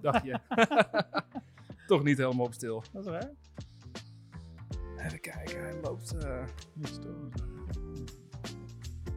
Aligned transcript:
dacht 0.02 0.24
je. 0.24 0.38
Toch 1.86 2.02
niet 2.02 2.18
helemaal 2.18 2.46
op 2.46 2.54
stil. 2.54 2.82
Dat 2.92 3.04
is 3.04 3.10
waar. 3.10 3.30
Even 4.98 5.20
kijken, 5.20 5.60
hij 5.62 5.80
loopt... 5.82 6.16
eh, 6.16 6.44
Niet 6.74 6.88
stil. 6.88 7.28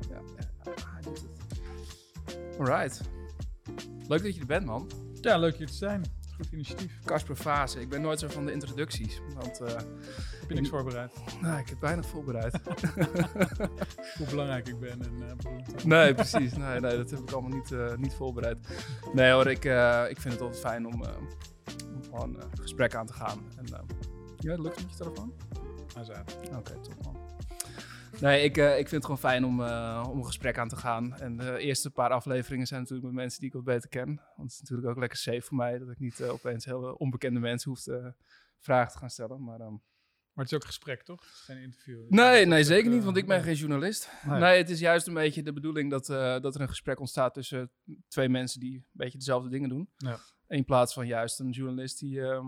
ja, 0.09 0.15
eh, 0.37 0.73
hij 0.93 1.01
doet 1.01 1.21
het. 1.21 2.59
Alright. 2.59 3.01
Leuk 4.07 4.23
dat 4.23 4.33
je 4.35 4.39
er 4.41 4.45
bent, 4.47 4.65
man. 4.65 4.89
Ja, 5.21 5.37
leuk 5.37 5.55
hier 5.57 5.67
te 5.67 5.73
zijn. 5.73 6.01
Goed 6.35 6.51
initiatief. 6.51 6.99
Kasper 7.05 7.35
Fase. 7.35 7.79
Ik 7.81 7.89
ben 7.89 8.01
nooit 8.01 8.19
zo 8.19 8.27
van 8.27 8.45
de 8.45 8.51
introducties. 8.51 9.21
Want 9.33 9.59
eh, 9.61 9.75
Heb 10.47 10.55
je 10.55 10.61
niks 10.61 10.69
voorbereid? 10.69 11.11
nou, 11.41 11.59
ik 11.59 11.69
heb 11.69 11.81
weinig 11.81 12.05
voorbereid. 12.05 12.59
Hoe 14.17 14.27
belangrijk 14.29 14.67
ik 14.67 14.79
ben 14.79 15.01
en 15.01 15.29
eh, 15.29 15.35
beroemd. 15.35 15.83
Nee, 15.83 16.13
precies. 16.13 16.53
Nee, 16.57 16.79
nee, 16.79 16.97
dat 16.97 17.09
heb 17.09 17.19
ik 17.19 17.31
allemaal 17.31 17.57
niet, 17.57 17.71
eh, 17.71 17.95
niet 17.95 18.13
voorbereid. 18.13 18.57
Nee 19.13 19.31
hoor, 19.31 19.47
ik, 19.47 19.65
eh, 19.65 20.05
ik 20.09 20.21
vind 20.21 20.33
het 20.33 20.43
altijd 20.43 20.61
fijn 20.61 20.85
om, 20.87 21.03
eh, 21.03 21.17
om 21.95 22.03
gewoon 22.03 22.41
eh, 22.41 22.47
gesprek 22.61 22.95
aan 22.95 23.05
te 23.05 23.13
gaan. 23.13 23.39
En, 23.57 23.65
eh, 23.65 23.79
ja, 24.37 24.55
lukt 24.55 24.75
het 24.75 24.85
met 24.85 24.97
je 24.97 25.03
telefoon? 25.03 25.33
Zei, 26.01 26.23
Oké, 26.55 26.79
top 26.81 27.03
man. 27.03 27.17
Nee, 28.21 28.43
ik, 28.43 28.57
eh, 28.57 28.69
ik 28.69 28.87
vind 28.89 28.91
het 28.91 29.03
gewoon 29.03 29.19
fijn 29.19 29.45
om, 29.45 29.63
eh, 29.63 30.07
om 30.09 30.17
een 30.17 30.25
gesprek 30.25 30.57
aan 30.57 30.67
te 30.67 30.75
gaan. 30.75 31.15
En 31.15 31.37
de 31.37 31.57
eerste 31.57 31.91
paar 31.91 32.09
afleveringen 32.09 32.67
zijn 32.67 32.79
natuurlijk 32.79 33.07
met 33.07 33.15
mensen 33.15 33.39
die 33.39 33.49
ik 33.49 33.55
wat 33.55 33.63
beter 33.63 33.89
ken. 33.89 34.05
Want 34.05 34.51
het 34.51 34.51
is 34.51 34.59
natuurlijk 34.59 34.87
ook 34.87 34.97
lekker 34.97 35.17
safe 35.17 35.41
voor 35.41 35.57
mij 35.57 35.77
dat 35.77 35.89
ik 35.89 35.99
niet 35.99 36.19
eh, 36.19 36.31
opeens 36.31 36.65
hele 36.65 36.97
onbekende 36.97 37.39
mensen 37.39 37.69
hoef 37.69 37.81
te 37.81 38.13
vragen 38.59 38.91
te 38.91 38.97
gaan 38.97 39.09
stellen. 39.09 39.43
Maar, 39.43 39.59
ehm, 39.59 39.75
Maar 40.37 40.45
het 40.45 40.53
is 40.53 40.61
ook 40.61 40.61
een 40.67 40.73
gesprek, 40.75 41.03
toch? 41.03 41.23
Geen 41.45 41.57
interview. 41.57 42.09
nee, 42.09 42.45
nee, 42.45 42.63
zeker 42.63 42.89
niet, 42.89 42.99
eh, 42.99 43.05
want 43.05 43.17
ik 43.17 43.27
ben 43.27 43.43
geen 43.43 43.55
journalist. 43.55 44.11
Nee. 44.25 44.39
Nee, 44.39 44.57
het 44.57 44.69
is 44.69 44.79
juist 44.79 45.07
een 45.07 45.13
beetje 45.13 45.43
de 45.43 45.53
bedoeling 45.53 45.89
dat, 45.91 46.09
eh, 46.09 46.39
dat 46.39 46.55
er 46.55 46.61
een 46.61 46.67
gesprek 46.67 46.99
ontstaat 46.99 47.33
tussen 47.33 47.71
twee 48.07 48.29
mensen 48.29 48.59
die 48.59 48.73
een 48.75 48.85
beetje 48.91 49.17
dezelfde 49.17 49.49
dingen 49.49 49.69
doen. 49.69 49.89
Ja. 49.97 50.17
In 50.47 50.65
plaats 50.65 50.93
van 50.93 51.07
juist 51.07 51.39
een 51.39 51.49
journalist 51.49 51.99
die 51.99 52.21
ehm, 52.21 52.45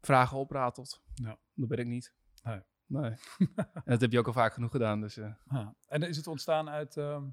vragen 0.00 0.38
opratelt. 0.38 1.02
Ja. 1.14 1.38
Dat 1.54 1.68
ben 1.68 1.78
ik 1.78 1.86
niet. 1.86 2.14
Nee. 2.42 2.60
Nee. 2.86 3.10
en 3.56 3.82
dat 3.84 4.00
heb 4.00 4.12
je 4.12 4.18
ook 4.18 4.26
al 4.26 4.32
vaak 4.32 4.52
genoeg 4.54 4.70
gedaan, 4.70 5.00
dus... 5.00 5.16
eh, 5.16 5.32
Ah. 5.46 5.68
En 5.86 6.02
is 6.02 6.16
het 6.16 6.26
ontstaan 6.26 6.68
uit 6.70 6.96
ehm, 6.96 7.24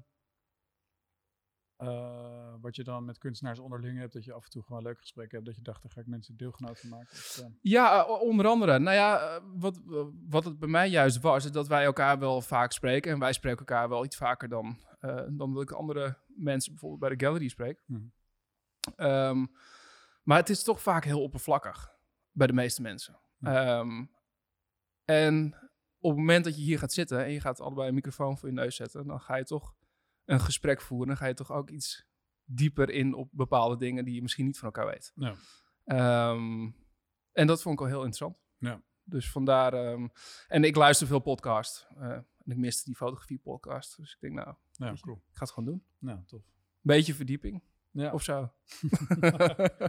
eh, 1.82 2.54
wat 2.60 2.76
je 2.76 2.84
dan 2.84 3.04
met 3.04 3.18
kunstenaars 3.18 3.58
onderling 3.58 3.98
hebt, 3.98 4.12
dat 4.12 4.24
je 4.24 4.32
af 4.32 4.44
en 4.44 4.50
toe 4.50 4.62
gewoon 4.62 4.82
leuke 4.82 5.00
gesprekken 5.00 5.34
hebt, 5.34 5.46
dat 5.46 5.56
je 5.56 5.62
dacht, 5.62 5.82
daar 5.82 5.90
ga 5.90 6.00
ik 6.00 6.06
mensen 6.06 6.36
deelgenoot 6.36 6.80
van 6.80 6.88
maken? 6.88 7.16
Eh, 7.38 7.44
Ja, 7.60 8.04
eh, 8.04 8.20
onder 8.20 8.46
andere. 8.46 8.78
Nou 8.78 8.96
ja, 8.96 9.40
wat, 9.54 9.80
wat 10.28 10.44
het 10.44 10.58
bij 10.58 10.68
mij 10.68 10.88
juist 10.88 11.20
was, 11.20 11.44
is 11.44 11.50
dat 11.50 11.68
wij 11.68 11.84
elkaar 11.84 12.18
wel 12.18 12.40
vaak 12.40 12.72
spreken. 12.72 13.12
En 13.12 13.18
wij 13.18 13.32
spreken 13.32 13.58
elkaar 13.58 13.88
wel 13.88 14.04
iets 14.04 14.16
vaker 14.16 14.48
dan, 14.48 14.78
dan 15.28 15.54
dat 15.54 15.62
ik 15.62 15.70
andere 15.70 16.16
mensen 16.26 16.72
bijvoorbeeld 16.72 17.00
bij 17.00 17.16
de 17.16 17.24
gallery 17.24 17.48
spreek. 17.48 17.82
Mhm. 17.86 18.00
Ehm, 18.96 19.46
maar 20.22 20.38
het 20.38 20.48
is 20.48 20.62
toch 20.62 20.82
vaak 20.82 21.04
heel 21.04 21.22
oppervlakkig 21.22 21.94
bij 22.30 22.46
de 22.46 22.52
meeste 22.52 22.82
mensen. 22.82 23.18
Ja. 23.38 23.78
Ehm, 23.78 24.04
en 25.04 25.54
op 26.00 26.10
het 26.10 26.18
moment 26.18 26.44
dat 26.44 26.56
je 26.56 26.62
hier 26.62 26.78
gaat 26.78 26.92
zitten 26.92 27.24
en 27.24 27.32
je 27.32 27.40
gaat 27.40 27.60
allebei 27.60 27.88
een 27.88 27.94
microfoon 27.94 28.38
voor 28.38 28.48
je 28.48 28.54
neus 28.54 28.76
zetten, 28.76 29.06
dan 29.06 29.20
ga 29.20 29.36
je 29.36 29.44
toch 29.44 29.74
een 30.24 30.40
gesprek 30.40 30.80
voeren. 30.80 31.06
Dan 31.08 31.16
ga 31.16 31.26
je 31.26 31.34
toch 31.34 31.50
ook 31.52 31.70
iets 31.70 32.06
dieper 32.44 32.90
in 32.90 33.14
op 33.14 33.28
bepaalde 33.32 33.76
dingen 33.76 34.04
die 34.04 34.14
je 34.14 34.22
misschien 34.22 34.44
niet 34.46 34.58
van 34.58 34.66
elkaar 34.72 34.86
weet. 34.86 35.12
Ja. 35.14 35.34
Ehm, 35.84 36.70
en 37.32 37.46
dat 37.46 37.62
vond 37.62 37.74
ik 37.74 37.80
wel 37.80 37.88
heel 37.88 38.04
interessant. 38.04 38.36
Ja. 38.58 38.82
Dus 39.04 39.30
vandaar. 39.30 39.72
ehm, 39.72 40.08
en 40.48 40.64
ik 40.64 40.76
luister 40.76 41.06
veel 41.06 41.18
podcast. 41.20 41.86
eh, 41.96 42.10
en 42.44 42.50
ik 42.50 42.56
miste 42.56 42.84
die 42.84 42.94
fotografie 42.96 43.38
podcast. 43.38 43.96
Dus 43.96 44.12
ik 44.12 44.20
denk, 44.20 44.34
nou, 44.34 44.54
ja, 44.70 44.94
cool. 45.00 45.16
ik 45.16 45.36
ga 45.36 45.44
het 45.44 45.50
gewoon 45.50 45.68
doen. 45.70 45.84
Nou, 45.98 46.20
tof. 46.26 46.42
Beetje 46.80 47.14
verdieping 47.14 47.62
Ja, 47.90 48.12
of 48.12 48.22
zo. 48.22 48.52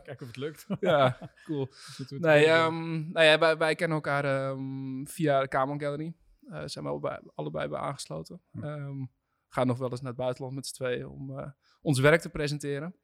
kijken 0.03 0.19
of 0.19 0.27
het 0.27 0.35
lukt. 0.37 0.65
ja, 0.79 1.31
cool. 1.45 1.67
Nee, 2.09 2.45
ehm, 2.45 3.11
nou 3.11 3.25
ja, 3.25 3.39
wij, 3.39 3.57
wij 3.57 3.75
kennen 3.75 3.95
elkaar 3.95 4.55
via 5.03 5.41
de 5.41 5.47
Kamer 5.47 5.79
Gallery. 5.79 6.15
Eh 6.49 6.61
zijn 6.65 6.83
we 6.85 6.89
allebei, 6.91 7.19
allebei 7.35 7.67
bij 7.67 7.79
aangesloten. 7.79 8.41
Hm. 8.51 9.05
Ehm, 9.53 9.59
gaan 9.59 9.67
nog 9.67 9.77
wel 9.77 9.91
eens 9.91 10.01
naar 10.01 10.11
het 10.11 10.19
buitenland 10.19 10.55
met 10.55 10.67
z'n 10.67 10.73
tweeën 10.73 11.07
om 11.07 11.39
eh, 11.39 11.51
ons 11.81 11.99
werk 11.99 12.21
te 12.21 12.29
presenteren. 12.29 12.95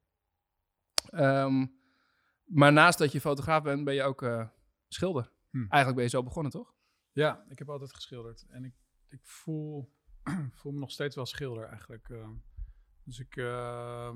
Ehm, 1.09 1.67
maar 2.45 2.73
naast 2.73 2.97
dat 2.97 3.11
je 3.11 3.21
fotograaf 3.21 3.63
bent, 3.63 3.83
ben 3.83 3.93
je 3.93 4.03
ook 4.03 4.21
eh, 4.21 4.47
schilder. 4.87 5.31
Hm. 5.49 5.57
Eigenlijk 5.57 5.95
ben 5.95 6.03
je 6.03 6.09
zo 6.09 6.23
begonnen, 6.23 6.51
toch? 6.51 6.73
Ja, 7.11 7.45
ik 7.49 7.59
heb 7.59 7.69
altijd 7.69 7.93
geschilderd. 7.93 8.45
En 8.49 8.63
ik, 8.63 8.75
ik 9.09 9.19
voel, 9.23 9.93
voel 10.59 10.71
me 10.71 10.79
nog 10.79 10.91
steeds 10.91 11.15
wel 11.15 11.25
schilder 11.25 11.63
eigenlijk. 11.63 12.09
eh. 12.09 12.29
dus 13.03 13.19
ik, 13.19 13.35
eh, 13.35 14.15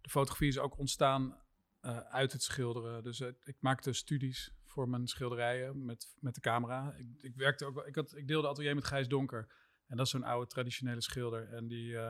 de 0.00 0.10
fotografie 0.10 0.48
is 0.48 0.58
ook 0.58 0.78
ontstaan 0.78 1.36
eh, 1.80 1.98
uit 1.98 2.32
het 2.32 2.42
schilderen. 2.42 3.02
Dus 3.02 3.20
ik 3.20 3.56
maakte 3.60 3.92
studies 3.92 4.56
voor 4.64 4.88
mijn 4.88 5.06
schilderijen 5.06 5.84
met, 5.84 6.16
met 6.20 6.34
de 6.34 6.40
camera. 6.40 6.94
Ik, 6.96 7.22
ik 7.22 7.36
werkte 7.36 7.64
ook 7.64 7.74
wel, 7.74 7.86
ik, 7.86 7.94
had, 7.94 8.16
ik 8.16 8.28
deelde 8.28 8.48
atelier 8.48 8.74
met 8.74 8.84
Gijs 8.84 9.08
Donker. 9.08 9.67
En 9.88 9.96
dat 9.96 10.06
is 10.06 10.12
zo'n 10.12 10.22
oude 10.22 10.46
traditionele 10.46 11.00
schilder. 11.00 11.48
En 11.48 11.66
die 11.66 11.96
eh, 11.96 12.06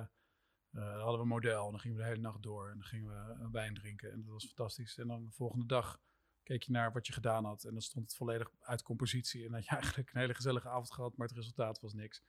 eh, 0.70 1.02
hadden 1.02 1.14
we 1.14 1.20
een 1.20 1.28
model. 1.28 1.64
En 1.64 1.70
dan 1.70 1.80
gingen 1.80 1.96
we 1.96 2.02
de 2.02 2.08
hele 2.08 2.20
nacht 2.20 2.42
door. 2.42 2.68
En 2.68 2.74
dan 2.74 2.86
gingen 2.86 3.08
we 3.08 3.42
een 3.42 3.50
wijn 3.50 3.74
drinken. 3.74 4.12
En 4.12 4.22
dat 4.22 4.32
was 4.32 4.46
fantastisch. 4.46 4.98
En 4.98 5.06
dan 5.06 5.24
de 5.24 5.30
volgende 5.30 5.66
dag 5.66 6.00
keek 6.42 6.62
je 6.62 6.72
naar 6.72 6.92
wat 6.92 7.06
je 7.06 7.12
gedaan 7.12 7.44
had. 7.44 7.64
En 7.64 7.72
dan 7.72 7.82
stond 7.82 8.04
het 8.04 8.16
volledig 8.16 8.50
uit 8.60 8.82
compositie. 8.82 9.44
En 9.44 9.50
dan 9.50 9.54
had 9.54 9.64
je 9.64 9.76
eigenlijk 9.82 10.12
een 10.12 10.20
hele 10.20 10.34
gezellige 10.34 10.68
avond 10.68 10.92
gehad, 10.92 11.16
maar 11.16 11.26
het 11.26 11.36
resultaat 11.36 11.80
was 11.80 11.92
niks. 11.92 12.22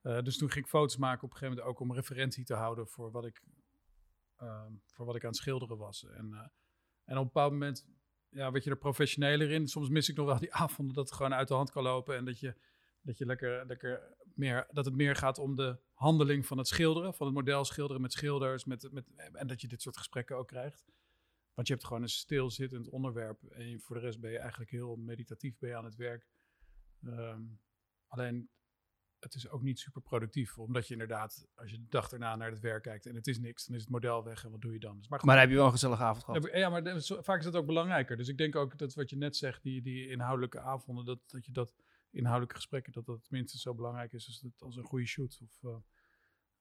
Eh, 0.00 0.22
dus 0.22 0.38
toen 0.38 0.50
ging 0.50 0.64
ik 0.64 0.70
foto's 0.70 0.96
maken 0.96 1.24
op 1.24 1.30
een 1.30 1.36
gegeven 1.36 1.56
moment 1.56 1.74
ook 1.74 1.80
om 1.80 1.94
referentie 1.94 2.44
te 2.44 2.54
houden 2.54 2.88
voor 2.88 3.10
wat 3.10 3.24
ik, 3.24 3.42
ehm, 4.36 4.72
voor 4.86 5.06
wat 5.06 5.16
ik 5.16 5.22
aan 5.22 5.30
het 5.30 5.38
schilderen 5.38 5.76
was. 5.76 6.04
En, 6.04 6.32
eh, 6.32 6.38
en 7.04 7.16
op 7.16 7.22
een 7.22 7.24
bepaald 7.24 7.52
moment 7.52 7.86
ja, 8.28 8.50
werd 8.50 8.64
je 8.64 8.70
er 8.70 8.76
professioneler 8.76 9.50
in. 9.50 9.68
Soms 9.68 9.88
mis 9.88 10.08
ik 10.08 10.16
nog 10.16 10.26
wel 10.26 10.38
die 10.38 10.54
avonden 10.64 10.94
dat 10.94 11.04
het 11.04 11.16
gewoon 11.16 11.34
uit 11.34 11.48
de 11.48 11.54
hand 11.54 11.70
kan 11.70 11.82
lopen. 11.82 12.16
En 12.16 12.24
dat 12.24 12.40
je, 12.40 12.56
dat 13.02 13.18
je 13.18 13.26
lekker, 13.26 13.66
lekker 13.66 14.16
meer, 14.34 14.66
dat 14.70 14.84
het 14.84 14.94
meer 14.94 15.16
gaat 15.16 15.38
om 15.38 15.56
de 15.56 15.78
handeling 15.92 16.46
van 16.46 16.58
het 16.58 16.68
schilderen. 16.68 17.14
Van 17.14 17.26
het 17.26 17.34
model 17.34 17.64
schilderen 17.64 18.02
met 18.02 18.12
schilders. 18.12 18.64
Met, 18.64 18.92
met, 18.92 19.04
en 19.32 19.46
dat 19.46 19.60
je 19.60 19.68
dit 19.68 19.82
soort 19.82 19.96
gesprekken 19.96 20.36
ook 20.36 20.48
krijgt. 20.48 20.84
Want 21.54 21.66
je 21.66 21.72
hebt 21.72 21.86
gewoon 21.86 22.02
een 22.02 22.08
stilzittend 22.08 22.88
onderwerp. 22.88 23.42
En 23.44 23.80
voor 23.80 23.96
de 23.96 24.02
rest 24.02 24.20
ben 24.20 24.30
je 24.30 24.38
eigenlijk 24.38 24.70
heel 24.70 24.96
meditatief 24.96 25.58
ben 25.58 25.68
je 25.68 25.76
aan 25.76 25.84
het 25.84 25.96
werk. 25.96 26.26
Ehm, 27.02 27.42
alleen, 28.06 28.50
het 29.18 29.34
is 29.34 29.48
ook 29.48 29.62
niet 29.62 29.78
super 29.78 30.02
productief. 30.02 30.58
Omdat 30.58 30.86
je 30.86 30.92
inderdaad, 30.92 31.46
als 31.54 31.70
je 31.70 31.76
de 31.76 31.88
dag 31.88 32.12
erna 32.12 32.36
naar 32.36 32.50
het 32.50 32.60
werk 32.60 32.82
kijkt 32.82 33.06
en 33.06 33.14
het 33.14 33.26
is 33.26 33.38
niks, 33.38 33.66
dan 33.66 33.76
is 33.76 33.82
het 33.82 33.90
model 33.90 34.24
weg 34.24 34.44
en 34.44 34.50
wat 34.50 34.60
doe 34.60 34.72
je 34.72 34.78
dan? 34.78 34.98
Dus 34.98 35.08
maar 35.08 35.38
heb 35.38 35.48
je 35.48 35.54
wel 35.54 35.64
een 35.64 35.72
gezellige 35.72 36.02
avond 36.02 36.24
gehad? 36.24 36.48
ja, 36.52 36.68
maar 36.68 37.02
vaak 37.02 37.38
is 37.38 37.44
dat 37.44 37.56
ook 37.56 37.66
belangrijker. 37.66 38.16
Dus 38.16 38.28
ik 38.28 38.38
denk 38.38 38.56
ook 38.56 38.78
dat 38.78 38.94
wat 38.94 39.10
je 39.10 39.16
net 39.16 39.36
zegt, 39.36 39.62
die, 39.62 39.82
die 39.82 40.08
inhoudelijke 40.08 40.60
avonden, 40.60 41.04
dat, 41.04 41.18
dat 41.26 41.46
je 41.46 41.52
dat 41.52 41.74
inhoudelijke 42.10 42.54
gesprekken, 42.54 42.92
dat 42.92 43.06
dat 43.06 43.30
minstens 43.30 43.62
zo 43.62 43.74
belangrijk 43.74 44.12
is 44.12 44.26
als, 44.26 44.40
het, 44.40 44.62
als 44.62 44.76
een 44.76 44.84
goede 44.84 45.06
shoot. 45.06 45.40
Of, 45.42 45.62
eh, 45.62 45.76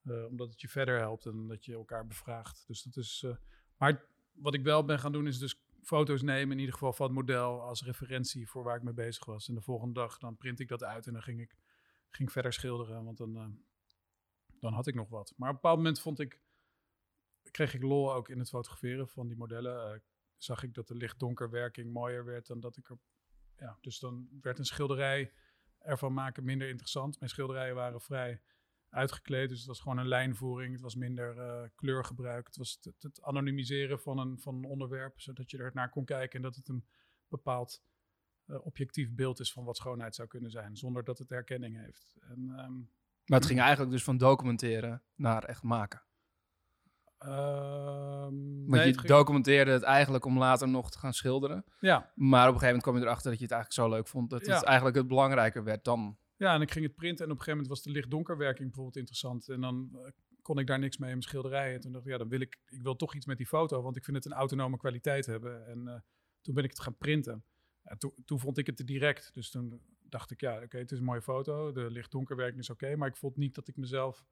eh, 0.02 0.26
omdat 0.26 0.50
het 0.50 0.62
je 0.62 0.70
verder 0.70 0.98
helpt 0.98 1.26
en 1.26 1.48
dat 1.48 1.66
je 1.66 1.74
elkaar 1.74 2.08
bevraagt. 2.08 2.68
Dus 2.68 2.84
dat 2.84 2.96
is. 2.96 3.24
eh, 3.26 3.36
maar 3.78 4.06
wat 4.32 4.54
ik 4.54 4.64
wel 4.64 4.86
ben 4.86 5.00
gaan 5.00 5.12
doen, 5.12 5.28
is 5.28 5.40
dus 5.40 5.62
foto's 5.82 6.22
nemen, 6.22 6.52
in 6.52 6.60
ieder 6.60 6.74
geval 6.74 6.94
van 6.94 7.06
het 7.06 7.16
model 7.16 7.62
als 7.62 7.84
referentie 7.84 8.50
voor 8.50 8.64
waar 8.64 8.76
ik 8.76 8.84
mee 8.84 8.94
bezig 8.94 9.26
was. 9.26 9.48
En 9.48 9.56
de 9.56 9.62
volgende 9.62 9.94
dag 9.94 10.18
dan 10.18 10.38
print 10.38 10.60
ik 10.60 10.68
dat 10.68 10.84
uit 10.84 11.08
en 11.08 11.14
dan 11.14 11.22
ging 11.22 11.42
ik, 11.42 11.56
ging 12.10 12.32
verder 12.32 12.54
schilderen, 12.54 13.04
want 13.04 13.18
dan, 13.18 13.64
dan 14.60 14.74
had 14.74 14.88
ik 14.88 14.96
nog 14.96 15.10
wat. 15.10 15.34
Maar 15.38 15.50
op 15.50 15.56
een 15.56 15.62
bepaald 15.62 15.78
moment 15.78 16.00
vond 16.00 16.20
ik, 16.20 16.42
kreeg 17.52 17.74
ik 17.74 17.82
lol 17.82 18.14
ook 18.14 18.30
in 18.30 18.40
het 18.40 18.50
fotograferen 18.50 19.08
van 19.08 19.28
die 19.28 19.38
modellen. 19.38 20.04
Zag 20.38 20.64
ik 20.64 20.74
dat 20.74 20.88
de 20.88 20.96
licht-donker 20.96 21.72
mooier 21.92 22.26
werd 22.26 22.48
dan 22.48 22.60
dat 22.60 22.78
ik 22.78 22.90
er. 22.90 22.98
Ja, 23.60 23.78
dus 23.82 24.00
dan 24.00 24.28
werd 24.42 24.60
een 24.60 24.66
schilderij 24.66 25.32
ervan 25.80 26.14
maken 26.14 26.44
minder 26.44 26.70
interessant. 26.70 27.20
Mijn 27.20 27.32
schilderijen 27.32 27.76
waren 27.76 28.02
vrij 28.02 28.42
uitgekleed, 28.90 29.50
dus 29.50 29.58
het 29.58 29.68
was 29.68 29.80
gewoon 29.80 29.98
een 29.98 30.08
lijnvoering. 30.08 30.72
Het 30.72 30.82
was 30.82 30.96
minder 30.96 31.38
eh, 31.38 31.70
kleurgebruik. 31.76 32.48
Het 32.48 32.56
was 32.56 32.80
het, 32.82 33.04
het 33.04 33.22
anonimiseren 33.22 34.00
van 34.00 34.18
een, 34.18 34.40
van 34.40 34.56
een 34.56 34.66
onderwerp, 34.66 35.20
zodat 35.20 35.52
je 35.52 35.58
er 35.58 35.72
naar 35.74 35.90
kon 35.90 36.06
kijken 36.06 36.36
en 36.36 36.42
dat 36.42 36.56
het 36.56 36.68
een 36.68 36.86
bepaald 37.28 37.84
eh, 38.46 38.66
objectief 38.66 39.14
beeld 39.14 39.40
is 39.40 39.52
van 39.52 39.64
wat 39.64 39.78
schoonheid 39.78 40.16
zou 40.16 40.28
kunnen 40.28 40.52
zijn, 40.52 40.78
zonder 40.78 41.04
dat 41.04 41.18
het 41.18 41.30
herkenning 41.30 41.78
heeft. 41.78 42.18
En, 42.20 42.50
ehm, 42.56 42.74
Maar 43.26 43.40
het 43.40 43.46
ging 43.46 43.60
eigenlijk 43.60 43.92
dus 43.92 44.04
van 44.04 44.18
documenteren 44.18 45.04
naar 45.16 45.44
echt 45.44 45.64
maken. 45.64 46.02
Ehm, 47.20 48.32
Want 48.32 48.68
nee, 48.68 48.88
je 48.88 49.02
documenteerde 49.02 49.72
het 49.72 49.84
eigenlijk 49.84 50.26
om 50.26 50.38
later 50.38 50.68
nog 50.70 50.92
te 50.92 51.00
gaan 51.00 51.14
schilderen. 51.14 51.66
ja, 51.80 52.12
Maar 52.16 52.48
op 52.48 52.54
een 52.54 52.60
gegeven 52.60 52.66
moment 52.66 52.84
kwam 52.84 52.96
je 52.98 53.02
erachter 53.02 53.30
dat 53.30 53.40
je 53.40 53.46
het 53.46 53.54
eigenlijk 53.54 53.82
zo 53.84 53.96
leuk 53.96 54.08
vond 54.08 54.30
dat 54.30 54.46
Ja. 54.46 54.56
het 54.56 54.64
eigenlijk 54.64 54.98
het 54.98 55.08
belangrijker 55.08 55.64
werd 55.64 55.84
dan. 55.84 56.18
Ja, 56.36 56.54
en 56.54 56.62
ik 56.62 56.72
ging 56.72 56.86
het 56.86 56.96
printen 56.96 57.26
en 57.26 57.32
op 57.32 57.38
een 57.38 57.44
gegeven 57.44 57.60
moment 57.64 57.68
was 57.68 57.82
de 57.84 57.92
licht-donkerwerking 58.00 58.66
bijvoorbeeld 58.68 58.96
interessant. 58.96 59.50
En 59.50 59.62
dan 59.62 59.90
eh, 59.94 60.12
kon 60.42 60.60
ik 60.60 60.68
daar 60.68 60.80
niks 60.80 60.98
mee 60.98 61.10
in 61.10 61.16
mijn 61.18 61.28
schilderijen. 61.30 61.76
En 61.76 61.82
toen 61.82 61.92
dacht 61.92 62.06
ik, 62.06 62.12
ja, 62.12 62.18
dan 62.18 62.30
wil 62.30 62.40
ik, 62.40 62.58
ik 62.68 62.82
wil 62.82 62.96
toch 62.96 63.16
iets 63.16 63.26
met 63.26 63.38
die 63.38 63.48
foto, 63.48 63.82
want 63.82 63.96
ik 63.96 64.04
vind 64.04 64.18
het 64.18 64.26
een 64.26 64.32
autonome 64.34 64.78
kwaliteit 64.78 65.26
hebben. 65.26 65.68
En 65.68 65.88
eh, 65.88 66.00
toen 66.42 66.54
ben 66.54 66.64
ik 66.64 66.70
het 66.70 66.80
gaan 66.80 66.98
printen. 66.98 67.44
En 67.84 67.98
toen, 67.98 68.14
toen 68.26 68.40
vond 68.40 68.58
ik 68.58 68.66
het 68.66 68.78
te 68.78 68.84
direct. 68.84 69.32
Dus 69.34 69.50
toen 69.52 69.82
dacht 70.00 70.32
ik, 70.32 70.42
ja, 70.42 70.62
oké, 70.64 70.78
het 70.78 70.92
is 70.92 70.98
een 71.00 71.04
mooie 71.06 71.22
foto. 71.22 71.72
De 71.72 71.92
licht-donkerwerking 71.92 72.60
is 72.60 72.70
oké, 72.70 72.96
maar 72.96 73.08
ik 73.08 73.18
vond 73.18 73.38
niet 73.38 73.56
dat 73.56 73.68
ik 73.68 73.78
mezelf, 73.78 74.24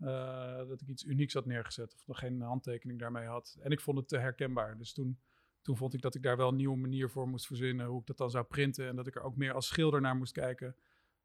eh, 0.00 0.68
dat 0.68 0.80
ik 0.80 0.88
iets 0.88 1.04
unieks 1.04 1.34
had 1.34 1.46
neergezet. 1.46 1.94
Of 1.94 2.06
nog 2.06 2.18
geen 2.18 2.40
handtekening 2.40 2.98
daarmee 2.98 3.26
had. 3.26 3.56
En 3.60 3.70
ik 3.70 3.80
vond 3.80 3.98
het 3.98 4.08
te 4.08 4.18
herkenbaar. 4.18 4.78
Dus 4.78 4.92
toen 4.92 5.20
toen 5.62 5.76
vond 5.76 5.94
ik 5.94 6.00
dat 6.00 6.14
ik 6.14 6.22
daar 6.22 6.36
wel 6.36 6.48
een 6.48 6.56
nieuwe 6.56 6.76
manier 6.76 7.10
voor 7.10 7.28
moest 7.28 7.46
verzinnen. 7.46 7.86
Hoe 7.86 8.00
ik 8.00 8.06
dat 8.06 8.16
dan 8.16 8.30
zou 8.30 8.44
printen. 8.44 8.88
En 8.88 8.96
dat 8.96 9.06
ik 9.06 9.14
er 9.14 9.22
ook 9.22 9.36
meer 9.36 9.52
als 9.52 9.66
schilder 9.66 10.00
naar 10.00 10.16
moest 10.16 10.32
kijken. 10.32 10.76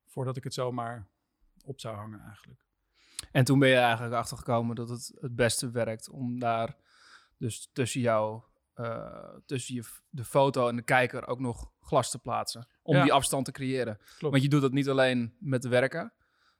Voordat 0.06 0.38
ik 0.38 0.44
het 0.44 0.54
zomaar 0.54 1.08
op 1.66 1.80
zou 1.80 1.96
hangen 1.96 2.20
eigenlijk. 2.20 2.66
En 3.32 3.46
toen 3.46 3.60
ben 3.60 3.70
je 3.70 3.76
eigenlijk 3.76 4.14
achtergekomen 4.16 4.76
dat 4.76 4.90
het 4.90 5.12
het 5.20 5.36
beste 5.36 5.72
werkt 5.72 6.10
om 6.10 6.40
daar 6.40 6.76
dus 7.38 7.70
tussen 7.74 8.02
jou, 8.02 8.42
eh, 8.74 9.36
tussen 9.46 9.76
je, 9.76 9.84
de 10.10 10.24
foto 10.24 10.68
en 10.68 10.76
de 10.76 10.82
kijker 10.82 11.28
ook 11.28 11.40
nog 11.40 11.72
glas 11.80 12.12
te 12.12 12.20
plaatsen. 12.20 12.68
Om 12.82 12.96
Ja. 12.96 13.04
die 13.04 13.14
afstand 13.14 13.46
te 13.46 13.52
creëren. 13.52 13.98
Klopt. 13.98 14.22
Want 14.22 14.42
je 14.44 14.50
doet 14.50 14.62
dat 14.62 14.72
niet 14.74 14.90
alleen 14.90 15.36
met 15.40 15.62
de 15.62 15.70
werken 15.70 16.14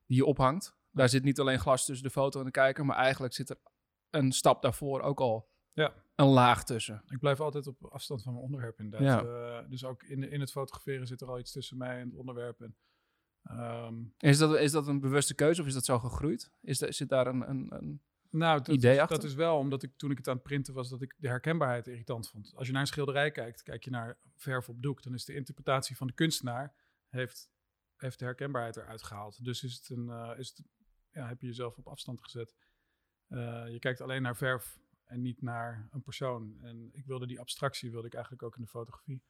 die 0.06 0.18
je 0.18 0.26
ophangt. 0.26 0.76
Daar 0.96 1.10
zit 1.10 1.24
niet 1.24 1.40
alleen 1.40 1.60
glas 1.60 1.86
tussen 1.86 2.06
de 2.06 2.12
foto 2.12 2.40
en 2.40 2.46
de 2.46 2.52
kijker, 2.52 2.86
maar 2.86 2.96
eigenlijk 2.98 3.34
zit 3.34 3.50
er 3.50 3.58
een 4.10 4.32
stap 4.32 4.62
daarvoor 4.62 5.02
ook 5.02 5.20
al 5.20 5.50
Ja. 5.74 5.94
een 6.16 6.26
laag 6.28 6.64
tussen. 6.64 7.04
Ik 7.08 7.20
blijf 7.20 7.40
altijd 7.40 7.68
op 7.68 7.86
afstand 7.86 8.24
van 8.24 8.32
mijn 8.34 8.46
onderwerp 8.46 8.80
inderdaad. 8.80 9.26
Eh, 9.26 9.70
dus 9.70 9.84
ook 9.86 10.04
in, 10.04 10.32
in 10.32 10.40
het 10.40 10.52
fotograferen 10.52 11.08
zit 11.08 11.22
er 11.22 11.28
al 11.28 11.40
iets 11.40 11.52
tussen 11.52 11.78
mij 11.78 12.00
en 12.00 12.08
het 12.08 12.16
onderwerp. 12.18 12.62
En, 12.62 12.76
ehm, 13.44 14.04
Is 14.18 14.38
dat, 14.38 14.58
is 14.58 14.72
dat 14.72 14.88
een 14.88 15.00
bewuste 15.00 15.34
keuze 15.36 15.62
of 15.62 15.68
is 15.68 15.74
dat 15.74 15.86
zo 15.86 16.00
gegroeid? 16.00 16.52
Is 16.62 16.82
er, 16.82 16.94
zit 16.94 17.10
daar 17.10 17.28
een, 17.28 17.50
een, 17.50 17.76
een... 17.76 18.02
nou, 18.30 18.58
dat, 18.58 18.68
Idee 18.76 19.02
achter? 19.02 19.16
dat 19.18 19.26
is 19.26 19.34
wel 19.34 19.58
omdat 19.58 19.84
ik 19.84 19.92
toen 19.98 20.12
ik 20.12 20.18
het 20.18 20.28
aan 20.28 20.34
het 20.36 20.44
printen 20.44 20.74
was, 20.74 20.90
dat 20.90 21.02
ik 21.02 21.16
de 21.18 21.28
herkenbaarheid 21.28 21.88
irritant 21.88 22.30
vond. 22.30 22.52
Als 22.56 22.68
je 22.68 22.74
naar 22.74 22.82
een 22.82 22.88
schilderij 22.88 23.32
kijkt, 23.32 23.64
kijk 23.64 23.84
je 23.84 23.90
naar 23.90 24.18
verf 24.36 24.70
op 24.70 24.82
doek, 24.82 25.04
dan 25.04 25.14
is 25.14 25.26
de 25.26 25.36
interpretatie 25.36 25.98
van 25.98 26.08
de 26.08 26.14
kunstenaar 26.14 26.74
heeft, 27.08 27.50
heeft 27.96 28.20
de 28.20 28.26
herkenbaarheid 28.26 28.76
eruit 28.78 29.04
gehaald. 29.04 29.44
Dus 29.44 29.64
is 29.64 29.74
het 29.76 29.90
een, 29.90 30.10
eh, 30.10 30.40
is 30.40 30.48
het, 30.50 30.64
ja, 31.16 31.28
heb 31.28 31.42
je 31.42 31.48
jezelf 31.48 31.78
op 31.78 31.88
afstand 31.88 32.22
gezet. 32.24 32.56
Eh, 33.28 33.64
je 33.70 33.80
kijkt 33.80 34.02
alleen 34.02 34.22
naar 34.22 34.36
verf 34.38 34.80
en 35.04 35.22
niet 35.22 35.42
naar 35.42 35.88
een 35.92 36.02
persoon. 36.02 36.58
En 36.62 36.90
ik 36.94 37.06
wilde 37.06 37.28
die 37.28 37.40
abstractie 37.40 37.92
wilde 37.92 38.08
ik 38.08 38.14
eigenlijk 38.14 38.44
ook 38.44 38.56
in 38.56 38.62
de 38.62 38.68
fotografie. 38.68 39.24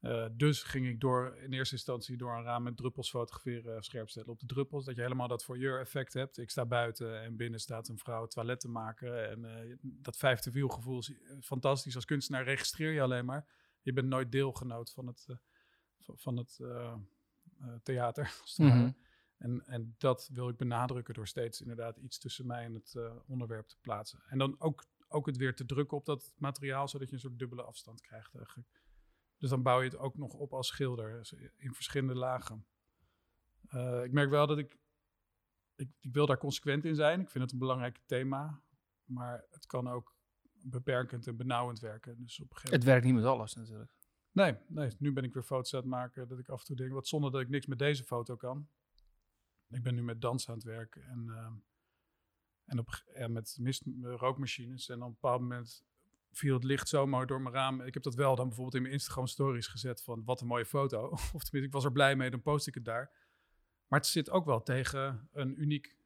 Eh, 0.00 0.26
dus 0.32 0.62
ging 0.62 0.86
ik 0.86 1.00
door 1.00 1.36
in 1.36 1.52
eerste 1.52 1.74
instantie 1.74 2.16
door 2.16 2.36
een 2.36 2.42
raam 2.44 2.62
met 2.62 2.76
druppels 2.76 3.10
fotograferen, 3.10 3.74
eh, 3.74 3.80
scherp 3.80 4.08
stellen 4.08 4.28
op 4.28 4.38
de 4.38 4.46
druppels. 4.46 4.84
Dat 4.84 4.96
je 4.96 5.02
helemaal 5.02 5.28
dat 5.28 5.44
voyeur 5.44 5.80
effect 5.80 6.12
hebt. 6.12 6.38
Ik 6.38 6.50
sta 6.50 6.66
buiten 6.66 7.22
en 7.22 7.36
binnen 7.36 7.60
staat 7.60 7.88
een 7.88 7.98
vrouw 7.98 8.26
toilet 8.26 8.60
te 8.60 8.68
maken. 8.68 9.30
En 9.30 9.44
eh, 9.44 9.76
dat 9.80 10.16
vijfde 10.16 10.50
wielgevoel 10.50 10.98
is 10.98 11.12
fantastisch. 11.40 11.94
Als 11.94 12.04
kunstenaar 12.04 12.44
registreer 12.44 12.92
je 12.92 13.00
alleen 13.02 13.24
maar. 13.24 13.46
Je 13.82 13.92
bent 13.92 14.08
nooit 14.08 14.32
deelgenoot 14.32 14.92
van 14.92 15.06
het, 15.06 15.26
van- 16.00 16.36
het 16.36 16.60
theater. 17.82 18.40
Ware. 18.68 18.94
En, 19.38 19.66
en 19.66 19.94
dat 19.98 20.28
wil 20.32 20.48
ik 20.48 20.56
benadrukken 20.56 21.14
door 21.14 21.26
steeds 21.26 21.60
inderdaad 21.60 21.96
iets 21.96 22.18
tussen 22.18 22.46
mij 22.46 22.64
en 22.64 22.74
het 22.74 22.94
eh, 22.94 23.16
onderwerp 23.26 23.66
te 23.68 23.78
plaatsen. 23.80 24.22
En 24.28 24.38
dan 24.38 24.60
ook, 24.60 24.84
ook 25.08 25.26
het 25.26 25.36
weer 25.36 25.54
te 25.54 25.64
drukken 25.64 25.96
op 25.96 26.06
dat 26.06 26.32
materiaal, 26.36 26.88
zodat 26.88 27.08
je 27.08 27.14
een 27.14 27.20
soort 27.20 27.38
dubbele 27.38 27.62
afstand 27.62 28.00
krijgt 28.00 28.34
eigenlijk. 28.34 28.68
Dus 29.38 29.50
dan 29.50 29.62
bouw 29.62 29.78
je 29.78 29.88
het 29.88 29.98
ook 29.98 30.16
nog 30.16 30.32
op 30.32 30.52
als 30.52 30.66
schilder, 30.66 31.18
dus 31.18 31.32
in 31.56 31.74
verschillende 31.74 32.14
lagen. 32.14 32.66
Eh, 33.68 34.04
ik 34.04 34.12
merk 34.12 34.30
wel 34.30 34.46
dat 34.46 34.58
ik, 34.58 34.78
ik, 35.74 35.90
ik 36.00 36.12
wil 36.12 36.26
daar 36.26 36.38
consequent 36.38 36.84
in 36.84 36.94
zijn. 36.94 37.20
Ik 37.20 37.30
vind 37.30 37.44
het 37.44 37.52
een 37.52 37.58
belangrijk 37.58 38.00
thema, 38.06 38.62
maar 39.04 39.44
het 39.50 39.66
kan 39.66 39.88
ook 39.88 40.16
beperkend 40.62 41.26
en 41.26 41.36
benauwend 41.36 41.80
werken. 41.80 42.22
Dus 42.22 42.40
op 42.40 42.50
een 42.50 42.56
gegeven 42.56 42.76
Het 42.76 42.84
werkt 42.84 43.04
niet 43.04 43.14
met 43.14 43.24
alles 43.24 43.54
natuurlijk. 43.54 43.96
Nee, 44.32 44.56
nee, 44.66 44.90
nu 44.98 45.12
ben 45.12 45.24
ik 45.24 45.34
weer 45.34 45.42
foto's 45.42 45.74
aan 45.74 45.80
het 45.80 45.88
maken 45.88 46.28
dat 46.28 46.38
ik 46.38 46.48
af 46.48 46.60
en 46.60 46.66
toe 46.66 46.76
denk, 46.76 46.92
wat 46.92 47.06
zonde 47.06 47.30
dat 47.30 47.40
ik 47.40 47.48
niks 47.48 47.66
met 47.66 47.78
deze 47.78 48.04
foto 48.04 48.36
kan. 48.36 48.68
Ik 49.70 49.82
ben 49.82 49.94
nu 49.94 50.02
met 50.02 50.20
dans 50.20 50.48
aan 50.48 50.54
het 50.54 50.64
werken 50.64 51.02
en, 51.02 51.28
ehm, 51.28 51.52
en 52.64 52.78
op, 52.78 53.04
met 53.28 53.56
mist, 53.60 53.86
eh, 53.86 54.14
rookmachines. 54.16 54.88
En 54.88 55.02
op 55.02 55.06
een 55.06 55.12
bepaald 55.12 55.40
moment 55.40 55.84
viel 56.30 56.54
het 56.54 56.64
licht 56.64 56.88
zo 56.88 57.06
mooi 57.06 57.26
door 57.26 57.40
mijn 57.40 57.54
raam. 57.54 57.80
Ik 57.80 57.94
heb 57.94 58.02
dat 58.02 58.14
wel 58.14 58.34
dan 58.34 58.46
bijvoorbeeld 58.46 58.76
in 58.76 58.82
mijn 58.82 58.94
Instagram 58.94 59.26
stories 59.26 59.66
gezet 59.66 60.02
van 60.02 60.24
wat 60.24 60.40
een 60.40 60.46
mooie 60.46 60.66
foto. 60.66 61.08
Of 61.08 61.28
tenminste, 61.28 61.58
ik 61.58 61.72
was 61.72 61.84
er 61.84 61.92
blij 61.92 62.16
mee, 62.16 62.30
dan 62.30 62.42
post 62.42 62.66
ik 62.66 62.74
het 62.74 62.84
daar. 62.84 63.10
Maar 63.86 63.98
het 63.98 64.08
zit 64.08 64.30
ook 64.30 64.44
wel 64.44 64.62
tegen 64.62 65.28
een 65.32 65.60
uniek 65.62 65.97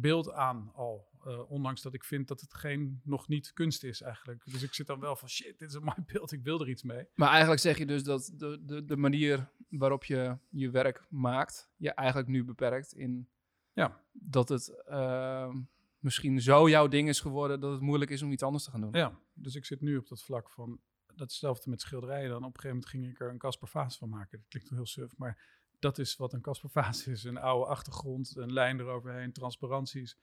beeld 0.00 0.32
aan 0.32 0.70
al. 0.74 1.08
Eh, 1.24 1.50
ondanks 1.50 1.82
dat 1.82 1.94
ik 1.94 2.04
vind 2.04 2.28
dat 2.28 2.40
het 2.40 2.54
geen, 2.54 3.00
nog 3.04 3.28
niet 3.28 3.52
kunst 3.52 3.84
is 3.84 4.00
eigenlijk. 4.00 4.44
Dus 4.44 4.62
ik 4.62 4.74
zit 4.74 4.86
dan 4.86 5.00
wel 5.00 5.16
van 5.16 5.28
shit, 5.28 5.58
dit 5.58 5.68
is 5.68 5.74
een 5.74 5.82
mooi 5.82 6.04
beeld, 6.12 6.32
ik 6.32 6.42
wil 6.42 6.60
er 6.60 6.68
iets 6.68 6.82
mee. 6.82 7.06
Maar 7.14 7.28
eigenlijk 7.30 7.60
zeg 7.60 7.78
je 7.78 7.86
dus 7.86 8.02
dat 8.02 8.32
de, 8.34 8.62
de, 8.64 8.84
de 8.84 8.96
manier 8.96 9.48
waarop 9.68 10.04
je 10.04 10.38
je 10.48 10.70
werk 10.70 11.06
maakt, 11.10 11.70
je 11.76 11.90
eigenlijk 11.90 12.28
nu 12.28 12.44
beperkt 12.44 12.92
in 12.92 13.28
Ja. 13.72 14.00
dat 14.12 14.48
het 14.48 14.82
ehm, 14.84 15.60
misschien 15.98 16.40
zo 16.40 16.68
jouw 16.68 16.88
ding 16.88 17.08
is 17.08 17.20
geworden 17.20 17.60
dat 17.60 17.72
het 17.72 17.80
moeilijk 17.80 18.10
is 18.10 18.22
om 18.22 18.32
iets 18.32 18.42
anders 18.42 18.64
te 18.64 18.70
gaan 18.70 18.80
doen. 18.80 18.92
Ja, 18.92 19.18
dus 19.34 19.54
ik 19.54 19.64
zit 19.64 19.80
nu 19.80 19.96
op 19.96 20.08
dat 20.08 20.22
vlak 20.22 20.50
van 20.50 20.80
datzelfde 21.14 21.70
met 21.70 21.80
schilderijen. 21.80 22.28
Dan 22.28 22.44
op 22.44 22.54
een 22.54 22.60
gegeven 22.60 22.68
moment 22.68 22.88
ging 22.88 23.06
ik 23.06 23.20
er 23.20 23.30
een 23.30 23.38
Casper 23.38 23.68
Vaas 23.68 23.98
van 23.98 24.08
maken. 24.08 24.38
Dat 24.38 24.48
klinkt 24.48 24.70
heel 24.70 24.86
suf, 24.86 25.16
maar 25.16 25.64
dat 25.78 25.98
is 25.98 26.16
wat 26.16 26.32
een 26.32 26.40
Casper 26.40 26.70
Vaas 26.70 27.06
is. 27.06 27.24
Een 27.24 27.36
oude 27.36 27.66
achtergrond, 27.66 28.36
een 28.36 28.52
lijn 28.52 28.80
eroverheen, 28.80 29.32
transparanties. 29.32 30.18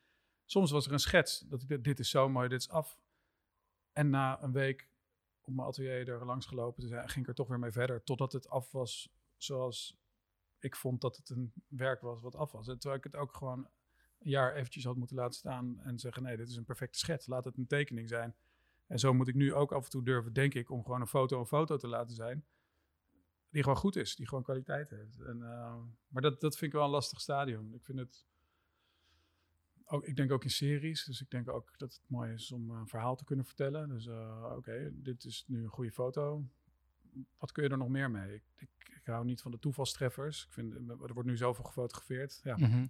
Soms 0.45 0.71
was 0.71 0.85
er 0.85 0.91
een 0.91 0.99
schets. 0.99 1.39
Dat 1.39 1.63
ik 1.67 1.83
dit 1.83 1.99
is 1.99 2.09
zo 2.09 2.29
mooi, 2.29 2.49
dit 2.49 2.59
is 2.59 2.69
af. 2.69 2.99
En 3.93 4.09
na 4.09 4.43
een 4.43 4.51
week 4.51 4.89
op 5.41 5.53
mijn 5.53 5.67
atelier 5.67 6.09
er 6.09 6.25
langs 6.25 6.45
gelopen 6.45 6.87
te 6.87 7.03
ging 7.05 7.25
ik 7.25 7.27
er 7.27 7.35
toch 7.35 7.47
weer 7.47 7.59
mee 7.59 7.71
verder. 7.71 8.03
Totdat 8.03 8.33
het 8.33 8.49
af 8.49 8.71
was 8.71 9.09
zoals 9.37 10.01
ik 10.59 10.75
vond 10.75 11.01
dat 11.01 11.17
het 11.17 11.29
een 11.29 11.53
werk 11.67 12.01
was 12.01 12.21
wat 12.21 12.35
af 12.35 12.51
was. 12.51 12.67
En 12.67 12.79
terwijl 12.79 12.97
ik 12.97 13.11
het 13.11 13.15
ook 13.15 13.35
gewoon 13.35 13.59
een 14.19 14.29
jaar 14.29 14.53
eventjes 14.55 14.83
had 14.83 14.95
moeten 14.95 15.15
laten 15.15 15.39
staan 15.39 15.79
en 15.79 15.99
zeggen, 15.99 16.23
nee, 16.23 16.37
dit 16.37 16.49
is 16.49 16.55
een 16.55 16.65
perfecte 16.65 16.99
schets. 16.99 17.27
Laat 17.27 17.45
het 17.45 17.57
een 17.57 17.67
tekening 17.67 18.09
zijn. 18.09 18.35
En 18.87 18.99
zo 18.99 19.13
moet 19.13 19.27
ik 19.27 19.35
nu 19.35 19.53
ook 19.53 19.71
af 19.71 19.83
en 19.83 19.89
toe 19.89 20.03
durven, 20.03 20.33
denk 20.33 20.53
ik, 20.53 20.69
om 20.69 20.83
gewoon 20.83 21.01
een 21.01 21.07
foto 21.07 21.39
een 21.39 21.45
foto 21.45 21.77
te 21.77 21.87
laten 21.87 22.15
zijn. 22.15 22.45
Die 23.53 23.63
gewoon 23.63 23.77
goed 23.77 23.95
is, 23.95 24.15
die 24.15 24.27
gewoon 24.27 24.43
kwaliteit 24.43 24.89
heeft. 24.89 25.19
En, 25.21 25.43
eh, 25.43 25.75
maar 26.07 26.21
dat, 26.21 26.41
dat 26.41 26.57
vind 26.57 26.71
ik 26.71 26.77
wel 26.77 26.83
een 26.85 26.91
lastig 26.93 27.21
stadium. 27.21 27.73
Ik 27.73 27.83
vind 27.83 27.99
het. 27.99 28.25
Ook, 29.85 30.05
ik 30.05 30.15
denk 30.15 30.31
ook 30.31 30.43
in 30.43 30.49
series. 30.49 31.05
Dus 31.05 31.21
ik 31.21 31.29
denk 31.29 31.49
ook 31.49 31.77
dat 31.77 31.93
het 31.93 32.09
mooi 32.09 32.33
is 32.33 32.51
om 32.51 32.71
een 32.71 32.87
verhaal 32.87 33.15
te 33.15 33.23
kunnen 33.23 33.45
vertellen. 33.45 33.89
Dus 33.89 34.07
eh, 34.07 34.53
oké, 34.55 34.91
dit 34.93 35.23
is 35.25 35.43
nu 35.47 35.63
een 35.63 35.69
goede 35.69 35.91
foto. 35.91 36.43
Wat 37.37 37.51
kun 37.51 37.63
je 37.63 37.69
er 37.69 37.77
nog 37.77 37.87
meer 37.89 38.11
mee? 38.11 38.33
Ik, 38.33 38.43
ik, 38.57 38.69
ik 38.95 39.05
hou 39.05 39.25
niet 39.25 39.41
van 39.41 39.51
de 39.51 39.59
toevalstreffers. 39.59 40.43
Ik 40.45 40.51
vind, 40.51 40.73
er 40.89 41.13
wordt 41.13 41.25
nu 41.29 41.37
zoveel 41.37 41.63
gefotografeerd. 41.63 42.39
Ja, 42.43 42.57
Mhm. 42.57 42.85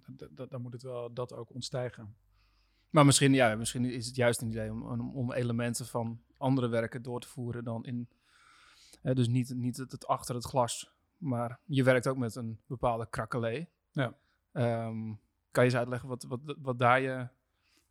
dan 0.48 0.62
moet 0.62 0.72
het 0.72 0.82
wel 0.82 1.12
dat 1.12 1.32
ook 1.32 1.54
ontstijgen. 1.54 2.14
Maar 2.90 3.04
misschien, 3.04 3.32
ja, 3.34 3.54
misschien 3.54 3.84
is 3.84 4.06
het 4.06 4.16
juist 4.16 4.40
een 4.40 4.48
idee 4.48 4.70
om, 4.70 4.82
om, 4.82 5.10
om 5.16 5.32
elementen 5.32 5.86
van 5.86 6.20
andere 6.36 6.68
werken 6.68 7.02
door 7.02 7.20
te 7.20 7.28
voeren 7.28 7.64
dan 7.64 7.84
in. 7.84 8.08
Dus 9.12 9.28
niet, 9.28 9.54
niet 9.54 9.76
het, 9.76 9.92
het 9.92 10.06
achter 10.06 10.34
het 10.34 10.44
glas, 10.44 10.92
maar 11.16 11.60
je 11.64 11.82
werkt 11.82 12.06
ook 12.06 12.16
met 12.16 12.34
een 12.34 12.60
bepaalde 12.66 13.06
krakkelee. 13.10 13.68
Ja. 13.92 14.14
Ehm, 14.52 15.12
kan 15.50 15.64
je 15.64 15.70
eens 15.70 15.74
uitleggen 15.74 16.08
wat, 16.08 16.22
wat, 16.22 16.40
wat 16.58 16.78
daar 16.78 17.00
je 17.00 17.28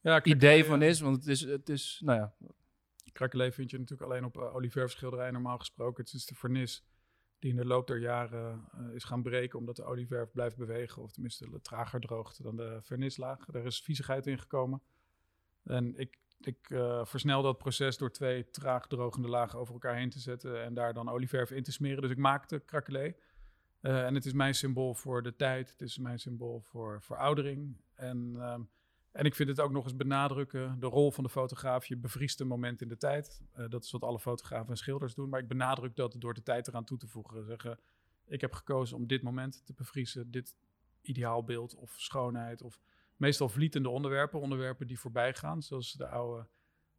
Ja, 0.02 0.24
idee 0.24 0.62
eh, 0.62 0.70
van 0.70 0.82
is? 0.82 1.00
Want 1.00 1.16
het 1.16 1.28
is, 1.28 1.42
het 1.42 1.70
is 1.70 2.02
nou 2.04 2.20
ja, 2.20 2.34
Krakkelee 3.14 3.52
vind 3.52 3.72
je 3.72 3.80
natuurlijk 3.80 4.12
alleen 4.12 4.26
op 4.26 4.38
uh, 4.38 4.56
olieverfschilderijen 4.56 5.34
normaal 5.34 5.58
gesproken. 5.58 6.04
Het 6.04 6.14
is 6.14 6.26
de 6.26 6.36
vernis 6.36 6.86
die 7.40 7.52
in 7.52 7.58
de 7.58 7.66
loop 7.66 7.88
der 7.88 8.00
jaren 8.00 8.68
uh, 8.80 8.96
is 8.96 9.04
gaan 9.04 9.24
breken 9.24 9.60
omdat 9.60 9.76
de 9.76 9.84
olieverf 9.84 10.32
blijft 10.32 10.58
bewegen. 10.58 11.02
Of 11.02 11.12
tenminste 11.12 11.60
trager 11.62 12.00
droogt 12.00 12.44
dan 12.44 12.56
de 12.56 12.80
vernislaag. 12.82 13.48
Er 13.48 13.66
is 13.66 13.82
viezigheid 13.82 14.28
in 14.28 14.40
gekomen. 14.40 14.82
En 15.64 15.98
ik, 15.98 16.20
ik 16.48 16.70
uh, 16.70 17.06
versnel 17.06 17.42
dat 17.42 17.58
proces 17.58 17.98
door 17.98 18.12
twee 18.12 18.50
traag 18.50 18.88
drogende 18.88 19.28
lagen 19.28 19.60
over 19.60 19.74
elkaar 19.74 19.96
heen 19.96 20.10
te 20.10 20.20
zetten. 20.20 20.64
En 20.64 20.74
daar 20.74 20.94
dan 20.94 21.10
olieverf 21.10 21.52
in 21.52 21.64
te 21.64 21.72
smeren. 21.72 22.02
Dus 22.02 22.12
ik 22.12 22.18
maakte 22.18 22.60
krakkelee. 22.60 23.16
Uh, 23.82 24.06
en 24.06 24.16
het 24.16 24.26
is 24.26 24.34
mijn 24.34 24.56
symbool 24.56 24.94
voor 24.94 25.24
de 25.24 25.36
tijd. 25.36 25.72
Het 25.72 25.82
is 25.82 25.98
mijn 25.98 26.20
symbool 26.20 26.62
voor 26.62 27.02
veroudering. 27.02 27.82
En... 27.96 28.18
Um, 28.42 28.70
en 29.14 29.26
ik 29.26 29.36
vind 29.36 29.50
het 29.50 29.60
ook 29.60 29.72
nog 29.72 29.84
eens 29.84 29.96
benadrukken, 29.96 30.80
de 30.80 30.88
rol 30.88 31.12
van 31.12 31.24
de 31.24 31.30
fotograaf. 31.30 31.86
Je 31.86 31.98
bevriest 31.98 32.40
een 32.40 32.48
moment 32.48 32.82
in 32.82 32.88
de 32.88 32.98
tijd. 32.98 33.42
Uh, 33.58 33.70
dat 33.70 33.84
is 33.84 33.92
wat 33.92 34.04
alle 34.04 34.20
fotografen 34.20 34.70
en 34.70 34.78
schilders 34.78 35.16
doen. 35.16 35.30
Maar 35.30 35.40
ik 35.40 35.48
benadruk 35.48 35.96
dat 35.96 36.16
door 36.18 36.34
de 36.34 36.44
tijd 36.44 36.68
eraan 36.68 36.84
toe 36.84 36.98
te 36.98 37.08
voegen. 37.08 37.46
Zeggen, 37.46 37.80
ik 38.26 38.42
heb 38.42 38.54
gekozen 38.54 38.98
om 38.98 39.08
dit 39.08 39.22
moment 39.22 39.66
te 39.66 39.74
bevriezen. 39.74 40.32
Dit 40.32 40.56
ideaalbeeld 41.02 41.76
of 41.76 41.94
schoonheid. 41.98 42.62
Of 42.62 42.80
meestal 43.16 43.50
vlietende 43.50 43.90
onderwerpen. 43.90 44.40
Onderwerpen 44.40 44.88
die 44.88 45.00
voorbij 45.00 45.34
gaan. 45.34 45.62
Zoals 45.62 45.92
de 45.92 46.08
oude 46.08 46.48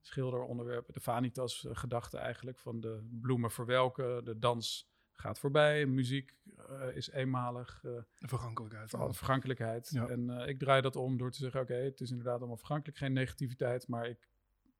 schilderonderwerpen. 0.01 0.95
De 0.95 1.01
vanitas 1.01 1.67
gedachte 1.71 2.19
eigenlijk. 2.19 2.59
Van 2.59 2.81
de 2.81 3.09
bloemen 3.21 3.51
verwelken. 3.51 4.25
De 4.25 4.39
dans 4.39 4.93
gaat 5.13 5.39
voorbij. 5.39 5.87
Muziek 5.87 6.35
uh, 6.71 6.97
is 6.97 7.11
eenmalig. 7.11 7.83
Uh, 7.85 7.99
vergankelijkheid. 8.19 8.91
Vergankelijkheid. 8.91 9.91
Ja. 9.91 10.07
En 10.07 10.31
uh, 10.31 10.49
ik 10.49 10.59
draai 10.59 10.83
dat 10.83 10.97
om 10.97 11.17
door 11.17 11.31
te 11.31 11.39
zeggen: 11.39 11.61
oké, 11.61 11.73
okay, 11.73 11.85
het 11.85 12.01
is 12.01 12.11
inderdaad 12.11 12.39
allemaal 12.39 12.57
vergankelijk, 12.57 12.99
geen 12.99 13.13
negativiteit, 13.13 13.89
maar 13.89 14.09
ik 14.09 14.29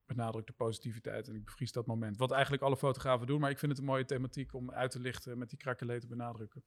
benadruk 0.05 0.47
de 0.47 0.53
positiviteit 0.53 1.27
en 1.27 1.35
ik 1.35 1.45
bevries 1.45 1.71
dat 1.71 1.85
moment. 1.85 2.17
Wat 2.17 2.31
eigenlijk 2.31 2.63
alle 2.63 2.77
fotografen 2.77 3.27
doen, 3.27 3.39
maar 3.39 3.49
ik 3.49 3.59
vind 3.59 3.71
het 3.71 3.79
een 3.81 3.87
mooie 3.87 4.05
thematiek 4.05 4.53
om 4.53 4.71
uit 4.71 4.91
te 4.91 4.99
lichten 4.99 5.37
met 5.37 5.49
die 5.49 5.57
krakkelee 5.57 5.99
te 5.99 6.07
benadrukken. 6.07 6.63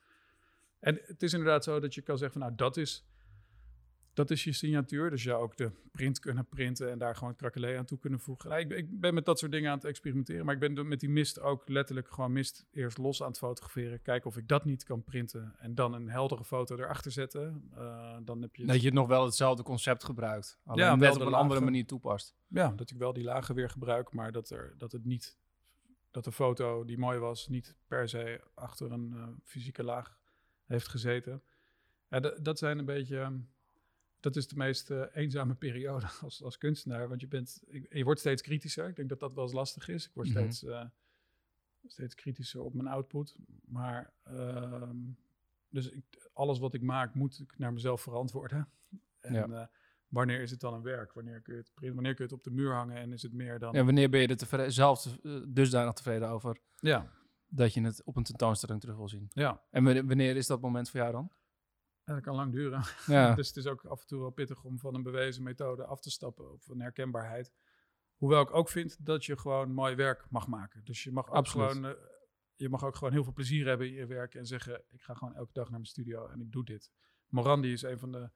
En 0.79 1.01
het 1.03 1.23
is 1.23 1.33
inderdaad 1.33 1.65
zo 1.65 1.81
dat 1.81 1.95
je 1.95 2.03
kan 2.03 2.19
zeggen: 2.19 2.41
van, 2.41 2.49
nou, 2.49 2.59
dat 2.59 2.77
is. 2.77 3.07
Dat 4.19 4.31
is 4.31 4.45
je 4.45 4.53
signatuur. 4.53 5.11
Dus 5.11 5.23
je 5.23 5.35
ook 5.35 5.57
de 5.57 5.71
print 5.93 6.19
kunnen 6.19 6.47
printen 6.47 6.91
en 6.91 6.99
daar 6.99 7.17
gewoon 7.17 7.37
krakelé 7.37 7.79
aan 7.79 7.85
toe 7.85 7.99
kunnen 7.99 8.21
voegen. 8.21 8.49
Nou, 8.51 8.61
ik, 8.61 8.71
ik, 8.71 9.01
ben 9.01 9.15
met 9.15 9.25
dat 9.25 9.39
soort 9.39 9.53
dingen 9.53 9.71
aan 9.71 9.77
het 9.77 9.85
experimenteren. 9.85 10.45
Maar 10.45 10.55
ik 10.55 10.61
ben 10.61 10.89
met 10.89 11.01
die 11.01 11.09
mist 11.09 11.41
ook 11.41 11.69
letterlijk 11.69 12.11
gewoon 12.11 12.33
mist 12.33 12.67
eerst 12.71 12.99
los 12.99 13.23
aan 13.23 13.29
het 13.29 13.39
fotograferen. 13.39 14.03
Kijken 14.03 14.31
of 14.31 14.37
ik 14.37 14.49
dat 14.49 14.65
niet 14.65 14.85
kan 14.85 15.05
printen. 15.05 15.55
En 15.59 15.75
dan 15.75 15.93
een 15.93 16.09
heldere 16.09 16.45
foto 16.45 16.77
erachter 16.77 17.13
zetten. 17.13 17.71
Uh, 17.75 18.17
dan 18.23 18.43
heb 18.43 18.57
je... 18.57 18.67
Dat 18.67 18.83
je 18.83 18.93
nog 18.93 19.09
wel 19.09 19.25
hetzelfde 19.25 19.63
concept 19.63 20.05
gebruikt. 20.05 20.59
Alleen 20.65 20.85
ja, 20.85 20.97
net 20.97 21.15
op 21.15 21.27
een 21.27 21.35
andere 21.35 21.61
manier 21.61 21.87
toepast. 21.87 22.35
Ja, 22.49 22.73
dat 22.77 22.91
ik 22.91 22.97
wel 22.97 23.13
die 23.13 23.25
lagen 23.25 23.55
weer 23.55 23.71
gebruik. 23.71 24.13
Maar 24.13 24.33
dat, 24.33 24.51
er, 24.51 24.75
dat 24.79 24.93
het 24.93 25.05
niet... 25.05 25.39
Dat 26.11 26.25
de 26.25 26.33
foto 26.33 26.85
die 26.85 26.99
mooi 26.99 27.19
was 27.19 27.49
niet 27.49 27.77
per 27.87 28.09
se 28.09 28.41
achter 28.55 28.93
een 28.93 29.13
uh, 29.15 29.29
fysieke 29.43 29.85
laag 29.85 30.19
heeft 30.67 30.89
gezeten. 30.89 31.43
Ja, 32.09 32.21
dat 32.21 32.59
zijn 32.59 32.79
een 32.79 32.85
beetje 32.85 33.43
dat 34.21 34.37
is 34.37 34.49
de 34.49 34.57
meest 34.57 34.91
uh, 34.91 35.05
eenzame 35.13 35.55
periode 35.55 36.07
als, 36.23 36.43
als 36.43 36.59
kunstenaar. 36.59 37.09
Want 37.09 37.21
je, 37.21 37.29
bent, 37.29 37.63
je 37.91 38.05
wordt 38.05 38.21
steeds 38.21 38.43
kritischer. 38.43 38.89
Ik 38.89 38.97
denk 38.97 39.09
dat 39.09 39.21
dat 39.21 39.35
wel 39.35 39.45
eens 39.45 39.53
lastig 39.53 39.89
is. 39.89 40.07
Ik 40.07 40.15
word 40.15 40.29
mhm. 40.29 40.39
steeds, 40.39 40.63
uh, 40.63 40.85
steeds 41.87 42.15
kritischer 42.15 42.61
op 42.61 42.75
mijn 42.75 42.89
output. 42.89 43.37
Maar 43.65 44.13
uh, 44.31 44.91
dus 45.69 45.91
ik, 45.91 46.31
alles 46.33 46.59
wat 46.59 46.75
ik 46.75 46.83
maak, 46.83 47.15
moet 47.15 47.39
ik 47.39 47.59
naar 47.59 47.73
mezelf 47.73 48.01
verantwoorden. 48.01 48.69
En 49.19 49.35
ja. 49.35 49.47
Eh, 49.49 49.67
wanneer 50.09 50.41
is 50.41 50.51
het 50.51 50.61
dan 50.61 50.75
een 50.75 50.83
werk? 50.83 51.13
Wanneer 51.13 51.41
kun, 51.41 51.55
je 51.55 51.61
het, 51.61 51.95
wanneer 51.95 52.15
kun 52.15 52.25
je 52.25 52.31
het 52.31 52.33
op 52.33 52.45
de 52.45 52.51
muur 52.51 52.75
hangen 52.75 52.97
en 52.97 53.13
is 53.13 53.23
het 53.23 53.33
meer 53.33 53.59
dan... 53.59 53.75
En 53.75 53.85
wanneer 53.85 54.11
ben 54.11 54.21
je 54.21 54.27
er 54.27 54.37
tevreden, 54.37 54.73
zelf 54.73 55.19
dusdanig 55.49 55.93
tevreden 55.93 56.29
over? 56.29 56.61
Ja. 56.77 57.13
Dat 57.49 57.75
je 57.75 57.81
het 57.81 58.05
op 58.05 58.17
een 58.17 58.23
tentoonstelling 58.23 58.81
terug 58.81 58.97
wil 58.97 59.09
zien. 59.09 59.27
Ja. 59.31 59.63
En 59.71 60.07
wanneer 60.07 60.37
is 60.37 60.47
dat 60.47 60.61
moment 60.61 60.91
voor 60.91 61.01
jou 61.01 61.13
dan? 61.13 61.31
Dat 62.15 62.25
kan 62.25 62.35
lang 62.35 62.53
duren. 62.53 62.83
Ja. 63.07 63.35
dus 63.35 63.47
het 63.47 63.57
is 63.57 63.67
ook 63.67 63.85
af 63.85 64.01
en 64.01 64.07
toe 64.07 64.21
wel 64.21 64.31
pittig 64.31 64.65
om 64.65 64.79
van 64.79 64.95
een 64.95 65.03
bewezen 65.03 65.43
methode 65.43 65.85
af 65.85 66.01
te 66.01 66.11
stappen 66.11 66.53
of 66.53 66.69
een 66.69 66.81
herkenbaarheid. 66.81 67.53
Hoewel 68.17 68.43
ik 68.43 68.55
ook 68.55 68.69
vind 68.69 69.07
dat 69.07 69.25
je 69.25 69.39
gewoon 69.39 69.73
mooi 69.73 69.95
werk 69.95 70.27
mag 70.31 70.47
maken. 70.47 70.85
Dus 70.85 71.03
je 71.03 71.13
mag 71.13 71.31
ook 71.31 71.49
gewoon, 71.49 71.87
uh, 71.87 71.93
je 72.55 72.69
mag 72.69 72.85
ook 72.85 72.97
gewoon 72.97 73.13
heel 73.13 73.25
veel 73.25 73.33
plezier 73.33 73.67
hebben 73.67 73.87
in 73.87 73.93
je 73.93 74.07
werk 74.07 74.35
en 74.35 74.47
zeggen: 74.47 74.83
ik 74.89 75.03
ga 75.03 75.15
gewoon 75.15 75.35
elke 75.35 75.53
dag 75.53 75.65
naar 75.65 75.79
mijn 75.79 75.91
studio 75.91 76.29
en 76.29 76.41
ik 76.41 76.53
doe 76.53 76.65
dit. 76.65 76.91
Morandi 77.27 77.73
is 77.73 77.83
een 77.83 77.99
van 77.99 78.13
de, 78.13 78.31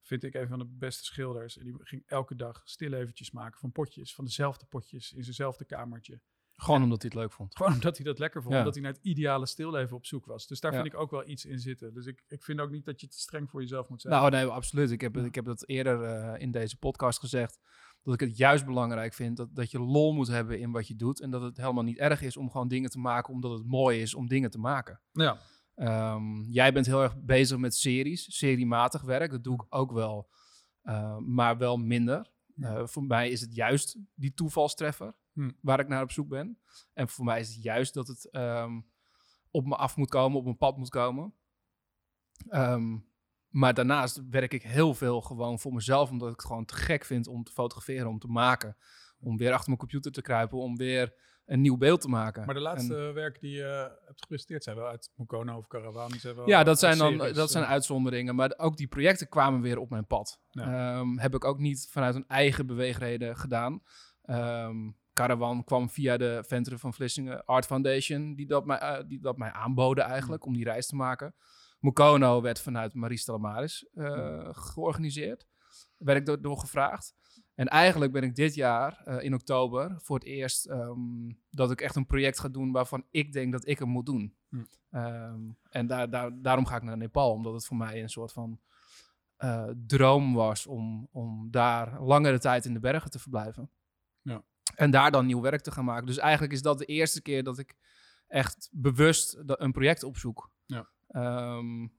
vind 0.00 0.24
ik, 0.24 0.34
een 0.34 0.48
van 0.48 0.58
de 0.58 0.66
beste 0.66 1.04
schilders. 1.04 1.58
En 1.58 1.64
die 1.64 1.76
ging 1.78 2.02
elke 2.06 2.34
dag 2.34 2.60
stil 2.64 2.92
eventjes 2.92 3.30
maken 3.30 3.60
van 3.60 3.72
potjes, 3.72 4.14
van 4.14 4.24
dezelfde 4.24 4.66
potjes 4.66 5.12
in 5.12 5.22
zijnzelfde 5.22 5.64
kamertje. 5.64 6.20
Gewoon 6.60 6.82
omdat 6.82 7.02
hij 7.02 7.10
het 7.12 7.20
leuk 7.20 7.32
vond. 7.32 7.56
Gewoon 7.56 7.72
omdat 7.72 7.96
hij 7.96 8.06
dat 8.06 8.18
lekker 8.18 8.42
vond. 8.42 8.54
Omdat 8.54 8.74
hij 8.74 8.82
naar 8.82 8.92
het 8.92 9.02
ideale 9.02 9.46
stilleven 9.46 9.96
op 9.96 10.06
zoek 10.06 10.26
was. 10.26 10.46
Dus 10.46 10.60
daar 10.60 10.72
vind 10.72 10.86
ik 10.86 10.94
ook 10.94 11.10
wel 11.10 11.28
iets 11.28 11.44
in 11.44 11.58
zitten. 11.58 11.94
Dus 11.94 12.06
ik, 12.06 12.24
ik 12.28 12.42
vind 12.42 12.60
ook 12.60 12.70
niet 12.70 12.84
dat 12.84 13.00
je 13.00 13.08
te 13.08 13.18
streng 13.18 13.50
voor 13.50 13.60
jezelf 13.60 13.88
moet 13.88 14.00
zijn. 14.00 14.14
Nou, 14.14 14.30
nee, 14.30 14.44
absoluut. 14.44 14.90
Ik 14.90 15.00
heb, 15.00 15.16
ik 15.16 15.34
heb 15.34 15.44
dat 15.44 15.68
eerder 15.68 16.02
uh, 16.02 16.40
in 16.40 16.50
deze 16.50 16.78
podcast 16.78 17.18
gezegd. 17.18 17.58
Dat 18.02 18.14
ik 18.14 18.20
het 18.20 18.36
juist 18.36 18.64
belangrijk 18.64 19.14
vind 19.14 19.36
dat, 19.36 19.54
dat 19.54 19.70
je 19.70 19.80
lol 19.80 20.12
moet 20.12 20.28
hebben 20.28 20.60
in 20.60 20.70
wat 20.70 20.88
je 20.88 20.96
doet. 20.96 21.20
En 21.20 21.30
dat 21.30 21.42
het 21.42 21.56
helemaal 21.56 21.84
niet 21.84 21.98
erg 21.98 22.22
is 22.22 22.36
om 22.36 22.50
gewoon 22.50 22.68
dingen 22.68 22.90
te 22.90 22.98
maken 22.98 23.32
omdat 23.32 23.50
het 23.50 23.66
mooi 23.66 24.00
is 24.00 24.14
om 24.14 24.28
dingen 24.28 24.50
te 24.50 24.58
maken. 24.58 25.00
Ja. 25.12 25.38
Um, 26.14 26.46
jij 26.50 26.72
bent 26.72 26.86
heel 26.86 27.02
erg 27.02 27.22
bezig 27.22 27.58
met 27.58 27.74
series, 27.74 28.36
seriematig 28.36 29.02
werk. 29.02 29.30
Dat 29.30 29.44
doe 29.44 29.54
ik 29.54 29.64
ook 29.68 29.92
wel, 29.92 30.30
uh, 30.82 31.16
maar 31.16 31.58
wel 31.58 31.76
minder. 31.76 32.30
Uh, 32.56 32.86
voor 32.86 33.04
mij 33.04 33.30
is 33.30 33.40
het 33.40 33.54
juist 33.54 33.98
die 34.14 34.34
toevalstreffer. 34.34 35.14
Hm. 35.38 35.50
waar 35.60 35.80
ik 35.80 35.88
naar 35.88 36.02
op 36.02 36.10
zoek 36.10 36.28
ben. 36.28 36.58
En 36.92 37.08
voor 37.08 37.24
mij 37.24 37.40
is 37.40 37.54
het 37.54 37.62
juist 37.62 37.94
dat 37.94 38.08
het 38.08 38.30
ehm, 38.30 38.80
op 39.50 39.66
me 39.66 39.76
af 39.76 39.96
moet 39.96 40.08
komen, 40.08 40.38
op 40.38 40.44
mijn 40.44 40.56
pad 40.56 40.76
moet 40.76 40.88
komen. 40.88 41.34
Ehm, 42.48 42.96
maar 43.48 43.74
daarnaast 43.74 44.28
werk 44.30 44.52
ik 44.52 44.62
heel 44.62 44.94
veel 44.94 45.20
gewoon 45.20 45.58
voor 45.58 45.72
mezelf, 45.72 46.10
omdat 46.10 46.28
ik 46.28 46.36
het 46.36 46.46
gewoon 46.46 46.64
te 46.64 46.74
gek 46.74 47.04
vind 47.04 47.26
om 47.26 47.44
te 47.44 47.52
fotograferen, 47.52 48.08
om 48.08 48.18
te 48.18 48.28
maken. 48.28 48.76
Om 49.20 49.36
weer 49.36 49.52
achter 49.52 49.66
mijn 49.66 49.78
computer 49.78 50.12
te 50.12 50.22
kruipen, 50.22 50.58
om 50.58 50.76
weer 50.76 51.14
een 51.46 51.60
nieuw 51.60 51.76
beeld 51.76 52.00
te 52.00 52.08
maken. 52.08 52.44
Maar 52.44 52.54
de 52.54 52.60
laatste 52.60 52.94
werken 52.94 53.40
die 53.40 53.56
je 53.56 53.96
hebt 54.06 54.20
gepresenteerd 54.20 54.64
zijn 54.64 54.76
wel 54.76 54.86
uit 54.86 55.12
Mukono 55.14 55.56
of 55.56 55.66
zijn 56.20 56.34
wel 56.34 56.48
ja, 56.48 56.64
dat 56.64 56.78
zijn 56.78 56.98
dan 56.98 57.18
dat 57.18 57.50
zijn 57.50 57.64
eh. 57.64 57.70
uitzonderingen. 57.70 58.34
Maar 58.34 58.54
ook 58.56 58.76
die 58.76 58.88
projecten 58.88 59.28
kwamen 59.28 59.60
weer 59.60 59.78
op 59.78 59.90
mijn 59.90 60.06
pad. 60.06 60.40
Ehm, 60.50 61.18
heb 61.18 61.34
ik 61.34 61.44
ook 61.44 61.58
niet 61.58 61.88
vanuit 61.90 62.14
een 62.14 62.28
eigen 62.28 62.66
beweegreden 62.66 63.36
gedaan. 63.36 63.82
Caravan 65.18 65.64
kwam 65.64 65.90
via 65.90 66.16
de 66.16 66.44
Venture 66.46 66.78
van 66.78 66.94
Vlissingen 66.94 67.44
Art 67.44 67.66
Foundation, 67.66 68.34
die 68.34 68.46
dat 68.46 68.66
mij, 68.66 68.80
uh, 68.82 69.08
die 69.08 69.20
dat 69.20 69.36
mij 69.36 69.52
aanboden 69.52 70.04
eigenlijk 70.04 70.46
om 70.46 70.52
die 70.54 70.64
reis 70.64 70.86
te 70.86 70.96
maken. 70.96 71.34
Mukono 71.80 72.40
werd 72.42 72.60
vanuit 72.60 72.94
Marie 72.94 73.18
Stalamaris 73.18 73.88
uh, 73.94 74.48
georganiseerd. 74.50 75.46
Werd 75.96 76.28
ik 76.28 76.42
door, 76.42 76.58
gevraagd. 76.58 77.14
En 77.54 77.66
eigenlijk 77.66 78.12
ben 78.12 78.22
ik 78.22 78.34
dit 78.34 78.54
jaar, 78.54 79.02
uh, 79.06 79.22
in 79.22 79.34
oktober, 79.34 80.00
voor 80.00 80.18
het 80.18 80.26
eerst 80.26 80.68
um, 80.68 81.40
dat 81.50 81.70
ik 81.70 81.80
echt 81.80 81.96
een 81.96 82.06
project 82.06 82.38
ga 82.38 82.48
doen 82.48 82.72
waarvan 82.72 83.04
ik 83.10 83.32
denk 83.32 83.52
dat 83.52 83.66
ik 83.66 83.78
hem 83.78 83.88
moet 83.88 84.06
doen. 84.06 84.36
Hm. 84.48 84.56
Um, 84.90 85.58
en 85.70 85.86
daar, 85.86 86.10
daar, 86.10 86.42
daarom 86.42 86.66
ga 86.66 86.76
ik 86.76 86.82
naar 86.82 86.96
Nepal, 86.96 87.32
omdat 87.32 87.52
het 87.52 87.66
voor 87.66 87.76
mij 87.76 88.02
een 88.02 88.08
soort 88.08 88.32
van 88.32 88.60
droom 89.86 90.34
was 90.34 90.66
om, 90.66 91.08
om 91.12 91.50
daar 91.50 92.02
langere 92.02 92.38
tijd 92.38 92.64
in 92.64 92.72
de 92.72 92.80
bergen 92.80 93.10
te 93.10 93.18
verblijven. 93.18 93.70
Ja. 94.22 94.42
En 94.78 94.90
daar 94.90 95.10
dan 95.10 95.26
nieuw 95.26 95.40
werk 95.40 95.60
te 95.60 95.70
gaan 95.70 95.84
maken. 95.84 96.06
Dus 96.06 96.18
eigenlijk 96.18 96.52
is 96.52 96.62
dat 96.62 96.78
de 96.78 96.84
eerste 96.84 97.22
keer 97.22 97.42
dat 97.42 97.58
ik 97.58 97.74
echt 98.26 98.68
bewust 98.72 99.38
een 99.46 99.72
project 99.72 100.02
opzoek. 100.02 100.50
Ja. 100.66 100.88
Um, 101.56 101.92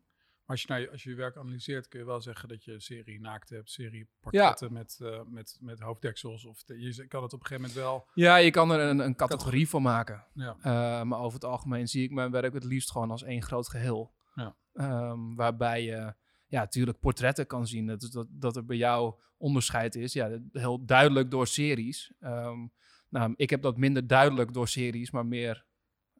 als 0.45 0.61
je, 0.61 0.67
nou, 0.67 0.91
als 0.91 1.03
je 1.03 1.09
je 1.09 1.15
werk 1.15 1.37
analyseert, 1.37 1.87
kun 1.87 1.99
je 1.99 2.05
wel 2.05 2.21
zeggen 2.21 2.49
dat 2.49 2.63
je 2.63 2.79
serie 2.79 3.19
naakt 3.19 3.49
hebt, 3.49 3.69
serie 3.69 4.09
portretten 4.19 4.73
met, 4.73 4.99
uh, 5.01 5.21
met, 5.25 5.57
met 5.59 5.79
hoofddeksels. 5.79 6.45
Of 6.45 6.63
je 6.65 7.07
kan 7.07 7.23
het 7.23 7.33
op 7.33 7.39
een 7.39 7.45
gegeven 7.45 7.69
moment 7.69 7.73
wel. 7.73 8.07
Ja, 8.13 8.35
je 8.35 8.51
kan 8.51 8.71
er 8.71 8.79
een, 8.79 8.99
een 8.99 9.15
categorie 9.15 9.69
van 9.69 9.81
maken. 9.81 10.25
Ja. 10.33 10.55
Uh, 10.57 10.63
maar 11.03 11.19
over 11.19 11.33
het 11.33 11.49
algemeen 11.49 11.87
zie 11.87 12.03
ik 12.03 12.11
mijn 12.11 12.31
werk 12.31 12.53
het 12.53 12.63
liefst 12.63 12.91
gewoon 12.91 13.11
als 13.11 13.23
één 13.23 13.43
groot 13.43 13.69
geheel. 13.69 14.13
Ja. 14.33 14.55
Um, 14.73 15.35
waarbij 15.35 15.83
je 15.83 16.13
ja, 16.49 16.59
natuurlijk 16.59 16.99
portretten 16.99 17.47
kan 17.47 17.67
zien. 17.67 17.87
Dat, 17.87 18.09
dat, 18.11 18.27
dat 18.29 18.55
er 18.55 18.65
bij 18.65 18.77
jou 18.77 19.15
onderscheid 19.37 19.95
is. 19.95 20.13
Ja, 20.13 20.39
heel 20.51 20.85
duidelijk 20.85 21.31
door 21.31 21.47
series. 21.47 22.13
Um, 22.19 22.71
nou, 23.09 23.33
ik 23.35 23.49
heb 23.49 23.61
dat 23.61 23.77
minder 23.77 24.07
duidelijk 24.07 24.53
door 24.53 24.67
series, 24.67 25.11
maar 25.11 25.25
meer 25.25 25.65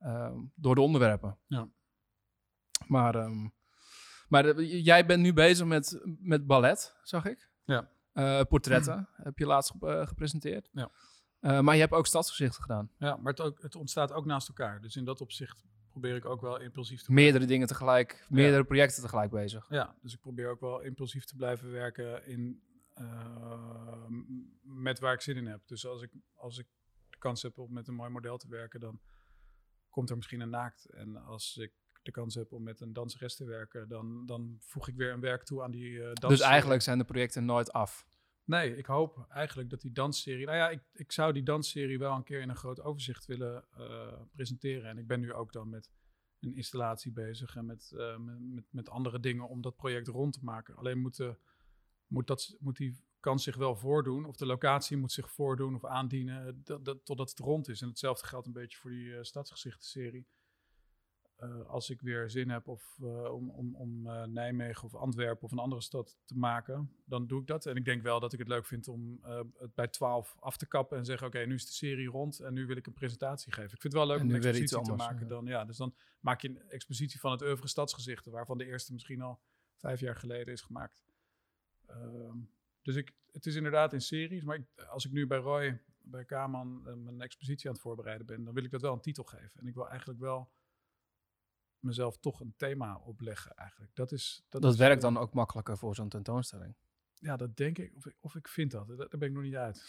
um, 0.03 0.51
door 0.55 0.75
de 0.75 0.81
onderwerpen. 0.81 1.37
Ja. 1.47 1.69
Maar, 2.87 3.15
um, 3.15 3.53
maar 4.27 4.61
jij 4.61 5.05
bent 5.05 5.21
nu 5.21 5.33
bezig 5.33 5.65
met, 5.65 6.01
met 6.19 6.47
ballet, 6.47 6.95
zag 7.03 7.25
ik. 7.25 7.49
Ja. 7.63 7.89
Uh, 8.13 8.41
portretten 8.41 9.09
heb 9.23 9.37
je 9.37 9.45
laatst 9.45 9.73
uh, 9.81 10.07
gepresenteerd. 10.07 10.69
Ja. 10.71 10.91
Uh, 11.41 11.59
maar 11.59 11.75
je 11.75 11.81
hebt 11.81 11.93
ook 11.93 12.07
stadsgezichten 12.07 12.61
gedaan. 12.61 12.91
Ja, 12.97 13.15
maar 13.15 13.31
het, 13.31 13.41
ook, 13.41 13.61
het 13.61 13.75
ontstaat 13.75 14.11
ook 14.11 14.25
naast 14.25 14.47
elkaar. 14.47 14.81
Dus 14.81 14.95
in 14.95 15.05
dat 15.05 15.21
opzicht 15.21 15.63
probeer 15.99 16.17
ik 16.17 16.25
ook 16.25 16.41
wel 16.41 16.59
impulsief 16.59 17.01
te 17.01 17.11
Meerdere 17.11 17.45
dingen 17.45 17.67
tegelijk, 17.67 18.25
meerdere 18.29 18.63
projecten 18.63 19.01
tegelijk 19.01 19.31
bezig. 19.31 19.65
Ja, 19.69 19.95
dus 20.01 20.13
ik 20.13 20.19
probeer 20.19 20.49
ook 20.49 20.59
wel 20.59 20.81
impulsief 20.81 21.25
te 21.25 21.35
blijven 21.35 21.71
werken 21.71 22.25
in, 22.27 22.61
uh, 22.95 24.05
met 24.61 24.99
waar 24.99 25.13
ik 25.13 25.21
zin 25.21 25.37
in 25.37 25.45
heb. 25.45 25.61
Dus 25.67 25.85
als 25.85 26.01
ik, 26.01 26.11
als 26.35 26.57
ik 26.57 26.67
de 27.09 27.17
kans 27.17 27.41
heb 27.41 27.57
om 27.57 27.73
met 27.73 27.87
een 27.87 27.93
mooi 27.93 28.09
model 28.09 28.37
te 28.37 28.49
werken, 28.49 28.79
dan 28.79 28.99
komt 29.89 30.09
er 30.09 30.15
misschien 30.15 30.41
een 30.41 30.49
naakt. 30.49 30.85
En 30.85 31.15
als 31.15 31.57
ik 31.57 31.71
de 32.01 32.11
kans 32.11 32.35
heb 32.35 32.51
om 32.51 32.63
met 32.63 32.81
een 32.81 32.93
danseres 32.93 33.35
te 33.35 33.45
werken, 33.45 33.87
dan, 33.87 34.25
dan 34.25 34.57
voeg 34.59 34.87
ik 34.87 34.95
weer 34.95 35.11
een 35.11 35.19
werk 35.19 35.43
toe 35.43 35.63
aan 35.63 35.71
die 35.71 35.91
uh, 35.91 36.13
dans. 36.13 36.33
Dus 36.33 36.47
eigenlijk 36.47 36.81
zijn 36.81 36.97
de 36.97 37.03
projecten 37.03 37.45
nooit 37.45 37.71
af? 37.71 38.07
Nee, 38.49 38.75
ik 38.75 38.85
hoop 38.85 39.25
eigenlijk 39.29 39.69
dat 39.69 39.81
die 39.81 39.91
dansserie. 39.91 40.45
Nou 40.45 40.57
ja, 40.57 40.69
ik, 40.69 40.81
ik 40.93 41.11
zou 41.11 41.33
die 41.33 41.43
dansserie 41.43 41.99
wel 41.99 42.15
een 42.15 42.23
keer 42.23 42.41
in 42.41 42.49
een 42.49 42.55
groot 42.55 42.81
overzicht 42.81 43.25
willen 43.25 43.65
uh, 43.77 44.21
presenteren. 44.31 44.89
En 44.89 44.97
ik 44.97 45.07
ben 45.07 45.19
nu 45.19 45.33
ook 45.33 45.51
dan 45.51 45.69
met 45.69 45.89
een 46.39 46.55
installatie 46.55 47.11
bezig 47.11 47.55
en 47.55 47.65
met, 47.65 47.91
uh, 47.95 48.17
met, 48.39 48.65
met, 48.69 48.89
andere 48.89 49.19
dingen 49.19 49.47
om 49.47 49.61
dat 49.61 49.75
project 49.75 50.07
rond 50.07 50.33
te 50.33 50.43
maken. 50.43 50.75
Alleen 50.75 50.99
moet, 50.99 51.19
uh, 51.19 51.29
moet, 52.07 52.27
dat, 52.27 52.55
moet 52.59 52.77
die 52.77 53.03
kans 53.19 53.43
zich 53.43 53.55
wel 53.55 53.75
voordoen, 53.75 54.25
of 54.25 54.35
de 54.35 54.45
locatie 54.45 54.97
moet 54.97 55.11
zich 55.11 55.31
voordoen 55.31 55.75
of 55.75 55.85
aandienen, 55.85 56.61
dat, 56.63 56.85
dat, 56.85 57.05
totdat 57.05 57.29
het 57.29 57.39
rond 57.39 57.67
is. 57.67 57.81
En 57.81 57.87
hetzelfde 57.87 58.27
geldt 58.27 58.47
een 58.47 58.53
beetje 58.53 58.77
voor 58.77 58.91
die 58.91 59.23
stadsgezichten-serie. 59.23 60.27
Uh, 61.43 61.65
als 61.65 61.89
ik 61.89 62.01
weer 62.01 62.29
zin 62.29 62.49
heb 62.49 62.67
of, 62.67 62.97
uh, 63.01 63.33
om, 63.33 63.49
om, 63.49 63.75
om 63.75 64.07
uh, 64.07 64.23
Nijmegen 64.23 64.83
of 64.83 64.95
Antwerpen 64.95 65.43
of 65.43 65.51
een 65.51 65.59
andere 65.59 65.81
stad 65.81 66.17
te 66.25 66.37
maken, 66.37 66.91
dan 67.05 67.27
doe 67.27 67.41
ik 67.41 67.47
dat. 67.47 67.65
En 67.65 67.75
ik 67.75 67.85
denk 67.85 68.01
wel 68.01 68.19
dat 68.19 68.33
ik 68.33 68.39
het 68.39 68.47
leuk 68.47 68.65
vind 68.65 68.87
om 68.87 69.19
het 69.57 69.73
bij 69.75 69.87
12 69.87 70.35
af 70.39 70.57
te 70.57 70.67
kappen 70.67 70.97
en 70.97 71.05
zeggen: 71.05 71.27
Oké, 71.27 71.45
nu 71.45 71.53
is 71.53 71.65
de 71.65 71.71
serie 71.71 72.09
rond 72.09 72.39
en 72.39 72.53
nu 72.53 72.65
wil 72.65 72.75
ik 72.75 72.87
een 72.87 72.93
presentatie 72.93 73.51
geven. 73.51 73.73
Ik 73.73 73.81
vind 73.81 73.83
het 73.83 74.01
wel 74.01 74.07
leuk 74.07 74.21
om 74.21 74.29
een 74.29 74.35
expositie 74.35 74.81
te 74.81 74.93
maken. 74.93 75.27
Dan, 75.27 75.45
ja, 75.45 75.65
dus 75.65 75.77
dan 75.77 75.95
maak 76.19 76.41
je 76.41 76.47
een 76.49 76.69
expositie 76.69 77.19
van 77.19 77.31
het 77.31 77.41
oeuvre 77.41 77.67
stadsgezichten, 77.67 78.31
waarvan 78.31 78.57
de 78.57 78.65
eerste 78.65 78.93
misschien 78.93 79.21
al 79.21 79.39
vijf 79.75 79.99
jaar 79.99 80.15
geleden 80.15 80.53
is 80.53 80.61
gemaakt. 80.61 81.03
Ehm, 81.85 82.37
dus 82.81 82.95
ik, 82.95 83.13
het 83.31 83.45
is 83.45 83.55
inderdaad 83.55 83.93
in 83.93 84.01
series, 84.01 84.43
maar 84.43 84.55
ik, 84.55 84.85
als 84.89 85.05
ik 85.05 85.11
nu 85.11 85.27
bij 85.27 85.37
Roy, 85.37 85.81
bij 86.01 86.25
Kaman, 86.25 86.81
mijn 87.03 87.21
expositie 87.21 87.67
aan 87.67 87.73
het 87.73 87.81
voorbereiden 87.81 88.25
ben, 88.25 88.43
dan 88.43 88.53
wil 88.53 88.63
ik 88.63 88.71
dat 88.71 88.81
wel 88.81 88.93
een 88.93 89.01
titel 89.01 89.23
geven. 89.23 89.59
En 89.59 89.67
ik 89.67 89.73
wil 89.73 89.89
eigenlijk 89.89 90.19
wel 90.19 90.51
mezelf 91.79 92.17
toch 92.17 92.39
een 92.39 92.53
thema 92.57 92.97
opleggen 92.97 93.53
eigenlijk. 93.55 93.95
Dat, 93.95 94.11
is, 94.11 94.45
dat, 94.49 94.61
dat 94.61 94.75
werkt 94.75 95.01
dan 95.01 95.17
ook 95.17 95.33
makkelijker 95.33 95.77
voor 95.77 95.95
zo'n 95.95 96.09
tentoonstelling. 96.09 96.75
ja, 97.13 97.37
dat 97.37 97.55
denk 97.57 97.77
ik. 97.77 97.95
Of, 97.95 98.05
ik. 98.05 98.15
of 98.19 98.35
ik 98.35 98.47
vind 98.47 98.71
dat. 98.71 98.87
Daar 98.87 99.07
ben 99.09 99.27
ik 99.27 99.33
nog 99.33 99.43
niet 99.43 99.55
uit. 99.55 99.85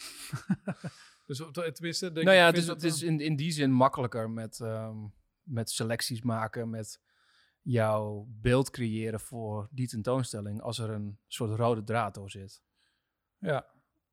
dus 1.27 1.41
op- 1.41 1.53
tenminste, 1.53 2.11
denk 2.11 2.25
nou 2.25 2.37
ja, 2.37 2.47
ik, 2.47 2.55
het 2.55 2.63
vind 2.65 2.75
is, 2.77 2.81
dat 2.81 2.91
het 2.91 3.01
is 3.01 3.01
in, 3.09 3.19
in 3.19 3.35
die 3.35 3.51
zin 3.51 3.71
makkelijker 3.71 4.29
met, 4.29 4.59
ehm, 4.59 4.97
met 5.41 5.69
selecties 5.69 6.21
maken, 6.21 6.69
met 6.69 7.01
jouw 7.61 8.25
beeld 8.29 8.69
creëren 8.69 9.19
voor 9.19 9.67
die 9.71 9.87
tentoonstelling, 9.87 10.61
als 10.61 10.77
er 10.79 10.89
een 10.89 11.19
soort 11.27 11.51
rode 11.57 11.83
draad 11.83 12.13
door 12.13 12.29
zit. 12.29 12.61
Ja, 13.37 13.65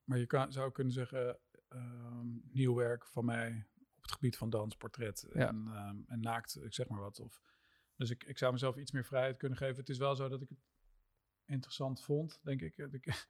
maar 0.04 0.18
je 0.18 0.26
kan, 0.26 0.52
zou 0.52 0.72
kunnen 0.72 0.92
zeggen, 0.92 1.38
ehm, 1.68 2.26
nieuw 2.52 2.74
werk 2.74 3.06
van 3.06 3.24
mij 3.24 3.66
op 3.96 4.02
het 4.02 4.12
gebied 4.12 4.36
van 4.36 4.50
dans, 4.50 4.76
portret 4.76 5.26
Ja. 5.32 5.48
en, 5.48 5.66
ehm, 5.66 5.96
en 6.06 6.20
naakt, 6.20 6.62
ik 6.62 6.74
zeg 6.74 6.88
maar 6.88 7.00
wat. 7.00 7.20
Of, 7.20 7.42
dus 7.98 8.10
ik, 8.10 8.24
ik 8.24 8.38
zou 8.38 8.52
mezelf 8.52 8.76
iets 8.76 8.92
meer 8.92 9.04
vrijheid 9.04 9.36
kunnen 9.36 9.58
geven. 9.58 9.76
Het 9.76 9.88
is 9.88 9.98
wel 9.98 10.16
zo 10.16 10.28
dat 10.28 10.42
ik 10.42 10.48
het 10.48 10.64
interessant 11.44 12.02
vond, 12.02 12.40
denk 12.42 12.60
ik. 12.60 12.76
Ik 12.76 13.26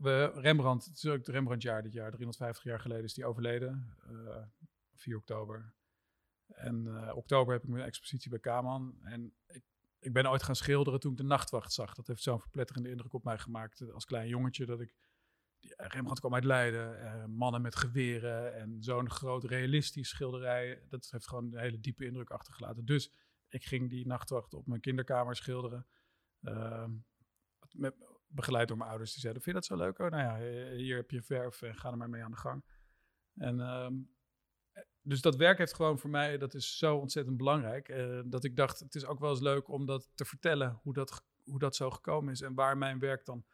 Rembrandt, 0.46 0.84
het 0.84 0.96
is 0.96 1.06
ook 1.06 1.16
het 1.16 1.28
Rembrandtjaar 1.28 1.82
dit 1.82 1.92
jaar, 1.92 2.10
350 2.10 2.64
jaar 2.64 2.80
geleden 2.80 3.04
is 3.04 3.14
die 3.14 3.26
overleden, 3.26 3.96
eh 4.06 4.42
4 4.94 5.16
oktober. 5.16 5.74
En 6.46 6.86
eh, 6.86 7.16
oktober 7.16 7.52
heb 7.52 7.62
ik 7.62 7.68
mijn 7.68 7.84
expositie 7.84 8.30
bij 8.30 8.38
Kaman. 8.38 8.98
En 9.02 9.34
ik, 9.46 9.64
ik 9.98 10.12
ben 10.12 10.30
ooit 10.30 10.42
gaan 10.42 10.56
schilderen 10.56 11.00
toen 11.00 11.10
ik 11.10 11.16
de 11.16 11.22
nachtwacht 11.22 11.72
zag. 11.72 11.94
Dat 11.94 12.06
heeft 12.06 12.22
zo'n 12.22 12.40
verpletterende 12.40 12.90
indruk 12.90 13.12
op 13.12 13.24
mij 13.24 13.38
gemaakt 13.38 13.92
als 13.92 14.04
klein 14.04 14.28
jongetje. 14.28 14.66
Dat 14.66 14.80
ik, 14.80 14.94
eh, 15.60 15.86
Rembrandt 15.86 16.20
kwam 16.20 16.34
uit 16.34 16.44
Leiden, 16.44 17.00
eh, 17.00 17.24
mannen 17.24 17.62
met 17.62 17.76
geweren 17.76 18.54
en 18.54 18.82
zo'n 18.82 19.10
groot 19.10 19.44
realistisch 19.44 20.08
schilderij. 20.08 20.82
Dat 20.88 21.08
heeft 21.10 21.28
gewoon 21.28 21.44
een 21.44 21.60
hele 21.60 21.80
diepe 21.80 22.04
indruk 22.04 22.30
achtergelaten. 22.30 22.84
Dus 22.84 23.12
ik 23.48 23.64
ging 23.64 23.90
die 23.90 24.06
nachtwacht 24.06 24.54
op 24.54 24.66
mijn 24.66 24.80
kinderkamer 24.80 25.36
schilderen. 25.36 25.86
Ehm, 26.42 26.90
met, 27.70 27.94
begeleid 28.26 28.68
door 28.68 28.76
mijn 28.76 28.90
ouders. 28.90 29.12
Die 29.12 29.20
zeiden, 29.20 29.42
vind 29.42 29.54
je 29.56 29.60
dat 29.60 29.78
zo 29.78 29.84
leuk? 29.84 29.98
Oh, 29.98 30.10
nou 30.10 30.22
ja, 30.22 30.46
eh, 30.46 30.76
hier 30.76 30.96
heb 30.96 31.10
je 31.10 31.22
verf 31.22 31.62
en 31.62 31.74
ga 31.74 31.90
er 31.90 31.96
maar 31.96 32.10
mee 32.10 32.24
aan 32.24 32.30
de 32.30 32.36
gang. 32.36 32.64
En 33.34 33.60
ehm, 33.60 33.94
dus 35.02 35.20
dat 35.20 35.36
werk 35.36 35.58
heeft 35.58 35.74
gewoon 35.74 35.98
voor 35.98 36.10
mij, 36.10 36.38
dat 36.38 36.54
is 36.54 36.78
zo 36.78 36.96
ontzettend 36.96 37.36
belangrijk. 37.36 37.88
eh, 37.88 38.20
dat 38.24 38.44
ik 38.44 38.56
dacht, 38.56 38.78
het 38.78 38.94
is 38.94 39.04
ook 39.04 39.18
wel 39.18 39.30
eens 39.30 39.40
leuk 39.40 39.68
om 39.68 39.86
dat 39.86 40.08
te 40.14 40.24
vertellen, 40.24 40.78
hoe 40.82 40.92
dat, 40.92 41.24
hoe 41.44 41.58
dat 41.58 41.76
zo 41.76 41.90
gekomen 41.90 42.32
is. 42.32 42.40
En 42.40 42.54
waar 42.54 42.78
mijn 42.78 42.98
werk 42.98 43.24
dan 43.24 43.44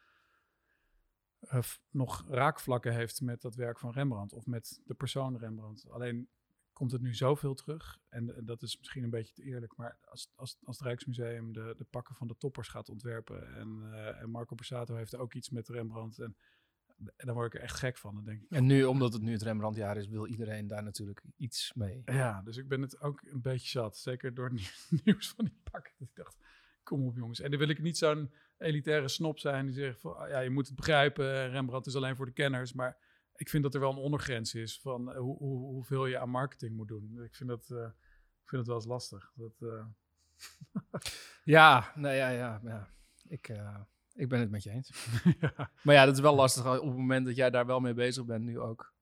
eh, 1.38 1.62
nog 1.90 2.24
raakvlakken 2.28 2.94
heeft 2.94 3.20
met 3.20 3.40
dat 3.40 3.54
werk 3.54 3.78
van 3.78 3.92
Rembrandt. 3.92 4.32
Of 4.32 4.46
met 4.46 4.80
de 4.84 4.94
persoon 4.94 5.38
Rembrandt. 5.38 5.90
Alleen 5.90 6.28
komt 6.82 6.94
het 6.94 7.02
nu 7.02 7.14
zoveel 7.14 7.54
terug. 7.54 7.98
En, 8.08 8.36
en 8.36 8.44
dat 8.44 8.62
is 8.62 8.78
misschien 8.78 9.04
een 9.04 9.10
beetje 9.10 9.34
te 9.34 9.42
eerlijk. 9.42 9.76
Maar 9.76 9.98
als, 10.04 10.32
als, 10.34 10.58
als 10.64 10.78
het 10.78 10.86
Rijksmuseum 10.86 11.52
de, 11.52 11.74
de 11.76 11.84
pakken 11.84 12.14
van 12.14 12.26
de 12.26 12.36
toppers 12.36 12.68
gaat 12.68 12.88
ontwerpen. 12.88 13.54
En, 13.54 13.92
eh, 13.92 14.20
en 14.20 14.30
Marco 14.30 14.54
Borsato 14.54 14.94
heeft 14.94 15.16
ook 15.16 15.34
iets 15.34 15.50
met 15.50 15.68
Rembrandt. 15.68 16.18
En, 16.18 16.36
en 17.16 17.26
dan 17.26 17.34
word 17.34 17.46
ik 17.46 17.54
er 17.54 17.64
echt 17.64 17.78
gek 17.78 17.96
van. 17.98 18.14
Dan 18.14 18.24
denk 18.24 18.42
ik, 18.42 18.50
En 18.50 18.66
nu, 18.66 18.84
omdat 18.84 19.12
het 19.12 19.22
nu 19.22 19.32
het 19.32 19.42
Rembrandtjaar 19.42 19.96
is, 19.96 20.08
wil 20.08 20.26
iedereen 20.26 20.66
daar 20.66 20.82
natuurlijk 20.82 21.22
iets 21.36 21.72
mee. 21.74 22.02
Ja, 22.04 22.42
dus 22.42 22.56
ik 22.56 22.68
ben 22.68 22.82
het 22.82 23.00
ook 23.00 23.22
een 23.22 23.42
beetje 23.42 23.68
zat. 23.68 23.96
Zeker 23.96 24.34
door 24.34 24.44
het 24.44 24.54
nieuw- 24.54 25.00
nieuws 25.04 25.28
van 25.28 25.44
die 25.44 25.60
pakken. 25.70 25.92
Dus 25.98 26.08
ik 26.08 26.16
dacht, 26.16 26.36
kom 26.82 27.06
op 27.06 27.16
jongens. 27.16 27.40
En 27.40 27.50
dan 27.50 27.58
wil 27.58 27.68
ik 27.68 27.82
niet 27.82 27.98
zo'n 27.98 28.32
elitaire 28.58 29.08
snop 29.08 29.38
zijn 29.38 29.66
die 29.66 29.74
zegt 29.74 30.00
van, 30.00 30.16
ah, 30.16 30.28
ja, 30.28 30.40
je 30.40 30.50
moet 30.50 30.66
het 30.66 30.76
begrijpen. 30.76 31.50
Rembrandt 31.50 31.86
is 31.86 31.96
alleen 31.96 32.16
voor 32.16 32.26
de 32.26 32.32
kenners. 32.32 32.72
Maar 32.72 32.96
ik 33.36 33.48
vind 33.48 33.62
dat 33.62 33.74
er 33.74 33.80
wel 33.80 33.90
een 33.90 33.96
ondergrens 33.96 34.54
is 34.54 34.80
van 34.80 35.12
eh, 35.12 35.18
hoe, 35.18 35.36
hoe, 35.36 35.58
hoeveel 35.72 36.06
je 36.06 36.18
aan 36.18 36.30
marketing 36.30 36.76
moet 36.76 36.88
doen. 36.88 37.22
Ik 37.24 37.34
vind 37.34 37.48
dat, 37.48 37.70
eh, 37.70 37.84
ik 38.42 38.48
vind 38.48 38.60
het 38.60 38.66
wel 38.66 38.76
eens 38.76 38.86
lastig. 38.86 39.32
Dat, 39.34 39.52
eh, 39.60 39.84
Ja, 41.44 41.92
nou 41.94 42.14
ja, 42.14 42.28
ja, 42.28 42.60
ja. 42.64 42.88
Ik, 43.28 43.48
ik 44.14 44.28
ben 44.28 44.40
het 44.40 44.50
met 44.50 44.62
je 44.62 44.70
eens. 44.70 44.90
ja. 45.40 45.70
Maar 45.82 45.94
ja, 45.94 46.04
dat 46.04 46.14
is 46.14 46.20
wel 46.20 46.34
lastig 46.34 46.66
op 46.66 46.86
het 46.88 46.96
moment 46.96 47.26
dat 47.26 47.36
jij 47.36 47.50
daar 47.50 47.66
wel 47.66 47.80
mee 47.80 47.94
bezig 47.94 48.24
bent 48.24 48.44
nu 48.44 48.58
ook. 48.60 48.92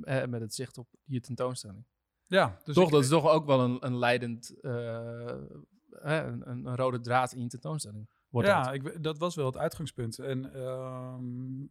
Eh, 0.00 0.24
Met 0.26 0.40
het 0.40 0.54
zicht 0.54 0.78
op 0.78 0.88
je 1.04 1.20
tentoonstelling. 1.20 1.84
ja, 2.26 2.60
dus 2.64 2.74
toch, 2.74 2.84
ik- 2.86 2.90
dat 2.92 3.02
is 3.02 3.08
toch 3.08 3.28
ook 3.28 3.46
wel 3.46 3.60
een, 3.60 3.86
een 3.86 3.96
leidend, 3.98 4.54
een, 4.60 6.48
een, 6.50 6.76
rode 6.76 7.00
draad 7.00 7.32
in 7.32 7.42
je 7.42 7.48
tentoonstelling. 7.48 8.08
Wordt 8.28 8.48
ja, 8.48 8.62
dat. 8.62 8.74
ik, 8.74 9.02
dat 9.02 9.18
was 9.18 9.34
wel 9.34 9.46
het 9.46 9.56
uitgangspunt. 9.56 10.18
En 10.18 10.54
ehm, 10.54 11.62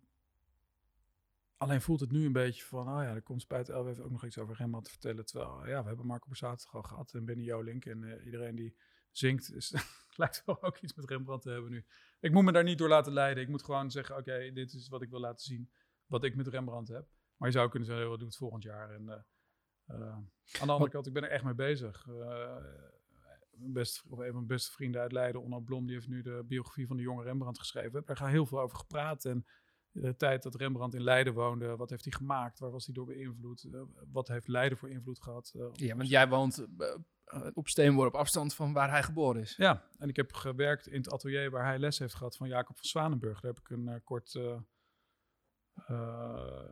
alleen 1.61 1.81
voelt 1.81 1.99
het 1.99 2.11
nu 2.11 2.25
een 2.25 2.31
beetje 2.31 2.63
van, 2.63 2.87
oh 2.87 3.03
ja, 3.03 3.13
er 3.13 3.21
komt 3.21 3.47
Elf 3.47 3.85
heeft 3.85 3.99
ook 3.99 4.11
nog 4.11 4.25
iets 4.25 4.37
over 4.37 4.55
Rembrandt 4.55 4.85
te 4.85 4.93
vertellen. 4.93 5.25
Terwijl, 5.25 5.67
ja, 5.67 5.81
we 5.81 5.87
hebben 5.87 6.05
Marco 6.05 6.27
Borsato 6.27 6.69
al 6.71 6.81
gehad 6.81 7.13
en 7.13 7.25
Benny 7.25 7.43
Jolink 7.43 7.85
en 7.85 8.03
eh, 8.03 8.25
iedereen 8.25 8.55
die 8.55 8.75
zingt, 9.11 9.73
lijkt 10.15 10.43
wel 10.45 10.63
ook 10.63 10.77
iets 10.77 10.93
met 10.93 11.09
Rembrandt 11.09 11.43
te 11.43 11.49
hebben 11.49 11.71
nu. 11.71 11.85
Ik 12.19 12.31
moet 12.31 12.43
me 12.43 12.51
daar 12.51 12.63
niet 12.63 12.77
door 12.77 12.89
laten 12.89 13.13
leiden. 13.13 13.43
Ik 13.43 13.49
moet 13.49 13.63
gewoon 13.63 13.91
zeggen, 13.91 14.17
oké, 14.17 14.51
dit 14.53 14.73
is 14.73 14.87
wat 14.87 15.01
ik 15.01 15.09
wil 15.09 15.19
laten 15.19 15.45
zien, 15.45 15.71
wat 16.05 16.23
ik 16.23 16.35
met 16.35 16.47
Rembrandt 16.47 16.89
heb. 16.89 17.07
Maar 17.37 17.49
je 17.49 17.55
zou 17.55 17.69
kunnen 17.69 17.87
zeggen, 17.87 18.09
wat 18.09 18.19
doe 18.19 18.27
het 18.27 18.37
volgend 18.37 18.63
jaar? 18.63 18.89
En 18.89 19.09
eh, 19.09 19.97
aan 20.59 20.67
de 20.67 20.71
andere 20.71 20.89
kant, 20.89 21.07
ik 21.07 21.13
ben 21.13 21.23
er 21.23 21.29
echt 21.29 21.43
mee 21.43 21.53
bezig. 21.53 22.05
Mijn 23.51 23.73
beste, 23.73 24.01
of 24.09 24.17
een 24.17 24.25
van 24.25 24.33
mijn 24.33 24.47
beste 24.47 24.71
vrienden 24.71 25.01
uit 25.01 25.11
Leiden, 25.11 25.41
Onno 25.41 25.59
Blom, 25.59 25.85
die 25.85 25.95
heeft 25.95 26.07
nu 26.07 26.21
de 26.21 26.43
biografie 26.47 26.87
van 26.87 26.97
de 26.97 27.03
jonge 27.03 27.23
Rembrandt 27.23 27.59
geschreven. 27.59 28.03
Daar 28.05 28.29
heel 28.29 28.45
veel 28.45 28.59
over 28.59 28.77
gepraat. 28.77 29.25
En 29.25 29.45
de 29.91 30.15
tijd 30.15 30.43
dat 30.43 30.55
Rembrandt 30.55 30.95
in 30.95 31.03
Leiden 31.03 31.33
woonde, 31.33 31.75
wat 31.75 31.89
heeft 31.89 32.03
hij 32.03 32.13
gemaakt? 32.13 32.59
Waar 32.59 32.71
was 32.71 32.85
hij 32.85 32.93
door 32.93 33.05
beïnvloed? 33.05 33.63
Eh, 33.71 33.81
wat 34.11 34.27
heeft 34.27 34.47
Leiden 34.47 34.77
voor 34.77 34.89
invloed 34.89 35.21
gehad? 35.21 35.51
Eh, 35.55 35.65
Ja, 35.73 35.95
want 35.95 36.09
jij 36.09 36.27
woont 36.29 36.65
eh, 36.77 37.47
op 37.53 37.67
steenworp 37.67 38.13
afstand 38.15 38.53
van 38.55 38.73
waar 38.73 38.89
hij 38.89 39.03
geboren 39.03 39.41
is. 39.41 39.55
Ja, 39.55 39.87
en 39.97 40.09
ik 40.09 40.15
heb 40.15 40.33
gewerkt 40.33 40.87
in 40.87 40.97
het 40.97 41.11
atelier 41.11 41.49
waar 41.51 41.65
hij 41.65 41.79
les 41.79 41.99
heeft 41.99 42.13
gehad 42.15 42.37
van 42.37 42.47
Jacob 42.47 42.75
van 42.75 42.85
Zwanenburg. 42.85 43.39
Daar 43.39 43.53
heb 43.53 43.59
ik 43.63 43.69
een 43.69 44.01
kort, 44.03 44.35
eh, 44.35 44.59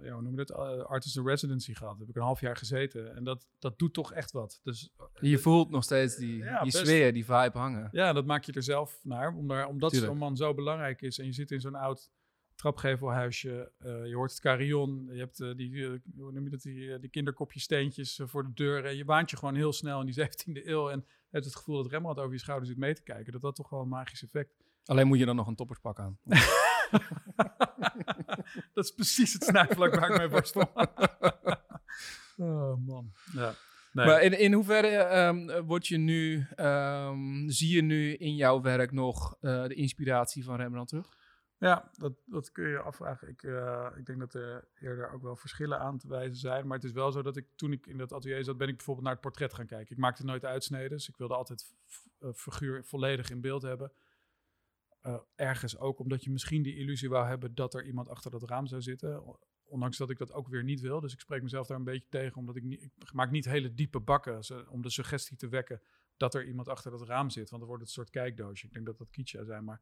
ja, 0.02 0.12
hoe 0.12 0.22
noem 0.22 0.40
je 0.40 0.46
dat, 0.46 0.52
artist 0.86 1.18
in 1.18 1.26
residency 1.28 1.74
gehad. 1.74 1.92
Daar 1.92 2.00
heb 2.00 2.10
ik 2.10 2.16
een 2.16 2.22
half 2.28 2.40
jaar 2.42 2.56
gezeten. 2.58 3.16
En 3.16 3.24
dat, 3.24 3.48
dat 3.60 3.80
doet 3.80 3.94
toch 3.94 4.14
echt 4.14 4.32
wat. 4.32 4.60
Dus 4.64 4.94
Je 5.20 5.38
voelt 5.38 5.70
nog 5.70 5.84
steeds 5.84 6.16
die, 6.16 6.38
Ja, 6.38 6.62
die 6.64 6.72
best. 6.72 6.86
sfeer, 6.86 7.14
die 7.14 7.26
vibe 7.26 7.58
hangen. 7.58 7.90
Ja, 7.92 8.14
dat 8.14 8.26
maak 8.26 8.44
je 8.44 8.52
er 8.54 8.64
zelf 8.64 9.00
naar. 9.04 9.34
Omdat 9.68 9.90
Tuurlijk. 9.92 10.12
zo'n 10.12 10.18
man 10.18 10.36
zo 10.38 10.54
belangrijk 10.54 11.02
is. 11.02 11.20
En 11.20 11.26
je 11.26 11.32
zit 11.34 11.52
in 11.52 11.60
zo'n 11.62 11.76
oud 11.76 12.10
trapgevelhuisje. 12.60 13.72
eh, 13.78 14.06
je 14.06 14.16
hoort 14.16 14.32
het 14.32 14.40
carillon. 14.40 15.10
Je 15.12 15.20
hebt 15.20 15.40
eh, 15.40 15.56
die, 15.56 15.84
eh, 15.84 15.90
hoe 16.18 16.32
noem 16.32 16.44
je 16.44 16.50
dat, 16.50 16.62
die, 16.62 17.00
die 17.00 17.10
kinderkopjes 17.10 17.64
steentjes 17.64 18.20
eh, 18.20 18.28
voor 18.28 18.44
de 18.44 18.54
deur. 18.54 18.86
En 18.86 18.96
je 18.96 19.06
waant 19.06 19.30
je 19.30 19.38
gewoon 19.38 19.56
heel 19.56 19.74
snel 19.74 20.00
in 20.00 20.06
die 20.06 20.16
17e 20.26 20.66
eeuw. 20.68 20.90
En 20.90 21.06
hebt 21.30 21.46
het 21.46 21.56
gevoel 21.56 21.76
dat 21.76 21.92
Rembrandt 21.92 22.20
over 22.20 22.34
je 22.34 22.40
schouder 22.40 22.68
zit 22.68 22.78
mee 22.78 22.94
te 22.94 23.04
kijken. 23.04 23.32
Dat 23.32 23.42
dat 23.42 23.56
toch 23.56 23.70
wel 23.70 23.82
een 23.82 23.88
magisch 23.88 24.24
effect. 24.24 24.52
Alleen 24.86 25.08
moet 25.08 25.20
je 25.20 25.26
dan 25.26 25.36
nog 25.36 25.48
een 25.48 25.56
topperspak 25.56 26.00
aan. 26.00 26.18
dat 28.74 28.86
is 28.86 28.92
precies 28.92 29.34
het 29.34 29.44
snijvlak 29.44 29.96
waar 29.96 30.12
ik 30.12 30.18
mee 30.18 30.28
worstel. 30.28 30.72
oh 32.38 32.86
man. 32.86 33.12
Ja. 33.34 33.54
Nee. 33.92 34.06
Maar 34.06 34.22
in, 34.22 34.40
in 34.40 34.54
hoeverre 34.54 34.88
ehm, 34.88 35.62
word 35.66 35.88
je 35.88 35.98
nu, 35.98 36.48
ehm, 36.56 37.48
zie 37.48 37.76
je 37.76 37.82
nu 37.82 38.14
in 38.14 38.36
jouw 38.36 38.62
werk 38.62 38.92
nog 38.92 39.38
de 39.40 39.74
inspiratie 39.74 40.44
van 40.44 40.56
Rembrandt 40.56 40.90
terug? 40.90 41.18
Ja, 41.60 41.92
dat, 41.98 42.14
dat 42.26 42.52
kun 42.52 42.68
je 42.68 42.80
afvragen. 42.80 43.28
Ik, 43.28 43.44
eh, 43.44 43.90
ik 43.98 44.06
denk 44.06 44.20
dat 44.20 44.34
er 44.34 44.68
eerder 44.80 45.12
ook 45.12 45.22
wel 45.22 45.36
verschillen 45.36 45.80
aan 45.80 45.98
te 45.98 46.08
wijzen 46.08 46.38
zijn. 46.38 46.68
Maar 46.68 46.78
het 46.78 46.86
is 46.86 46.92
wel 46.92 47.12
zo 47.12 47.22
dat 47.22 47.38
ik 47.38 47.48
toen 47.56 47.72
ik 47.72 47.88
in 47.88 47.98
dat 47.98 48.14
atelier 48.14 48.44
zat, 48.44 48.58
ben 48.58 48.68
ik 48.68 48.76
bijvoorbeeld 48.76 49.06
naar 49.06 49.16
het 49.16 49.24
portret 49.24 49.54
gaan 49.54 49.66
kijken. 49.66 49.96
Ik 49.96 50.02
maakte 50.02 50.26
nooit 50.26 50.46
uitsneden, 50.46 50.90
dus 50.90 51.10
ik 51.10 51.18
wilde 51.18 51.36
altijd 51.36 51.76
figuur 52.34 52.84
volledig 52.84 53.30
in 53.30 53.42
beeld 53.42 53.62
hebben. 53.62 53.92
Eh, 55.02 55.20
ergens 55.36 55.78
ook 55.78 56.00
omdat 56.00 56.24
je 56.24 56.32
misschien 56.32 56.62
die 56.62 56.76
illusie 56.76 57.10
wou 57.10 57.28
hebben 57.28 57.56
dat 57.56 57.74
er 57.74 57.86
iemand 57.86 58.10
achter 58.10 58.32
dat 58.32 58.44
raam 58.44 58.68
zou 58.68 58.82
zitten. 58.82 59.38
Ondanks 59.64 59.98
dat 59.98 60.10
ik 60.10 60.18
dat 60.18 60.32
ook 60.32 60.48
weer 60.48 60.64
niet 60.64 60.80
wil. 60.80 61.00
Dus 61.00 61.14
ik 61.14 61.20
spreek 61.20 61.42
mezelf 61.42 61.68
daar 61.68 61.78
een 61.78 61.84
beetje 61.84 62.10
tegen, 62.10 62.38
omdat 62.38 62.56
ik 62.56 62.64
niet, 62.64 62.84
ik 62.84 63.14
maak 63.14 63.32
niet 63.32 63.46
hele 63.46 63.74
diepe 63.74 64.00
bakken 64.00 64.68
om 64.70 64.82
de 64.82 64.90
suggestie 64.90 65.38
te 65.38 65.48
wekken 65.48 65.82
dat 66.18 66.34
er 66.34 66.46
iemand 66.46 66.68
achter 66.68 66.92
dat 66.92 67.02
raam 67.02 67.30
zit. 67.30 67.50
Want 67.50 67.62
dan 67.62 67.70
wordt 67.70 67.80
het 67.80 67.98
een 67.98 68.04
soort 68.04 68.10
kijkdoosje. 68.10 68.66
Ik 68.66 68.74
denk 68.74 68.86
dat 68.86 68.98
dat 68.98 69.08
zou 69.12 69.46
zijn, 69.46 69.64
maar 69.64 69.82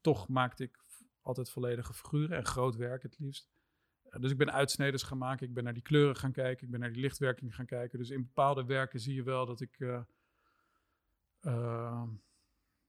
toch 0.00 0.28
maakte 0.28 0.62
ik 0.62 0.78
altijd 1.26 1.50
volledige 1.50 1.94
figuren 1.94 2.36
en 2.36 2.44
groot 2.44 2.76
werk 2.76 3.02
het 3.02 3.18
liefst. 3.18 3.50
Eh, 4.02 4.20
dus 4.20 4.30
ik 4.30 4.38
ben 4.38 4.52
uitsneders 4.52 5.02
gaan 5.02 5.18
maken, 5.18 5.46
ik 5.46 5.54
ben 5.54 5.64
naar 5.64 5.72
die 5.72 5.82
kleuren 5.82 6.16
gaan 6.16 6.32
kijken, 6.32 6.64
ik 6.64 6.70
ben 6.70 6.80
naar 6.80 6.92
die 6.92 7.00
lichtwerking 7.00 7.54
gaan 7.54 7.66
kijken. 7.66 7.98
Dus 7.98 8.10
in 8.10 8.22
bepaalde 8.22 8.64
werken 8.64 9.00
zie 9.00 9.14
je 9.14 9.22
wel 9.22 9.46
dat 9.46 9.60
ik, 9.60 9.80
eh, 9.80 10.02
eh, 11.40 12.08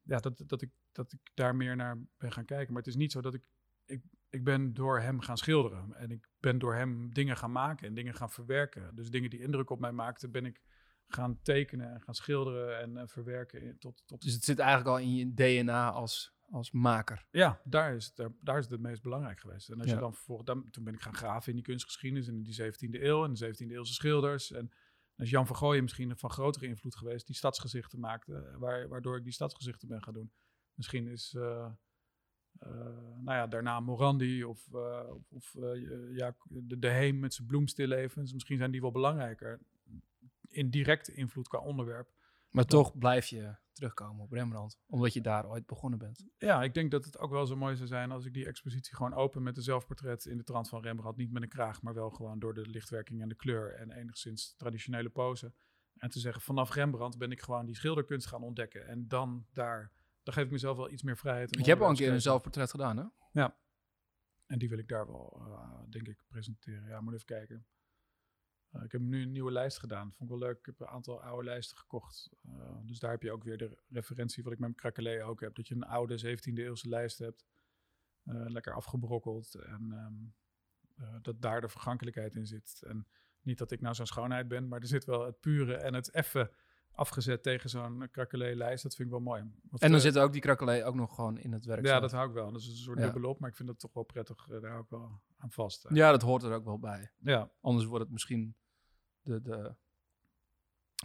ja, 0.01 0.19
dat, 0.19 0.43
dat, 0.45 0.61
ik, 0.61 0.71
dat 0.91 1.11
ik 1.11 1.19
daar 1.33 1.55
meer 1.55 1.75
naar 1.75 1.97
ben 2.17 2.31
gaan 2.31 2.45
kijken. 2.45 2.73
Maar 2.73 2.81
het 2.81 2.91
is 2.91 2.99
niet 2.99 3.11
zo 3.11 3.21
dat 3.21 3.33
ik, 3.33 3.43
ik, 3.85 4.01
ik 4.29 4.43
ben 4.43 4.73
door 4.73 4.99
hem 4.99 5.19
gaan 5.19 5.37
schilderen. 5.37 5.93
En 5.93 6.11
ik 6.11 6.27
ben 6.39 6.59
door 6.59 6.75
hem 6.75 7.13
dingen 7.13 7.37
gaan 7.37 7.51
maken 7.51 7.87
en 7.87 7.93
dingen 7.93 8.13
gaan 8.13 8.31
verwerken. 8.31 8.95
Dus 8.95 9.09
dingen 9.09 9.29
die 9.29 9.41
indruk 9.41 9.69
op 9.69 9.79
mij 9.79 9.91
maakten, 9.91 10.31
ben 10.31 10.45
ik 10.45 10.61
gaan 11.07 11.41
tekenen 11.41 11.93
en 11.93 12.01
gaan 12.01 12.15
schilderen 12.15 12.79
en 12.79 12.97
eh, 12.97 13.07
verwerken 13.07 13.79
tot, 13.79 14.03
tot 14.05 14.21
Dus 14.21 14.33
het 14.33 14.43
zit 14.43 14.59
eigenlijk 14.59 14.89
al 14.89 14.99
in 14.99 15.15
je 15.15 15.33
DNA 15.33 15.91
als, 15.91 16.36
als 16.51 16.71
maker. 16.71 17.25
Ja, 17.31 17.61
daar 17.63 17.95
is, 17.95 18.05
het, 18.05 18.15
daar, 18.15 18.31
daar 18.41 18.57
is 18.57 18.63
het 18.63 18.73
het 18.73 18.81
meest 18.81 19.01
belangrijk 19.01 19.39
geweest. 19.39 19.69
En 19.69 19.77
als 19.77 19.87
Ja. 19.87 19.93
je 19.93 19.99
dan 19.99 20.13
vervolgens, 20.13 20.47
dan, 20.47 20.69
toen 20.69 20.83
ben 20.83 20.93
ik 20.93 21.01
gaan 21.01 21.13
graven 21.15 21.49
in 21.49 21.55
die 21.55 21.63
kunstgeschiedenis 21.65 22.27
en 22.27 22.35
in 22.35 22.43
die 22.43 22.55
17e 22.63 23.01
eeuw 23.03 23.23
en 23.23 23.33
de 23.33 23.53
17e 23.55 23.71
eeuwse 23.71 23.93
schilders. 23.93 24.51
En 24.51 24.71
is 25.15 25.29
Jan 25.29 25.47
van 25.47 25.55
Gooyen 25.55 25.83
misschien 25.83 26.17
van 26.17 26.29
grotere 26.29 26.65
invloed 26.65 26.95
geweest, 26.95 27.25
die 27.25 27.35
stadsgezichten 27.35 27.99
maakte, 27.99 28.55
waar, 28.57 28.87
waardoor 28.87 29.17
ik 29.17 29.23
die 29.23 29.33
stadsgezichten 29.33 29.87
ben 29.87 30.03
gaan 30.03 30.13
doen. 30.13 30.31
Misschien 30.73 31.07
is, 31.07 31.33
eh, 31.37 31.71
eh, 32.59 32.69
nou 33.21 33.37
ja, 33.37 33.47
daarna 33.47 33.79
Morandi 33.79 34.43
of, 34.43 34.73
eh, 34.73 35.13
of, 35.29 35.55
eh, 35.55 36.15
ja, 36.15 36.35
de, 36.43 36.79
de 36.79 36.89
Heem 36.89 37.19
met 37.19 37.33
zijn 37.33 37.47
bloemstillevens. 37.47 38.33
Misschien 38.33 38.57
zijn 38.57 38.71
die 38.71 38.81
wel 38.81 38.91
belangrijker 38.91 39.59
in 40.47 40.69
directe 40.69 41.13
invloed 41.13 41.47
qua 41.47 41.59
onderwerp. 41.59 42.09
Maar 42.57 42.65
toch 42.65 42.97
blijf 42.97 43.27
je 43.27 43.55
terugkomen 43.71 44.23
op 44.23 44.31
Rembrandt, 44.31 44.77
omdat 44.87 45.13
je 45.13 45.21
daar 45.21 45.49
ooit 45.49 45.65
begonnen 45.65 45.99
bent. 45.99 46.25
Ja, 46.37 46.63
ik 46.63 46.73
denk 46.73 46.91
dat 46.91 47.05
het 47.05 47.19
ook 47.19 47.31
wel 47.31 47.45
zo 47.45 47.55
mooi 47.55 47.75
zou 47.75 47.87
zijn 47.87 48.11
als 48.11 48.25
ik 48.25 48.33
die 48.33 48.45
expositie 48.45 48.95
gewoon 48.95 49.13
open 49.13 49.43
met 49.43 49.57
een 49.57 49.63
zelfportret 49.63 50.25
in 50.25 50.37
de 50.37 50.43
trant 50.43 50.69
van 50.69 50.81
Rembrandt. 50.81 51.17
Niet 51.17 51.31
met 51.31 51.41
een 51.41 51.49
kraag, 51.49 51.81
maar 51.81 51.93
wel 51.93 52.09
gewoon 52.09 52.39
door 52.39 52.53
de 52.53 52.67
lichtwerking 52.67 53.21
en 53.21 53.29
de 53.29 53.35
kleur 53.35 53.73
en 53.73 53.91
enigszins 53.91 54.53
traditionele 54.55 55.09
pose. 55.09 55.53
En 55.97 56.09
te 56.09 56.19
zeggen, 56.19 56.41
vanaf 56.41 56.73
Rembrandt 56.73 57.17
ben 57.17 57.31
ik 57.31 57.41
gewoon 57.41 57.65
die 57.65 57.75
schilderkunst 57.75 58.27
gaan 58.27 58.43
ontdekken. 58.43 58.87
En 58.87 59.07
dan 59.07 59.45
daar, 59.53 59.91
dan 60.23 60.33
geef 60.33 60.43
ik 60.43 60.51
mezelf 60.51 60.77
wel 60.77 60.91
iets 60.91 61.03
meer 61.03 61.17
vrijheid. 61.17 61.49
Want 61.49 61.65
je 61.65 61.71
hebt 61.71 61.83
al 61.83 61.89
een 61.89 61.95
keer 61.95 62.11
een 62.11 62.21
zelfportret 62.21 62.71
gedaan, 62.71 62.97
hè? 62.97 63.03
Ja. 63.31 63.57
En 64.45 64.59
die 64.59 64.69
wil 64.69 64.77
ik 64.77 64.87
daar 64.87 65.07
wel, 65.07 65.41
uh, 65.47 65.79
denk 65.89 66.07
ik, 66.07 66.23
presenteren. 66.27 66.87
Ja, 66.87 67.01
moet 67.01 67.13
even 67.13 67.25
kijken. 67.25 67.65
Uh, 68.75 68.83
ik 68.83 68.91
heb 68.91 69.01
nu 69.01 69.21
een 69.21 69.31
nieuwe 69.31 69.51
lijst 69.51 69.79
gedaan. 69.79 70.13
Vond 70.13 70.31
ik 70.31 70.37
wel 70.37 70.47
leuk. 70.47 70.57
Ik 70.57 70.65
heb 70.65 70.79
een 70.79 70.87
aantal 70.87 71.21
oude 71.21 71.43
lijsten 71.43 71.77
gekocht. 71.77 72.29
Uh, 72.45 72.77
dus 72.83 72.99
daar 72.99 73.11
heb 73.11 73.21
je 73.21 73.31
ook 73.31 73.43
weer 73.43 73.57
de 73.57 73.77
referentie 73.89 74.43
wat 74.43 74.53
ik 74.53 74.59
met 74.59 74.75
krakelé 74.75 75.25
ook 75.25 75.41
heb. 75.41 75.55
Dat 75.55 75.67
je 75.67 75.75
een 75.75 75.83
oude 75.83 76.37
17e 76.37 76.53
eeuwse 76.53 76.89
lijst 76.89 77.17
hebt. 77.17 77.45
lekker 78.23 78.73
afgebrokkeld. 78.73 79.55
En 79.55 79.91
um, 79.91 80.35
dat 81.21 81.41
daar 81.41 81.61
de 81.61 81.69
vergankelijkheid 81.69 82.35
in 82.35 82.45
zit. 82.45 82.83
En 82.87 83.07
niet 83.41 83.57
dat 83.57 83.71
ik 83.71 83.81
nou 83.81 83.95
zo'n 83.95 84.05
schoonheid 84.05 84.47
ben, 84.47 84.67
maar 84.67 84.79
er 84.79 84.87
zit 84.87 85.05
wel 85.05 85.25
het 85.25 85.39
pure 85.39 85.75
en 85.75 85.93
het 85.93 86.11
effe 86.11 86.51
afgezet 86.97 87.43
tegen 87.43 87.69
zo'n 87.69 88.07
krakelé-lijst. 88.11 88.83
Dat 88.83 88.95
vind 88.95 89.07
ik 89.07 89.13
wel 89.13 89.23
mooi. 89.23 89.51
En 89.77 89.91
dan 89.91 89.99
zit 89.99 90.17
ook 90.17 90.31
die 90.31 90.41
krakelé 90.41 90.85
ook 90.85 90.95
nog 90.95 91.15
gewoon 91.15 91.37
in 91.37 91.51
het 91.51 91.65
werk. 91.65 91.85
Ja, 91.85 91.99
dat 91.99 92.11
hou 92.11 92.27
ik 92.27 92.33
wel. 92.33 92.51
Dat 92.51 92.61
is 92.61 92.67
een 92.67 92.75
soort 92.75 92.97
ja. 92.97 93.03
dubbelop, 93.03 93.39
maar 93.39 93.49
ik 93.49 93.55
vind 93.55 93.67
dat 93.67 93.79
toch 93.79 93.93
wel 93.93 94.03
prettig. 94.03 94.45
daar 94.47 94.69
hou 94.69 94.83
ik 94.83 94.89
wel 94.89 95.21
aan 95.37 95.51
vast. 95.51 95.85
Ja, 95.89 96.11
dat 96.11 96.21
hoort 96.21 96.43
er 96.43 96.53
ook 96.53 96.65
wel 96.65 96.79
bij. 96.79 97.11
Ja. 97.17 97.51
Anders 97.61 97.85
wordt 97.85 98.03
het 98.03 98.13
misschien 98.13 98.55
de, 99.21 99.41
de, 99.41 99.75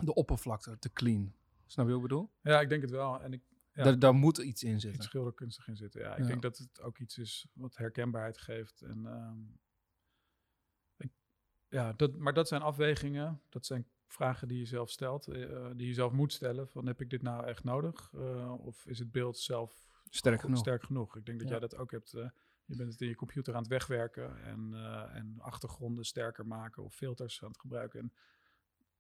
de 0.03 0.15
oppervlakte 0.15 0.79
te 0.79 0.93
clean. 0.93 1.35
Snap 1.67 1.87
je 1.87 1.93
wat 1.93 2.03
ik 2.03 2.09
bedoel? 2.09 2.31
Ja, 2.41 2.61
ik 2.61 2.69
denk 2.69 2.83
het 2.83 2.91
wel. 2.91 3.21
En 3.21 3.33
ik, 3.33 3.43
ja, 3.73 3.83
daar, 3.83 3.99
daar 3.99 4.15
moet 4.15 4.39
iets 4.39 4.63
in 4.63 4.81
zitten. 4.81 4.99
Iets 4.99 5.07
schilderkunstig 5.09 5.69
in 5.69 5.77
zitten. 5.77 6.01
Ja, 6.01 6.17
ik 6.17 6.27
denk 6.27 6.43
dat 6.43 6.59
het 6.59 6.81
ook 6.81 6.99
iets 6.99 7.19
is 7.19 7.47
wat 7.53 7.77
herkenbaarheid 7.77 8.39
geeft. 8.39 8.83
En 8.83 9.05
um, 9.07 9.61
ja, 11.69 11.93
dat, 11.93 12.17
maar 12.17 12.35
dat 12.35 12.49
zijn 12.49 12.63
afwegingen. 12.63 13.43
Dat 13.49 13.67
zijn 13.67 13.87
vragen 14.13 14.49
die 14.49 14.59
je 14.59 14.65
zelf 14.65 14.91
stelt, 14.91 15.29
uh, 15.29 15.71
die 15.77 15.87
je 15.87 15.95
zelf 15.95 16.13
moet 16.13 16.33
stellen. 16.33 16.69
Van 16.69 16.87
heb 16.87 17.01
ik 17.01 17.11
dit 17.11 17.23
nou 17.23 17.47
echt 17.47 17.65
nodig? 17.65 18.13
Uh, 18.15 18.67
of 18.67 18.87
is 18.87 18.99
het 18.99 19.13
beeld 19.13 19.39
zelf 19.39 19.89
sterk 20.09 20.41
genoeg? 20.41 20.59
Sterk 20.59 20.83
genoeg? 20.83 21.17
Ik 21.17 21.27
denk 21.27 21.39
dat 21.39 21.49
ja. 21.49 21.53
jij 21.59 21.69
dat 21.69 21.77
ook 21.77 21.91
hebt. 21.91 22.15
Uh, 22.15 22.29
je 22.65 22.77
bent 22.77 22.93
het 22.93 23.01
in 23.01 23.09
je 23.09 23.15
computer 23.15 23.55
aan 23.55 23.61
het 23.61 23.71
wegwerken 23.71 24.43
en, 24.43 24.75
en 25.13 25.37
achtergronden 25.39 26.05
sterker 26.05 26.47
maken 26.47 26.83
of 26.83 26.95
filters 26.95 27.43
aan 27.43 27.49
het 27.49 27.61
gebruiken. 27.61 28.01
En, 28.01 28.13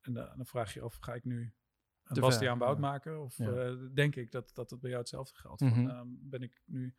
en 0.00 0.12
dan 0.12 0.46
vraag 0.46 0.74
je 0.74 0.80
af, 0.80 0.96
ga 1.00 1.14
ik 1.14 1.24
nu 1.24 1.54
een 2.04 2.20
Bastiaan 2.20 2.58
Bout 2.58 2.78
maken? 2.78 3.20
Of 3.20 3.34
denk 3.94 4.16
ik 4.16 4.30
dat, 4.30 4.50
dat 4.54 4.70
het 4.70 4.80
bij 4.80 4.90
jou 4.90 5.02
hetzelfde 5.02 5.34
geldt? 5.34 5.60
Mm 5.60 5.72
-hmm. 5.72 5.88
Van, 5.88 6.18
ben 6.20 6.42
ik 6.42 6.62
nu 6.66 6.94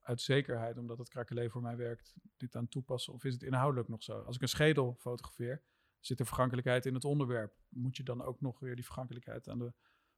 uit 0.00 0.20
zekerheid, 0.20 0.78
omdat 0.78 0.98
het 0.98 1.08
krakelé 1.08 1.50
voor 1.50 1.62
mij 1.62 1.76
werkt, 1.76 2.14
dit 2.36 2.56
aan 2.56 2.68
toepassen? 2.68 3.12
Of 3.12 3.24
is 3.24 3.32
het 3.32 3.42
inhoudelijk 3.42 3.88
nog 3.88 4.02
zo? 4.02 4.20
Als 4.20 4.36
ik 4.36 4.42
een 4.42 4.48
schedel 4.48 4.94
fotografeer, 4.98 5.62
zit 6.06 6.20
er 6.20 6.26
vergankelijkheid 6.26 6.86
in 6.86 6.94
het 6.94 7.04
onderwerp. 7.04 7.60
Moet 7.68 7.96
je 7.96 8.02
dan 8.02 8.22
ook 8.22 8.40
nog 8.40 8.58
weer 8.58 8.74
die 8.74 8.84
vergankelijkheid 8.84 9.48
aan 9.48 9.58
de 9.58 9.72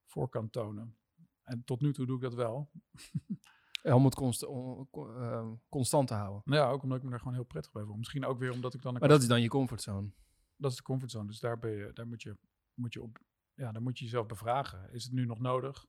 voorkant 0.05 0.53
tonen? 0.53 0.97
En 1.43 1.65
tot 1.65 1.81
nu 1.81 1.93
toe 1.93 2.07
doe 2.07 2.17
ik 2.17 2.23
dat 2.23 2.35
wel. 2.35 2.71
Ja, 3.85 3.95
om 3.95 4.05
het 4.05 4.15
const 4.15 4.43
uh, 4.43 5.53
constant 5.69 6.09
te 6.09 6.15
houden. 6.15 6.43
Ja, 6.55 6.71
ook 6.71 6.83
omdat 6.83 6.99
ik 6.99 7.05
me 7.05 7.11
daar 7.11 7.19
gewoon 7.19 7.35
heel 7.35 7.45
prettig 7.45 7.73
bij 7.73 7.85
voel. 7.85 7.97
Misschien 7.97 8.25
ook 8.25 8.39
weer 8.39 8.53
omdat 8.53 8.75
ik 8.75 8.83
dan... 8.83 8.93
Maar 8.93 9.09
dat 9.09 9.23
is 9.23 9.29
dan 9.29 9.43
je 9.43 9.49
comfortzone? 9.49 10.11
Dat 10.57 10.71
is 10.71 10.77
de 10.77 10.83
comfortzone. 10.83 11.27
Dus 11.27 11.41
daar, 11.41 11.59
ben 11.59 11.71
je, 11.71 11.91
daar, 11.93 12.07
moet, 12.07 12.23
je, 12.23 12.37
moet 12.75 12.93
je 12.93 13.03
op... 13.03 13.19
Ja, 13.55 13.73
daar 13.73 13.83
moet 13.83 13.99
je 13.99 14.05
jezelf 14.05 14.27
bevragen. 14.27 14.93
Is 14.93 15.05
het 15.05 15.13
nu 15.13 15.25
nog 15.25 15.39
nodig? 15.39 15.87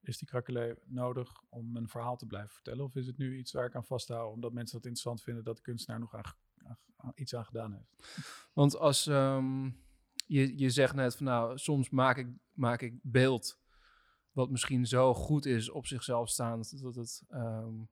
Is 0.00 0.18
die 0.18 0.28
krakelé 0.28 0.76
nodig 0.84 1.42
om 1.48 1.76
een 1.76 1.88
verhaal 1.88 2.16
te 2.16 2.26
blijven 2.26 2.50
vertellen? 2.50 2.84
Of 2.84 2.96
is 2.96 3.06
het 3.06 3.18
nu 3.18 3.36
iets 3.36 3.52
waar 3.52 3.66
ik 3.66 3.74
aan 3.74 3.84
vasthoud 3.84 4.32
omdat 4.32 4.52
mensen 4.52 4.76
dat 4.76 4.86
interessant 4.86 5.22
vinden 5.22 5.44
dat 5.44 5.56
de 5.56 5.62
kunstenaar 5.62 6.00
nog 6.00 6.14
aan, 6.14 6.34
iets 7.14 7.34
aan 7.34 7.44
gedaan 7.44 7.72
heeft? 7.72 8.18
Want 8.52 8.76
als 8.76 9.06
um, 9.06 9.82
je, 10.26 10.58
je 10.58 10.70
zegt 10.70 10.94
net 10.94 11.16
van 11.16 11.26
nou, 11.26 11.58
soms 11.58 11.90
maak 11.90 12.16
ik, 12.16 12.28
maak 12.52 12.82
ik 12.82 12.98
beeld 13.02 13.58
wat 14.32 14.50
misschien 14.50 14.86
zo 14.86 15.14
goed 15.14 15.46
is 15.46 15.70
op 15.70 15.86
zichzelf 15.86 16.28
staand 16.28 16.82
dat 16.82 16.94
het 16.94 17.22
um, 17.30 17.88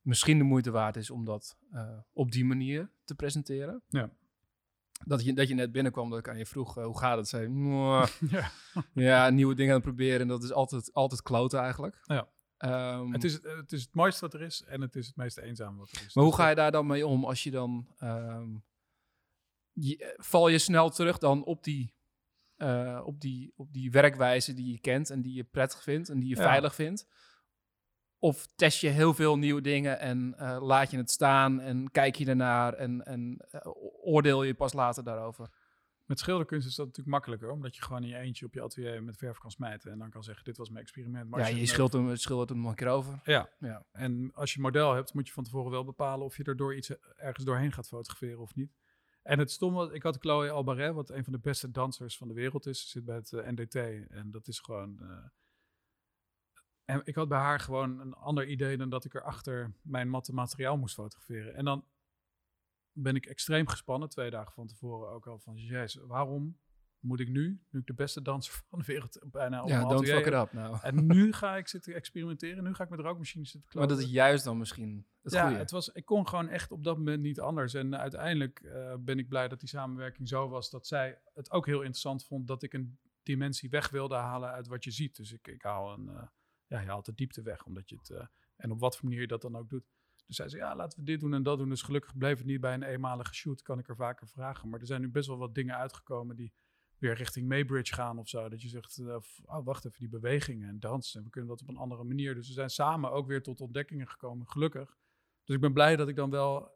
misschien 0.00 0.38
de 0.38 0.44
moeite 0.44 0.70
waard 0.70 0.96
is 0.96 1.10
om 1.10 1.24
dat 1.24 1.56
uh, 1.72 1.98
op 2.12 2.32
die 2.32 2.44
manier 2.44 2.90
te 3.04 3.14
presenteren. 3.14 3.82
Ja 3.88 4.10
dat 5.04 5.24
je, 5.24 5.32
dat 5.32 5.48
je 5.48 5.54
net 5.54 5.72
binnenkwam, 5.72 6.10
dat 6.10 6.18
ik 6.18 6.28
aan 6.28 6.38
je 6.38 6.46
vroeg, 6.46 6.78
uh, 6.78 6.84
hoe 6.84 6.98
gaat 6.98 7.16
het? 7.16 7.28
Zei, 7.28 7.48
ja. 8.30 8.50
ja, 8.92 9.30
nieuwe 9.30 9.54
dingen 9.54 9.74
aan 9.74 9.80
het 9.80 9.88
proberen. 9.88 10.20
En 10.20 10.28
dat 10.28 10.42
is 10.42 10.52
altijd, 10.52 10.92
altijd 10.92 11.22
kloten 11.22 11.60
eigenlijk. 11.60 12.00
Ja. 12.02 12.28
Um, 12.64 13.12
het, 13.12 13.24
is, 13.24 13.32
het 13.32 13.72
is 13.72 13.82
het 13.82 13.94
mooiste 13.94 14.20
wat 14.20 14.34
er 14.34 14.42
is 14.42 14.64
en 14.64 14.80
het 14.80 14.96
is 14.96 15.06
het 15.06 15.16
meest 15.16 15.38
eenzame 15.38 15.78
wat 15.78 15.90
er 15.90 16.02
is. 16.06 16.14
Maar 16.14 16.24
hoe 16.24 16.34
ga 16.34 16.48
je 16.48 16.54
daar 16.54 16.72
dan 16.72 16.86
mee 16.86 17.06
om 17.06 17.24
als 17.24 17.42
je 17.42 17.50
dan... 17.50 17.88
Um, 18.02 18.64
je, 19.72 20.14
val 20.16 20.48
je 20.48 20.58
snel 20.58 20.90
terug 20.90 21.18
dan 21.18 21.44
op 21.44 21.64
die, 21.64 21.94
uh, 22.56 23.02
op, 23.04 23.20
die, 23.20 23.52
op 23.56 23.72
die 23.72 23.90
werkwijze 23.90 24.54
die 24.54 24.72
je 24.72 24.78
kent 24.78 25.10
en 25.10 25.22
die 25.22 25.34
je 25.34 25.44
prettig 25.44 25.82
vindt 25.82 26.08
en 26.08 26.18
die 26.18 26.28
je 26.28 26.36
ja. 26.36 26.42
veilig 26.42 26.74
vindt? 26.74 27.06
Of 28.18 28.46
test 28.56 28.80
je 28.80 28.88
heel 28.88 29.14
veel 29.14 29.38
nieuwe 29.38 29.60
dingen 29.60 29.98
en 29.98 30.34
uh, 30.38 30.58
laat 30.60 30.90
je 30.90 30.96
het 30.96 31.10
staan 31.10 31.60
en 31.60 31.90
kijk 31.90 32.16
je 32.16 32.26
ernaar 32.26 32.74
en, 32.74 33.04
en 33.04 33.44
uh, 33.52 33.60
oordeel 34.02 34.42
je 34.42 34.54
pas 34.54 34.72
later 34.72 35.04
daarover? 35.04 35.50
Met 36.04 36.18
schilderkunst 36.18 36.66
is 36.66 36.74
dat 36.74 36.86
natuurlijk 36.86 37.14
makkelijker, 37.14 37.50
omdat 37.50 37.76
je 37.76 37.82
gewoon 37.82 38.02
in 38.02 38.08
je 38.08 38.16
eentje 38.16 38.46
op 38.46 38.54
je 38.54 38.62
atelier 38.62 39.02
met 39.02 39.16
verf 39.16 39.38
kan 39.38 39.50
smijten 39.50 39.92
en 39.92 39.98
dan 39.98 40.10
kan 40.10 40.24
zeggen, 40.24 40.44
dit 40.44 40.56
was 40.56 40.68
mijn 40.68 40.82
experiment. 40.82 41.30
Maar 41.30 41.40
ja, 41.40 41.46
je, 41.46 41.60
je 41.60 41.66
schildert 41.66 42.04
hem, 42.04 42.16
schildert 42.16 42.48
hem 42.48 42.66
een 42.66 42.74
keer 42.74 42.88
over. 42.88 43.20
Ja. 43.24 43.50
ja, 43.58 43.86
en 43.92 44.30
als 44.34 44.54
je 44.54 44.60
model 44.60 44.94
hebt, 44.94 45.14
moet 45.14 45.26
je 45.26 45.32
van 45.32 45.44
tevoren 45.44 45.70
wel 45.70 45.84
bepalen 45.84 46.26
of 46.26 46.36
je 46.36 46.44
er 46.44 46.56
door 46.56 46.76
iets 46.76 46.90
ergens 47.16 47.44
doorheen 47.44 47.72
gaat 47.72 47.88
fotograferen 47.88 48.40
of 48.40 48.54
niet. 48.54 48.72
En 49.22 49.38
het 49.38 49.50
stomme, 49.50 49.92
ik 49.92 50.02
had 50.02 50.16
Chloe 50.16 50.50
Albaret, 50.50 50.94
wat 50.94 51.10
een 51.10 51.24
van 51.24 51.32
de 51.32 51.38
beste 51.38 51.70
dansers 51.70 52.16
van 52.16 52.28
de 52.28 52.34
wereld 52.34 52.66
is, 52.66 52.90
zit 52.90 53.04
bij 53.04 53.16
het 53.16 53.32
uh, 53.32 53.46
NDT 53.46 53.74
en 54.10 54.30
dat 54.30 54.48
is 54.48 54.58
gewoon 54.58 55.00
en 56.84 57.00
ik 57.04 57.14
had 57.14 57.28
bij 57.28 57.38
haar 57.38 57.60
gewoon 57.60 58.00
een 58.00 58.14
ander 58.14 58.46
idee 58.46 58.76
dan 58.76 58.88
dat 58.88 59.04
ik 59.04 59.14
er 59.14 59.22
achter 59.22 59.72
mijn 59.82 60.08
matte 60.08 60.34
materiaal 60.34 60.76
moest 60.76 60.94
fotograferen. 60.94 61.54
En 61.54 61.64
dan 61.64 61.84
ben 62.94 63.14
ik 63.14 63.26
extreem 63.26 63.68
gespannen, 63.68 64.08
twee 64.08 64.30
dagen 64.30 64.52
van 64.52 64.66
tevoren 64.66 65.10
ook 65.10 65.26
al 65.26 65.38
van, 65.38 65.56
jezus, 65.56 66.02
waarom 66.06 66.58
moet 66.98 67.20
ik 67.20 67.28
nu, 67.28 67.60
nu 67.70 67.80
ik 67.80 67.86
de 67.86 67.94
beste 67.94 68.22
danser 68.22 68.62
van 68.70 68.78
de 68.78 68.84
wereld 68.84 69.18
bijna 69.24 69.62
op 69.62 69.68
Ja, 69.68 69.84
don't 69.84 70.08
fuck 70.08 70.26
it 70.26 70.32
up 70.32 70.52
nou. 70.52 70.78
En 70.82 71.06
nu 71.06 71.32
ga 71.32 71.56
ik 71.56 71.68
zitten 71.68 71.94
experimenteren, 71.94 72.64
nu 72.64 72.74
ga 72.74 72.84
ik 72.84 72.90
met 72.90 73.00
rookmachines 73.00 73.50
zitten 73.50 73.70
kloten. 73.70 73.88
Maar 73.88 73.98
dat 73.98 74.06
is 74.06 74.12
juist 74.12 74.44
dan 74.44 74.58
misschien 74.58 75.06
het 75.24 75.32
ja, 75.32 75.52
het 75.52 75.70
was, 75.70 75.88
ik 75.88 76.04
kon 76.04 76.28
gewoon 76.28 76.48
echt 76.48 76.72
op 76.72 76.84
dat 76.84 76.96
moment 76.96 77.22
niet 77.22 77.40
anders. 77.40 77.74
En 77.74 77.98
uiteindelijk 77.98 78.60
uh, 78.64 78.94
ben 78.98 79.18
ik 79.18 79.28
blij 79.28 79.48
dat 79.48 79.60
die 79.60 79.68
samenwerking 79.68 80.28
zo 80.28 80.48
was 80.48 80.70
dat 80.70 80.86
zij 80.86 81.20
het 81.34 81.50
ook 81.50 81.66
heel 81.66 81.78
interessant 81.78 82.24
vond 82.24 82.46
dat 82.46 82.62
ik 82.62 82.72
een 82.72 82.98
dimensie 83.22 83.70
weg 83.70 83.90
wilde 83.90 84.14
halen 84.14 84.50
uit 84.50 84.66
wat 84.66 84.84
je 84.84 84.90
ziet. 84.90 85.16
Dus 85.16 85.32
ik, 85.32 85.48
ik 85.48 85.62
haal 85.62 85.92
een... 85.92 86.06
Uh, 86.06 86.22
ja, 86.66 86.80
je 86.80 86.86
haalt 86.86 87.04
de 87.04 87.14
diepte 87.14 87.42
weg. 87.42 87.64
Omdat 87.64 87.88
je 87.88 87.96
het, 87.96 88.08
uh, 88.10 88.26
en 88.56 88.70
op 88.70 88.80
wat 88.80 88.96
voor 88.96 89.04
manier 89.04 89.20
je 89.20 89.26
dat 89.26 89.42
dan 89.42 89.56
ook 89.56 89.68
doet. 89.68 89.84
Dus 90.26 90.36
zei, 90.36 90.56
ja, 90.56 90.76
laten 90.76 90.98
we 90.98 91.04
dit 91.04 91.20
doen 91.20 91.34
en 91.34 91.42
dat 91.42 91.58
doen. 91.58 91.68
Dus 91.68 91.82
gelukkig 91.82 92.16
bleef 92.18 92.38
het 92.38 92.46
niet 92.46 92.60
bij 92.60 92.74
een 92.74 92.82
eenmalige 92.82 93.34
shoot. 93.34 93.62
Kan 93.62 93.78
ik 93.78 93.88
er 93.88 93.96
vaker 93.96 94.28
vragen. 94.28 94.68
Maar 94.68 94.80
er 94.80 94.86
zijn 94.86 95.00
nu 95.00 95.10
best 95.10 95.28
wel 95.28 95.38
wat 95.38 95.54
dingen 95.54 95.76
uitgekomen 95.76 96.36
die 96.36 96.52
weer 96.98 97.14
richting 97.14 97.48
Maybridge 97.48 97.94
gaan 97.94 98.18
of 98.18 98.28
zo. 98.28 98.48
Dat 98.48 98.62
je 98.62 98.68
zegt, 98.68 98.98
uh, 98.98 99.16
oh, 99.44 99.64
wacht 99.64 99.84
even, 99.84 99.98
die 99.98 100.08
bewegingen 100.08 100.68
en 100.68 100.80
dansen. 100.80 101.18
En 101.18 101.24
we 101.24 101.30
kunnen 101.30 101.50
dat 101.50 101.60
op 101.60 101.68
een 101.68 101.76
andere 101.76 102.04
manier. 102.04 102.34
Dus 102.34 102.46
we 102.46 102.52
zijn 102.52 102.70
samen 102.70 103.10
ook 103.10 103.26
weer 103.26 103.42
tot 103.42 103.60
ontdekkingen 103.60 104.08
gekomen, 104.08 104.48
gelukkig. 104.48 104.96
Dus 105.44 105.54
ik 105.54 105.60
ben 105.60 105.72
blij 105.72 105.96
dat 105.96 106.08
ik 106.08 106.16
dan 106.16 106.30
wel 106.30 106.72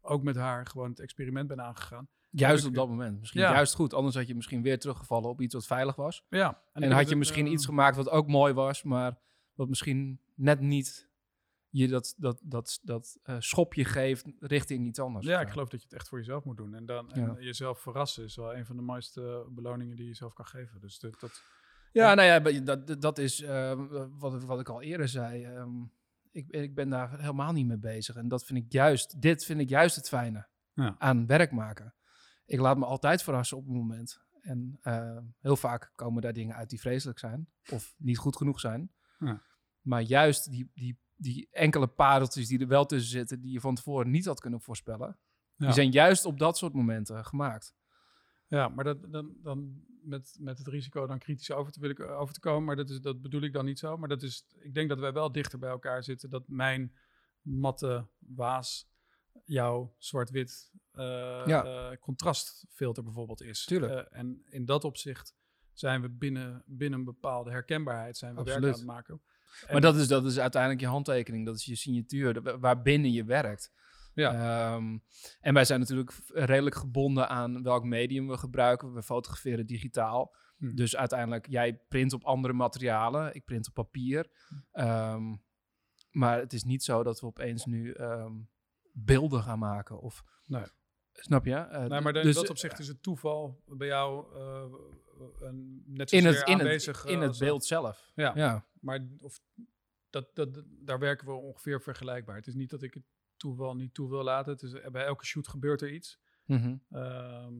ook 0.00 0.22
met 0.22 0.36
haar 0.36 0.66
gewoon 0.66 0.90
het 0.90 1.00
experiment 1.00 1.48
ben 1.48 1.60
aangegaan. 1.60 2.08
Juist 2.30 2.66
op 2.66 2.74
dat 2.74 2.88
moment. 2.88 3.18
Misschien 3.18 3.40
ja. 3.40 3.52
juist 3.52 3.74
goed. 3.74 3.94
Anders 3.94 4.14
had 4.14 4.26
je 4.26 4.34
misschien 4.34 4.62
weer 4.62 4.78
teruggevallen 4.78 5.28
op 5.28 5.40
iets 5.40 5.54
wat 5.54 5.66
veilig 5.66 5.96
was. 5.96 6.24
Ja. 6.28 6.62
En, 6.72 6.82
en 6.82 6.90
had 6.90 7.02
je 7.02 7.08
het, 7.08 7.18
misschien 7.18 7.46
uh, 7.46 7.52
iets 7.52 7.64
gemaakt 7.64 7.96
wat 7.96 8.08
ook 8.08 8.26
mooi 8.26 8.52
was, 8.52 8.82
maar 8.82 9.18
wat 9.54 9.68
misschien 9.68 10.20
net 10.34 10.60
niet 10.60 11.07
je 11.78 11.88
dat, 11.88 12.14
dat, 12.16 12.40
dat, 12.42 12.78
dat 12.82 13.18
uh, 13.24 13.36
schopje 13.38 13.84
geeft 13.84 14.26
richting 14.38 14.86
iets 14.86 14.98
anders. 14.98 15.26
Ja, 15.26 15.40
ik 15.40 15.48
geloof 15.48 15.68
dat 15.68 15.80
je 15.80 15.86
het 15.86 15.96
echt 15.96 16.08
voor 16.08 16.18
jezelf 16.18 16.44
moet 16.44 16.56
doen. 16.56 16.74
En, 16.74 16.86
dan, 16.86 17.12
en 17.12 17.22
ja. 17.22 17.36
jezelf 17.38 17.80
verrassen 17.80 18.24
is 18.24 18.36
wel 18.36 18.54
een 18.54 18.66
van 18.66 18.76
de 18.76 18.82
mooiste 18.82 19.46
beloningen 19.50 19.96
die 19.96 20.06
je 20.06 20.14
zelf 20.14 20.32
kan 20.32 20.46
geven. 20.46 20.80
Dus 20.80 20.98
dat... 20.98 21.20
dat 21.20 21.42
ja, 21.92 22.14
nou 22.14 22.52
ja, 22.52 22.60
dat, 22.60 23.00
dat 23.00 23.18
is 23.18 23.40
uh, 23.40 23.72
wat, 24.18 24.44
wat 24.44 24.60
ik 24.60 24.68
al 24.68 24.82
eerder 24.82 25.08
zei. 25.08 25.46
Um, 25.46 25.92
ik, 26.30 26.50
ik 26.50 26.74
ben 26.74 26.88
daar 26.88 27.20
helemaal 27.20 27.52
niet 27.52 27.66
mee 27.66 27.78
bezig. 27.78 28.16
En 28.16 28.28
dat 28.28 28.44
vind 28.44 28.64
ik 28.64 28.72
juist, 28.72 29.20
dit 29.22 29.44
vind 29.44 29.60
ik 29.60 29.68
juist 29.68 29.96
het 29.96 30.08
fijne 30.08 30.48
ja. 30.72 30.94
aan 30.98 31.26
werk 31.26 31.52
maken. 31.52 31.94
Ik 32.46 32.60
laat 32.60 32.78
me 32.78 32.84
altijd 32.84 33.22
verrassen 33.22 33.56
op 33.56 33.64
het 33.64 33.74
moment. 33.74 34.20
En 34.40 34.78
uh, 34.82 35.18
heel 35.40 35.56
vaak 35.56 35.92
komen 35.94 36.22
daar 36.22 36.32
dingen 36.32 36.56
uit 36.56 36.70
die 36.70 36.80
vreselijk 36.80 37.18
zijn. 37.18 37.48
Of 37.70 37.94
niet 37.96 38.18
goed 38.18 38.36
genoeg 38.36 38.60
zijn. 38.60 38.92
Ja. 39.18 39.42
Maar 39.80 40.02
juist 40.02 40.50
die, 40.50 40.70
die 40.74 40.98
die 41.18 41.48
enkele 41.50 41.86
pareltjes 41.86 42.48
die 42.48 42.60
er 42.60 42.68
wel 42.68 42.86
tussen 42.86 43.10
zitten, 43.10 43.40
die 43.40 43.52
je 43.52 43.60
van 43.60 43.74
tevoren 43.74 44.10
niet 44.10 44.24
had 44.24 44.40
kunnen 44.40 44.60
voorspellen, 44.60 45.18
Ja. 45.56 45.64
die 45.66 45.74
zijn 45.74 45.90
juist 45.90 46.24
op 46.24 46.38
dat 46.38 46.56
soort 46.58 46.72
momenten 46.72 47.24
gemaakt. 47.24 47.74
Ja, 48.46 48.68
maar 48.68 48.84
dat, 48.84 49.12
dan, 49.12 49.34
dan 49.42 49.82
met, 50.02 50.36
met 50.40 50.58
het 50.58 50.66
risico 50.66 51.06
dan 51.06 51.18
kritisch 51.18 51.50
over 51.50 51.72
te, 51.72 52.04
over 52.04 52.34
te 52.34 52.40
komen, 52.40 52.64
maar 52.64 52.76
dat, 52.76 52.90
is, 52.90 53.00
dat 53.00 53.22
bedoel 53.22 53.42
ik 53.42 53.52
dan 53.52 53.64
niet 53.64 53.78
zo. 53.78 53.96
Maar 53.96 54.08
dat 54.08 54.22
is, 54.22 54.46
ik 54.58 54.74
denk 54.74 54.88
dat 54.88 54.98
wij 54.98 55.12
wel 55.12 55.32
dichter 55.32 55.58
bij 55.58 55.70
elkaar 55.70 56.04
zitten. 56.04 56.30
Dat 56.30 56.48
mijn 56.48 56.96
matte 57.40 58.08
waas 58.18 58.88
jouw 59.44 59.94
zwart-wit 59.98 60.72
eh, 60.92 61.42
Ja. 61.46 61.64
eh, 61.90 61.96
contrastfilter 62.00 63.02
bijvoorbeeld 63.02 63.42
is. 63.42 63.64
Tuurlijk. 63.64 63.92
Eh, 63.92 64.18
en 64.18 64.42
in 64.44 64.64
dat 64.64 64.84
opzicht 64.84 65.34
zijn 65.72 66.00
we 66.00 66.10
binnen, 66.10 66.62
binnen 66.66 66.98
een 66.98 67.04
bepaalde 67.04 67.50
herkenbaarheid 67.50 68.16
zijn 68.16 68.34
we 68.34 68.42
werk 68.42 68.56
aan 68.64 68.70
het 68.70 68.84
maken. 68.84 69.22
Maar 69.70 69.80
dat 69.80 69.96
is, 69.96 70.08
dat 70.08 70.24
is 70.24 70.38
uiteindelijk 70.38 70.80
je 70.80 70.86
handtekening, 70.86 71.46
dat 71.46 71.56
is 71.56 71.64
je 71.64 71.76
signatuur, 71.76 72.58
waarbinnen 72.60 73.12
je 73.12 73.24
werkt. 73.24 73.72
Ja. 74.14 74.32
Ehm, 74.32 74.98
en 75.40 75.54
wij 75.54 75.64
zijn 75.64 75.80
natuurlijk 75.80 76.12
redelijk 76.26 76.74
gebonden 76.74 77.28
aan 77.28 77.62
welk 77.62 77.84
medium 77.84 78.28
we 78.28 78.36
gebruiken. 78.36 78.94
We 78.94 79.02
fotograferen 79.02 79.66
digitaal. 79.66 80.34
Hm. 80.56 80.74
Dus 80.74 80.96
uiteindelijk, 80.96 81.46
jij 81.48 81.80
print 81.88 82.12
op 82.12 82.24
andere 82.24 82.52
materialen, 82.52 83.34
ik 83.34 83.44
print 83.44 83.68
op 83.68 83.74
papier. 83.74 84.30
Hm. 84.48 84.54
Ehm, 84.72 85.36
maar 86.10 86.38
het 86.38 86.52
is 86.52 86.64
niet 86.64 86.84
zo 86.84 87.02
dat 87.02 87.20
we 87.20 87.26
opeens 87.26 87.64
nu 87.64 87.92
ehm, 87.92 88.32
beelden 88.92 89.42
gaan 89.42 89.58
maken. 89.58 90.00
Of, 90.00 90.24
Nee. 90.46 90.64
Snap 91.20 91.44
je? 91.44 91.54
Eh, 91.54 91.84
Nee, 91.84 92.00
maar 92.00 92.16
in 92.16 92.22
dus, 92.22 92.34
dat 92.34 92.50
opzicht 92.50 92.78
is 92.78 92.88
het 92.88 93.02
toeval 93.02 93.62
bij 93.66 93.86
jou 93.86 94.34
eh, 94.34 94.64
een, 95.40 95.82
net 95.86 96.12
in 96.12 96.22
zozeer 96.22 96.40
het, 96.40 96.48
in 96.48 96.58
aanwezig. 96.58 97.02
het, 97.02 97.10
in 97.10 97.22
eh, 97.22 97.28
het 97.28 97.38
beeld 97.38 97.64
zelf. 97.64 98.12
Ja. 98.14 98.32
ja. 98.34 98.66
Maar 98.80 99.06
of, 99.20 99.40
dat, 100.10 100.34
dat, 100.34 100.62
daar 100.66 100.98
werken 100.98 101.26
we 101.26 101.32
ongeveer 101.32 101.82
vergelijkbaar. 101.82 102.36
Het 102.36 102.46
is 102.46 102.54
niet 102.54 102.70
dat 102.70 102.82
ik 102.82 102.94
het 102.94 103.04
toeval 103.36 103.74
niet 103.74 103.94
toe 103.94 104.08
wil 104.08 104.22
laten. 104.22 104.52
Het 104.52 104.62
is, 104.62 104.90
bij 104.90 105.04
elke 105.04 105.24
shoot 105.24 105.48
gebeurt 105.48 105.82
er 105.82 105.92
iets. 105.92 106.18
Mhm. 106.44 106.76
Ehm, 106.90 107.54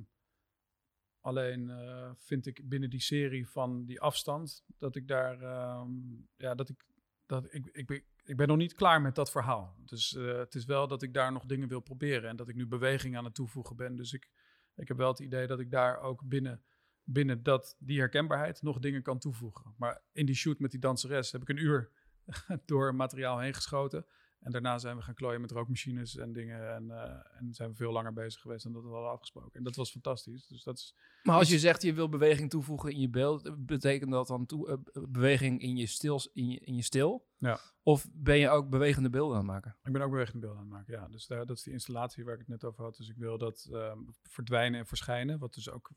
alleen 1.20 1.70
eh, 1.70 2.10
vind 2.16 2.46
ik 2.46 2.68
binnen 2.68 2.90
die 2.90 3.00
serie 3.00 3.48
van 3.48 3.84
die 3.84 4.00
afstand 4.00 4.64
dat 4.78 4.96
ik 4.96 5.08
daar, 5.08 5.42
ehm, 5.42 5.90
ja, 6.36 6.54
dat 6.54 6.68
ik, 6.68 6.84
dat 7.26 7.54
ik, 7.54 7.66
ik, 7.66 7.86
ben, 7.86 8.02
ik 8.28 8.36
ben 8.36 8.48
nog 8.48 8.56
niet 8.56 8.74
klaar 8.74 9.00
met 9.00 9.14
dat 9.14 9.30
verhaal. 9.30 9.76
Dus 9.84 10.16
eh, 10.16 10.38
het 10.38 10.54
is 10.54 10.64
wel 10.64 10.88
dat 10.88 11.02
ik 11.02 11.14
daar 11.14 11.32
nog 11.32 11.44
dingen 11.44 11.68
wil 11.68 11.80
proberen 11.80 12.30
en 12.30 12.36
dat 12.36 12.48
ik 12.48 12.54
nu 12.54 12.66
beweging 12.66 13.16
aan 13.16 13.24
het 13.24 13.34
toevoegen 13.34 13.76
ben. 13.76 13.96
Dus 13.96 14.12
ik, 14.12 14.30
ik 14.74 14.88
heb 14.88 14.96
wel 14.96 15.08
het 15.08 15.18
idee 15.18 15.46
dat 15.46 15.60
ik 15.60 15.70
daar 15.70 16.00
ook 16.00 16.22
binnen, 16.24 16.62
binnen 17.02 17.42
dat, 17.42 17.76
die 17.78 17.98
herkenbaarheid 17.98 18.62
nog 18.62 18.78
dingen 18.78 19.02
kan 19.02 19.18
toevoegen. 19.18 19.74
Maar 19.76 20.02
in 20.12 20.26
die 20.26 20.34
shoot 20.34 20.58
met 20.58 20.70
die 20.70 20.80
danseres 20.80 21.32
heb 21.32 21.42
ik 21.42 21.48
een 21.48 21.62
uur 21.62 21.90
door 22.66 22.94
materiaal 22.94 23.38
heen 23.38 23.54
geschoten. 23.54 24.06
En 24.38 24.52
daarna 24.52 24.78
zijn 24.78 24.96
we 24.96 25.02
gaan 25.02 25.14
klooien 25.14 25.40
met 25.40 25.50
rookmachines 25.50 26.16
en 26.16 26.32
dingen. 26.32 26.74
En, 26.74 26.90
eh, 26.90 27.38
en 27.38 27.54
zijn 27.54 27.70
we 27.70 27.76
veel 27.76 27.92
langer 27.92 28.12
bezig 28.12 28.40
geweest 28.40 28.62
dan 28.62 28.72
dat 28.72 28.82
we 28.82 28.88
hadden 28.88 29.10
afgesproken. 29.10 29.52
En 29.52 29.62
dat 29.62 29.76
was 29.76 29.90
fantastisch. 29.90 30.46
Dus 30.46 30.62
dat 30.62 30.76
is. 30.78 30.94
Maar 31.22 31.36
als 31.36 31.48
je 31.48 31.58
zegt 31.58 31.82
je 31.82 31.92
wil 31.92 32.08
beweging 32.08 32.50
toevoegen 32.50 32.92
in 32.92 33.00
je 33.00 33.08
beeld, 33.08 33.66
betekent 33.66 34.10
dat 34.10 34.26
dan 34.26 34.46
toe, 34.46 34.68
eh, 34.68 35.02
beweging 35.08 35.60
in 35.60 35.76
je, 35.76 35.86
stil, 35.86 36.20
in, 36.32 36.50
je, 36.50 36.58
in 36.58 36.74
je 36.74 36.82
stil? 36.82 37.26
Ja. 37.38 37.60
Of 37.82 38.06
ben 38.12 38.38
je 38.38 38.48
ook 38.48 38.70
bewegende 38.70 39.10
beelden 39.10 39.36
aan 39.36 39.42
het 39.42 39.52
maken? 39.52 39.76
Ik 39.82 39.92
ben 39.92 40.02
ook 40.02 40.10
bewegende 40.10 40.40
beelden 40.40 40.58
aan 40.58 40.66
het 40.66 40.74
maken. 40.74 40.94
Ja, 40.94 41.08
dus 41.08 41.26
daar, 41.26 41.46
dat 41.46 41.56
is 41.56 41.62
die 41.62 41.72
installatie 41.72 42.24
waar 42.24 42.34
ik 42.34 42.40
het 42.40 42.48
net 42.48 42.64
over 42.64 42.84
had. 42.84 42.96
Dus 42.96 43.08
ik 43.08 43.16
wil 43.16 43.38
dat 43.38 43.68
ehm, 43.72 43.98
verdwijnen 44.22 44.80
en 44.80 44.86
verschijnen. 44.86 45.38
Wat 45.38 45.54
dus 45.54 45.70
ook 45.70 45.90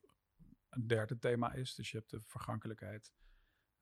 een 0.69 0.87
derde 0.87 1.17
thema 1.17 1.53
is. 1.53 1.75
Dus 1.75 1.91
je 1.91 1.97
hebt 1.97 2.09
de 2.09 2.21
vergankelijkheid. 2.21 3.11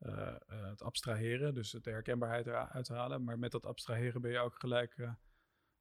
Eh, 0.00 0.28
eh, 0.28 0.68
het 0.68 0.82
abstraheren, 0.82 1.54
dus 1.54 1.70
de 1.70 1.90
herkenbaarheid 1.90 2.46
eruit 2.46 2.88
halen. 2.88 3.24
Maar 3.24 3.38
met 3.38 3.50
dat 3.50 3.66
abstraheren 3.66 4.20
ben 4.20 4.30
je 4.30 4.38
ook 4.38 4.54
gelijk 4.54 4.94
eh, 4.98 5.12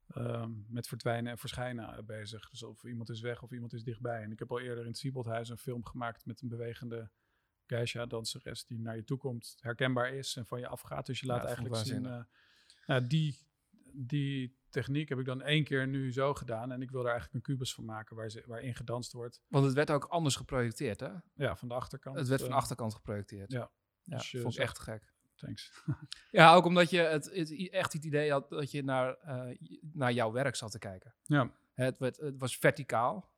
ehm, 0.07 0.51
met 0.67 0.87
verdwijnen 0.87 1.31
en 1.31 1.37
verschijnen 1.37 2.05
bezig. 2.05 2.49
Dus 2.49 2.63
of 2.63 2.83
iemand 2.83 3.09
is 3.09 3.21
weg 3.21 3.41
of 3.41 3.51
iemand 3.51 3.73
is 3.73 3.83
dichtbij. 3.83 4.23
En 4.23 4.31
ik 4.31 4.39
heb 4.39 4.51
al 4.51 4.59
eerder 4.59 4.83
in 4.83 4.89
het 4.89 4.97
Sieboldhuis 4.97 5.49
een 5.49 5.57
film 5.57 5.85
gemaakt 5.85 6.25
met 6.25 6.41
een 6.41 6.47
bewegende 6.47 7.09
geisha-danseres 7.65 8.65
die 8.65 8.79
naar 8.79 8.95
je 8.95 9.03
toe 9.03 9.17
komt, 9.17 9.55
herkenbaar 9.59 10.13
is 10.13 10.35
en 10.35 10.45
van 10.45 10.59
je 10.59 10.67
afgaat. 10.67 11.05
Dus 11.05 11.19
je 11.19 11.25
laat 11.25 11.41
Ja, 11.41 11.45
eigenlijk 11.45 11.75
zien... 11.75 12.25
nou, 12.85 13.07
die, 13.07 13.37
die 13.93 14.57
techniek 14.69 15.09
heb 15.09 15.19
ik 15.19 15.25
dan 15.25 15.41
één 15.41 15.63
keer 15.63 15.87
nu 15.87 16.11
zo 16.11 16.33
gedaan. 16.33 16.71
En 16.71 16.81
ik 16.81 16.91
wil 16.91 17.01
er 17.01 17.11
eigenlijk 17.11 17.35
een 17.35 17.53
kubus 17.53 17.73
van 17.73 17.85
maken 17.85 18.15
waar 18.15 18.29
ze, 18.29 18.43
waarin 18.47 18.75
gedanst 18.75 19.11
wordt. 19.11 19.41
Want 19.47 19.65
het 19.65 19.73
werd 19.73 19.91
ook 19.91 20.05
anders 20.05 20.35
geprojecteerd, 20.35 20.99
hè? 20.99 21.11
Ja, 21.33 21.55
van 21.55 21.67
de 21.67 21.73
achterkant. 21.73 22.17
Het 22.17 22.27
werd 22.27 22.41
van 22.41 22.49
de 22.49 22.55
achterkant 22.55 22.93
geprojecteerd. 22.93 23.51
ja. 23.51 23.71
Ja 24.09 24.17
Dus 24.17 24.31
je 24.31 24.41
vond 24.41 24.53
ik 24.53 24.59
echt 24.59 24.79
gek. 24.79 25.13
Thanks. 25.35 25.71
Ja, 26.31 26.53
ook 26.53 26.65
omdat 26.65 26.89
je 26.89 26.99
het, 26.99 27.31
echt 27.71 27.93
het 27.93 28.03
idee 28.03 28.31
had 28.31 28.49
dat 28.49 28.71
je 28.71 28.83
naar, 28.83 29.13
eh, 29.17 29.57
naar 29.93 30.13
jouw 30.13 30.31
werk 30.31 30.55
zat 30.55 30.71
te 30.71 30.79
kijken. 30.79 31.15
Ja, 31.23 31.51
Het, 31.73 31.97
werd, 31.97 32.17
het 32.17 32.37
was 32.37 32.57
verticaal. 32.57 33.31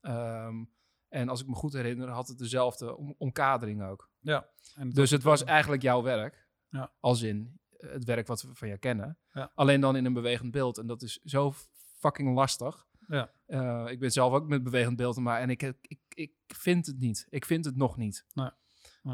Ehm, 0.00 0.64
en 1.08 1.28
als 1.28 1.40
ik 1.40 1.46
me 1.46 1.54
goed 1.54 1.72
herinner, 1.72 2.08
had 2.08 2.28
het 2.28 2.38
dezelfde 2.38 2.96
om, 2.96 3.14
omkadering 3.18 3.82
ook. 3.82 4.10
ja. 4.20 4.50
En 4.74 4.90
Dus 4.90 5.10
het 5.10 5.22
was 5.22 5.44
eigenlijk 5.44 5.82
jouw 5.82 6.02
werk. 6.02 6.48
Ja. 6.68 6.92
Als 7.00 7.22
in 7.22 7.60
eh, 7.70 7.90
het 7.90 8.04
werk 8.04 8.26
wat 8.26 8.42
we 8.42 8.54
van 8.54 8.68
jou 8.68 8.80
kennen. 8.80 9.18
Ja. 9.32 9.52
Alleen 9.54 9.80
dan 9.80 9.96
in 9.96 10.04
een 10.04 10.12
bewegend 10.12 10.50
beeld. 10.50 10.78
En 10.78 10.86
dat 10.86 11.02
is 11.02 11.20
zo 11.24 11.52
fucking 11.98 12.34
lastig. 12.34 12.86
Ja. 13.06 13.32
Eh, 13.46 13.86
ik 13.88 13.98
ben 14.00 14.10
zelf 14.10 14.32
ook 14.32 14.48
met 14.48 14.62
bewegend 14.62 14.96
beeld 14.96 15.16
maar 15.16 15.40
en 15.40 15.50
ik, 15.50 15.62
ik, 15.62 15.76
ik, 15.80 16.00
ik 16.08 16.32
vind 16.46 16.86
het 16.86 16.98
niet. 16.98 17.26
Ik 17.30 17.44
vind 17.44 17.64
het 17.64 17.76
nog 17.76 17.96
niet. 17.96 18.26
Nee. 18.32 18.50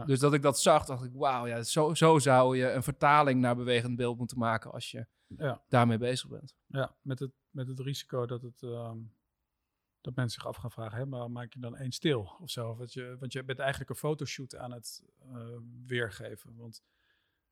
Dus 0.07 0.20
dat 0.20 0.35
ik 0.35 0.42
dat 0.42 0.61
zag, 0.61 0.85
dacht 0.85 1.05
ik, 1.05 1.12
wauw, 1.14 1.46
ja, 1.46 1.62
zo, 1.62 1.94
zo 1.94 2.18
zou 2.18 2.57
je 2.57 2.70
een 2.70 2.83
vertaling 2.83 3.40
naar 3.40 3.57
bewegend 3.57 3.96
beeld 3.96 4.18
moeten 4.18 4.38
maken 4.38 4.72
als 4.72 4.90
je 4.90 5.07
Ja. 5.27 5.62
daarmee 5.68 5.99
bezig 5.99 6.29
bent. 6.29 6.55
Ja, 6.66 6.96
met 7.03 7.18
het, 7.18 7.31
met 7.51 7.68
het 7.68 7.81
risico 7.81 8.27
dat, 8.27 8.42
het, 8.42 8.62
ehm, 8.62 8.99
dat 10.01 10.14
mensen 10.14 10.40
zich 10.40 10.49
af 10.49 10.57
gaan 10.57 10.70
vragen, 10.70 10.99
hè, 10.99 11.07
maar 11.07 11.31
maak 11.31 11.53
je 11.53 11.61
dan 11.61 11.77
één 11.77 11.92
stil 11.92 12.37
of 12.40 12.51
zo? 12.51 12.77
Want 12.77 12.92
je, 12.92 13.16
want 13.18 13.33
je 13.33 13.44
bent 13.44 13.59
eigenlijk 13.59 13.90
een 13.90 13.96
fotoshoot 13.96 14.57
aan 14.57 14.72
het 14.72 15.03
eh, 15.18 15.46
weergeven. 15.87 16.57
Want 16.57 16.83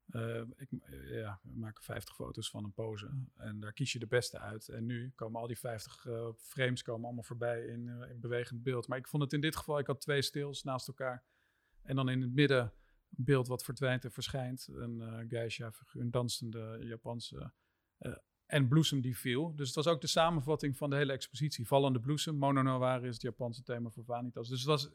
eh, 0.06 0.40
ik 0.56 0.68
eh, 0.82 1.10
ja, 1.10 1.40
we 1.42 1.58
maken 1.58 1.84
50 1.84 2.14
foto's 2.14 2.50
van 2.50 2.64
een 2.64 2.72
pose 2.72 3.10
en 3.36 3.60
daar 3.60 3.72
kies 3.72 3.92
je 3.92 3.98
de 3.98 4.06
beste 4.06 4.38
uit. 4.38 4.68
En 4.68 4.86
nu 4.86 5.12
komen 5.14 5.40
al 5.40 5.46
die 5.46 5.58
50 5.58 6.06
eh, 6.06 6.28
frames 6.36 6.82
komen 6.82 7.04
allemaal 7.04 7.22
voorbij 7.24 7.64
in, 7.66 7.88
in 7.88 8.20
bewegend 8.20 8.62
beeld. 8.62 8.88
Maar 8.88 8.98
ik 8.98 9.08
vond 9.08 9.22
het 9.22 9.32
in 9.32 9.40
dit 9.40 9.56
geval, 9.56 9.78
ik 9.78 9.86
had 9.86 10.00
twee 10.00 10.22
stils 10.22 10.62
naast 10.62 10.88
elkaar. 10.88 11.24
En 11.84 11.96
dan 11.96 12.08
in 12.08 12.20
het 12.20 12.34
midden 12.34 12.72
een 13.16 13.24
beeld 13.24 13.48
wat 13.48 13.64
verdwijnt 13.64 14.04
en 14.04 14.12
verschijnt. 14.12 14.68
Een 14.72 15.00
eh 15.00 15.28
geisha-figuur, 15.28 16.02
een 16.02 16.10
dansende 16.10 16.78
Japanse 16.80 17.52
eh, 17.98 18.16
en 18.46 18.68
bloesem 18.68 19.00
die 19.00 19.16
viel. 19.16 19.54
Dus 19.54 19.66
het 19.66 19.76
was 19.76 19.86
ook 19.86 20.00
de 20.00 20.06
samenvatting 20.06 20.76
van 20.76 20.90
de 20.90 20.96
hele 20.96 21.12
expositie. 21.12 21.66
Vallende 21.66 22.00
bloesem, 22.00 22.36
Mono 22.36 22.62
Noir 22.62 23.04
is 23.04 23.12
het 23.12 23.22
Japanse 23.22 23.62
thema 23.62 23.90
voor 23.90 24.04
Vanitas. 24.04 24.48
Dus 24.48 24.58
het 24.58 24.68
was, 24.68 24.90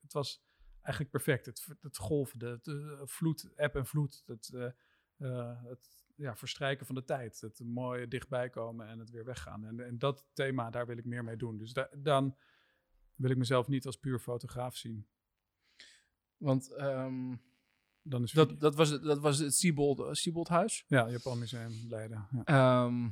het 0.00 0.12
was 0.12 0.42
eigenlijk 0.82 1.10
perfect. 1.10 1.46
Het, 1.46 1.66
het 1.80 1.96
golvende, 1.96 2.46
het 2.46 2.66
eh, 2.66 3.00
vloed, 3.04 3.52
eb 3.56 3.74
en 3.74 3.86
vloed. 3.86 4.22
Het, 4.26 4.50
eh, 4.54 4.70
eh, 5.16 5.62
het 5.64 6.04
ja, 6.16 6.36
verstrijken 6.36 6.86
van 6.86 6.94
de 6.94 7.04
tijd. 7.04 7.40
Het 7.40 7.60
mooie 7.64 8.08
dichtbij 8.08 8.50
komen 8.50 8.86
en 8.88 8.98
het 8.98 9.10
weer 9.10 9.24
weggaan. 9.24 9.64
En, 9.64 9.80
en 9.80 9.98
dat 9.98 10.26
thema, 10.32 10.70
daar 10.70 10.86
wil 10.86 10.98
ik 10.98 11.04
meer 11.04 11.24
mee 11.24 11.36
doen. 11.36 11.56
Dus 11.56 11.72
da- 11.72 11.90
dan 11.96 12.36
wil 13.14 13.30
ik 13.30 13.36
mezelf 13.36 13.68
niet 13.68 13.86
als 13.86 13.96
puur 13.96 14.18
fotograaf 14.18 14.76
zien. 14.76 15.06
Want 16.44 16.72
ehm, 16.74 17.36
Dan 18.02 18.22
is 18.22 18.32
dat, 18.32 18.60
dat, 18.60 18.74
was, 18.74 18.88
het- 18.88 19.02
dat 19.02 19.18
was 19.18 19.38
het 19.38 19.54
Siebold, 19.54 20.16
Sieboldhuis. 20.16 20.84
ja, 20.88 21.08
Japan 21.10 21.38
Museum 21.38 21.72
Leiden. 21.88 22.28
Ja. 22.30 22.44
Ehm, 22.44 23.08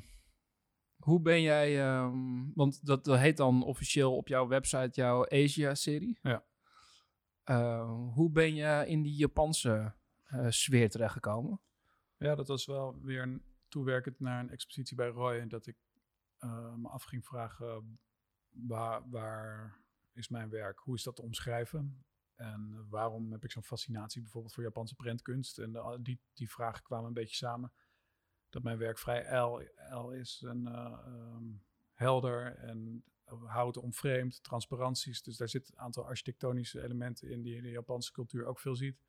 hoe 0.97 1.21
ben 1.21 1.43
jij, 1.43 1.81
ehm, 1.81 2.53
want 2.55 2.87
dat, 2.87 3.05
dat 3.05 3.19
heet 3.19 3.37
dan 3.37 3.63
officieel 3.65 4.17
op 4.17 4.29
jouw 4.29 4.47
website 4.49 4.89
jouw 4.93 5.29
Asia-serie. 5.29 6.19
Ja. 6.23 6.45
Hoe 8.15 8.31
ben 8.31 8.55
je 8.55 8.85
in 8.87 9.03
die 9.03 9.15
Japanse 9.17 9.95
eh, 10.25 10.47
sfeer 10.51 10.91
terechtgekomen? 10.91 11.61
Ja, 12.17 12.35
dat 12.35 12.49
was 12.49 12.67
wel 12.67 12.99
weer 13.03 13.23
een, 13.23 13.43
toewerkend 13.69 14.21
naar 14.21 14.41
een 14.41 14.51
expositie 14.51 14.97
bij 14.97 15.09
Roy. 15.09 15.39
En 15.39 15.49
dat 15.49 15.67
ik 15.67 15.77
eh, 16.39 16.75
me 16.75 16.89
af 16.89 17.03
ging 17.03 17.25
vragen, 17.25 17.99
waar, 18.51 19.11
waar 19.11 19.79
is 20.15 20.29
mijn 20.29 20.49
werk? 20.51 20.79
Hoe 20.79 20.95
is 20.95 21.03
dat 21.03 21.17
te 21.17 21.23
omschrijven? 21.23 22.05
En 22.35 22.87
waarom 22.89 23.33
heb 23.33 23.45
ik 23.45 23.51
zo'n 23.51 23.63
fascinatie 23.63 24.21
bijvoorbeeld 24.23 24.55
voor 24.55 24.63
Japanse 24.63 24.95
prentkunst? 24.95 25.59
En 25.59 25.99
die, 26.03 26.21
die 26.35 26.51
vragen 26.51 26.83
kwamen 26.83 27.07
een 27.07 27.15
beetje 27.15 27.37
samen. 27.37 27.73
Dat 28.49 28.63
mijn 28.63 28.79
werk 28.79 28.99
vrij 28.99 29.39
L, 29.39 29.63
L 29.91 30.11
is 30.11 30.43
en 30.47 30.67
eh, 30.67 30.99
ehm, 31.07 31.45
helder 31.93 32.57
en 32.57 33.05
houten 33.45 33.83
omframed, 33.83 34.43
transparanties. 34.43 35.23
Dus 35.23 35.37
daar 35.37 35.49
zit 35.49 35.69
een 35.69 35.79
aantal 35.79 36.05
architectonische 36.05 36.83
elementen 36.83 37.31
in 37.31 37.43
die 37.43 37.53
je 37.53 37.59
in 37.59 37.63
de 37.65 37.71
Japanse 37.71 38.13
cultuur 38.13 38.47
ook 38.47 38.61
veel 38.61 38.77
ziet. 38.77 39.03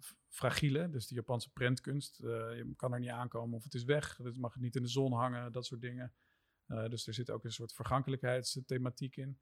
F- 0.00 0.16
fragiele, 0.28 0.90
dus 0.90 1.06
de 1.06 1.14
Japanse 1.14 1.50
prentkunst. 1.50 2.20
Eh, 2.20 2.26
je 2.28 2.72
kan 2.76 2.92
er 2.92 3.00
niet 3.00 3.10
aankomen 3.10 3.56
of 3.56 3.64
het 3.64 3.74
is 3.74 3.84
weg. 3.84 4.16
Het 4.16 4.36
mag 4.36 4.56
niet 4.56 4.76
in 4.76 4.82
de 4.82 4.88
zon 4.88 5.12
hangen, 5.12 5.52
dat 5.52 5.66
soort 5.66 5.80
dingen. 5.80 6.12
Eh, 6.66 6.88
dus 6.88 7.06
er 7.06 7.14
zit 7.14 7.30
ook 7.30 7.44
een 7.44 7.52
soort 7.52 7.72
vergankelijkheidsthematiek 7.72 9.16
in. 9.16 9.38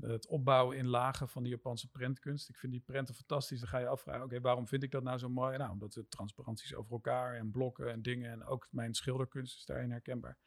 Het 0.00 0.26
opbouwen 0.26 0.76
in 0.76 0.86
lagen 0.86 1.28
van 1.28 1.42
die 1.42 1.52
Japanse 1.52 1.90
prentkunst. 1.90 2.48
Ik 2.48 2.56
vind 2.56 2.72
die 2.72 2.80
prenten 2.80 3.14
fantastisch. 3.14 3.60
Dan 3.60 3.68
ga 3.68 3.78
je 3.78 3.86
afvragen, 3.86 4.24
oké, 4.24 4.40
waarom 4.40 4.66
vind 4.66 4.82
ik 4.82 4.90
dat 4.90 5.02
nou 5.02 5.18
zo 5.18 5.28
mooi? 5.28 5.56
Nou, 5.58 5.70
omdat 5.70 5.94
het 5.94 6.10
transparanties 6.10 6.74
over 6.74 6.92
elkaar 6.92 7.34
en 7.34 7.50
blokken 7.50 7.90
en 7.90 8.02
dingen. 8.02 8.30
En 8.30 8.44
ook 8.44 8.68
mijn 8.70 8.94
schilderkunst 8.94 9.56
is 9.56 9.64
daarin 9.64 9.90
herkenbaar. 9.90 10.38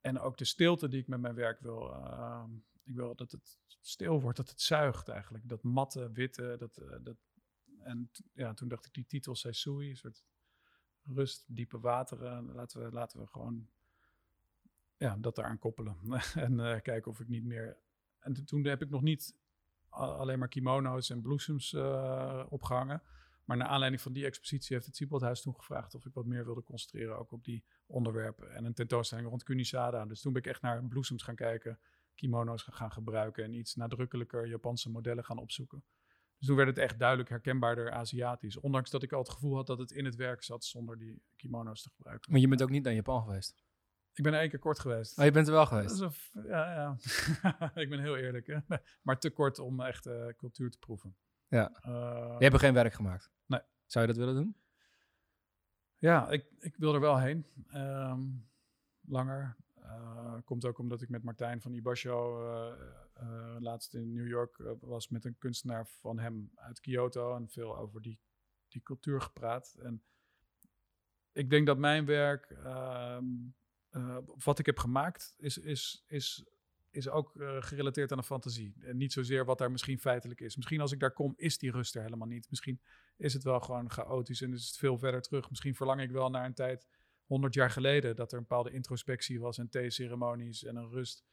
En 0.00 0.18
ook 0.18 0.36
de 0.36 0.44
stilte 0.44 0.88
die 0.88 1.00
ik 1.00 1.08
met 1.08 1.20
mijn 1.20 1.34
werk 1.34 1.60
wil. 1.60 1.92
ehm, 1.92 2.50
ik 2.82 2.94
wil 2.94 3.14
dat 3.14 3.30
het 3.30 3.58
stil 3.80 4.20
wordt, 4.20 4.36
dat 4.36 4.48
het 4.48 4.60
zuigt 4.60 5.08
eigenlijk. 5.08 5.48
Dat 5.48 5.62
matte, 5.62 6.12
witte, 6.12 6.56
dat... 6.58 6.76
eh, 6.76 6.96
dat 7.00 7.16
en 7.86 8.10
ja, 8.32 8.54
toen 8.54 8.68
dacht 8.68 8.86
ik 8.86 8.94
die 8.94 9.06
titel 9.06 9.34
Seisui, 9.34 9.90
een 9.90 9.96
soort 9.96 10.24
rust, 11.02 11.44
diepe 11.46 11.80
wateren. 11.80 12.52
Laten 12.52 12.84
we, 12.84 12.90
laten 12.90 13.20
we 13.20 13.26
gewoon 13.26 13.68
ja, 14.96 15.16
dat 15.16 15.38
eraan 15.38 15.58
koppelen. 15.58 15.96
en 16.34 16.60
eh, 16.60 16.80
kijken 16.80 17.10
of 17.10 17.20
ik 17.20 17.28
niet 17.28 17.44
meer. 17.44 17.78
En 18.26 18.32
to- 18.32 18.44
toen 18.44 18.64
heb 18.64 18.82
ik 18.82 18.90
nog 18.90 19.02
niet 19.02 19.36
alleen 19.88 20.38
maar 20.38 20.48
kimono's 20.48 21.10
en 21.10 21.22
bloesems 21.22 21.72
eh, 21.72 22.46
opgehangen. 22.48 23.02
Maar 23.44 23.56
naar 23.56 23.66
aanleiding 23.66 24.02
van 24.02 24.12
die 24.12 24.24
expositie 24.24 24.74
heeft 24.74 24.86
het 24.86 24.96
Sieboldhuis 24.96 25.42
toen 25.42 25.54
gevraagd 25.54 25.94
of 25.94 26.06
ik 26.06 26.14
wat 26.14 26.26
meer 26.26 26.44
wilde 26.44 26.62
concentreren 26.62 27.18
ook 27.18 27.32
op 27.32 27.44
die 27.44 27.64
onderwerpen. 27.86 28.54
En 28.54 28.64
een 28.64 28.74
tentoonstelling 28.74 29.28
rond 29.28 29.42
Kunisada. 29.42 30.04
Dus 30.06 30.20
toen 30.20 30.32
ben 30.32 30.42
ik 30.42 30.48
echt 30.48 30.62
naar 30.62 30.84
bloesems 30.84 31.22
gaan 31.22 31.34
kijken, 31.34 31.78
kimono's 32.14 32.62
gaan 32.62 32.92
gebruiken 32.92 33.44
en 33.44 33.52
iets 33.52 33.74
nadrukkelijker 33.74 34.46
Japanse 34.46 34.90
modellen 34.90 35.24
gaan 35.24 35.38
opzoeken. 35.38 35.84
Dus 36.38 36.46
toen 36.46 36.56
werd 36.56 36.68
het 36.68 36.78
echt 36.78 36.98
duidelijk 36.98 37.28
herkenbaarder 37.28 37.90
Aziatisch. 37.90 38.56
Ondanks 38.56 38.90
dat 38.90 39.02
ik 39.02 39.12
al 39.12 39.18
het 39.18 39.30
gevoel 39.30 39.54
had 39.54 39.66
dat 39.66 39.78
het 39.78 39.90
in 39.90 40.04
het 40.04 40.14
werk 40.14 40.42
zat 40.42 40.64
zonder 40.64 40.98
die 40.98 41.22
kimono's 41.36 41.82
te 41.82 41.90
gebruiken. 41.90 42.32
Maar 42.32 42.40
je 42.40 42.48
bent 42.48 42.62
ook 42.62 42.70
niet 42.70 42.84
naar 42.84 42.94
Japan 42.94 43.22
geweest. 43.22 43.65
Ik 44.16 44.22
ben 44.22 44.32
er 44.34 44.40
één 44.40 44.48
keer 44.48 44.58
kort 44.58 44.78
geweest. 44.78 45.18
Oh, 45.18 45.24
je 45.24 45.30
bent 45.30 45.46
er 45.46 45.52
wel 45.52 45.66
geweest. 45.66 46.00
een 46.00 46.12
ja, 46.46 46.72
ja. 46.74 46.96
ik 47.82 47.88
ben 47.88 48.00
heel 48.00 48.16
eerlijk. 48.16 48.46
Hè? 48.46 48.58
Maar 49.02 49.18
te 49.18 49.30
kort 49.30 49.58
om 49.58 49.80
echt 49.80 50.06
eh, 50.06 50.26
cultuur 50.36 50.70
te 50.70 50.78
proeven. 50.78 51.16
Ja. 51.48 51.70
Eh, 51.82 52.34
Je 52.38 52.42
hebt 52.44 52.52
er 52.54 52.58
geen 52.60 52.74
werk 52.74 52.92
gemaakt. 52.92 53.30
Nee. 53.46 53.60
Zou 53.86 54.06
je 54.06 54.12
dat 54.12 54.20
willen 54.20 54.34
doen? 54.42 54.56
ja, 55.98 56.30
ik, 56.30 56.44
ik 56.58 56.76
wil 56.76 56.94
er 56.94 57.00
wel 57.00 57.18
heen. 57.18 57.46
Ehm, 57.68 58.20
langer. 59.00 59.56
Eh, 59.74 60.34
komt 60.44 60.64
ook 60.64 60.78
omdat 60.78 61.02
ik 61.02 61.08
met 61.08 61.22
Martijn 61.22 61.60
van 61.60 61.72
Ibasho 61.74 62.40
laatst 63.58 63.94
in 63.94 64.12
New 64.12 64.26
York 64.28 64.62
was 64.80 65.08
met 65.08 65.24
een 65.24 65.38
kunstenaar 65.38 65.86
van 65.86 66.18
hem 66.18 66.50
uit 66.54 66.80
Kyoto. 66.80 67.36
En 67.36 67.48
veel 67.48 67.76
over 67.78 68.02
die, 68.02 68.18
die 68.68 68.82
cultuur 68.82 69.20
gepraat. 69.20 69.76
En 69.82 70.02
ik 71.32 71.50
denk 71.50 71.66
dat 71.66 71.78
mijn 71.78 72.04
werk, 72.04 72.50
ehm, 72.50 73.24
eh, 73.96 74.16
wat 74.44 74.58
ik 74.58 74.66
heb 74.66 74.78
gemaakt, 74.78 75.34
is, 75.38 75.58
is, 75.58 76.04
is, 76.06 76.44
is 76.90 77.08
ook 77.08 77.36
eh, 77.36 77.56
gerelateerd 77.62 78.12
aan 78.12 78.18
een 78.18 78.24
fantasie. 78.24 78.74
En 78.80 78.96
niet 78.96 79.12
zozeer 79.12 79.44
wat 79.44 79.58
daar 79.58 79.70
misschien 79.70 79.98
feitelijk 79.98 80.40
is. 80.40 80.56
Misschien 80.56 80.80
als 80.80 80.92
ik 80.92 81.00
daar 81.00 81.12
kom, 81.12 81.34
is 81.36 81.58
die 81.58 81.70
rust 81.70 81.94
er 81.94 82.02
helemaal 82.02 82.28
niet. 82.28 82.50
Misschien 82.50 82.80
is 83.16 83.32
het 83.32 83.42
wel 83.42 83.60
gewoon 83.60 83.90
chaotisch 83.90 84.40
en 84.40 84.52
is 84.52 84.66
het 84.66 84.76
veel 84.76 84.98
verder 84.98 85.22
terug. 85.22 85.50
Misschien 85.50 85.74
verlang 85.74 86.00
ik 86.00 86.10
wel 86.10 86.30
naar 86.30 86.44
een 86.44 86.54
tijd, 86.54 86.88
100 87.26 87.54
jaar 87.54 87.70
geleden, 87.70 88.16
dat 88.16 88.32
er 88.32 88.38
een 88.38 88.46
bepaalde 88.48 88.70
introspectie 88.70 89.40
was 89.40 89.58
en 89.58 89.68
theeceremonies 89.68 90.64
en 90.64 90.76
een 90.76 90.90
rust 90.90 91.24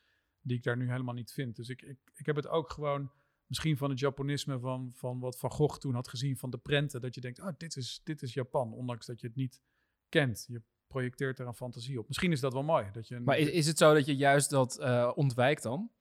die 0.41 0.57
ik 0.57 0.63
daar 0.63 0.77
nu 0.77 0.89
helemaal 0.89 1.13
niet 1.13 1.31
vind. 1.31 1.55
Dus 1.55 1.69
ik, 1.69 1.81
ik, 1.81 1.97
ik 2.15 2.25
heb 2.25 2.35
het 2.35 2.47
ook 2.47 2.69
gewoon 2.69 3.11
misschien 3.47 3.77
van 3.77 3.89
het 3.89 3.99
Japonisme 3.99 4.59
van, 4.59 4.91
van 4.93 5.19
wat 5.19 5.37
Van 5.37 5.51
Gogh 5.51 5.77
toen 5.77 5.93
had 5.93 6.07
gezien 6.07 6.37
van 6.37 6.49
de 6.49 6.57
prenten. 6.57 7.01
Dat 7.01 7.15
je 7.15 7.21
denkt, 7.21 7.39
ah, 7.39 7.53
dit 7.57 7.75
is, 7.75 8.01
dit 8.03 8.21
is 8.21 8.33
Japan, 8.33 8.73
ondanks 8.73 9.05
dat 9.05 9.21
je 9.21 9.27
het 9.27 9.35
niet 9.35 9.61
kent. 10.09 10.45
Je 10.47 10.61
projecteert 10.93 11.39
er 11.39 11.47
een 11.47 11.53
fantasie 11.53 11.99
op. 11.99 12.07
Misschien 12.07 12.31
is 12.31 12.39
dat 12.39 12.53
wel 12.53 12.63
mooi. 12.63 12.85
Dat 12.91 13.07
je 13.07 13.15
een- 13.15 13.23
Maar 13.23 13.37
is, 13.37 13.49
is 13.49 13.67
het 13.67 13.77
zo 13.77 13.93
dat 13.93 14.05
je 14.05 14.15
juist 14.15 14.49
dat 14.49 14.79
eh, 14.79 15.11
ontwijkt 15.15 15.63
dan? 15.63 15.91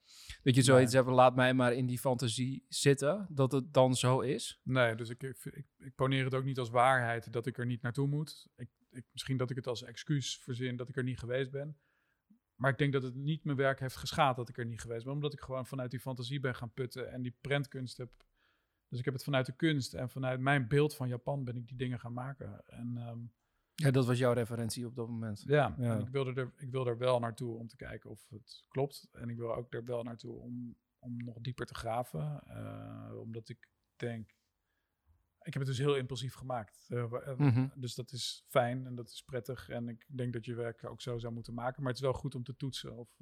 Dat 0.42 0.54
je 0.54 0.62
zoiets 0.62 0.92
hebt, 0.92 1.08
laat 1.08 1.34
mij 1.34 1.54
maar 1.54 1.72
in 1.72 1.86
die 1.86 1.98
fantasie 1.98 2.64
zitten, 2.68 3.26
dat 3.30 3.52
het 3.52 3.72
dan 3.72 3.94
zo 3.94 4.20
is? 4.20 4.60
Nee, 4.64 4.94
dus 4.94 5.08
ik, 5.08 5.22
ik, 5.22 5.44
ik, 5.44 5.66
ik 5.78 5.94
poneer 5.94 6.24
het 6.24 6.34
ook 6.34 6.44
niet 6.44 6.58
als 6.58 6.70
waarheid 6.70 7.32
dat 7.32 7.46
ik 7.46 7.58
er 7.58 7.66
niet 7.66 7.82
naartoe 7.82 8.06
moet. 8.08 8.48
Ik, 8.56 8.68
ik, 8.90 9.04
misschien 9.12 9.36
dat 9.36 9.50
ik 9.50 9.56
het 9.56 9.66
als 9.66 9.82
excuus 9.82 10.38
verzin 10.42 10.76
dat 10.76 10.88
ik 10.88 10.96
er 10.96 11.02
niet 11.02 11.18
geweest 11.18 11.50
ben. 11.50 11.76
Maar 12.54 12.70
ik 12.70 12.78
denk 12.78 12.92
dat 12.92 13.02
het 13.02 13.14
niet 13.14 13.44
mijn 13.44 13.56
werk 13.56 13.80
heeft 13.80 13.96
geschaad 13.96 14.36
dat 14.36 14.48
ik 14.48 14.58
er 14.58 14.66
niet 14.66 14.80
geweest 14.80 15.04
ben. 15.04 15.12
Omdat 15.12 15.32
ik 15.32 15.40
gewoon 15.40 15.66
vanuit 15.66 15.90
die 15.90 16.00
fantasie 16.00 16.40
ben 16.40 16.54
gaan 16.54 16.72
putten 16.72 17.12
en 17.12 17.22
die 17.22 17.36
prentkunst 17.40 17.96
heb. 17.96 18.10
Dus 18.88 18.98
ik 18.98 19.04
heb 19.04 19.14
het 19.14 19.24
vanuit 19.24 19.46
de 19.46 19.56
kunst 19.56 19.94
en 19.94 20.10
vanuit 20.10 20.40
mijn 20.40 20.68
beeld 20.68 20.94
van 20.94 21.08
Japan 21.08 21.44
ben 21.44 21.56
ik 21.56 21.66
die 21.68 21.76
dingen 21.76 22.00
gaan 22.00 22.12
maken. 22.12 22.62
En 22.66 22.92
ehm, 22.96 23.18
Ja, 23.82 23.90
dat 23.90 24.06
was 24.06 24.18
jouw 24.18 24.32
referentie 24.32 24.86
op 24.86 24.94
dat 24.94 25.08
moment. 25.08 25.42
ja, 25.46 25.74
Ja. 25.78 25.94
En 25.94 26.00
ik, 26.00 26.08
wilde 26.08 26.40
er, 26.40 26.52
ik 26.56 26.70
wil 26.70 26.86
er 26.86 26.98
wel 26.98 27.18
naartoe 27.18 27.56
om 27.58 27.68
te 27.68 27.76
kijken 27.76 28.10
of 28.10 28.28
het 28.30 28.64
klopt. 28.68 29.08
En 29.12 29.28
ik 29.28 29.36
wil 29.36 29.54
ook 29.54 29.74
er 29.74 29.84
wel 29.84 30.02
naartoe 30.02 30.34
om, 30.40 30.76
om 30.98 31.16
nog 31.24 31.40
dieper 31.40 31.66
te 31.66 31.74
graven. 31.74 32.42
eh, 32.46 33.18
omdat 33.20 33.48
ik 33.48 33.68
denk... 33.96 34.30
Ik 35.44 35.52
heb 35.52 35.62
het 35.62 35.66
dus 35.72 35.78
heel 35.78 35.96
impulsief 35.96 36.34
gemaakt. 36.34 36.86
Eh, 36.88 37.02
eh, 37.02 37.38
Mhm. 37.38 37.68
Dus 37.74 37.94
dat 37.94 38.12
is 38.12 38.44
fijn 38.48 38.86
en 38.86 38.94
dat 38.94 39.08
is 39.08 39.22
prettig. 39.22 39.68
En 39.68 39.88
ik 39.88 40.04
denk 40.08 40.32
dat 40.32 40.44
je 40.44 40.54
werk 40.54 40.84
ook 40.84 41.00
zo 41.00 41.18
zou 41.18 41.32
moeten 41.32 41.54
maken. 41.54 41.82
Maar 41.82 41.92
het 41.92 42.00
is 42.00 42.06
wel 42.06 42.18
goed 42.18 42.34
om 42.34 42.42
te 42.42 42.56
toetsen. 42.56 42.96
Of, 42.96 43.20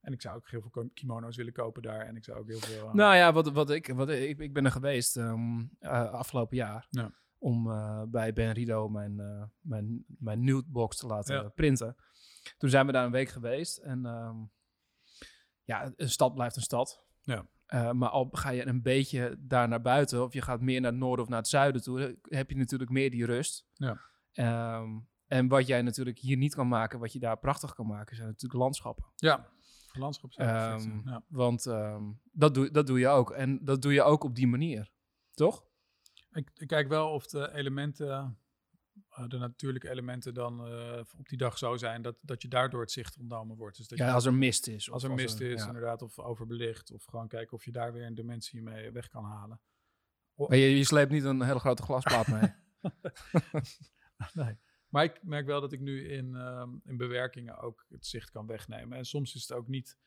en 0.00 0.12
ik 0.12 0.20
zou 0.22 0.36
ook 0.36 0.50
heel 0.50 0.60
veel 0.60 0.90
kimono's 0.94 1.36
willen 1.36 1.52
kopen 1.52 1.82
daar. 1.82 2.00
En 2.06 2.16
ik 2.16 2.24
zou 2.24 2.38
ook 2.38 2.48
heel 2.48 2.58
veel... 2.60 2.90
Nou 2.94 3.14
ja, 3.16 3.32
wat, 3.32 3.52
wat 3.52 3.70
ik, 3.70 3.86
wat 3.88 4.08
ik, 4.08 4.38
ik 4.38 4.52
ben 4.52 4.64
er 4.64 4.70
geweest 4.70 5.16
eh, 5.16 5.72
afgelopen 6.12 6.56
jaar 6.56 6.86
Ja. 6.90 7.12
Om 7.46 7.70
eh, 7.70 8.02
bij 8.08 8.32
Ben 8.32 8.52
Rido 8.52 8.88
mijn, 8.88 9.20
eh 9.20 9.42
mijn, 9.60 10.04
mijn 10.06 10.44
nudebox 10.44 10.96
te 10.96 11.06
laten 11.06 11.34
Ja. 11.34 11.48
printen. 11.48 11.96
Toen 12.58 12.70
zijn 12.70 12.86
we 12.86 12.92
daar 12.92 13.04
een 13.04 13.10
week 13.10 13.28
geweest 13.28 13.76
en 13.76 14.06
ehm, 14.06 14.36
ja, 15.64 15.92
een 15.96 16.10
stad 16.10 16.34
blijft 16.34 16.56
een 16.56 16.62
stad. 16.62 17.04
Ja. 17.22 17.46
Eh, 17.66 17.90
maar 17.92 18.08
al 18.08 18.28
ga 18.32 18.50
je 18.50 18.66
een 18.66 18.82
beetje 18.82 19.36
daar 19.40 19.68
naar 19.68 19.80
buiten, 19.82 20.22
of 20.22 20.32
je 20.32 20.42
gaat 20.42 20.60
meer 20.60 20.80
naar 20.80 20.90
het 20.90 21.00
noorden 21.00 21.24
of 21.24 21.30
naar 21.30 21.38
het 21.38 21.48
zuiden 21.48 21.82
toe, 21.82 22.18
heb 22.22 22.50
je 22.50 22.56
natuurlijk 22.56 22.90
meer 22.90 23.10
die 23.10 23.24
rust. 23.26 23.66
Ja. 23.72 24.00
Ehm, 24.32 24.98
en 25.26 25.48
wat 25.48 25.66
jij 25.66 25.82
natuurlijk 25.82 26.18
hier 26.18 26.36
niet 26.36 26.54
kan 26.54 26.68
maken, 26.68 26.98
wat 26.98 27.12
je 27.12 27.18
daar 27.18 27.38
prachtig 27.38 27.74
kan 27.74 27.86
maken, 27.86 28.16
zijn 28.16 28.28
natuurlijk 28.28 28.60
landschappen. 28.60 29.04
ja, 29.16 29.48
landschap 29.92 30.32
zou 30.32 30.48
perfect 30.48 30.82
zijn, 30.82 30.94
Ehm, 31.04 31.08
ja. 31.08 31.22
Want 31.28 31.64
dat, 32.32 32.54
doe, 32.54 32.70
dat 32.70 32.86
doe 32.86 32.98
je 32.98 33.08
ook. 33.08 33.30
En 33.30 33.64
dat 33.64 33.82
doe 33.82 33.92
je 33.92 34.02
ook 34.02 34.24
op 34.24 34.34
die 34.34 34.46
manier. 34.46 34.90
Toch? 35.34 35.64
Ik, 36.36 36.50
ik 36.54 36.66
kijk 36.66 36.88
wel 36.88 37.10
of 37.10 37.26
de 37.26 37.54
elementen, 37.54 38.38
eh, 39.08 39.28
de 39.28 39.38
natuurlijke 39.38 39.90
elementen 39.90 40.34
dan 40.34 40.66
eh, 40.66 41.00
op 41.18 41.28
die 41.28 41.38
dag 41.38 41.58
zo 41.58 41.76
zijn 41.76 42.02
dat, 42.02 42.16
dat 42.20 42.42
je 42.42 42.48
daardoor 42.48 42.80
het 42.80 42.90
zicht 42.90 43.18
ontnomen 43.18 43.56
wordt. 43.56 43.76
Dus 43.76 43.88
dat 43.88 43.98
Ja, 43.98 44.06
je, 44.06 44.12
als 44.12 44.24
er 44.24 44.34
mist 44.34 44.66
is. 44.66 44.90
als 44.90 45.02
er 45.02 45.14
mist 45.14 45.40
is, 45.40 45.60
ja. 45.60 45.66
inderdaad, 45.66 46.02
of 46.02 46.18
overbelicht, 46.18 46.92
of 46.92 47.04
gewoon 47.04 47.28
kijken 47.28 47.56
of 47.56 47.64
je 47.64 47.72
daar 47.72 47.92
weer 47.92 48.06
een 48.06 48.14
dimensie 48.14 48.62
mee 48.62 48.90
weg 48.90 49.08
kan 49.08 49.24
halen. 49.24 49.60
Maar 50.34 50.56
je, 50.56 50.76
je 50.76 50.84
sleept 50.84 51.10
niet 51.10 51.24
een 51.24 51.42
hele 51.42 51.58
grote 51.58 51.82
glasplaat 51.82 52.26
mee. 52.26 52.54
nee. 54.44 54.58
Maar 54.88 55.04
ik 55.04 55.22
merk 55.22 55.46
wel 55.46 55.60
dat 55.60 55.72
ik 55.72 55.80
nu 55.80 56.08
in, 56.08 56.34
ehm, 56.34 56.70
in 56.84 56.96
bewerkingen 56.96 57.58
ook 57.58 57.86
het 57.88 58.06
zicht 58.06 58.30
kan 58.30 58.46
wegnemen. 58.46 58.98
En 58.98 59.04
soms 59.04 59.34
is 59.34 59.42
het 59.42 59.52
ook 59.52 59.68
niet. 59.68 59.98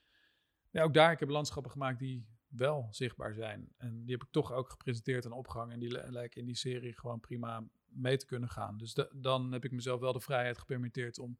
Ja, 0.70 0.84
ook 0.84 0.94
daar, 0.94 1.12
ik 1.12 1.20
heb 1.20 1.30
landschappen 1.30 1.72
gemaakt 1.72 2.00
die 2.00 2.28
wel 2.50 2.88
zichtbaar 2.92 3.34
zijn. 3.34 3.74
En 3.78 4.02
die 4.06 4.12
heb 4.12 4.24
ik 4.24 4.32
toch 4.32 4.52
ook 4.52 4.70
gepresenteerd 4.70 5.26
en 5.26 5.32
opgehangen. 5.32 5.74
En 5.74 5.80
die 5.80 5.92
li- 5.92 6.12
lijken 6.12 6.40
in 6.40 6.46
die 6.46 6.56
serie 6.56 6.94
gewoon 7.00 7.20
prima 7.20 7.64
mee 7.86 8.18
te 8.18 8.26
kunnen 8.26 8.50
gaan. 8.50 8.78
Dus 8.78 8.94
da- 8.94 9.10
dan 9.16 9.52
heb 9.52 9.66
ik 9.66 9.72
mezelf 9.72 10.00
wel 10.00 10.14
de 10.14 10.20
vrijheid 10.20 10.58
gepermitteerd 10.58 11.20
om, 11.20 11.40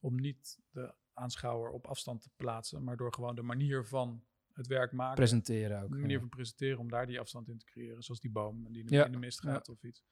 om 0.00 0.14
niet 0.20 0.58
de 0.70 0.94
aanschouwer 1.12 1.70
op 1.70 1.86
afstand 1.86 2.22
te 2.22 2.30
plaatsen. 2.36 2.84
Maar 2.84 2.96
door 2.96 3.12
gewoon 3.14 3.34
de 3.34 3.42
manier 3.42 3.84
van 3.86 4.24
het 4.52 4.66
werk 4.66 4.92
maken. 4.92 5.14
Presenteren 5.14 5.82
ook. 5.82 5.88
de 5.90 5.96
manier 5.96 6.10
ja. 6.14 6.18
van 6.20 6.28
presenteren, 6.28 6.78
om 6.78 6.88
daar 6.90 7.06
die 7.06 7.20
afstand 7.20 7.48
in 7.48 7.58
te 7.58 7.64
creëren. 7.66 8.02
Zoals 8.02 8.20
die 8.20 8.30
boom 8.30 8.72
die 8.72 8.80
in 8.80 8.86
de, 8.86 8.94
Ja. 8.94 9.04
in 9.04 9.12
de 9.12 9.18
mist 9.18 9.42
Ja. 9.42 9.50
gaat 9.52 9.68
of 9.68 9.82
iets. 9.82 10.04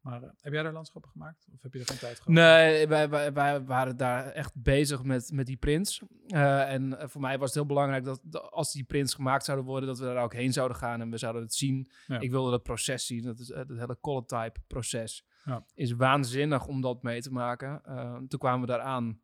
Maar 0.00 0.22
eh, 0.22 0.30
heb 0.40 0.52
jij 0.52 0.62
daar 0.62 0.72
landschappen 0.72 1.10
gemaakt? 1.10 1.46
Of 1.52 1.62
heb 1.62 1.72
je 1.72 1.78
er 1.78 1.86
geen 1.86 1.98
tijd 1.98 2.16
gehad? 2.16 2.32
Nee, 2.32 2.86
wij, 2.86 3.08
wij, 3.08 3.32
wij 3.32 3.64
waren 3.64 3.96
daar 3.96 4.26
echt 4.26 4.62
bezig 4.62 5.02
met, 5.02 5.30
met 5.32 5.46
die 5.46 5.56
prints. 5.56 6.02
Eh, 6.26 6.72
en 6.72 6.98
eh, 6.98 7.08
voor 7.08 7.20
mij 7.20 7.38
was 7.38 7.46
het 7.46 7.54
heel 7.54 7.66
belangrijk 7.66 8.04
dat, 8.04 8.20
dat 8.22 8.50
als 8.50 8.72
die 8.72 8.84
prints 8.84 9.14
gemaakt 9.14 9.44
zouden 9.44 9.66
worden, 9.66 9.88
dat 9.88 9.98
we 9.98 10.04
daar 10.04 10.22
ook 10.22 10.34
heen 10.34 10.52
zouden 10.52 10.76
gaan 10.76 11.00
en 11.00 11.10
we 11.10 11.18
zouden 11.18 11.42
het 11.42 11.54
zien. 11.54 11.90
Ja. 12.06 12.20
Ik 12.20 12.30
wilde 12.30 12.50
dat 12.50 12.62
proces 12.62 13.06
zien. 13.06 13.22
Dat 13.22 13.38
is 13.38 13.48
het 13.48 13.68
hele 13.68 13.98
color-type 14.00 14.60
proces. 14.66 15.24
Ja. 15.44 15.64
Is 15.74 15.92
waanzinnig 15.92 16.66
om 16.66 16.80
dat 16.80 17.02
mee 17.02 17.20
te 17.20 17.32
maken. 17.32 17.82
Toen 18.28 18.38
kwamen 18.38 18.60
we 18.60 18.66
daar 18.66 18.80
aan 18.80 19.20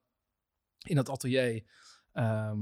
in 0.86 0.96
dat 0.96 1.08
atelier. 1.08 1.64
Ehm, 2.12 2.58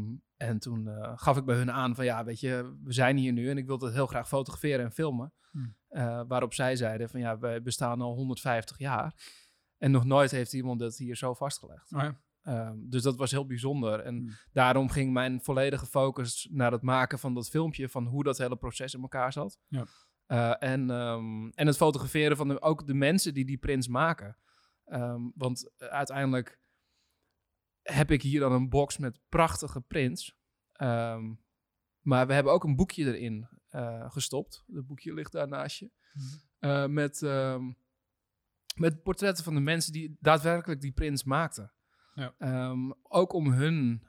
en 0.48 0.58
toen 0.58 0.88
eh, 0.88 1.12
gaf 1.16 1.36
ik 1.36 1.44
bij 1.44 1.56
hun 1.56 1.72
aan 1.72 1.94
van 1.94 2.04
ja, 2.04 2.24
weet 2.24 2.40
je, 2.40 2.76
we 2.82 2.92
zijn 2.92 3.16
hier 3.16 3.32
nu 3.32 3.50
en 3.50 3.58
ik 3.58 3.66
wil 3.66 3.78
het 3.78 3.94
heel 3.94 4.06
graag 4.06 4.28
fotograferen 4.28 4.84
en 4.84 4.92
filmen. 4.92 5.32
Hmm. 5.50 5.76
Eh, 5.88 6.22
waarop 6.28 6.54
zij 6.54 6.76
zeiden 6.76 7.08
van 7.08 7.20
ja, 7.20 7.38
we 7.38 7.60
bestaan 7.62 8.00
al 8.00 8.14
150 8.14 8.78
jaar. 8.78 9.14
En 9.78 9.90
nog 9.90 10.04
nooit 10.04 10.30
heeft 10.30 10.52
iemand 10.52 10.80
dat 10.80 10.96
hier 10.96 11.16
zo 11.16 11.34
vastgelegd. 11.34 11.92
Oh 11.92 12.02
ja. 12.02 12.20
Ehm, 12.42 12.76
dus 12.78 13.02
dat 13.02 13.16
was 13.16 13.30
heel 13.30 13.46
bijzonder. 13.46 14.00
En 14.00 14.16
Hmm. 14.16 14.30
daarom 14.52 14.88
ging 14.88 15.12
mijn 15.12 15.40
volledige 15.42 15.86
focus 15.86 16.48
naar 16.50 16.72
het 16.72 16.82
maken 16.82 17.18
van 17.18 17.34
dat 17.34 17.48
filmpje, 17.48 17.88
van 17.88 18.06
hoe 18.06 18.24
dat 18.24 18.38
hele 18.38 18.56
proces 18.56 18.94
in 18.94 19.02
elkaar 19.02 19.32
zat. 19.32 19.58
Ja. 19.68 19.84
Eh, 20.26 20.70
en, 20.70 20.90
ehm, 20.90 21.48
en 21.48 21.66
het 21.66 21.76
fotograferen 21.76 22.36
van 22.36 22.48
de, 22.48 22.60
ook 22.60 22.86
de 22.86 22.94
mensen 22.94 23.34
die 23.34 23.44
die 23.44 23.58
prints 23.58 23.88
maken. 23.88 24.38
Ehm, 24.84 25.20
want 25.34 25.72
uiteindelijk 25.78 26.60
heb 27.84 28.10
ik 28.10 28.22
hier 28.22 28.40
dan 28.40 28.52
een 28.52 28.68
box 28.68 28.98
met 28.98 29.20
prachtige 29.28 29.80
prints. 29.80 30.36
Ehm, 30.72 31.34
Maar 32.00 32.26
we 32.26 32.32
hebben 32.32 32.52
ook 32.52 32.64
een 32.64 32.76
boekje 32.76 33.04
erin 33.04 33.48
eh, 33.68 34.10
gestopt. 34.10 34.64
Het 34.72 34.86
boekje 34.86 35.14
ligt 35.14 35.32
daar 35.32 35.48
naast 35.48 35.78
je. 35.78 35.90
Eh, 36.58 36.86
met, 36.86 37.22
ehm, 37.22 37.72
met 38.76 39.02
portretten 39.02 39.44
van 39.44 39.54
de 39.54 39.60
mensen 39.60 39.92
die 39.92 40.16
daadwerkelijk 40.20 40.80
die 40.80 40.92
prints 40.92 41.24
maakten. 41.24 41.72
Ja. 42.14 42.34
Ehm, 42.38 42.90
ook 43.02 43.32
om 43.32 43.52
hun 43.52 44.02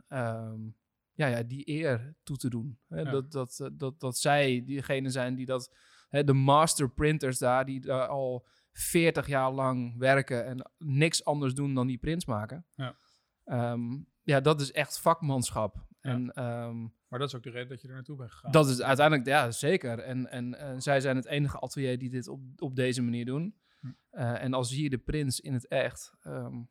ja, 1.16 1.28
ja, 1.28 1.44
die 1.44 1.70
eer 1.70 2.16
toe 2.24 2.38
te 2.38 2.50
doen. 2.50 2.80
Hè? 2.88 3.02
Ja. 3.02 3.12
Dat, 3.12 3.32
dat, 3.32 3.60
eh, 3.60 3.68
dat, 3.74 4.00
dat 4.00 4.18
zij 4.18 4.64
diegene 4.66 5.10
zijn 5.10 5.36
die 5.36 5.46
dat... 5.46 5.76
Hè, 6.10 6.24
de 6.24 6.34
master 6.34 6.90
printers 6.90 7.38
daar, 7.38 7.66
die 7.66 7.82
daar 7.82 8.08
al 8.08 8.48
40 8.72 9.28
jaar 9.28 9.52
lang 9.52 9.98
werken... 9.98 10.46
en 10.46 10.72
niks 10.78 11.26
anders 11.26 11.54
doen 11.54 11.74
dan 11.74 11.88
die 11.88 11.98
prints 11.98 12.26
maken. 12.26 12.66
Ja. 12.76 12.98
Ehm, 13.46 13.98
ja, 14.24 14.40
dat 14.42 14.62
is 14.62 14.72
echt 14.72 15.00
vakmanschap. 15.00 15.76
Ja. 15.76 16.12
En 16.12 16.34
ehm, 16.34 16.82
Maar 17.08 17.20
dat 17.20 17.28
is 17.28 17.36
ook 17.36 17.44
de 17.44 17.50
reden 17.50 17.70
dat 17.70 17.82
je 17.82 17.88
er 17.88 17.94
naartoe 17.94 18.16
bent 18.16 18.32
gegaan. 18.32 18.52
dat 18.52 18.68
is 18.68 18.82
uiteindelijk, 18.82 19.28
ja, 19.28 19.52
zeker. 19.52 20.00
En, 20.00 20.30
en, 20.30 20.58
en 20.58 20.82
zij 20.82 21.00
zijn 21.00 21.16
het 21.16 21.26
enige 21.26 21.60
atelier 21.60 21.98
die 21.98 22.10
dit 22.10 22.28
op, 22.28 22.42
op 22.56 22.76
deze 22.76 23.02
manier 23.02 23.26
doen. 23.26 23.56
Hm. 23.80 23.88
Eh, 24.10 24.44
en 24.44 24.54
als 24.54 24.70
zie 24.70 24.84
je 24.84 24.90
de 24.90 24.98
prins 24.98 25.40
in 25.40 25.54
het 25.54 25.68
echt, 25.68 26.14
ehm, 26.22 26.64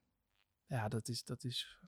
ja, 0.67 0.89
dat 0.89 1.09
is, 1.09 1.25
dat 1.25 1.45
is 1.45 1.81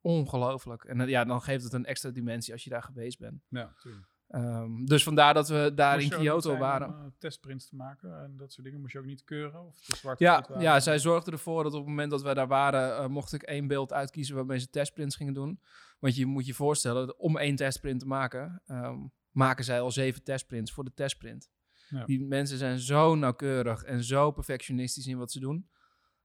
ongelooflijk. 0.00 0.84
En 0.84 1.00
eh, 1.00 1.08
ja, 1.08 1.24
dan 1.24 1.42
geeft 1.42 1.64
het 1.64 1.72
een 1.72 1.86
extra 1.86 2.10
dimensie 2.10 2.52
als 2.52 2.64
je 2.64 2.70
daar 2.70 2.82
geweest 2.82 3.18
bent. 3.18 3.42
Ja, 3.48 3.64
natuurlijk. 3.64 4.06
Ehm, 4.28 4.84
dus 4.84 5.02
vandaar 5.02 5.34
dat 5.34 5.48
we 5.48 5.72
daar 5.74 6.00
in 6.00 6.08
Kyoto 6.08 6.56
waren. 6.56 6.88
Om, 6.88 6.94
eh, 6.94 7.10
testprints 7.18 7.68
te 7.68 7.76
maken 7.76 8.22
en 8.22 8.36
dat 8.36 8.52
soort 8.52 8.66
dingen 8.66 8.80
moest 8.80 8.92
je 8.92 8.98
ook 8.98 9.04
niet 9.04 9.24
keuren? 9.24 9.66
Of 9.66 9.80
de 9.80 9.96
zwart 9.96 10.18
Ja, 10.18 10.46
ja, 10.58 10.80
zij 10.80 10.98
zorgde 10.98 11.30
ervoor 11.30 11.62
dat 11.62 11.72
op 11.72 11.78
het 11.78 11.88
moment 11.88 12.10
dat 12.10 12.22
wij 12.22 12.34
daar 12.34 12.48
waren, 12.48 12.96
eh, 12.96 13.06
mocht 13.06 13.32
ik 13.32 13.42
één 13.42 13.66
beeld 13.66 13.92
uitkiezen 13.92 14.34
waarmee 14.34 14.58
ze 14.58 14.70
testprints 14.70 15.16
gingen 15.16 15.34
doen. 15.34 15.60
Want 15.98 16.16
je 16.16 16.26
moet 16.26 16.46
je 16.46 16.54
voorstellen, 16.54 17.18
om 17.18 17.36
één 17.38 17.56
testprint 17.56 18.00
te 18.00 18.06
maken, 18.06 18.62
ehm, 18.66 18.98
maken 19.30 19.64
zij 19.64 19.80
al 19.80 19.90
zeven 19.90 20.22
testprints 20.22 20.72
voor 20.72 20.84
de 20.84 20.94
testprint. 20.94 21.50
Ja. 21.88 22.04
Die 22.04 22.24
mensen 22.24 22.58
zijn 22.58 22.78
zo 22.78 23.14
nauwkeurig 23.14 23.82
en 23.82 24.04
zo 24.04 24.30
perfectionistisch 24.30 25.06
in 25.06 25.18
wat 25.18 25.32
ze 25.32 25.40
doen. 25.40 25.68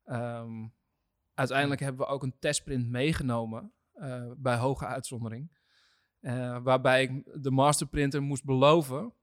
Ehm, 0.03 0.67
uiteindelijk 1.33 1.81
hebben 1.81 2.05
we 2.05 2.11
ook 2.11 2.23
een 2.23 2.35
testprint 2.39 2.89
meegenomen 2.89 3.73
eh, 3.93 4.31
bij 4.37 4.57
hoge 4.57 4.85
uitzondering. 4.85 5.51
Eh, 6.23 6.57
waarbij 6.63 7.01
ik 7.01 7.41
de 7.43 7.51
masterprinter 7.51 8.21
moest 8.21 8.43
beloven 8.43 9.13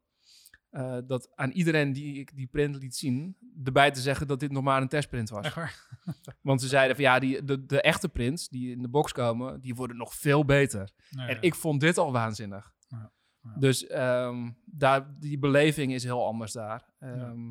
eh, 0.71 0.99
dat 1.07 1.31
aan 1.35 1.51
iedereen 1.51 1.93
die 1.93 2.19
ik 2.19 2.37
die 2.37 2.47
print 2.47 2.77
liet 2.77 2.97
zien, 2.97 3.37
erbij 3.65 3.91
te 3.91 4.01
zeggen 4.01 4.27
dat 4.27 4.41
dit 4.41 4.51
nog 4.53 4.63
maar 4.63 4.83
een 4.83 4.89
testprint 4.89 5.31
was. 5.31 5.55
Want 6.41 6.61
ze 6.61 6.69
zeiden 6.69 6.97
van 6.97 7.05
ja, 7.05 7.19
die, 7.19 7.45
de, 7.45 7.67
de 7.67 7.81
echte 7.81 8.09
prints 8.09 8.49
die 8.49 8.71
in 8.71 8.83
de 8.83 8.89
box 8.89 9.13
komen, 9.13 9.61
die 9.61 9.75
worden 9.75 9.97
nog 9.97 10.15
veel 10.15 10.45
beter. 10.45 10.91
Nee, 11.11 11.29
En 11.29 11.35
ja. 11.35 11.41
ik 11.41 11.55
vond 11.55 11.81
dit 11.81 11.99
al 11.99 12.13
waanzinnig. 12.13 12.73
Ja, 12.89 13.13
ja. 13.43 13.55
Dus 13.59 13.87
ehm, 13.87 14.51
daar, 14.65 15.19
die 15.19 15.39
beleving 15.39 15.93
is 15.93 16.05
heel 16.05 16.27
anders 16.27 16.53
daar. 16.53 16.93
Ehm, 16.99 17.49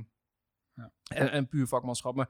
Ja. 0.74 0.92
En, 1.04 1.32
en 1.32 1.48
puur 1.48 1.68
vakmanschap. 1.68 2.16
Maar 2.16 2.30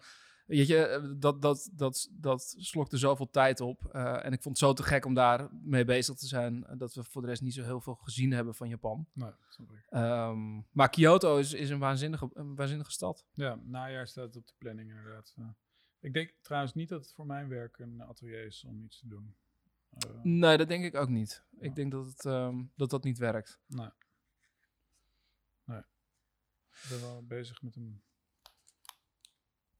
weet 0.58 0.68
je, 0.68 0.86
eh, 0.86 1.04
dat, 1.16 1.42
dat, 1.42 1.70
dat, 1.74 2.10
dat 2.12 2.56
slokte 2.58 2.98
zoveel 2.98 3.30
tijd 3.30 3.62
op. 3.62 3.86
Eh, 3.86 4.26
en 4.26 4.34
ik 4.34 4.42
vond 4.42 4.60
het 4.60 4.68
zo 4.68 4.74
te 4.74 4.84
gek 4.84 5.06
om 5.06 5.14
daar 5.14 5.48
mee 5.52 5.86
bezig 5.86 6.16
te 6.16 6.28
zijn. 6.28 6.66
eh, 6.66 6.78
Dat 6.78 6.94
we 6.94 7.04
voor 7.04 7.22
de 7.22 7.28
rest 7.28 7.42
niet 7.42 7.54
zo 7.54 7.64
heel 7.64 7.82
veel 7.82 7.96
gezien 7.96 8.32
hebben 8.32 8.56
van 8.56 8.70
Japan. 8.70 9.08
Nee. 9.14 9.32
Ehm, 9.90 10.62
maar 10.72 10.90
Kyoto 10.90 11.38
is, 11.38 11.54
is 11.54 11.70
een, 11.70 11.80
waanzinnige, 11.80 12.30
een 12.34 12.56
waanzinnige 12.56 12.92
stad. 12.92 13.26
Ja, 13.34 13.60
najaar 13.64 14.08
staat 14.08 14.26
het 14.26 14.36
op 14.38 14.48
de 14.48 14.54
planning 14.58 14.90
inderdaad. 14.90 15.36
Ik 16.00 16.14
denk 16.14 16.34
trouwens 16.42 16.74
niet 16.74 16.90
dat 16.90 17.02
het 17.02 17.14
voor 17.14 17.26
mijn 17.26 17.48
werk 17.48 17.78
een 17.80 18.02
atelier 18.04 18.46
is 18.46 18.64
om 18.64 18.84
iets 18.84 19.00
te 19.00 19.08
doen. 19.08 19.36
Eh, 19.90 20.10
Nee, 20.24 20.58
dat 20.58 20.68
denk 20.68 20.84
ik 20.84 20.96
ook 20.96 21.10
niet. 21.10 21.44
Ik 21.60 21.76
denk 21.76 21.92
dat, 21.92 22.06
het, 22.06 22.26
ehm, 22.26 22.64
dat 22.76 22.90
dat 22.90 23.04
niet 23.04 23.18
werkt. 23.18 23.60
nee. 23.68 23.90
Nee. 25.64 25.80
Ik 26.72 26.86
ben 26.90 27.00
wel 27.02 27.24
bezig 27.26 27.62
met 27.62 27.76
een, 27.76 28.02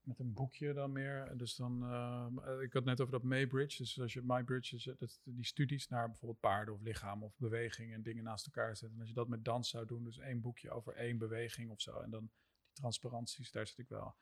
met 0.10 0.20
een 0.20 0.34
boekje 0.34 0.74
dan 0.74 0.92
meer. 0.92 1.38
Dus 1.38 1.56
dan, 1.56 1.84
eh, 1.84 2.62
ik 2.62 2.74
had 2.74 2.84
net 2.84 3.02
over 3.02 3.14
dat 3.14 3.24
Maybridge. 3.24 3.78
Dus 3.78 4.00
als 4.00 4.14
je 4.14 4.22
Maybridge, 4.22 4.76
is, 4.76 4.84
dat 4.98 5.20
die 5.24 5.46
studies 5.46 5.88
naar 5.88 6.08
bijvoorbeeld 6.08 6.40
paarden 6.40 6.74
of 6.74 6.82
lichaam 6.82 7.24
of 7.24 7.38
beweging 7.38 7.94
en 7.94 8.04
dingen 8.04 8.24
naast 8.24 8.46
elkaar 8.46 8.76
zetten. 8.78 8.92
En 8.94 9.00
als 9.00 9.10
je 9.10 9.16
dat 9.16 9.28
met 9.28 9.46
dans 9.46 9.70
zou 9.70 9.86
doen, 9.86 10.04
dus 10.04 10.18
één 10.18 10.42
boekje 10.42 10.70
over 10.72 10.94
één 10.96 11.18
beweging 11.18 11.72
of 11.72 11.82
zo. 11.82 12.00
En 12.00 12.10
dan 12.10 12.20
die 12.22 12.74
transparanties, 12.74 13.52
daar 13.52 13.68
zit 13.68 13.78
ik 13.78 13.88
wel. 13.90 14.16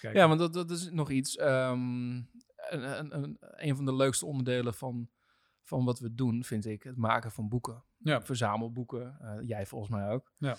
kijken. 0.00 0.20
Ja, 0.20 0.26
want 0.28 0.40
dat, 0.40 0.52
dat 0.52 0.70
is 0.70 0.90
nog 0.90 1.10
iets. 1.10 1.36
ehm, 1.36 2.22
een, 2.56 2.98
een, 2.98 3.14
een, 3.14 3.36
een 3.40 3.76
van 3.76 3.84
de 3.84 3.94
leukste 3.94 4.26
onderdelen 4.26 4.74
van, 4.74 5.10
van 5.62 5.84
wat 5.84 5.98
we 5.98 6.14
doen, 6.14 6.44
vind 6.44 6.64
ik, 6.66 6.82
het 6.82 6.96
maken 6.96 7.30
van 7.32 7.48
boeken. 7.48 7.84
Ja. 7.96 8.22
Verzamelboeken. 8.22 9.18
eh, 9.20 9.48
jij 9.48 9.66
volgens 9.66 9.90
mij 9.90 10.08
ook. 10.10 10.32
Ja. 10.38 10.56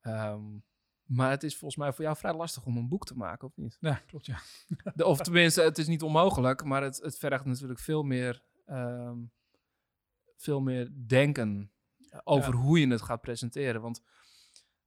Ehm, 0.00 0.58
maar 1.06 1.30
het 1.30 1.42
is 1.42 1.56
volgens 1.56 1.80
mij 1.80 1.92
voor 1.92 2.04
jou 2.04 2.16
vrij 2.16 2.34
lastig 2.34 2.64
om 2.66 2.76
een 2.76 2.88
boek 2.88 3.06
te 3.06 3.16
maken, 3.16 3.48
of 3.48 3.56
niet? 3.56 3.76
Ja, 3.80 3.94
klopt 3.94 4.26
ja. 4.26 4.38
De, 4.94 5.04
of 5.04 5.20
tenminste, 5.20 5.62
het 5.62 5.78
is 5.78 5.86
niet 5.86 6.02
onmogelijk, 6.02 6.64
maar 6.64 6.82
het, 6.82 6.96
het 7.02 7.18
vergt 7.18 7.44
natuurlijk 7.44 7.80
veel 7.80 8.02
meer, 8.02 8.42
ehm, 8.66 9.18
veel 10.36 10.60
meer 10.60 10.90
denken 11.06 11.72
over 12.24 12.52
Ja. 12.54 12.60
hoe 12.60 12.80
je 12.80 12.88
het 12.88 13.02
gaat 13.02 13.20
presenteren. 13.20 13.80
Want 13.80 14.02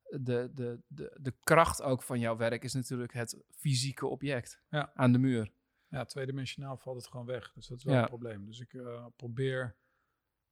de, 0.03 0.51
de, 0.53 0.81
de, 0.87 1.17
de 1.21 1.33
kracht 1.43 1.81
ook 1.81 2.03
van 2.03 2.19
jouw 2.19 2.37
werk 2.37 2.63
is 2.63 2.73
natuurlijk 2.73 3.13
het 3.13 3.43
fysieke 3.49 4.07
object 4.07 4.61
Ja. 4.69 4.91
aan 4.93 5.11
de 5.11 5.19
muur. 5.19 5.51
Ja, 5.87 6.05
tweedimensionaal 6.05 6.77
valt 6.77 6.97
het 6.97 7.07
gewoon 7.07 7.25
weg. 7.25 7.51
Dus 7.53 7.67
dat 7.67 7.77
is 7.77 7.83
wel 7.83 7.93
Ja. 7.93 8.01
een 8.01 8.07
probleem. 8.07 8.45
Dus 8.45 8.59
ik 8.59 8.73
eh, 8.73 9.05
probeer. 9.15 9.59
Nou, 9.61 9.75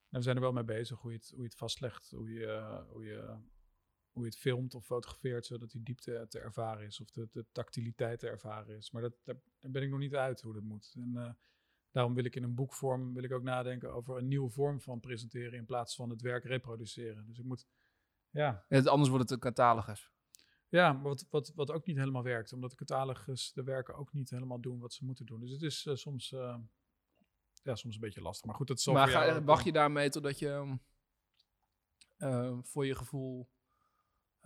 we 0.10 0.22
zijn 0.22 0.36
er 0.36 0.42
wel 0.42 0.52
mee 0.52 0.64
bezig 0.64 1.00
hoe 1.00 1.12
je 1.12 1.18
het, 1.18 1.30
hoe 1.30 1.40
je 1.42 1.46
het 1.48 1.56
vastlegt, 1.58 2.10
hoe 2.12 2.30
je, 2.32 2.46
eh, 2.46 2.82
hoe, 2.90 3.04
je, 3.06 3.36
hoe 4.18 4.26
je 4.26 4.32
het 4.32 4.42
filmt 4.42 4.76
of 4.76 4.86
fotografeert, 4.86 5.46
zodat 5.46 5.72
die 5.72 5.84
diepte 5.84 6.26
te 6.30 6.40
ervaren 6.40 6.86
is 6.86 7.00
of 7.00 7.12
de, 7.12 7.28
de 7.32 7.46
tactiliteit 7.52 8.20
te 8.20 8.28
ervaren 8.28 8.78
is. 8.78 8.92
Maar 8.92 9.02
dat, 9.02 9.14
daar, 9.24 9.36
daar 9.60 9.72
ben 9.72 9.82
ik 9.82 9.90
nog 9.90 10.00
niet 10.00 10.16
uit 10.16 10.42
hoe 10.42 10.54
dat 10.54 10.64
moet. 10.64 10.94
En 10.96 11.12
eh, 11.16 11.32
daarom 11.92 12.14
wil 12.14 12.26
ik 12.26 12.36
in 12.36 12.44
een 12.44 12.56
boekvorm 12.56 13.14
wil 13.14 13.24
ik 13.24 13.32
ook 13.32 13.44
nadenken 13.44 13.94
over 13.94 14.18
een 14.18 14.28
nieuwe 14.28 14.50
vorm 14.50 14.82
van 14.82 15.00
presenteren 15.00 15.54
in 15.54 15.66
plaats 15.66 15.96
van 15.96 16.10
het 16.10 16.22
werk 16.22 16.44
reproduceren. 16.44 17.26
Dus 17.26 17.38
ik 17.38 17.46
moet, 17.46 17.68
ja, 18.30 18.66
anders 18.70 19.10
wordt 19.10 19.24
het 19.24 19.32
een 19.32 19.40
catalogus. 19.40 20.12
ja, 20.70 20.94
maar 20.94 21.04
wat, 21.04 21.26
wat, 21.30 21.52
wat 21.56 21.72
ook 21.72 21.86
niet 21.86 21.98
helemaal 21.98 22.24
werkt. 22.24 22.54
Omdat 22.54 22.70
de 22.70 22.76
catalogus 22.76 23.54
de 23.54 23.64
werken 23.64 23.96
ook 23.96 24.14
niet 24.14 24.30
helemaal 24.30 24.60
doen 24.62 24.80
wat 24.80 24.94
ze 24.94 25.06
moeten 25.06 25.26
doen. 25.26 25.40
Dus 25.40 25.52
het 25.52 25.62
is 25.62 25.86
eh, 25.86 25.96
soms, 25.96 26.32
eh, 26.32 26.58
ja, 27.64 27.76
soms 27.76 27.96
een 27.96 28.02
beetje 28.02 28.22
lastig. 28.22 28.46
Maar 28.46 28.56
goed, 28.56 28.68
dat 28.68 28.82
zal 28.82 28.94
Maar 28.94 29.08
ga, 29.08 29.44
wacht 29.44 29.66
je 29.66 29.72
daarmee 29.72 30.10
totdat 30.10 30.40
je 30.40 30.50
ehm, 30.50 30.76
eh, 32.18 32.58
voor 32.62 32.86
je 32.86 32.96
gevoel 32.96 33.50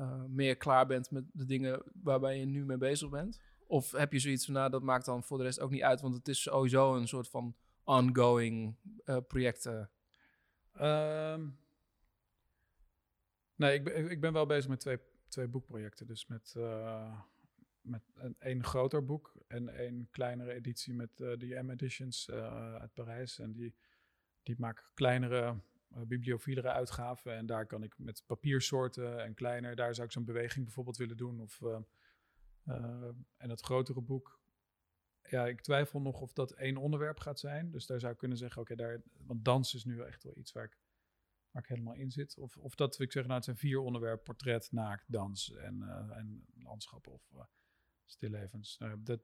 eh, 0.01 0.23
meer 0.27 0.57
klaar 0.57 0.87
bent 0.87 1.11
met 1.11 1.23
de 1.31 1.45
dingen 1.45 1.83
waarbij 1.93 2.39
je 2.39 2.45
nu 2.45 2.65
mee 2.65 2.77
bezig 2.77 3.09
bent? 3.09 3.39
Of 3.67 3.91
heb 3.91 4.11
je 4.11 4.19
zoiets 4.19 4.45
van, 4.45 4.53
nou, 4.53 4.69
dat 4.69 4.83
maakt 4.83 5.05
dan 5.05 5.23
voor 5.23 5.37
de 5.37 5.43
rest 5.43 5.59
ook 5.59 5.71
niet 5.71 5.81
uit, 5.81 6.01
want 6.01 6.15
het 6.15 6.27
is 6.27 6.41
sowieso 6.41 6.95
een 6.95 7.07
soort 7.07 7.29
van 7.29 7.55
ongoing 7.83 8.75
eh 9.05 9.17
project. 9.27 9.65
eh. 9.65 9.85
Ehm, 10.73 11.47
nee, 13.55 13.73
ik 13.73 13.83
ben, 13.83 14.09
ik 14.11 14.21
ben 14.21 14.33
wel 14.33 14.45
bezig 14.45 14.69
met 14.69 14.79
twee, 14.79 14.99
twee 15.27 15.47
boekprojecten. 15.47 16.07
Dus 16.07 16.27
met, 16.27 16.53
eh, 16.57 17.19
met 17.81 18.01
een, 18.39 18.63
groter 18.63 19.05
boek 19.05 19.33
en 19.47 19.85
een 19.85 20.07
kleinere 20.11 20.53
editie 20.53 20.93
met 20.93 21.17
de 21.17 21.59
M 21.63 21.69
Editions 21.69 22.29
uit 22.79 22.93
Parijs. 22.93 23.39
En 23.39 23.51
die, 23.51 23.75
die 24.43 24.55
maken 24.57 24.85
kleinere, 24.93 25.55
bibliophilere 25.99 26.71
uitgaven. 26.71 27.35
En 27.35 27.45
daar 27.45 27.65
kan 27.65 27.83
ik 27.83 27.97
met 27.97 28.23
papiersoorten 28.25 29.23
en 29.23 29.33
kleiner, 29.33 29.75
daar 29.75 29.95
zou 29.95 30.07
ik 30.07 30.13
zo'n 30.13 30.25
beweging 30.25 30.65
bijvoorbeeld 30.65 30.97
willen 30.97 31.17
doen. 31.17 31.39
Of, 31.39 31.61
eh, 31.61 31.79
eh, 32.63 33.09
en 33.37 33.49
het 33.49 33.61
grotere 33.61 34.01
boek, 34.01 34.39
ja, 35.21 35.47
ik 35.47 35.61
twijfel 35.61 36.01
nog 36.01 36.21
of 36.21 36.33
dat 36.33 36.51
één 36.51 36.77
onderwerp 36.77 37.19
gaat 37.19 37.39
zijn. 37.39 37.71
Dus 37.71 37.85
daar 37.85 37.99
zou 37.99 38.11
ik 38.11 38.17
kunnen 38.17 38.37
zeggen, 38.37 38.61
oké, 38.61 38.75
daar, 38.75 39.01
want 39.25 39.45
dans 39.45 39.73
is 39.73 39.85
nu 39.85 40.01
echt 40.01 40.23
wel 40.23 40.37
iets 40.37 40.51
waar 40.51 40.63
ik, 40.63 40.77
waar 41.51 41.63
ik 41.63 41.69
helemaal 41.69 41.93
in 41.93 42.11
zit. 42.11 42.37
Of, 42.37 42.57
of 42.57 42.75
dat 42.75 42.99
ik 42.99 43.11
zeg, 43.11 43.23
nou, 43.23 43.35
het 43.35 43.43
zijn 43.43 43.57
vier 43.57 43.79
onderwerpen: 43.79 44.23
portret, 44.23 44.71
naakt, 44.71 45.11
dans 45.11 45.53
en, 45.53 45.81
eh, 45.81 46.17
en 46.17 46.45
landschap 46.53 47.07
of 47.07 47.31
uh, 47.33 47.43
stillevens. 48.05 48.79
Uh, 48.81 48.93
dat, 48.97 49.21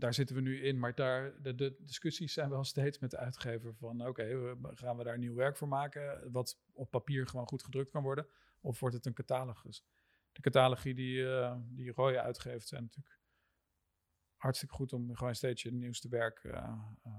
daar 0.00 0.14
zitten 0.14 0.36
we 0.36 0.42
nu 0.42 0.62
in, 0.62 0.78
maar 0.78 0.94
daar, 0.94 1.42
de, 1.42 1.54
de, 1.54 1.76
discussies 1.78 2.32
zijn 2.32 2.50
wel 2.50 2.64
steeds 2.64 2.98
met 2.98 3.10
de 3.10 3.16
uitgever 3.16 3.74
van, 3.74 4.06
oké, 4.06 4.08
okay, 4.08 4.56
gaan 4.74 4.96
we 4.96 5.04
daar 5.04 5.18
nieuw 5.18 5.34
werk 5.34 5.56
voor 5.56 5.68
maken, 5.68 6.32
wat 6.32 6.60
op 6.72 6.90
papier 6.90 7.26
gewoon 7.26 7.46
goed 7.46 7.64
gedrukt 7.64 7.90
kan 7.90 8.02
worden, 8.02 8.26
of 8.60 8.80
wordt 8.80 8.94
het 8.94 9.06
een 9.06 9.14
catalogus? 9.14 9.84
De 10.32 10.40
catalogie 10.40 10.94
die, 10.94 11.16
uh, 11.16 11.56
die 11.68 11.92
Roy 11.92 12.16
uitgeeft 12.16 12.68
zijn 12.68 12.82
natuurlijk 12.82 13.18
hartstikke 14.36 14.74
goed 14.74 14.92
om 14.92 15.16
gewoon 15.16 15.34
steeds 15.34 15.62
je 15.62 15.72
nieuwste 15.72 16.08
werk 16.08 16.44
uh, 16.44 16.52
uh, 17.06 17.12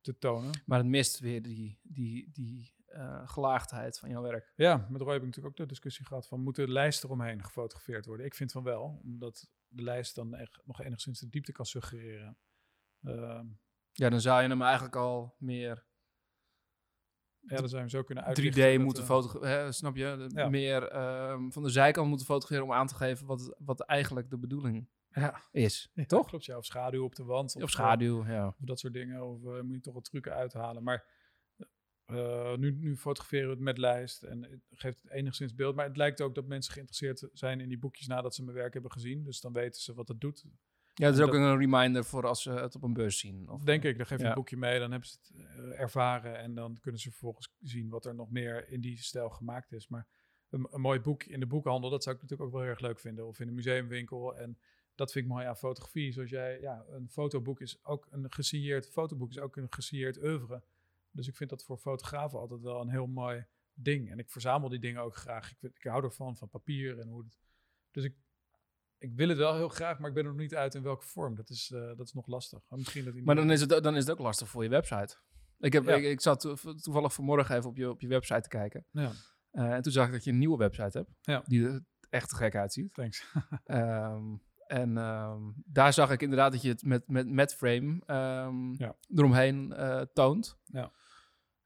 te 0.00 0.18
tonen. 0.18 0.62
Maar 0.66 0.78
het 0.78 0.86
mist 0.86 1.18
weer 1.18 1.42
die, 1.42 1.78
die, 1.82 2.30
die 2.32 2.74
gelaagdheid 3.24 3.98
van 3.98 4.08
jouw 4.08 4.22
werk. 4.22 4.52
Ja, 4.56 4.86
met 4.90 5.00
Roy 5.00 5.12
heb 5.12 5.20
ik 5.20 5.26
natuurlijk 5.26 5.54
ook 5.54 5.66
de 5.66 5.72
discussie 5.72 6.06
gehad 6.06 6.26
van 6.26 6.40
moeten 6.40 6.66
de 6.66 6.72
lijsten 6.72 7.08
eromheen 7.08 7.44
gefotografeerd 7.44 8.06
worden? 8.06 8.26
Ik 8.26 8.34
vind 8.34 8.52
van 8.52 8.62
wel, 8.62 9.00
omdat 9.02 9.48
de 9.72 9.82
lijst 9.82 10.14
dan 10.14 10.34
echt 10.34 10.60
nog 10.64 10.80
enigszins 10.80 11.20
de 11.20 11.28
diepte 11.28 11.52
kan 11.52 11.64
suggereren. 11.66 12.36
Uh, 13.02 13.40
ja, 13.92 14.08
dan 14.08 14.20
zou 14.20 14.42
je 14.42 14.48
hem 14.48 14.62
eigenlijk 14.62 14.96
al 14.96 15.34
meer 15.38 15.84
Ja, 17.40 17.56
dan 17.56 17.68
zijn 17.68 17.84
we 17.84 17.90
zo 17.90 18.02
kunnen 18.02 18.24
3D 18.24 18.26
uitlichten. 18.26 18.72
dat, 18.72 18.80
moeten 18.84 19.02
eh, 19.02 19.08
fotograferen, 19.08 19.74
snap 19.74 19.96
je? 19.96 20.30
Ja. 20.34 20.48
Meer 20.48 20.88
ehm, 20.88 21.50
van 21.50 21.62
de 21.62 21.70
zijkant 21.70 22.08
moeten 22.08 22.26
fotograferen 22.26 22.64
om 22.72 22.72
aan 22.78 22.86
te 22.86 22.94
geven 22.94 23.26
wat, 23.26 23.54
wat 23.58 23.80
eigenlijk 23.80 24.30
de 24.30 24.38
bedoeling 24.38 24.88
Ja, 25.10 25.42
is. 25.50 25.90
ja, 25.94 26.04
Toch? 26.04 26.26
Klopt, 26.28 26.44
ja. 26.44 26.56
Of 26.56 26.64
schaduw 26.64 27.04
op 27.04 27.14
de 27.14 27.24
wand. 27.24 27.56
Of 27.56 27.62
eh, 27.62 27.68
schaduw, 27.68 28.26
ja. 28.26 28.46
Of 28.46 28.54
dat 28.58 28.78
soort 28.78 28.92
dingen. 28.92 29.22
Of 29.26 29.44
eh, 29.44 29.60
moet 29.60 29.74
je 29.74 29.80
toch 29.80 29.94
wat 29.94 30.04
trucken 30.04 30.32
uithalen. 30.34 30.82
Maar 30.82 31.04
eh, 32.14 32.56
nu, 32.56 32.70
nu 32.72 32.96
fotograferen 32.96 33.46
we 33.46 33.54
het 33.54 33.62
met 33.62 33.78
lijst 33.78 34.22
en 34.22 34.42
het 34.42 34.60
geeft 34.70 35.02
het 35.02 35.10
enigszins 35.12 35.54
beeld. 35.54 35.74
Maar 35.74 35.86
het 35.86 35.96
lijkt 35.96 36.20
ook 36.20 36.34
dat 36.34 36.46
mensen 36.46 36.72
geïnteresseerd 36.72 37.28
zijn 37.32 37.60
in 37.60 37.68
die 37.68 37.78
boekjes 37.78 38.06
nadat 38.06 38.34
ze 38.34 38.44
mijn 38.44 38.56
werk 38.56 38.72
hebben 38.72 38.92
gezien. 38.92 39.24
Dus 39.24 39.40
dan 39.40 39.52
weten 39.52 39.80
ze 39.82 39.94
wat 39.94 40.08
het 40.08 40.20
doet. 40.20 40.44
Ja, 40.94 41.04
dat 41.06 41.14
is 41.14 41.20
En 41.20 41.26
ook 41.26 41.32
dat- 41.32 41.40
een 41.40 41.58
reminder 41.58 42.04
voor 42.04 42.26
als 42.26 42.42
ze 42.42 42.50
het 42.50 42.74
op 42.74 42.82
een 42.82 42.92
bus 42.92 43.18
zien. 43.18 43.48
Of, 43.48 43.62
Denk 43.62 43.84
ik, 43.84 43.96
dan 43.96 44.06
geef 44.06 44.18
je 44.18 44.22
Ja. 44.24 44.28
een 44.30 44.34
boekje 44.36 44.56
mee, 44.56 44.78
dan 44.78 44.90
hebben 44.90 45.08
ze 45.08 45.16
het 45.22 45.46
eh, 45.46 45.80
ervaren 45.80 46.38
en 46.38 46.54
dan 46.54 46.78
kunnen 46.80 47.00
ze 47.00 47.10
vervolgens 47.10 47.54
zien 47.60 47.88
wat 47.88 48.04
er 48.06 48.14
nog 48.14 48.30
meer 48.30 48.68
in 48.68 48.80
die 48.80 48.98
stijl 48.98 49.30
gemaakt 49.30 49.72
is. 49.72 49.88
Maar 49.88 50.06
een, 50.50 50.66
een 50.70 50.80
mooi 50.80 51.00
boek 51.00 51.22
in 51.24 51.40
de 51.40 51.46
boekhandel, 51.46 51.90
dat 51.90 52.02
zou 52.02 52.16
ik 52.16 52.22
natuurlijk 52.22 52.48
ook 52.48 52.54
wel 52.56 52.64
heel 52.64 52.74
erg 52.74 52.80
leuk 52.82 52.98
vinden. 53.00 53.26
Of 53.26 53.40
in 53.40 53.48
een 53.48 53.54
museumwinkel. 53.54 54.36
En 54.36 54.58
dat 54.94 55.12
vind 55.12 55.24
ik 55.24 55.30
mooi 55.30 55.46
aan 55.46 55.56
fotografie. 55.56 56.12
Zoals 56.12 56.30
jij, 56.30 56.60
ja, 56.60 56.84
een 56.90 57.08
fotoboek 57.10 57.60
is 57.60 57.84
ook 57.84 58.06
een 58.10 58.32
gesigneerd 58.32 58.88
fotoboek, 58.90 59.30
is 59.30 59.38
ook 59.38 59.56
een 59.56 59.66
gesigneerd 59.72 60.22
oeuvre. 60.22 60.62
Dus 61.12 61.28
ik 61.28 61.36
vind 61.36 61.50
dat 61.50 61.64
voor 61.64 61.78
fotografen 61.78 62.38
altijd 62.38 62.60
wel 62.60 62.80
een 62.80 62.90
heel 62.90 63.06
mooi 63.06 63.46
ding. 63.74 64.10
En 64.10 64.18
ik 64.18 64.30
verzamel 64.30 64.68
die 64.68 64.78
dingen 64.80 65.02
ook 65.02 65.16
graag. 65.16 65.50
Ik, 65.52 65.70
ik 65.74 65.82
hou 65.84 66.04
ervan, 66.04 66.36
van 66.36 66.48
papier 66.48 66.98
en 66.98 67.08
hoe 67.08 67.22
het. 67.24 67.38
Dus 67.90 68.04
ik, 68.04 68.14
ik 68.98 69.12
wil 69.14 69.28
het 69.28 69.38
wel 69.38 69.54
heel 69.56 69.68
graag, 69.68 69.98
maar 69.98 70.08
ik 70.08 70.14
ben 70.14 70.24
er 70.24 70.30
nog 70.30 70.38
niet 70.40 70.54
uit 70.54 70.74
in 70.74 70.82
welke 70.82 71.06
vorm. 71.06 71.34
Dat 71.34 71.48
is, 71.50 71.70
eh, 71.70 71.80
dat 71.96 72.06
is 72.06 72.12
nog 72.12 72.26
lastig. 72.26 72.60
Maar 72.68 72.78
Misschien 72.78 73.04
dat 73.04 73.14
Maar 73.14 73.34
dan 73.34 73.50
is, 73.50 73.60
het, 73.60 73.82
dan 73.82 73.94
is 73.96 74.00
het 74.06 74.10
ook 74.10 74.18
lastig 74.24 74.48
voor 74.48 74.62
je 74.62 74.68
website. 74.68 75.16
Ik, 75.58 75.72
heb, 75.72 75.84
Ja. 75.84 75.94
ik, 75.94 76.04
ik 76.04 76.20
zat 76.20 76.40
to- 76.40 76.74
toevallig 76.74 77.12
vanmorgen 77.14 77.56
even 77.56 77.70
op 77.70 77.76
je, 77.76 77.90
op 77.90 78.00
je 78.00 78.08
website 78.08 78.40
te 78.40 78.48
kijken. 78.48 78.86
Ja, 78.90 79.10
Eh, 79.50 79.72
en 79.72 79.82
toen 79.82 79.92
zag 79.92 80.06
ik 80.06 80.12
dat 80.12 80.24
je 80.24 80.30
een 80.30 80.38
nieuwe 80.38 80.56
website 80.56 80.98
hebt. 80.98 81.10
Ja. 81.20 81.42
Die 81.46 81.66
er 81.66 81.84
echt 82.10 82.28
te 82.28 82.36
gek 82.36 82.54
uitziet. 82.56 82.94
thanks. 82.94 83.24
Ehm, 83.64 84.36
en 84.66 84.96
ehm, 84.98 85.40
daar 85.64 85.92
zag 85.92 86.10
ik 86.10 86.22
inderdaad 86.22 86.52
dat 86.52 86.62
je 86.62 86.68
het 86.68 86.82
met, 86.84 87.08
met, 87.08 87.28
met 87.28 87.54
frame 87.54 88.02
ehm, 88.06 88.72
Ja. 88.72 88.96
eromheen 89.14 89.72
eh, 89.72 90.00
toont. 90.12 90.58
Ja. 90.64 90.92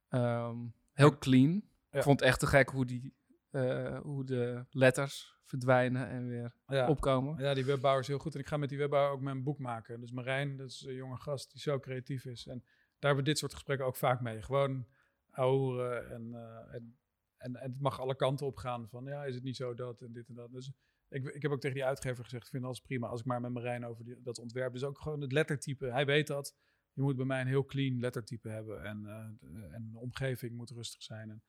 Ehm, 0.08 0.56
heel 0.92 1.18
clean. 1.18 1.52
Ja. 1.90 1.98
Ik 1.98 2.02
vond 2.02 2.20
het 2.20 2.28
echt 2.28 2.40
te 2.40 2.46
gek 2.46 2.68
hoe, 2.70 2.86
die, 2.86 3.14
eh, 3.50 3.98
hoe 4.00 4.24
de 4.24 4.64
letters 4.70 5.34
verdwijnen 5.44 6.08
en 6.08 6.26
weer 6.28 6.54
Ja. 6.66 6.88
opkomen. 6.88 7.42
Ja, 7.42 7.54
die 7.54 7.64
webbouwer 7.64 8.02
is 8.02 8.08
heel 8.08 8.18
goed. 8.18 8.34
En 8.34 8.40
ik 8.40 8.46
ga 8.46 8.56
met 8.56 8.68
die 8.68 8.78
webbouwer 8.78 9.12
ook 9.12 9.20
mijn 9.20 9.42
boek 9.42 9.58
maken. 9.58 10.00
Dus 10.00 10.10
Marijn, 10.12 10.56
dat 10.56 10.68
is 10.70 10.84
een 10.86 10.94
jonge 10.94 11.16
gast 11.16 11.50
die 11.52 11.60
zo 11.60 11.78
creatief 11.78 12.24
is. 12.24 12.46
En 12.46 12.58
daar 12.58 12.74
hebben 13.14 13.24
we 13.24 13.30
dit 13.30 13.38
soort 13.38 13.54
gesprekken 13.54 13.86
ook 13.86 13.96
vaak 13.96 14.20
mee. 14.20 14.42
Gewoon 14.42 14.86
ouwen 15.30 16.10
en, 16.10 16.34
eh, 16.34 16.74
en, 16.74 16.98
en, 17.36 17.56
en 17.56 17.70
het 17.70 17.80
mag 17.80 18.00
alle 18.00 18.16
kanten 18.16 18.46
op 18.46 18.56
gaan. 18.56 18.88
Van 18.88 19.04
ja, 19.04 19.24
is 19.24 19.34
het 19.34 19.44
niet 19.44 19.56
zo 19.56 19.74
dat 19.74 20.00
en 20.00 20.12
dit 20.12 20.28
en 20.28 20.34
dat. 20.34 20.52
Dus 20.52 20.72
ik, 21.08 21.24
ik 21.24 21.42
heb 21.42 21.50
ook 21.52 21.60
tegen 21.60 21.76
die 21.76 21.84
uitgever 21.86 22.24
gezegd, 22.24 22.44
ik 22.44 22.50
vind 22.50 22.64
alles 22.64 22.80
prima 22.80 23.06
als 23.06 23.20
ik 23.20 23.26
maar 23.26 23.40
met 23.40 23.52
Marijn 23.52 23.86
over 23.86 24.04
die, 24.04 24.22
dat 24.22 24.38
ontwerp. 24.38 24.72
Dus 24.72 24.84
ook 24.84 24.98
gewoon 25.00 25.20
het 25.20 25.32
lettertype. 25.32 25.86
Hij 25.86 26.06
weet 26.06 26.26
dat. 26.26 26.54
Je 26.96 27.02
moet 27.02 27.16
bij 27.16 27.24
mij 27.26 27.40
een 27.40 27.46
heel 27.46 27.64
clean 27.64 28.00
lettertype 28.00 28.48
hebben. 28.48 28.84
En, 28.84 29.06
eh, 29.06 29.28
de- 29.40 29.68
en 29.72 29.90
de 29.92 29.98
omgeving 29.98 30.56
moet 30.56 30.70
rustig 30.70 31.02
zijn. 31.02 31.30
En, 31.30 31.42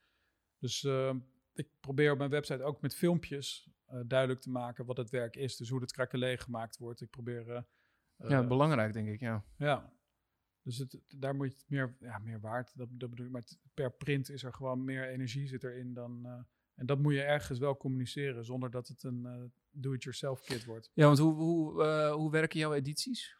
dus 0.59 0.83
eh, 0.83 1.15
ik 1.53 1.67
probeer 1.79 2.11
op 2.11 2.17
mijn 2.17 2.29
website 2.29 2.63
ook 2.63 2.81
met 2.81 2.95
filmpjes 2.95 3.69
eh, 3.85 3.99
duidelijk 4.05 4.41
te 4.41 4.49
maken 4.49 4.85
wat 4.85 4.97
het 4.97 5.09
werk 5.09 5.35
is. 5.35 5.55
Dus 5.57 5.69
hoe 5.69 5.81
het 5.81 5.91
krakelé 5.91 6.37
gemaakt 6.37 6.77
wordt. 6.77 7.01
Ik 7.01 7.09
probeer... 7.09 7.49
eh, 7.51 7.61
ja, 8.29 8.41
eh, 8.41 8.47
belangrijk 8.47 8.93
denk 8.93 9.07
ik, 9.07 9.19
ja. 9.19 9.43
ja. 9.57 9.93
Dus 10.61 10.77
het, 10.77 10.99
daar 11.07 11.35
moet 11.35 11.47
je 11.47 11.53
het 11.53 11.65
meer, 11.69 11.95
ja, 11.99 12.17
meer 12.17 12.39
waard. 12.39 12.77
Dat, 12.77 12.87
dat 12.91 13.09
bedoel 13.09 13.25
ik. 13.25 13.31
Maar 13.31 13.41
het- 13.41 13.59
per 13.73 13.91
print 13.91 14.29
is 14.29 14.43
er 14.43 14.53
gewoon 14.53 14.83
meer 14.83 15.07
energie 15.09 15.47
zit 15.47 15.63
erin 15.63 15.93
dan. 15.93 16.25
eh, 16.25 16.39
en 16.75 16.85
dat 16.85 16.99
moet 16.99 17.13
je 17.13 17.21
ergens 17.21 17.59
wel 17.59 17.77
communiceren 17.77 18.45
zonder 18.45 18.71
dat 18.71 18.87
het 18.87 19.03
een 19.03 19.25
eh, 19.25 19.43
do-it-yourself 19.71 20.41
kit 20.41 20.65
wordt. 20.65 20.91
Ja, 20.93 21.05
want 21.05 21.17
hoe, 21.17 21.33
hoe, 21.33 21.83
eh, 21.83 22.13
hoe 22.13 22.31
werken 22.31 22.59
jouw 22.59 22.73
edities? 22.73 23.35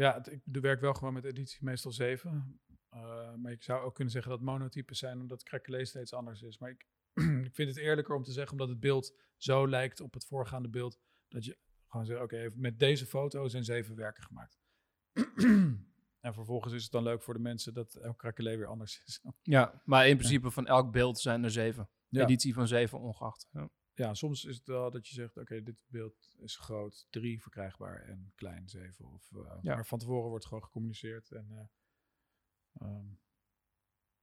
Ja, 0.00 0.14
het, 0.14 0.32
ik 0.32 0.42
werk 0.44 0.80
wel 0.80 0.94
gewoon 0.94 1.14
met 1.14 1.24
editie 1.24 1.64
meestal 1.64 1.92
7. 1.92 2.60
Eh, 2.88 3.34
maar 3.34 3.52
ik 3.52 3.62
zou 3.62 3.82
ook 3.82 3.94
kunnen 3.94 4.12
zeggen 4.12 4.30
dat 4.30 4.40
monotypes 4.40 4.98
zijn, 4.98 5.20
omdat 5.20 5.42
Krakelé 5.42 5.84
steeds 5.84 6.14
anders 6.14 6.42
is. 6.42 6.58
Maar 6.58 6.70
ik, 6.70 6.86
ik 7.46 7.54
vind 7.54 7.68
het 7.68 7.76
eerlijker 7.76 8.14
om 8.14 8.22
te 8.22 8.32
zeggen, 8.32 8.52
omdat 8.52 8.68
het 8.68 8.80
beeld 8.80 9.14
zo 9.36 9.68
lijkt 9.68 10.00
op 10.00 10.14
het 10.14 10.26
voorgaande 10.26 10.68
beeld, 10.68 11.00
dat 11.28 11.44
je 11.44 11.58
gewoon 11.86 12.06
zegt, 12.06 12.20
oké, 12.20 12.50
met 12.54 12.78
deze 12.78 13.06
foto 13.06 13.48
zijn 13.48 13.64
zeven 13.64 13.96
werken 13.96 14.22
gemaakt. 14.22 14.58
en 16.26 16.34
vervolgens 16.34 16.74
is 16.74 16.82
het 16.82 16.92
dan 16.92 17.02
leuk 17.02 17.22
voor 17.22 17.34
de 17.34 17.40
mensen 17.40 17.74
dat 17.74 17.94
elk 17.94 18.18
Krakelé 18.18 18.56
weer 18.56 18.66
anders 18.66 19.02
is. 19.06 19.24
Ja, 19.42 19.82
maar 19.84 20.08
in 20.08 20.16
principe 20.16 20.50
van 20.50 20.66
elk 20.66 20.92
beeld 20.92 21.18
zijn 21.18 21.44
er 21.44 21.50
zeven. 21.50 21.90
Ja. 22.08 22.22
Editie 22.22 22.54
van 22.54 22.68
zeven 22.68 23.00
ongeacht. 23.00 23.48
Ja. 23.52 23.70
Ja, 24.00 24.14
soms 24.14 24.44
is 24.44 24.56
het 24.56 24.66
wel 24.66 24.90
dat 24.90 25.08
je 25.08 25.14
zegt, 25.14 25.36
oké, 25.36 25.62
dit 25.62 25.76
beeld 25.86 26.36
is 26.38 26.56
groot, 26.56 27.06
drie 27.10 27.42
verkrijgbaar 27.42 28.02
en 28.02 28.32
klein, 28.34 28.68
zeven. 28.68 29.04
Of, 29.04 29.32
eh, 29.32 29.58
Ja. 29.62 29.74
Maar 29.74 29.86
van 29.86 29.98
tevoren 29.98 30.28
wordt 30.28 30.46
gewoon 30.46 30.64
gecommuniceerd. 30.64 31.30
En, 31.30 31.46
eh, 31.50 31.66
ehm, 32.72 33.06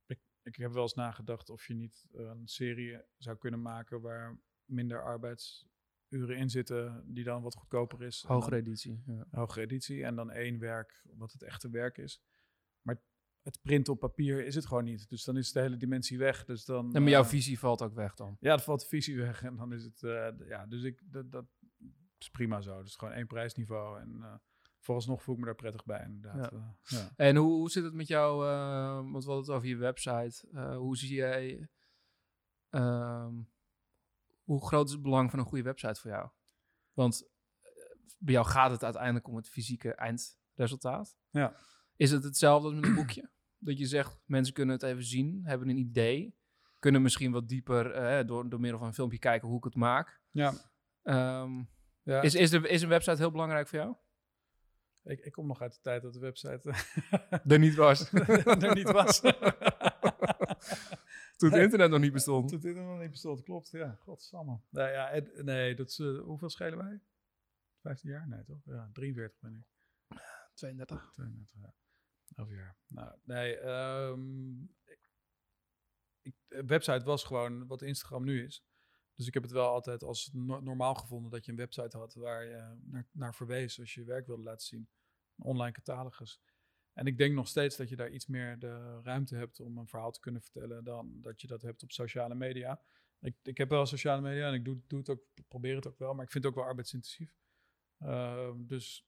ik, 0.05 0.19
ik 0.41 0.55
heb 0.55 0.71
wel 0.71 0.81
eens 0.81 0.93
nagedacht 0.93 1.49
of 1.49 1.67
je 1.67 1.73
niet 1.73 2.07
eh, 2.13 2.21
een 2.21 2.47
serie 2.47 3.01
zou 3.17 3.37
kunnen 3.37 3.61
maken 3.61 4.01
waar 4.01 4.39
minder 4.65 5.03
arbeidsuren 5.03 6.37
in 6.37 6.49
zitten, 6.49 7.13
die 7.13 7.23
dan 7.23 7.41
wat 7.41 7.55
goedkoper 7.55 8.03
is. 8.03 8.23
Hogere 8.27 8.55
editie. 8.55 9.03
Ja. 9.05 9.27
hogere 9.31 9.61
editie 9.61 10.03
en 10.03 10.15
dan 10.15 10.31
één 10.31 10.59
werk 10.59 11.05
wat 11.13 11.31
het 11.31 11.43
echte 11.43 11.69
werk 11.69 11.97
is. 11.97 12.21
Het 13.47 13.61
printen 13.61 13.93
op 13.93 13.99
papier 13.99 14.45
is 14.45 14.55
het 14.55 14.65
gewoon 14.65 14.83
niet. 14.83 15.09
Dus 15.09 15.23
dan 15.23 15.37
is 15.37 15.51
de 15.51 15.59
hele 15.59 15.77
dimensie 15.77 16.17
weg. 16.17 16.45
Dus 16.45 16.65
dan, 16.65 16.95
En 16.95 17.01
maar 17.01 17.11
jouw 17.11 17.23
eh, 17.23 17.27
visie 17.27 17.59
valt 17.59 17.81
ook 17.81 17.93
weg 17.93 18.13
dan. 18.13 18.37
ja, 18.39 18.49
dan 18.49 18.59
valt 18.59 18.81
de 18.81 18.87
visie 18.87 19.17
weg 19.17 19.43
en 19.43 19.55
dan 19.55 19.73
is 19.73 19.83
het, 19.83 20.03
eh, 20.03 20.47
ja, 20.47 20.65
dus 20.65 20.83
ik, 20.83 21.01
dat, 21.03 21.31
dat 21.31 21.45
is 22.17 22.29
prima 22.29 22.61
zo. 22.61 22.83
Dus 22.83 22.95
gewoon 22.95 23.13
één 23.13 23.27
prijsniveau 23.27 23.99
en 23.99 24.19
eh 24.21 24.33
vooralsnog 24.79 25.23
voel 25.23 25.35
ik 25.35 25.39
me 25.39 25.45
daar 25.45 25.55
prettig 25.55 25.85
bij 25.85 26.03
inderdaad. 26.05 26.51
Ja. 26.83 27.13
En 27.15 27.35
hoe, 27.35 27.51
hoe 27.53 27.69
zit 27.69 27.83
het 27.83 27.93
met 27.93 28.07
jou, 28.07 28.37
want 29.11 29.23
we 29.23 29.31
hadden 29.31 29.45
het 29.45 29.49
over 29.49 29.67
je 29.67 29.75
website. 29.75 30.47
Hoe 30.77 30.97
zie 30.97 31.13
jij, 31.15 31.69
ehm, 32.69 33.33
hoe 34.43 34.65
groot 34.65 34.87
is 34.87 34.93
het 34.93 35.01
belang 35.01 35.29
van 35.29 35.39
een 35.39 35.45
goede 35.45 35.63
website 35.63 36.01
voor 36.01 36.11
jou? 36.11 36.29
Want 36.93 37.29
bij 38.17 38.33
jou 38.33 38.45
gaat 38.45 38.71
het 38.71 38.83
uiteindelijk 38.83 39.27
om 39.27 39.35
het 39.35 39.49
fysieke 39.49 39.93
eindresultaat. 39.93 41.17
Ja. 41.29 41.55
Is 41.95 42.11
het 42.11 42.23
hetzelfde 42.23 42.67
als 42.67 42.75
met 42.75 42.85
een 42.85 42.95
boekje? 42.95 43.29
Dat 43.57 43.77
je 43.77 43.85
zegt, 43.85 44.19
mensen 44.25 44.53
kunnen 44.53 44.75
het 44.75 44.83
even 44.83 45.03
zien, 45.03 45.41
hebben 45.43 45.69
een 45.69 45.77
idee. 45.77 46.35
Kunnen 46.79 47.01
misschien 47.01 47.31
wat 47.31 47.49
dieper 47.49 47.91
eh, 47.91 48.27
door, 48.27 48.49
door 48.49 48.59
middel 48.59 48.79
van 48.79 48.87
een 48.87 48.93
filmpje 48.93 49.19
kijken 49.19 49.47
hoe 49.47 49.57
ik 49.57 49.63
het 49.63 49.75
maak. 49.75 50.21
ja. 50.31 50.53
Ehm, 51.03 51.63
ja. 52.03 52.21
is, 52.21 52.35
is, 52.35 52.49
de, 52.49 52.69
is 52.69 52.81
een 52.81 52.89
website 52.89 53.17
heel 53.17 53.31
belangrijk 53.31 53.67
voor 53.67 53.79
jou? 53.79 53.95
ik, 55.07 55.19
ik 55.19 55.31
kom 55.31 55.47
nog 55.47 55.61
uit 55.61 55.73
de 55.73 55.81
tijd 55.81 56.01
dat 56.01 56.13
de 56.13 56.19
website 56.19 56.73
Er 57.53 57.59
niet 57.59 57.75
was. 57.75 58.11
er 58.63 58.75
niet 58.75 58.91
was. 58.91 59.21
Toen 61.37 61.51
het 61.51 61.61
internet 61.61 61.89
nog 61.89 61.99
niet 61.99 62.13
bestond. 62.13 62.49
Toen 62.49 62.59
dit 62.59 62.75
nog 62.75 62.99
niet 62.99 63.11
bestond, 63.11 63.43
klopt. 63.43 63.69
Ja, 63.69 63.97
godsamme. 63.99 64.59
Nou 64.69 64.89
ja, 64.89 65.21
nee, 65.43 65.75
dat 65.75 65.87
is, 65.87 65.99
eh, 65.99 66.19
hoeveel 66.19 66.49
schelen 66.49 66.77
wij? 66.77 67.01
15 67.81 68.09
jaar? 68.09 68.27
Nee, 68.27 68.43
toch? 68.43 68.61
Ja, 68.65 68.89
43 68.93 69.39
ben 69.39 69.55
ik. 69.55 69.65
32. 70.53 71.11
32 71.13 71.55
jaar. 71.61 71.75
Elf 72.35 72.49
jaar. 72.49 72.77
Nou, 72.87 73.15
nee, 73.23 73.57
ehm, 73.57 74.63
ik, 76.21 76.35
website 76.47 77.05
was 77.05 77.23
gewoon 77.23 77.67
wat 77.67 77.81
Instagram 77.81 78.23
nu 78.23 78.43
is. 78.45 78.63
Dus 79.15 79.27
ik 79.27 79.33
heb 79.33 79.43
het 79.43 79.51
wel 79.51 79.67
altijd 79.67 80.03
als 80.03 80.29
no- 80.33 80.59
normaal 80.59 80.95
gevonden 80.95 81.31
dat 81.31 81.45
je 81.45 81.51
een 81.51 81.57
website 81.57 81.97
had 81.97 82.13
waar 82.13 82.45
je 82.45 82.77
naar, 82.83 83.07
naar 83.11 83.35
verwees 83.35 83.79
als 83.79 83.93
je 83.93 83.99
je 83.99 84.07
werk 84.07 84.27
wilde 84.27 84.43
laten 84.43 84.67
zien. 84.67 84.89
Online 85.35 85.71
catalogus. 85.71 86.41
En 86.93 87.05
ik 87.05 87.17
denk 87.17 87.33
nog 87.33 87.47
steeds 87.47 87.77
dat 87.77 87.89
je 87.89 87.95
daar 87.95 88.09
iets 88.09 88.27
meer 88.27 88.59
de 88.59 89.01
ruimte 89.01 89.35
hebt 89.35 89.59
om 89.59 89.77
een 89.77 89.87
verhaal 89.87 90.11
te 90.11 90.19
kunnen 90.19 90.41
vertellen 90.41 90.83
dan 90.83 91.21
dat 91.21 91.41
je 91.41 91.47
dat 91.47 91.61
hebt 91.61 91.83
op 91.83 91.91
sociale 91.91 92.35
media. 92.35 92.81
Ik, 93.19 93.35
ik 93.43 93.57
heb 93.57 93.69
wel 93.69 93.85
sociale 93.85 94.21
media 94.21 94.47
en 94.47 94.53
ik 94.53 94.65
doe, 94.65 94.99
het 94.99 95.09
ook, 95.09 95.21
probeer 95.47 95.75
het 95.75 95.87
ook 95.87 95.97
wel, 95.97 96.13
maar 96.13 96.25
ik 96.25 96.31
vind 96.31 96.43
het 96.43 96.53
ook 96.53 96.59
wel 96.59 96.69
arbeidsintensief. 96.69 97.35
Ehm, 97.97 98.65
dus 98.65 99.07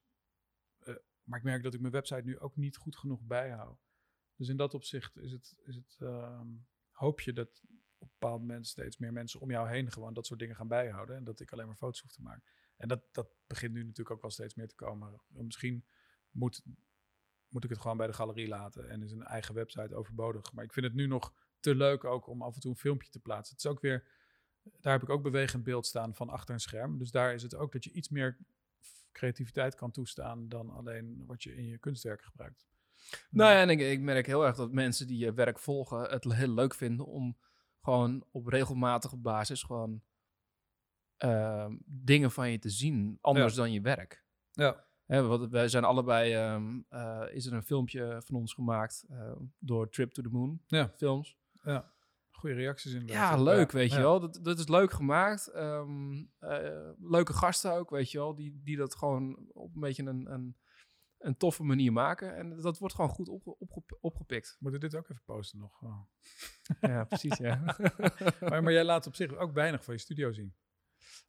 maar 1.30 1.40
ik 1.40 1.46
merk 1.46 1.64
dat 1.64 1.74
ik 1.74 1.80
mijn 1.80 1.94
website 1.94 2.22
nu 2.24 2.40
ook 2.40 2.56
niet 2.56 2.78
goed 2.78 2.98
genoeg 2.98 3.22
bijhoud. 3.22 3.88
Dus 4.36 4.48
in 4.48 4.58
dat 4.58 4.74
opzicht 4.74 5.18
is 5.18 5.32
het, 5.32 5.56
is 5.64 5.76
het 5.76 5.98
ehm, 6.00 6.48
hoop 6.92 7.20
je 7.20 7.34
dat 7.34 7.62
op 7.98 8.08
een 8.08 8.18
bepaald 8.20 8.40
moment 8.40 8.68
steeds 8.68 8.98
meer 8.98 9.14
mensen 9.14 9.40
om 9.40 9.52
jou 9.52 9.70
heen 9.70 9.92
gewoon 9.92 10.14
dat 10.14 10.26
soort 10.26 10.40
dingen 10.40 10.56
gaan 10.56 10.68
bijhouden. 10.68 11.16
En 11.16 11.24
dat 11.24 11.40
ik 11.40 11.52
alleen 11.52 11.66
maar 11.66 11.76
foto's 11.76 12.02
hoef 12.02 12.12
te 12.12 12.22
maken. 12.22 12.44
En 12.78 12.88
dat, 12.88 13.02
dat 13.12 13.30
begint 13.48 13.74
nu 13.74 13.80
natuurlijk 13.80 14.12
ook 14.12 14.22
wel 14.22 14.32
steeds 14.32 14.56
meer 14.56 14.68
te 14.68 14.76
komen. 14.76 15.22
Misschien 15.28 15.86
moet, 16.32 16.62
moet 17.48 17.64
ik 17.64 17.70
het 17.70 17.80
gewoon 17.80 17.98
bij 17.98 18.08
de 18.08 18.14
galerie 18.14 18.48
laten 18.48 18.90
en 18.90 19.04
is 19.04 19.12
een 19.12 19.24
eigen 19.24 19.56
website 19.56 19.96
overbodig. 19.96 20.54
Maar 20.54 20.64
ik 20.64 20.74
vind 20.74 20.86
het 20.86 20.96
nu 20.96 21.08
nog 21.08 21.34
te 21.60 21.76
leuk 21.76 22.04
ook 22.04 22.28
om 22.28 22.42
af 22.42 22.56
en 22.56 22.62
toe 22.62 22.72
een 22.72 22.78
filmpje 22.78 23.10
te 23.10 23.20
plaatsen. 23.20 23.56
Het 23.56 23.66
is 23.66 23.72
ook 23.72 23.82
weer, 23.82 24.08
daar 24.64 24.94
heb 24.94 25.04
ik 25.04 25.10
ook 25.10 25.24
bewegend 25.24 25.64
beeld 25.64 25.86
staan 25.86 26.16
van 26.16 26.30
achter 26.30 26.54
een 26.54 26.60
scherm. 26.60 26.98
Dus 26.98 27.12
daar 27.12 27.34
is 27.34 27.44
het 27.44 27.56
ook 27.56 27.72
dat 27.72 27.84
je 27.84 27.92
iets 27.92 28.10
meer 28.10 28.38
creativiteit 29.12 29.76
kan 29.76 29.92
toestaan 29.92 30.50
dan 30.50 30.70
alleen 30.70 31.24
wat 31.26 31.44
je 31.44 31.56
in 31.56 31.66
je 31.66 31.78
kunstwerk 31.78 32.22
gebruikt. 32.22 32.68
Nou 33.30 33.52
ja, 33.52 33.62
en 33.62 33.70
ik, 33.70 33.80
ik 33.80 34.00
merk 34.00 34.26
heel 34.26 34.46
erg 34.46 34.56
dat 34.56 34.72
mensen 34.72 35.08
die 35.08 35.18
je 35.18 35.34
werk 35.34 35.60
volgen 35.60 36.02
het 36.10 36.24
heel 36.34 36.54
leuk 36.54 36.74
vinden 36.74 37.06
om 37.06 37.38
gewoon 37.82 38.26
op 38.32 38.48
regelmatige 38.48 39.18
basis 39.18 39.64
gewoon 39.64 40.02
ehm, 41.18 41.76
dingen 41.86 42.32
van 42.32 42.52
je 42.52 42.60
te 42.60 42.70
zien, 42.70 43.18
anders 43.22 43.54
dan 43.56 43.72
je 43.72 43.82
werk. 43.82 44.24
Ja. 44.52 44.88
Hè, 45.06 45.24
wat, 45.24 45.50
wij 45.50 45.68
zijn 45.68 45.84
allebei, 45.84 46.34
ehm, 46.34 46.80
eh, 46.90 47.24
is 47.32 47.46
er 47.46 47.54
een 47.54 47.64
filmpje 47.64 48.22
van 48.26 48.36
ons 48.36 48.54
gemaakt 48.54 49.06
eh, 49.10 49.32
door 49.60 49.90
Trip 49.90 50.12
to 50.12 50.22
the 50.22 50.30
Moon 50.30 50.62
Ja. 50.68 50.92
films. 50.96 51.38
Ja. 51.64 51.92
Goede 52.40 52.56
reacties 52.56 52.94
in. 52.94 53.08
Ja, 53.08 53.36
leuk, 53.44 53.72
weet 53.72 53.92
je 53.92 54.00
wel. 54.00 54.20
Dat, 54.20 54.40
dat 54.42 54.60
is 54.60 54.68
leuk 54.68 54.92
gemaakt. 54.92 55.48
Ehm, 55.48 56.14
eh, 56.40 56.90
leuke 57.00 57.34
gasten 57.34 57.74
ook, 57.74 57.90
weet 57.90 58.12
je 58.12 58.18
wel. 58.18 58.36
Die, 58.36 58.62
die 58.64 58.78
dat 58.78 58.96
gewoon 58.96 59.50
op 59.54 59.76
een 59.76 59.82
beetje 59.82 60.04
een, 60.04 60.32
een, 60.34 60.58
een 61.18 61.38
toffe 61.38 61.64
manier 61.64 61.92
maken. 61.92 62.36
En 62.36 62.62
dat 62.62 62.78
wordt 62.78 62.96
gewoon 62.96 63.10
goed 63.10 63.30
opge- 63.30 63.56
opge- 63.60 63.98
opgepikt. 64.02 64.56
Moeten 64.60 64.80
dit 64.80 64.96
ook 64.96 65.10
even 65.10 65.24
posten 65.26 65.60
nog? 65.60 65.82
Oh. 65.82 66.00
Ja, 66.92 67.04
precies, 67.04 67.38
ja. 67.38 67.62
maar, 68.50 68.64
maar 68.64 68.72
jij 68.74 68.84
laat 68.84 69.08
op 69.08 69.16
zich 69.16 69.36
ook 69.36 69.54
weinig 69.54 69.84
van 69.84 69.94
je 69.94 70.00
studio 70.00 70.32
zien. 70.32 70.56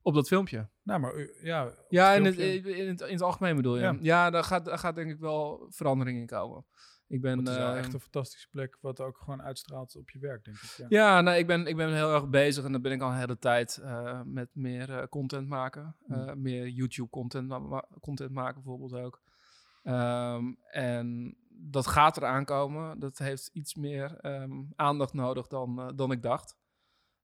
op 0.03 0.15
dat 0.15 0.29
filmpje. 0.29 0.69
Nou, 0.83 1.01
maar 1.01 1.15
u- 1.17 1.35
ja. 1.43 1.67
op 1.67 1.85
Ja, 1.89 2.13
in 2.13 2.25
het 2.25 2.35
filmpje- 2.35 2.77
in, 2.77 2.89
het, 2.89 3.01
in 3.01 3.13
het 3.13 3.23
algemeen 3.23 3.57
bedoel 3.57 3.77
je? 3.77 3.83
Ja. 3.83 3.97
Ja, 4.01 4.31
daar, 4.31 4.45
gaat, 4.45 4.65
daar 4.65 4.79
gaat 4.79 4.95
denk 4.95 5.11
ik 5.11 5.19
wel 5.19 5.67
verandering 5.71 6.19
in 6.19 6.27
komen. 6.27 6.65
Ik 7.11 7.21
ben, 7.21 7.39
het 7.39 7.49
is 7.49 7.57
wel 7.57 7.75
echt 7.75 7.93
een 7.95 8.01
fantastische 8.01 8.49
plek, 8.49 8.79
wat 8.81 9.01
ook 9.01 9.19
gewoon 9.19 9.43
uitstraalt 9.43 9.97
op 9.97 10.11
je 10.11 10.19
werk, 10.19 10.45
denk 10.45 10.57
ik. 10.57 10.71
Ja. 10.77 10.87
Ja, 10.89 11.21
nou, 11.21 11.39
ik, 11.39 11.47
ben, 11.47 11.67
ik 11.67 11.77
ben 11.77 11.95
heel 11.95 12.15
erg 12.15 12.29
bezig 12.29 12.65
en 12.65 12.73
dan 12.73 12.83
ben 12.83 12.93
ik 12.93 13.01
al 13.03 13.11
een 13.11 13.17
hele 13.17 13.39
tijd 13.39 13.77
eh, 13.77 14.21
met 14.25 14.49
meer 14.53 14.99
eh, 14.99 15.07
content 15.07 15.49
maken. 15.49 15.97
Hmm. 16.07 16.29
Eh, 16.29 16.35
meer 16.35 16.69
YouTube 16.69 17.11
content, 17.11 17.49
ma- 17.49 17.59
ma- 17.59 17.89
content 18.01 18.31
maken 18.31 18.55
bijvoorbeeld 18.63 18.93
ook. 18.93 19.23
Ehm, 19.83 20.45
en 20.71 21.37
dat 21.49 21.87
gaat 21.87 22.17
eraan 22.17 22.45
komen. 22.45 22.99
Dat 22.99 23.19
heeft 23.19 23.51
iets 23.53 23.75
meer 23.75 24.17
ehm, 24.17 24.63
aandacht 24.77 25.13
nodig 25.13 25.47
dan, 25.47 25.93
dan 25.97 26.13
ik 26.13 26.23
dacht. 26.23 26.57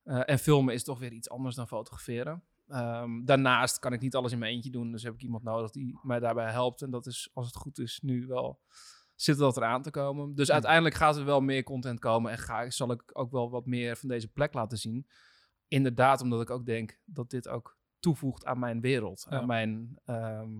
En 0.04 0.38
filmen 0.38 0.74
is 0.74 0.84
toch 0.84 0.98
weer 0.98 1.12
iets 1.12 1.30
anders 1.30 1.54
dan 1.54 1.66
fotograferen. 1.68 2.42
Ehm, 2.68 3.24
daarnaast 3.24 3.78
kan 3.78 3.92
ik 3.92 4.00
niet 4.00 4.14
alles 4.14 4.32
in 4.32 4.38
mijn 4.38 4.52
eentje 4.52 4.70
doen. 4.70 4.90
Dus 4.92 5.02
heb 5.02 5.14
ik 5.14 5.22
iemand 5.22 5.42
nodig 5.42 5.70
die 5.70 5.98
mij 6.02 6.18
daarbij 6.18 6.50
helpt. 6.50 6.82
En 6.82 6.90
dat 6.90 7.06
is, 7.06 7.30
als 7.32 7.46
het 7.46 7.56
goed 7.56 7.78
is, 7.78 8.00
nu 8.02 8.26
wel 8.26 8.60
zit 9.16 9.38
dat 9.38 9.56
eraan 9.56 9.82
te 9.82 9.90
komen. 9.90 10.34
Dus 10.34 10.50
uiteindelijk 10.50 10.94
gaat 10.94 11.16
er 11.16 11.24
wel 11.24 11.40
meer 11.40 11.62
content 11.62 11.98
komen. 11.98 12.30
En 12.32 12.38
ga, 12.38 12.70
zal 12.70 12.92
ik 12.92 13.02
ook 13.18 13.30
wel 13.30 13.50
wat 13.50 13.66
meer 13.66 13.96
van 13.96 14.08
deze 14.08 14.28
plek 14.28 14.52
laten 14.54 14.78
zien. 14.78 15.06
Inderdaad, 15.68 16.20
omdat 16.20 16.40
ik 16.40 16.50
ook 16.50 16.66
denk 16.66 16.98
dat 17.04 17.30
dit 17.30 17.48
ook 17.48 17.78
toevoegt 17.98 18.44
aan 18.44 18.58
mijn 18.58 18.80
wereld. 18.80 19.26
Ja. 19.30 19.36
Aan 19.36 19.46
mijn, 19.46 19.98
ehm, 20.04 20.50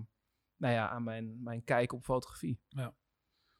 nou 0.57 0.73
ja, 0.73 0.89
aan 0.89 1.03
mijn, 1.03 1.43
mijn 1.43 1.63
kijk 1.63 1.93
op 1.93 2.03
fotografie. 2.03 2.59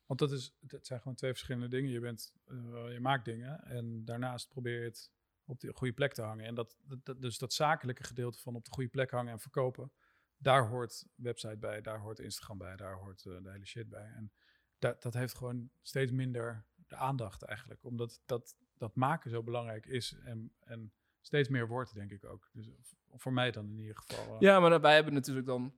Want 0.06 0.20
dat, 0.20 0.32
is, 0.32 0.56
dat 0.60 0.86
zijn 0.86 1.00
gewoon 1.00 1.16
twee 1.16 1.32
verschillende 1.32 1.68
dingen. 1.68 1.91
Je, 1.91 2.00
bent, 2.00 2.34
eh, 2.45 2.91
je 2.91 3.00
maakt 3.02 3.26
dingen 3.26 3.64
en 3.64 4.06
daarnaast 4.06 4.50
probeer 4.50 4.80
je 4.80 4.86
het 4.86 5.12
op 5.45 5.60
de 5.60 5.72
goede 5.74 5.93
plek 5.93 6.14
te 6.14 6.22
hangen. 6.22 6.45
En 6.45 6.56
dat, 6.56 6.78
dat- 6.84 7.06
dat, 7.06 7.22
dus 7.22 7.38
dat 7.38 7.54
zakelijke 7.54 8.04
gedeelte 8.04 8.39
van 8.39 8.56
op 8.56 8.66
de 8.66 8.72
goede 8.72 8.89
plek 8.89 9.12
hangen 9.12 9.32
en 9.32 9.39
verkopen, 9.39 9.91
daar 10.38 10.68
hoort 10.68 11.06
website 11.16 11.58
bij, 11.58 11.82
daar 11.82 12.00
hoort 12.00 12.20
Instagram 12.20 12.58
bij, 12.58 12.76
daar 12.76 12.95
hoort 12.95 13.26
eh, 13.26 13.43
de 13.43 13.52
hele 13.52 13.66
shit 13.66 13.89
bij. 13.89 14.12
En 14.16 14.32
dat, 14.80 15.01
dat 15.01 15.13
heeft 15.13 15.36
gewoon 15.36 15.69
steeds 15.82 16.11
minder 16.11 16.65
de 16.88 16.95
aandacht 16.95 17.43
eigenlijk, 17.43 17.84
omdat 17.84 18.21
dat, 18.25 18.55
dat 18.78 18.95
maken 18.95 19.30
zo 19.30 19.43
belangrijk 19.43 19.86
is 19.86 20.15
en, 20.23 20.51
en 20.59 20.91
steeds 21.21 21.49
meer 21.49 21.67
wordt, 21.67 21.93
denk 21.93 22.11
ik 22.11 22.25
ook. 22.25 22.49
Dus 22.53 22.69
voor 23.15 23.34
mij 23.34 23.51
dan 23.51 23.65
in 23.69 23.80
ieder 23.80 23.97
geval. 23.97 24.34
eh, 24.36 24.39
Ja, 24.41 24.59
maar 24.59 24.82
wij 24.82 24.95
hebben 24.95 25.13
natuurlijk 25.13 25.47
dan 25.47 25.73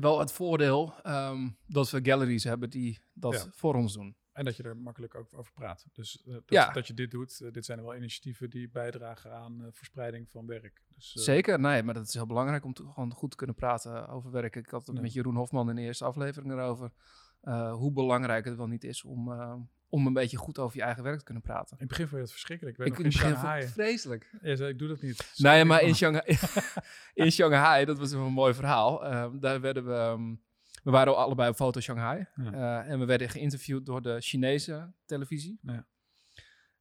wel 0.00 0.18
het 0.18 0.32
voordeel 0.32 0.94
ehm, 1.02 1.48
dat 1.66 1.90
we 1.90 2.00
galleries 2.04 2.44
hebben 2.44 2.70
die 2.70 2.98
dat 3.12 3.32
Ja. 3.32 3.46
voor 3.50 3.74
ons 3.74 3.92
doen. 3.92 4.14
En 4.32 4.44
dat 4.44 4.56
je 4.56 4.62
er 4.62 4.76
makkelijk 4.76 5.14
ook 5.14 5.34
over 5.34 5.52
praat. 5.52 5.86
Dus 5.92 6.22
eh, 6.22 6.32
dat, 6.32 6.42
Ja. 6.46 6.72
dat 6.72 6.86
je 6.86 6.94
dit 6.94 7.10
doet, 7.10 7.40
eh, 7.40 7.52
dit 7.52 7.64
zijn 7.64 7.82
wel 7.82 7.96
initiatieven 7.96 8.50
die 8.50 8.68
bijdragen 8.70 9.32
aan 9.32 9.68
verspreiding 9.72 10.30
van 10.30 10.46
werk. 10.46 10.82
Dus, 10.94 11.12
Zeker, 11.12 11.60
nee, 11.60 11.82
maar 11.82 11.94
dat 11.94 12.06
is 12.06 12.14
heel 12.14 12.26
belangrijk 12.26 12.64
om 12.64 12.72
te, 12.72 12.82
gewoon 12.82 13.12
goed 13.12 13.30
te 13.30 13.36
kunnen 13.36 13.56
praten 13.56 14.08
over 14.08 14.30
werk. 14.30 14.56
Ik 14.56 14.70
had 14.70 14.86
het 14.86 15.00
met 15.00 15.12
Jeroen 15.12 15.36
Hofman 15.36 15.68
in 15.70 15.76
de 15.76 15.82
eerste 15.82 16.04
aflevering 16.04 16.52
erover. 16.52 16.92
Eh, 17.40 17.72
hoe 17.72 17.92
belangrijk 17.92 18.44
het 18.44 18.56
wel 18.56 18.66
niet 18.66 18.84
is 18.84 19.04
om, 19.04 19.32
eh, 19.32 19.54
om 19.88 20.06
een 20.06 20.12
beetje 20.12 20.36
goed 20.36 20.58
over 20.58 20.76
je 20.76 20.82
eigen 20.82 21.02
werk 21.02 21.18
te 21.18 21.24
kunnen 21.24 21.42
praten. 21.42 21.70
In 21.70 21.78
het 21.78 21.88
begin 21.88 22.04
vond 22.04 22.16
je 22.16 22.22
het 22.22 22.30
verschrikkelijk. 22.30 22.78
Ik 22.78 22.86
Ik 22.86 22.98
in 22.98 23.12
Shanghai. 23.12 23.60
het 23.62 23.72
vreselijk. 23.72 24.30
Ik 24.40 24.78
doe 24.78 24.88
dat 24.88 25.00
niet. 25.00 25.32
Nou 25.36 25.56
ja, 25.56 25.64
maar 25.64 25.82
in 25.82 25.94
Sorry, 25.94 26.20
Shanghai, 26.22 26.72
in 27.24 27.32
Shanghai, 27.32 27.84
dat 27.84 27.98
was 27.98 28.12
een 28.12 28.20
mooi 28.20 28.54
verhaal. 28.54 29.04
Ehm, 29.04 29.38
daar 29.38 29.60
werden 29.60 29.86
we, 29.86 29.92
ehm, 29.92 30.34
we 30.82 30.90
waren 30.90 31.16
allebei 31.16 31.48
op 31.50 31.56
foto 31.56 31.80
Shanghai. 31.80 32.26
Ja. 32.34 32.52
Eh, 32.52 32.90
en 32.90 32.98
we 32.98 33.04
werden 33.04 33.28
geïnterviewd 33.28 33.86
door 33.86 34.02
de 34.02 34.20
Chinese 34.20 34.92
televisie. 35.04 35.58
Ja. 35.62 35.86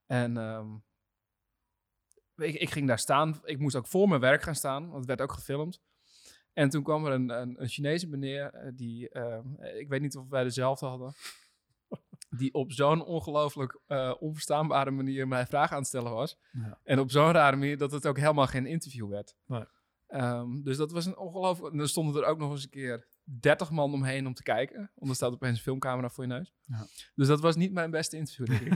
En 0.06 0.38
ehm, 0.38 0.68
ik, 2.36 2.56
ik 2.56 2.70
ging 2.70 2.88
daar 2.88 3.00
staan. 3.00 3.40
Ik 3.44 3.60
moest 3.60 3.76
ook 3.76 3.88
voor 3.88 4.08
mijn 4.08 4.22
werk 4.22 4.42
gaan 4.42 4.56
staan, 4.56 4.84
want 4.84 4.98
het 4.98 5.06
werd 5.06 5.22
ook 5.22 5.34
gefilmd. 5.34 5.82
En 6.60 6.70
toen 6.70 6.84
kwam 6.84 7.06
er 7.06 7.12
een, 7.12 7.30
een, 7.30 7.62
een 7.62 7.68
Chinese 7.68 8.08
meneer, 8.08 8.54
eh, 8.54 8.72
die, 8.74 9.10
ehm, 9.10 9.64
ik 9.64 9.88
weet 9.88 10.02
niet 10.02 10.18
of 10.18 10.30
wij 10.30 10.44
dezelfde 10.44 10.86
hadden, 10.86 11.14
die 12.40 12.54
op 12.54 12.72
zo'n 12.72 13.06
ongelooflijk 13.06 13.80
eh, 13.88 14.14
onverstaanbare 14.20 14.92
manier 14.92 15.28
mij 15.28 15.46
vragen 15.46 15.72
aan 15.72 15.80
het 15.80 15.88
stellen 15.88 16.12
was. 16.12 16.38
Ja. 16.52 16.80
En 16.84 17.00
op 17.00 17.12
zo'n 17.12 17.32
rare 17.32 17.56
manier 17.56 17.78
dat 17.78 17.92
het 17.92 18.08
ook 18.08 18.18
helemaal 18.18 18.48
geen 18.48 18.66
interview 18.66 19.10
werd. 19.10 19.36
Nee. 19.46 19.66
Ehm, 20.08 20.62
dus 20.62 20.78
dat 20.78 20.92
was 20.92 21.06
een 21.06 21.18
ongelooflijk... 21.18 21.74
En 21.74 21.80
er 21.80 21.90
stonden 21.90 22.22
er 22.22 22.28
ook 22.28 22.40
nog 22.40 22.52
eens 22.52 22.64
een 22.64 22.70
keer 22.70 23.08
30 23.40 23.72
man 23.72 23.94
omheen 23.94 24.28
om 24.28 24.34
te 24.34 24.44
kijken. 24.44 24.92
Want 24.96 25.10
er 25.10 25.16
staat 25.16 25.32
opeens 25.34 25.58
een 25.58 25.64
filmcamera 25.64 26.10
voor 26.10 26.24
je 26.24 26.30
neus. 26.30 26.54
Ja. 26.66 26.86
Dus 27.16 27.28
dat 27.28 27.40
was 27.40 27.56
niet 27.56 27.72
mijn 27.74 27.92
beste 27.92 28.18
interview, 28.18 28.46
denk 28.46 28.62
ik. 28.62 28.72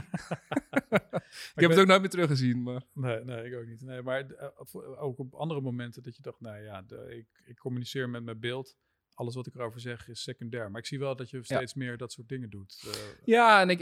heb 1.54 1.54
weet- 1.54 1.68
het 1.68 1.78
ook 1.78 1.86
nooit 1.86 2.00
meer 2.00 2.10
teruggezien, 2.10 2.62
maar... 2.62 2.82
Nee, 2.92 3.24
nee, 3.24 3.44
ik 3.50 3.54
ook 3.58 3.66
niet. 3.66 3.80
Nee, 3.82 4.02
maar 4.02 4.20
eh, 4.30 5.02
ook 5.02 5.18
op 5.18 5.34
andere 5.34 5.60
momenten 5.60 6.02
dat 6.02 6.16
je 6.16 6.22
dacht, 6.22 6.40
nou 6.40 6.62
ja, 6.62 6.82
de, 6.82 7.14
ik, 7.16 7.42
ik 7.46 7.58
communiceer 7.58 8.08
met 8.08 8.24
mijn 8.24 8.40
beeld. 8.40 8.76
Alles 9.14 9.34
wat 9.34 9.46
ik 9.46 9.54
erover 9.54 9.80
zeg 9.80 10.08
is 10.08 10.22
secundair. 10.22 10.70
Maar 10.70 10.80
ik 10.80 10.86
zie 10.86 10.98
wel 10.98 11.16
dat 11.16 11.30
je 11.30 11.44
steeds 11.44 11.74
meer 11.74 11.96
dat 11.96 12.12
soort 12.12 12.28
dingen 12.28 12.50
doet. 12.50 12.82
Eh, 12.86 13.00
Ja, 13.24 13.60
en 13.60 13.68
ik, 13.70 13.78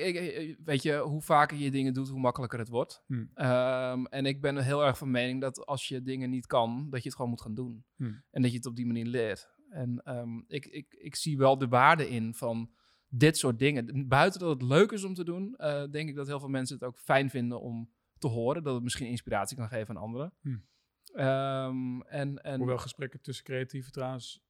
weet 0.64 0.82
je, 0.82 0.96
hoe 0.98 1.22
vaker 1.22 1.56
je 1.56 1.70
dingen 1.70 1.94
doet, 1.94 2.08
hoe 2.08 2.20
makkelijker 2.20 2.58
het 2.58 2.68
wordt. 2.68 3.02
Hmm. 3.06 3.30
Ehm, 3.34 4.04
en 4.04 4.26
ik 4.26 4.40
ben 4.40 4.56
heel 4.58 4.84
erg 4.84 4.98
van 4.98 5.10
mening 5.10 5.40
dat 5.40 5.66
als 5.66 5.88
je 5.88 6.02
dingen 6.02 6.30
niet 6.30 6.46
kan, 6.46 6.86
dat 6.90 7.02
je 7.02 7.06
het 7.08 7.16
gewoon 7.16 7.30
moet 7.30 7.40
gaan 7.42 7.54
doen. 7.54 7.84
Hmm. 7.96 8.22
En 8.30 8.42
dat 8.42 8.50
je 8.50 8.56
het 8.56 8.66
op 8.66 8.76
die 8.76 8.86
manier 8.86 9.06
leert. 9.06 9.50
En 9.72 10.02
ehm, 10.04 10.38
ik, 10.46 10.66
ik, 10.66 10.94
ik 10.94 11.14
zie 11.14 11.38
wel 11.38 11.58
de 11.58 11.68
waarde 11.68 12.08
in 12.08 12.34
van 12.34 12.70
dit 13.08 13.36
soort 13.36 13.58
dingen. 13.58 14.08
Buiten 14.08 14.40
dat 14.40 14.48
het 14.48 14.62
leuk 14.62 14.92
is 14.92 15.04
om 15.04 15.14
te 15.14 15.24
doen, 15.24 15.56
eh, 15.56 15.84
denk 15.90 16.08
ik 16.08 16.14
dat 16.14 16.26
heel 16.26 16.40
veel 16.40 16.48
mensen 16.48 16.74
het 16.74 16.84
ook 16.84 16.98
fijn 16.98 17.30
vinden 17.30 17.60
om 17.60 17.90
te 18.18 18.28
horen. 18.28 18.62
Dat 18.62 18.74
het 18.74 18.82
misschien 18.82 19.08
inspiratie 19.08 19.56
kan 19.56 19.68
geven 19.68 19.96
aan 19.96 20.02
anderen. 20.02 20.32
Hmm. 20.40 20.64
Ehm, 21.12 22.00
en, 22.00 22.42
en, 22.42 22.58
Hoewel 22.58 22.78
gesprekken 22.78 23.20
tussen 23.20 23.44
creatieven 23.44 23.92
trouwens 23.92 24.42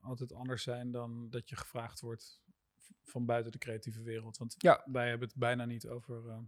altijd 0.00 0.32
anders 0.32 0.62
zijn 0.62 0.90
dan 0.90 1.30
dat 1.30 1.48
je 1.48 1.56
gevraagd 1.56 2.00
wordt 2.00 2.40
van 3.02 3.26
buiten 3.26 3.52
de 3.52 3.58
creatieve 3.58 4.02
wereld. 4.02 4.36
Want 4.36 4.54
Ja. 4.58 4.82
wij 4.84 5.08
hebben 5.08 5.28
het 5.28 5.36
bijna 5.36 5.64
niet 5.64 5.86
over, 5.88 6.28
eh, 6.28 6.38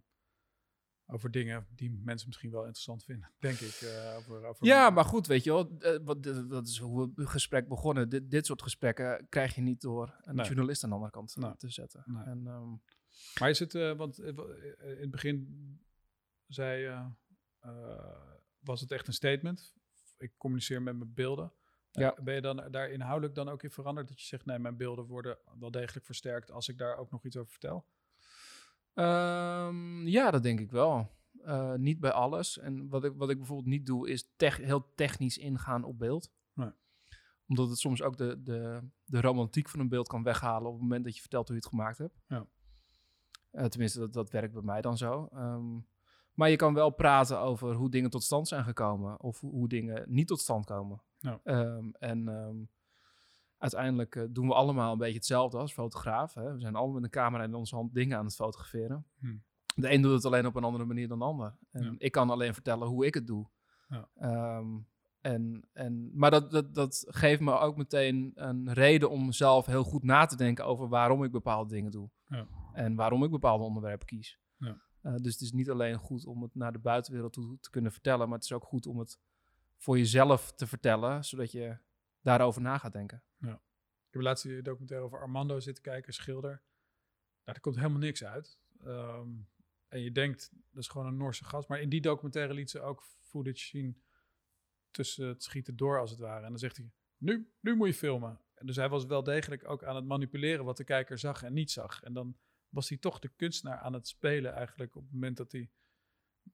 over 1.12 1.30
dingen 1.30 1.66
die 1.74 1.90
mensen 2.04 2.28
misschien 2.28 2.50
wel 2.50 2.60
interessant 2.60 3.04
vinden, 3.04 3.30
denk 3.38 3.58
ik. 3.58 3.80
eh, 3.80 4.14
over, 4.16 4.44
over 4.44 4.66
Ja, 4.66 4.90
maar 4.90 5.04
goed, 5.04 5.26
weet 5.26 5.44
je 5.44 5.50
wel, 5.52 5.78
eh, 5.78 5.98
wat, 6.04 6.22
dat 6.48 6.66
is 6.66 6.78
hoe 6.78 7.12
we 7.14 7.20
het 7.22 7.30
gesprek 7.30 7.68
begonnen. 7.68 8.08
Dit, 8.08 8.30
dit 8.30 8.46
soort 8.46 8.62
gesprekken 8.62 9.26
krijg 9.28 9.54
je 9.54 9.60
niet 9.60 9.80
door 9.80 10.16
een 10.20 10.34
Nee. 10.34 10.46
journalist 10.46 10.84
aan 10.84 10.88
de 10.90 10.94
andere 10.94 11.12
kant 11.12 11.36
eh, 11.36 11.42
Nee. 11.42 11.56
te 11.56 11.68
zetten. 11.70 12.02
Nee. 12.06 12.24
En, 12.24 12.46
ehm, 12.46 12.70
Maar 13.40 13.50
is 13.50 13.58
het, 13.58 13.74
eh, 13.74 13.92
want 13.96 14.18
eh, 14.18 14.34
wa- 14.34 14.44
eh, 14.44 14.90
in 14.90 15.00
het 15.00 15.10
begin 15.10 15.80
zei 16.46 16.80
je, 16.82 17.10
eh, 17.60 18.20
was 18.60 18.80
het 18.80 18.90
echt 18.90 19.06
een 19.06 19.12
statement? 19.12 19.74
Ik 20.18 20.32
communiceer 20.36 20.82
met 20.82 20.96
mijn 20.96 21.12
beelden. 21.14 21.52
Eh, 21.92 22.02
Ja. 22.02 22.16
ben 22.22 22.34
je 22.34 22.40
dan 22.40 22.68
daar 22.70 22.90
inhoudelijk 22.90 23.34
dan 23.34 23.48
ook 23.48 23.62
in 23.62 23.70
veranderd? 23.70 24.08
Dat 24.08 24.20
je 24.20 24.26
zegt, 24.26 24.44
nee, 24.44 24.58
mijn 24.58 24.76
beelden 24.76 25.04
worden 25.06 25.38
wel 25.58 25.70
degelijk 25.70 26.06
versterkt 26.06 26.50
als 26.50 26.68
ik 26.68 26.78
daar 26.78 26.96
ook 26.96 27.10
nog 27.10 27.24
iets 27.24 27.36
over 27.36 27.50
vertel? 27.50 27.86
Ehm, 28.94 30.06
ja, 30.06 30.30
dat 30.30 30.42
denk 30.42 30.60
ik 30.60 30.70
wel. 30.70 31.10
Eh, 31.42 31.74
niet 31.74 32.00
bij 32.00 32.12
alles. 32.12 32.58
En 32.58 32.88
wat 32.88 33.04
ik, 33.04 33.12
wat 33.16 33.30
ik 33.30 33.36
bijvoorbeeld 33.36 33.68
niet 33.68 33.86
doe, 33.86 34.08
is 34.10 34.28
tech- 34.36 34.56
heel 34.56 34.92
technisch 34.94 35.38
ingaan 35.38 35.84
op 35.84 35.98
beeld. 35.98 36.30
Nee. 36.54 36.70
Omdat 37.46 37.68
het 37.68 37.78
soms 37.78 38.02
ook 38.02 38.16
de, 38.16 38.42
de, 38.42 38.80
de 39.04 39.20
romantiek 39.20 39.68
van 39.68 39.80
een 39.80 39.88
beeld 39.88 40.08
kan 40.08 40.22
weghalen 40.22 40.66
op 40.66 40.72
het 40.72 40.82
moment 40.82 41.04
dat 41.04 41.14
je 41.14 41.20
vertelt 41.20 41.46
hoe 41.48 41.56
je 41.56 41.62
het 41.62 41.70
gemaakt 41.70 41.98
hebt. 41.98 42.14
Ja. 42.28 42.46
Eh, 43.50 43.64
tenminste, 43.64 43.98
dat, 43.98 44.12
dat 44.12 44.30
werkt 44.30 44.52
bij 44.52 44.62
mij 44.62 44.80
dan 44.80 44.96
zo. 44.96 45.28
Ehm, 45.32 45.78
maar 46.34 46.50
je 46.50 46.56
kan 46.56 46.74
wel 46.74 46.90
praten 46.90 47.38
over 47.38 47.74
hoe 47.74 47.90
dingen 47.90 48.10
tot 48.10 48.22
stand 48.22 48.48
zijn 48.48 48.64
gekomen. 48.64 49.20
Of 49.20 49.40
hoe, 49.40 49.50
hoe 49.52 49.68
dingen 49.68 50.04
niet 50.06 50.26
tot 50.28 50.40
stand 50.40 50.64
komen. 50.64 51.02
Ja. 51.18 51.40
Ehm, 51.44 51.88
en 51.98 52.28
uiteindelijk 53.62 54.16
eh, 54.16 54.24
doen 54.30 54.46
we 54.46 54.54
allemaal 54.54 54.92
een 54.92 54.98
beetje 54.98 55.14
hetzelfde 55.14 55.58
als 55.58 55.72
fotograaf. 55.72 56.34
Hè? 56.34 56.52
We 56.52 56.60
zijn 56.60 56.74
allemaal 56.74 56.94
met 56.94 57.04
een 57.04 57.10
camera 57.10 57.44
in 57.44 57.54
onze 57.54 57.74
hand 57.74 57.94
dingen 57.94 58.18
aan 58.18 58.24
het 58.24 58.34
fotograferen. 58.34 59.06
Hmm. 59.18 59.42
De 59.74 59.92
een 59.92 60.02
doet 60.02 60.12
het 60.12 60.24
alleen 60.24 60.46
op 60.46 60.56
een 60.56 60.64
andere 60.64 60.84
manier 60.84 61.08
dan 61.08 61.18
de 61.18 61.24
ander. 61.24 61.56
En 61.70 61.84
Ja. 61.84 61.94
ik 61.98 62.12
kan 62.12 62.30
alleen 62.30 62.54
vertellen 62.54 62.88
hoe 62.88 63.06
ik 63.06 63.14
het 63.14 63.26
doe. 63.26 63.48
Ja. 63.88 64.08
Ehm, 64.14 64.78
en, 65.20 65.68
en, 65.72 66.10
maar 66.14 66.30
dat, 66.30 66.50
dat, 66.50 66.74
dat 66.74 67.04
geeft 67.08 67.40
me 67.40 67.58
ook 67.58 67.76
meteen 67.76 68.32
een 68.34 68.72
reden 68.72 69.10
om 69.10 69.32
zelf 69.32 69.66
heel 69.66 69.84
goed 69.84 70.02
na 70.02 70.26
te 70.26 70.36
denken 70.36 70.64
over 70.66 70.88
waarom 70.88 71.24
ik 71.24 71.30
bepaalde 71.32 71.74
dingen 71.74 71.90
doe. 71.90 72.10
Ja. 72.26 72.46
En 72.72 72.94
waarom 72.94 73.24
ik 73.24 73.30
bepaalde 73.30 73.64
onderwerpen 73.64 74.06
kies. 74.06 74.38
Ja. 74.56 74.80
Eh, 75.00 75.14
dus 75.14 75.32
het 75.32 75.40
is 75.40 75.52
niet 75.52 75.70
alleen 75.70 75.96
goed 75.98 76.26
om 76.26 76.42
het 76.42 76.54
naar 76.54 76.72
de 76.72 76.78
buitenwereld 76.78 77.32
toe 77.32 77.58
te 77.60 77.70
kunnen 77.70 77.92
vertellen, 77.92 78.28
maar 78.28 78.36
het 78.38 78.44
is 78.44 78.52
ook 78.52 78.64
goed 78.64 78.86
om 78.86 78.98
het 78.98 79.18
voor 79.76 79.98
jezelf 79.98 80.52
te 80.52 80.66
vertellen, 80.66 81.24
zodat 81.24 81.52
je 81.52 81.76
daarover 82.22 82.62
na 82.62 82.78
gaat 82.78 82.92
denken. 82.92 83.22
Ik 84.12 84.18
heb 84.18 84.22
laatst 84.22 84.44
die 84.44 84.62
documentaire 84.62 85.06
over 85.06 85.20
Armando 85.20 85.60
zitten 85.60 85.82
kijken, 85.82 86.12
schilder. 86.12 86.62
Nou, 87.44 87.56
er 87.56 87.60
komt 87.60 87.76
helemaal 87.76 87.98
niks 87.98 88.24
uit. 88.24 88.58
Ehm, 88.78 89.28
en 89.88 90.00
je 90.00 90.12
denkt, 90.12 90.50
dat 90.70 90.82
is 90.82 90.88
gewoon 90.88 91.06
een 91.06 91.16
Noorse 91.16 91.44
gast. 91.44 91.68
Maar 91.68 91.80
in 91.80 91.88
die 91.88 92.00
documentaire 92.00 92.54
liet 92.54 92.70
ze 92.70 92.80
ook 92.80 93.04
footage 93.20 93.66
zien 93.66 94.02
tussen 94.90 95.26
het 95.26 95.42
schieten 95.42 95.76
door, 95.76 96.00
als 96.00 96.10
het 96.10 96.20
ware. 96.20 96.44
En 96.44 96.50
dan 96.50 96.58
zegt 96.58 96.76
hij, 96.76 96.92
nu, 97.16 97.52
nu 97.60 97.76
moet 97.76 97.86
je 97.86 97.94
filmen. 97.94 98.40
En 98.54 98.66
dus 98.66 98.76
hij 98.76 98.88
was 98.88 99.06
wel 99.06 99.22
degelijk 99.22 99.68
ook 99.68 99.84
aan 99.84 99.96
het 99.96 100.04
manipuleren 100.04 100.64
wat 100.64 100.76
de 100.76 100.84
kijker 100.84 101.18
zag 101.18 101.42
en 101.42 101.52
niet 101.52 101.70
zag. 101.70 102.02
En 102.02 102.12
dan 102.12 102.36
was 102.68 102.88
hij 102.88 102.98
toch 102.98 103.18
de 103.18 103.28
kunstenaar 103.28 103.78
aan 103.78 103.92
het 103.92 104.08
spelen 104.08 104.52
eigenlijk 104.52 104.96
op 104.96 105.02
het 105.02 105.12
moment 105.12 105.36
dat 105.36 105.52
hij... 105.52 105.70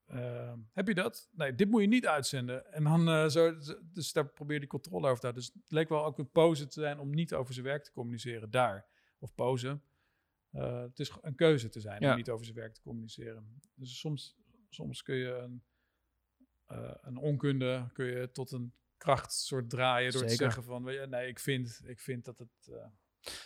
ehm, 0.06 0.58
heb 0.72 0.88
je 0.88 0.94
dat? 0.94 1.28
Nee, 1.32 1.54
dit 1.54 1.68
moet 1.70 1.80
je 1.80 1.86
niet 1.86 2.06
uitzenden. 2.06 2.72
En 2.72 2.84
dan 2.84 3.08
eh, 3.08 3.26
zo, 3.28 3.58
dus 3.92 4.12
daar 4.12 4.28
probeerde 4.28 4.60
hij 4.60 4.80
controle 4.80 5.06
over 5.06 5.20
te 5.20 5.26
houden. 5.26 5.42
Dus 5.44 5.52
het 5.62 5.72
leek 5.72 5.88
wel 5.88 6.04
ook 6.04 6.18
een 6.18 6.30
pose 6.30 6.66
te 6.66 6.80
zijn 6.80 6.98
om 6.98 7.10
niet 7.10 7.34
over 7.34 7.54
zijn 7.54 7.66
werk 7.66 7.84
te 7.84 7.92
communiceren 7.92 8.50
daar. 8.50 8.86
Of 9.18 9.34
pose. 9.34 9.80
Eh, 10.50 10.80
het 10.80 10.98
is 10.98 11.12
een 11.20 11.34
keuze 11.34 11.68
te 11.68 11.80
zijn 11.80 12.02
Ja. 12.02 12.10
om 12.10 12.16
niet 12.16 12.30
over 12.30 12.44
zijn 12.44 12.56
werk 12.56 12.74
te 12.74 12.80
communiceren. 12.80 13.60
Dus 13.74 13.98
soms, 13.98 14.36
soms 14.68 15.02
kun 15.02 15.16
je 15.16 15.34
een, 15.34 15.62
eh, 16.66 16.94
een 17.00 17.16
onkunde 17.16 17.90
kun 17.92 18.06
je 18.06 18.30
tot 18.32 18.52
een 18.52 18.72
kracht 18.96 19.32
soort 19.32 19.70
draaien 19.70 20.12
door 20.12 20.22
te 20.26 20.34
zeggen 20.34 20.64
van 20.64 20.84
weet 20.84 21.00
je, 21.00 21.06
nee, 21.06 21.28
ik 21.28 21.38
vind, 21.38 21.80
ik 21.84 22.00
vind 22.00 22.24
dat 22.24 22.38
het. 22.38 22.70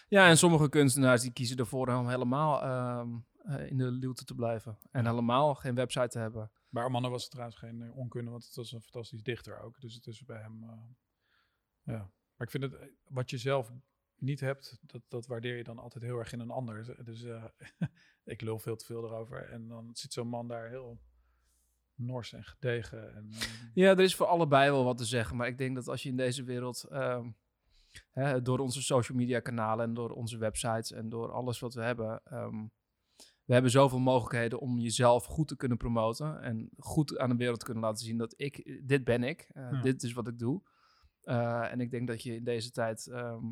Ja, 0.09 0.28
en 0.28 0.38
sommige 0.38 0.68
kunstenaars 0.68 1.22
die 1.22 1.32
kiezen 1.32 1.57
ervoor 1.57 1.88
om 1.88 2.09
helemaal 2.09 2.62
eh, 3.45 3.70
in 3.70 3.76
de 3.76 3.90
luwte 3.90 4.24
te 4.24 4.34
blijven. 4.34 4.78
En 4.90 5.07
helemaal 5.07 5.55
geen 5.55 5.74
website 5.74 6.09
te 6.09 6.18
hebben. 6.18 6.51
bij 6.68 6.82
Armando 6.82 7.11
was 7.11 7.22
het 7.22 7.30
trouwens 7.30 7.59
geen 7.59 7.82
eh, 7.82 7.97
onkunde, 7.97 8.30
want 8.30 8.45
het 8.45 8.55
was 8.55 8.72
een 8.72 8.80
fantastisch 8.82 9.22
dichter 9.22 9.61
ook. 9.61 9.80
Dus 9.80 9.95
het 9.95 10.07
is 10.07 10.24
bij 10.24 10.40
hem. 10.40 10.62
eh, 10.62 10.78
ja. 11.82 12.11
Maar 12.36 12.47
ik 12.47 12.51
vind 12.51 12.62
het, 12.62 12.93
wat 13.09 13.30
je 13.30 13.38
zelf 13.38 13.72
niet 14.16 14.40
hebt, 14.40 14.78
dat, 14.82 15.03
dat 15.09 15.26
waardeer 15.26 15.57
je 15.57 15.64
dan 15.64 15.78
altijd 15.78 16.05
heel 16.05 16.18
erg 16.18 16.32
in 16.32 16.40
een 16.40 16.51
ander. 16.51 17.05
Dus 17.05 17.24
ik 18.24 18.40
lul 18.40 18.59
veel 18.59 18.76
te 18.76 18.84
veel 18.84 19.05
erover. 19.05 19.49
En 19.51 19.68
dan 19.68 19.90
zit 19.93 20.12
zo'n 20.12 20.28
man 20.28 20.49
daar 20.49 20.68
heel 20.68 21.01
nors 21.95 22.32
en 22.32 22.45
gedegen. 22.45 23.14
En, 23.14 23.30
Ja, 23.74 23.90
er 23.90 24.01
is 24.01 24.14
voor 24.14 24.26
allebei 24.26 24.70
wel 24.70 24.84
wat 24.84 24.99
te 24.99 25.05
zeggen. 25.05 25.36
Maar 25.36 25.47
ik 25.47 25.59
denk 25.59 25.74
dat 25.74 25.88
als 25.88 26.03
je 26.03 26.09
in 26.09 26.16
deze 26.16 26.45
wereld, 26.45 26.84
ehm, 26.84 27.30
hè, 28.11 28.43
door 28.43 28.59
onze 28.59 28.82
social 28.82 29.18
media 29.18 29.40
kanalen 29.40 29.84
en 29.84 29.95
door 29.95 30.11
onze 30.11 30.38
websites 30.38 30.93
en 30.93 31.09
door 31.09 31.32
alles 31.32 31.59
wat 31.59 31.74
we 31.74 31.82
hebben, 31.82 32.20
ehm, 32.24 32.66
we 33.45 33.53
hebben 33.53 33.70
zoveel 33.70 33.99
mogelijkheden 33.99 34.59
om 34.61 34.78
jezelf 34.78 35.24
goed 35.24 35.49
te 35.49 35.57
kunnen 35.57 35.78
promoten 35.78 36.43
en 36.43 36.70
goed 36.78 37.18
aan 37.18 37.28
de 37.30 37.36
wereld 37.36 37.59
te 37.59 37.64
kunnen 37.64 37.82
laten 37.82 38.05
zien 38.05 38.18
dat 38.18 38.34
ik, 38.36 38.80
dit 38.88 39.05
ben 39.05 39.22
ik, 39.22 39.40
eh, 39.53 39.70
Ja. 39.70 39.80
dit 39.80 40.03
is 40.03 40.12
wat 40.12 40.28
ik 40.28 40.38
doe. 40.38 40.62
Eh, 41.22 41.72
en 41.72 41.80
ik 41.80 41.90
denk 41.90 42.07
dat 42.09 42.22
je 42.22 42.34
in 42.34 42.45
deze 42.45 42.70
tijd, 42.70 43.07
ehm, 43.07 43.45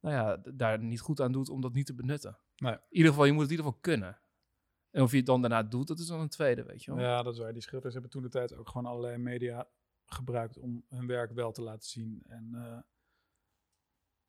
nou 0.00 0.14
ja, 0.14 0.36
daar 0.54 0.78
niet 0.82 1.00
goed 1.00 1.20
aan 1.20 1.32
doet 1.32 1.48
om 1.48 1.60
dat 1.60 1.72
niet 1.72 1.86
te 1.86 1.94
benutten. 1.94 2.38
Nee. 2.56 2.72
In 2.72 2.80
ieder 2.88 3.10
geval, 3.10 3.24
je 3.26 3.32
moet 3.32 3.42
het 3.42 3.50
in 3.50 3.56
ieder 3.56 3.72
geval 3.72 3.82
kunnen. 3.82 4.18
En 4.90 5.02
of 5.02 5.10
je 5.10 5.16
het 5.16 5.26
dan 5.26 5.40
daarna 5.40 5.62
doet, 5.62 5.86
dat 5.88 5.98
is 5.98 6.06
dan 6.06 6.20
een 6.20 6.28
tweede, 6.28 6.62
weet 6.64 6.84
je 6.84 6.94
wel. 6.94 7.04
Ja, 7.04 7.22
dat 7.22 7.32
is 7.34 7.38
waar. 7.40 7.52
Die 7.52 7.62
schilders 7.62 7.92
hebben 7.92 8.10
toen 8.10 8.22
de 8.22 8.28
tijd 8.28 8.54
ook 8.56 8.68
gewoon 8.68 8.86
allerlei 8.86 9.16
media 9.16 9.68
gebruikt 10.04 10.58
om 10.58 10.84
hun 10.88 11.06
werk 11.06 11.32
wel 11.32 11.52
te 11.52 11.62
laten 11.62 11.88
zien. 11.88 12.22
En 12.26 12.50
eh, 12.54 12.78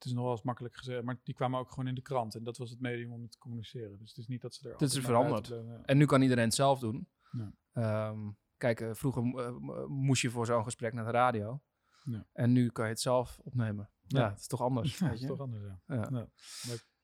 het 0.00 0.08
is 0.08 0.12
nog 0.14 0.22
wel 0.24 0.32
eens 0.32 0.42
makkelijk 0.42 0.76
gezegd, 0.76 1.02
maar 1.02 1.20
die 1.22 1.34
kwamen 1.34 1.60
ook 1.60 1.68
gewoon 1.70 1.86
in 1.86 1.94
de 1.94 2.02
krant. 2.02 2.34
En 2.34 2.44
dat 2.44 2.56
was 2.56 2.70
het 2.70 2.80
medium 2.80 3.12
om 3.12 3.22
het 3.22 3.30
te 3.32 3.38
communiceren. 3.38 3.98
Dus 3.98 4.08
het 4.08 4.18
is 4.18 4.26
niet 4.26 4.40
dat 4.40 4.54
ze 4.54 4.68
er 4.68 4.78
Dit 4.78 4.88
is 4.92 4.98
veranderd. 4.98 5.48
En 5.84 5.96
nu 5.96 6.06
kan 6.06 6.22
iedereen 6.22 6.44
het 6.44 6.54
zelf 6.54 6.78
doen. 6.78 7.08
Ja. 7.30 7.52
Ehm, 7.72 8.30
kijk, 8.56 8.80
eh, 8.80 8.94
vroeger 8.94 9.22
eh, 9.22 9.50
m- 9.50 9.86
moest 9.92 10.22
je 10.22 10.30
voor 10.30 10.46
zo'n 10.46 10.64
gesprek 10.64 10.92
naar 10.92 11.04
de 11.04 11.10
radio. 11.10 11.62
Ja. 12.04 12.26
En 12.32 12.52
nu 12.52 12.68
kan 12.70 12.84
je 12.84 12.90
het 12.90 13.00
zelf 13.00 13.38
opnemen. 13.42 13.90
Ja, 14.06 14.30
het 14.30 14.38
is 14.40 14.46
toch 14.46 14.60
anders. 14.60 14.98
Ja, 14.98 15.08
dat 15.08 15.20
is 15.20 15.26
toch 15.26 15.40
anders, 15.40 15.64
ja. 15.64 15.80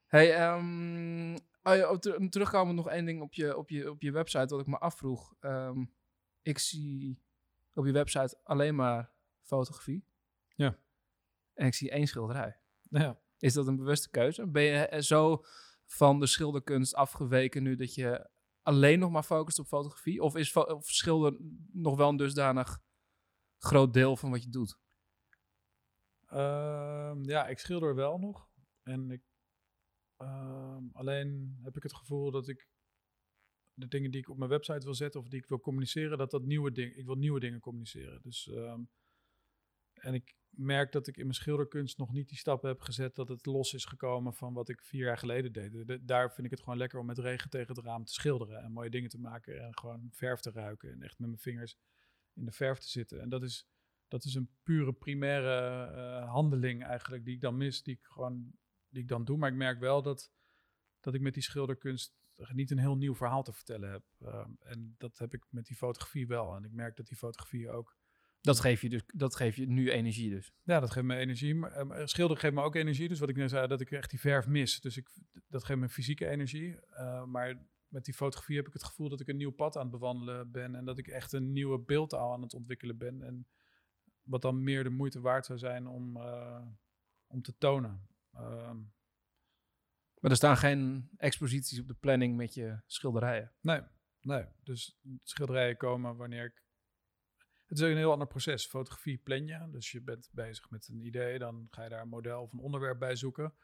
Hey, 0.07 0.35
ehm, 0.35 1.33
oh 1.63 1.75
ja, 1.77 1.91
op 1.91 2.01
ter- 2.01 2.31
terugkomend 2.31 2.77
nog 2.77 2.89
één 2.89 3.05
ding 3.05 3.23
op 3.23 3.35
je, 3.35 3.57
op, 3.57 3.69
je, 3.71 3.91
op 3.91 4.03
je 4.03 4.11
website 4.13 4.47
wat 4.47 4.61
ik 4.61 4.67
me 4.67 4.79
afvroeg. 4.79 5.35
Ehm, 5.41 5.85
ik 6.43 6.59
zie 6.59 7.23
op 7.75 7.85
je 7.87 7.93
website 7.93 8.41
alleen 8.43 8.75
maar 8.75 9.13
fotografie. 9.41 10.07
Ja. 10.55 10.79
En 11.55 11.67
ik 11.67 11.75
zie 11.75 11.91
één 11.91 12.07
schilderij. 12.07 12.61
Ja. 13.03 13.19
Is 13.39 13.53
dat 13.53 13.67
een 13.67 13.77
bewuste 13.77 14.11
keuze? 14.11 14.47
Ben 14.47 14.63
je 14.63 14.87
eh, 14.87 15.01
zo 15.01 15.45
van 15.85 16.21
de 16.21 16.27
schilderkunst 16.27 16.95
afgeweken 16.95 17.63
nu 17.63 17.77
dat 17.77 17.95
je 17.95 18.31
alleen 18.63 18.99
nog 18.99 19.11
maar 19.11 19.23
focust 19.23 19.59
op 19.59 19.67
fotografie? 19.67 20.23
Of 20.23 20.37
is 20.37 20.57
of 20.57 20.87
schilder 20.87 21.37
nog 21.73 21.97
wel 21.97 22.09
een 22.09 22.17
dusdanig 22.17 22.79
groot 23.59 23.95
deel 23.95 24.17
van 24.17 24.31
wat 24.31 24.43
je 24.43 24.51
doet? 24.51 24.79
Ehm, 26.27 27.23
ja, 27.23 27.47
ik 27.47 27.59
schilder 27.59 27.95
wel 27.95 28.19
nog. 28.19 28.49
En 28.83 29.11
ik, 29.11 29.23
ehm, 30.17 30.85
alleen 30.93 31.59
heb 31.63 31.77
ik 31.77 31.83
het 31.83 31.95
gevoel 31.95 32.31
dat 32.31 32.49
ik 32.49 32.69
de 33.75 33.89
dingen 33.89 34.11
die 34.11 34.21
ik 34.21 34.29
op 34.29 34.37
mijn 34.39 34.51
website 34.51 34.85
wil 34.85 34.95
zetten 34.95 35.21
of 35.21 35.29
die 35.29 35.41
ik 35.41 35.49
wil 35.49 35.61
communiceren, 35.61 36.19
dat 36.19 36.31
dat 36.31 36.45
nieuwe 36.45 36.73
dingen, 36.73 36.99
ik 36.99 37.07
wil 37.07 37.15
nieuwe 37.15 37.41
dingen 37.41 37.61
communiceren. 37.61 38.21
Dus, 38.23 38.49
ehm, 38.49 38.81
en 39.95 40.15
ik 40.15 40.37
merk 40.57 40.93
dat 40.93 41.07
ik 41.07 41.17
in 41.17 41.23
mijn 41.23 41.35
schilderkunst 41.35 41.99
nog 41.99 42.13
niet 42.13 42.29
die 42.29 42.39
stappen 42.39 42.69
heb 42.69 42.81
gezet 42.81 43.15
dat 43.15 43.29
het 43.29 43.47
los 43.47 43.73
is 43.73 43.85
gekomen 43.85 44.35
van 44.35 44.53
wat 44.53 44.69
ik 44.69 44.83
vier 44.83 45.05
jaar 45.05 45.19
geleden 45.19 45.53
deed. 45.53 45.87
De- 45.87 46.05
daar 46.05 46.33
vind 46.33 46.47
ik 46.47 46.53
het 46.53 46.63
gewoon 46.63 46.79
lekker 46.79 46.99
om 46.99 47.07
met 47.07 47.19
regen 47.19 47.51
tegen 47.51 47.75
het 47.75 47.85
raam 47.85 48.05
te 48.05 48.13
schilderen 48.13 48.63
en 48.63 48.73
mooie 48.73 48.91
dingen 48.91 49.11
te 49.11 49.19
maken 49.19 49.61
en 49.63 49.79
gewoon 49.79 50.09
verf 50.13 50.41
te 50.41 50.51
ruiken 50.51 50.93
en 50.93 51.03
echt 51.03 51.19
met 51.19 51.29
mijn 51.29 51.41
vingers 51.41 51.79
in 52.33 52.45
de 52.45 52.53
verf 52.53 52.79
te 52.79 52.89
zitten. 52.89 53.21
En 53.21 53.29
dat 53.29 53.43
is 53.43 53.69
dat 54.09 54.25
is 54.25 54.35
een 54.35 54.51
pure 54.63 54.93
primaire 54.93 55.87
eh, 55.87 56.31
handeling 56.33 56.85
eigenlijk 56.85 57.25
die 57.25 57.35
ik 57.35 57.41
dan 57.41 57.57
mis, 57.57 57.83
die 57.83 57.95
ik 57.95 58.05
gewoon 58.05 58.53
die 58.89 59.03
ik 59.03 59.09
dan 59.09 59.25
doe. 59.25 59.37
Maar 59.37 59.51
ik 59.51 59.57
merk 59.57 59.79
wel 59.79 60.03
dat, 60.03 60.33
dat 61.01 61.15
ik 61.15 61.21
met 61.21 61.35
die 61.35 61.43
schilderkunst 61.43 62.15
niet 62.53 62.71
een 62.71 62.79
heel 62.79 62.97
nieuw 62.97 63.15
verhaal 63.15 63.43
te 63.43 63.53
vertellen 63.53 63.91
heb. 63.91 64.05
Ehm, 64.21 64.51
en 64.61 64.95
dat 64.99 65.19
heb 65.19 65.35
ik 65.35 65.47
met 65.51 65.67
die 65.67 65.77
fotografie 65.77 66.27
wel. 66.27 66.55
En 66.55 66.65
ik 66.65 66.73
merk 66.73 66.97
dat 66.97 67.07
die 67.07 67.17
fotografie 67.17 67.71
ook. 67.71 67.97
Dat 68.47 68.61
geeft 68.61 68.81
je, 68.81 68.89
dus, 68.89 69.03
dat 69.07 69.37
geeft 69.37 69.57
je 69.57 69.67
nu 69.67 69.91
energie 69.91 70.31
dus. 70.31 70.53
Ja, 70.63 70.81
dat 70.81 70.91
geeft 70.91 71.07
me 71.07 71.17
energie. 71.17 71.55
Maar 71.55 71.73
ehm, 71.73 72.07
schilderen 72.07 72.43
geeft 72.43 72.55
me 72.55 72.63
ook 72.63 72.75
energie. 72.75 73.09
Dus 73.09 73.19
wat 73.19 73.29
ik 73.29 73.37
net 73.37 73.51
zei, 73.51 73.67
dat 73.67 73.81
ik 73.81 73.91
echt 73.91 74.11
die 74.11 74.21
verf 74.21 74.47
mis. 74.47 74.81
Dus 74.81 74.97
ik, 74.97 75.09
dat 75.49 75.65
geeft 75.65 75.81
me 75.81 75.89
fysieke 75.89 76.27
energie. 76.29 76.81
Eh, 76.81 77.25
maar 77.25 77.67
met 77.89 78.05
die 78.05 78.15
fotografie 78.15 78.57
heb 78.57 78.67
ik 78.67 78.73
het 78.73 78.85
gevoel 78.85 79.09
dat 79.09 79.21
ik 79.21 79.29
een 79.29 79.37
nieuw 79.37 79.51
pad 79.51 79.77
aan 79.77 79.83
het 79.83 79.91
bewandelen 79.91 80.51
ben. 80.51 80.75
En 80.75 80.85
dat 80.85 80.99
ik 80.99 81.09
echt 81.09 81.33
een 81.33 81.53
nieuwe 81.53 81.79
beeldtaal 81.79 82.33
aan 82.33 82.43
het 82.43 82.55
ontwikkelen 82.55 82.97
ben. 82.97 83.23
En 83.23 83.47
wat 84.23 84.43
dan 84.43 84.63
meer 84.63 84.83
de 84.85 84.91
moeite 84.91 85.21
waard 85.21 85.47
zou 85.47 85.59
zijn 85.59 85.87
om, 85.87 86.17
eh, 86.17 86.67
om 87.27 87.43
te 87.43 87.57
tonen. 87.59 88.09
Ehm, 88.33 88.79
Maar 90.21 90.31
er 90.31 90.37
staan 90.37 90.57
geen 90.57 91.09
exposities 91.17 91.81
op 91.81 91.89
de 91.89 91.95
planning 91.95 92.37
met 92.37 92.55
je 92.55 92.81
schilderijen. 92.87 93.53
nee, 93.61 93.81
nee. 94.21 94.45
Dus 94.63 94.99
schilderijen 95.23 95.77
komen 95.77 96.17
wanneer 96.17 96.45
ik... 96.45 96.65
Het 97.67 97.79
is 97.79 97.85
een 97.85 97.97
heel 97.97 98.13
ander 98.13 98.27
proces. 98.27 98.67
Fotografie 98.67 99.19
plan 99.19 99.47
je. 99.47 99.69
Dus 99.71 99.91
je 99.91 100.01
bent 100.01 100.29
bezig 100.33 100.71
met 100.71 100.89
een 100.89 101.01
idee. 101.01 101.39
Dan 101.39 101.67
ga 101.71 101.83
je 101.83 101.89
daar 101.89 102.01
een 102.01 102.09
model 102.09 102.43
of 102.43 102.53
een 102.53 102.59
onderwerp 102.59 102.99
bij 102.99 103.17
zoeken. 103.17 103.55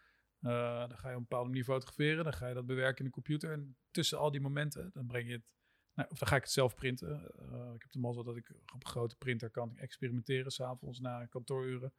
Eh, 0.40 0.88
dan 0.88 0.98
ga 0.98 1.08
je 1.08 1.14
op 1.14 1.20
een 1.20 1.26
bepaalde 1.28 1.48
manier 1.48 1.64
fotograferen. 1.64 2.24
Dan 2.24 2.32
ga 2.32 2.48
je 2.48 2.54
dat 2.54 2.66
bewerken 2.66 2.98
in 2.98 3.04
de 3.04 3.10
computer. 3.10 3.52
En 3.52 3.76
tussen 3.90 4.18
al 4.18 4.30
die 4.30 4.40
momenten, 4.40 4.90
dan 4.92 5.06
breng 5.06 5.26
je 5.28 5.32
het... 5.32 5.54
Nou, 5.94 6.08
of 6.10 6.18
dan 6.18 6.28
ga 6.28 6.36
ik 6.36 6.42
het 6.42 6.50
zelf 6.50 6.74
printen. 6.74 7.30
Eh, 7.38 7.72
ik 7.74 7.82
heb 7.82 7.90
de 7.90 7.98
mazzel 7.98 8.24
dat 8.24 8.36
ik 8.36 8.50
op 8.74 8.84
een 8.84 8.90
grote 8.90 9.16
printer 9.16 9.50
kan 9.50 9.76
experimenteren. 9.76 10.50
S'avonds 10.50 11.00
na 11.00 11.26
kantooruren. 11.26 11.92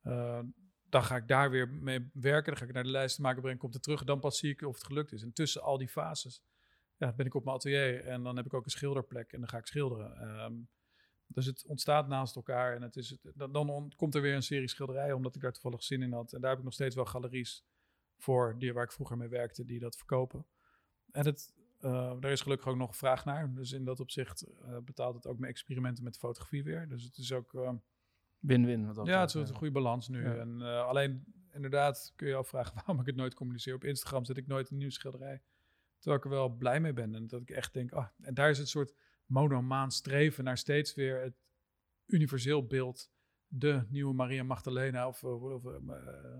Eh, 0.00 0.40
dan 0.88 1.04
ga 1.04 1.16
ik 1.16 1.28
daar 1.28 1.50
weer 1.50 1.68
mee 1.68 2.10
werken. 2.12 2.52
Dan 2.52 2.56
ga 2.56 2.66
ik 2.66 2.72
naar 2.72 2.82
de 2.82 2.90
lijst 2.90 3.18
maken 3.18 3.40
brengen. 3.40 3.58
Komt 3.58 3.74
het 3.74 3.82
terug. 3.82 4.04
Dan 4.04 4.20
pas 4.20 4.38
zie 4.38 4.50
ik 4.50 4.62
of 4.62 4.74
het 4.74 4.84
gelukt 4.84 5.12
is. 5.12 5.22
En 5.22 5.32
tussen 5.32 5.62
al 5.62 5.78
die 5.78 5.88
fases 5.88 6.42
ja, 6.96 7.12
ben 7.12 7.26
ik 7.26 7.34
op 7.34 7.44
mijn 7.44 7.56
atelier. 7.56 8.04
En 8.04 8.22
dan 8.22 8.36
heb 8.36 8.46
ik 8.46 8.54
ook 8.54 8.64
een 8.64 8.70
schilderplek. 8.70 9.32
En 9.32 9.40
dan 9.40 9.48
ga 9.48 9.58
ik 9.58 9.66
schilderen. 9.66 10.16
Ehm, 10.16 10.54
dus 11.34 11.46
het 11.46 11.64
ontstaat 11.66 12.08
naast 12.08 12.36
elkaar. 12.36 12.74
En 12.74 12.82
het 12.82 12.96
is 12.96 13.16
dan, 13.34 13.52
dan 13.52 13.92
komt 13.96 14.14
er 14.14 14.20
weer 14.22 14.34
een 14.34 14.42
serie 14.42 14.68
schilderijen. 14.68 15.16
Omdat 15.16 15.34
ik 15.34 15.40
daar 15.40 15.52
toevallig 15.52 15.82
zin 15.82 16.02
in 16.02 16.12
had. 16.12 16.32
En 16.32 16.40
daar 16.40 16.50
heb 16.50 16.58
ik 16.58 16.64
nog 16.64 16.74
steeds 16.74 16.94
wel 16.94 17.04
galeries 17.04 17.64
voor. 18.16 18.58
Die, 18.58 18.72
waar 18.72 18.84
ik 18.84 18.92
vroeger 18.92 19.16
mee 19.16 19.28
werkte. 19.28 19.64
Die 19.64 19.78
dat 19.78 19.96
verkopen. 19.96 20.46
En 21.10 21.26
het, 21.26 21.54
eh, 21.80 22.14
daar 22.20 22.30
is 22.30 22.40
gelukkig 22.40 22.68
ook 22.68 22.76
nog 22.76 22.96
vraag 22.96 23.24
naar. 23.24 23.54
Dus 23.54 23.72
in 23.72 23.84
dat 23.84 24.00
opzicht 24.00 24.42
eh, 24.42 24.78
betaalt 24.78 25.14
het 25.14 25.26
ook 25.26 25.38
mijn 25.38 25.52
experimenten 25.52 26.04
met 26.04 26.18
fotografie 26.18 26.62
weer. 26.64 26.88
Dus 26.88 27.02
het 27.02 27.16
is 27.16 27.32
ook... 27.32 27.54
eh, 27.54 27.72
Win-win. 28.38 28.90
ja, 29.04 29.20
het 29.20 29.34
is 29.34 29.48
een 29.48 29.54
goede 29.54 29.72
balans 29.72 30.08
nu. 30.08 30.22
Ja. 30.24 30.34
En 30.34 30.62
eh, 30.62 30.86
alleen, 30.86 31.24
inderdaad, 31.52 32.12
kun 32.16 32.28
je 32.28 32.34
afvragen 32.34 32.74
waarom 32.84 33.00
ik 33.00 33.06
het 33.06 33.16
nooit 33.16 33.34
communiceer. 33.34 33.74
Op 33.74 33.84
Instagram 33.84 34.24
zet 34.24 34.36
ik 34.36 34.46
nooit 34.46 34.70
een 34.70 34.76
nieuwe 34.76 34.92
schilderij. 34.92 35.42
Terwijl 35.98 36.16
ik 36.18 36.24
er 36.24 36.36
wel 36.36 36.48
blij 36.48 36.80
mee 36.80 36.92
ben. 36.92 37.14
En 37.14 37.26
dat 37.26 37.40
ik 37.40 37.50
echt 37.50 37.72
denk, 37.72 37.92
ah, 37.92 38.06
en 38.20 38.34
daar 38.34 38.50
is 38.50 38.58
het 38.58 38.68
soort 38.68 38.94
monomaan 39.34 39.90
streven 39.90 40.44
naar 40.44 40.58
steeds 40.58 40.94
weer 40.94 41.22
het 41.22 41.34
universeel 42.06 42.66
beeld. 42.66 43.10
De 43.46 43.86
nieuwe 43.88 44.14
Maria 44.14 44.42
Magdalena 44.42 45.08
of... 45.08 45.24
of, 45.24 45.42
of, 45.42 45.64
eh, 45.64 46.38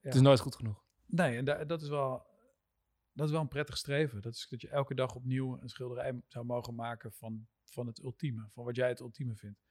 Het 0.00 0.14
is 0.14 0.20
nooit 0.20 0.40
goed 0.40 0.56
genoeg. 0.56 0.84
nee, 1.06 1.36
en 1.36 1.44
da- 1.44 1.64
dat 1.64 1.82
is 1.82 1.88
wel... 1.88 2.26
dat 3.12 3.26
is 3.26 3.32
wel 3.32 3.40
een 3.40 3.48
prettig 3.48 3.76
streven. 3.76 4.22
Dat 4.22 4.34
is 4.34 4.46
dat 4.48 4.60
je 4.60 4.68
elke 4.68 4.94
dag 4.94 5.14
opnieuw 5.14 5.58
een 5.60 5.68
schilderij 5.68 6.22
zou 6.28 6.44
mogen 6.44 6.74
maken 6.74 7.12
van, 7.12 7.46
van 7.64 7.86
het 7.86 8.02
ultieme, 8.02 8.48
van 8.50 8.64
wat 8.64 8.76
jij 8.76 8.88
het 8.88 9.00
ultieme 9.00 9.36
vindt. 9.36 9.62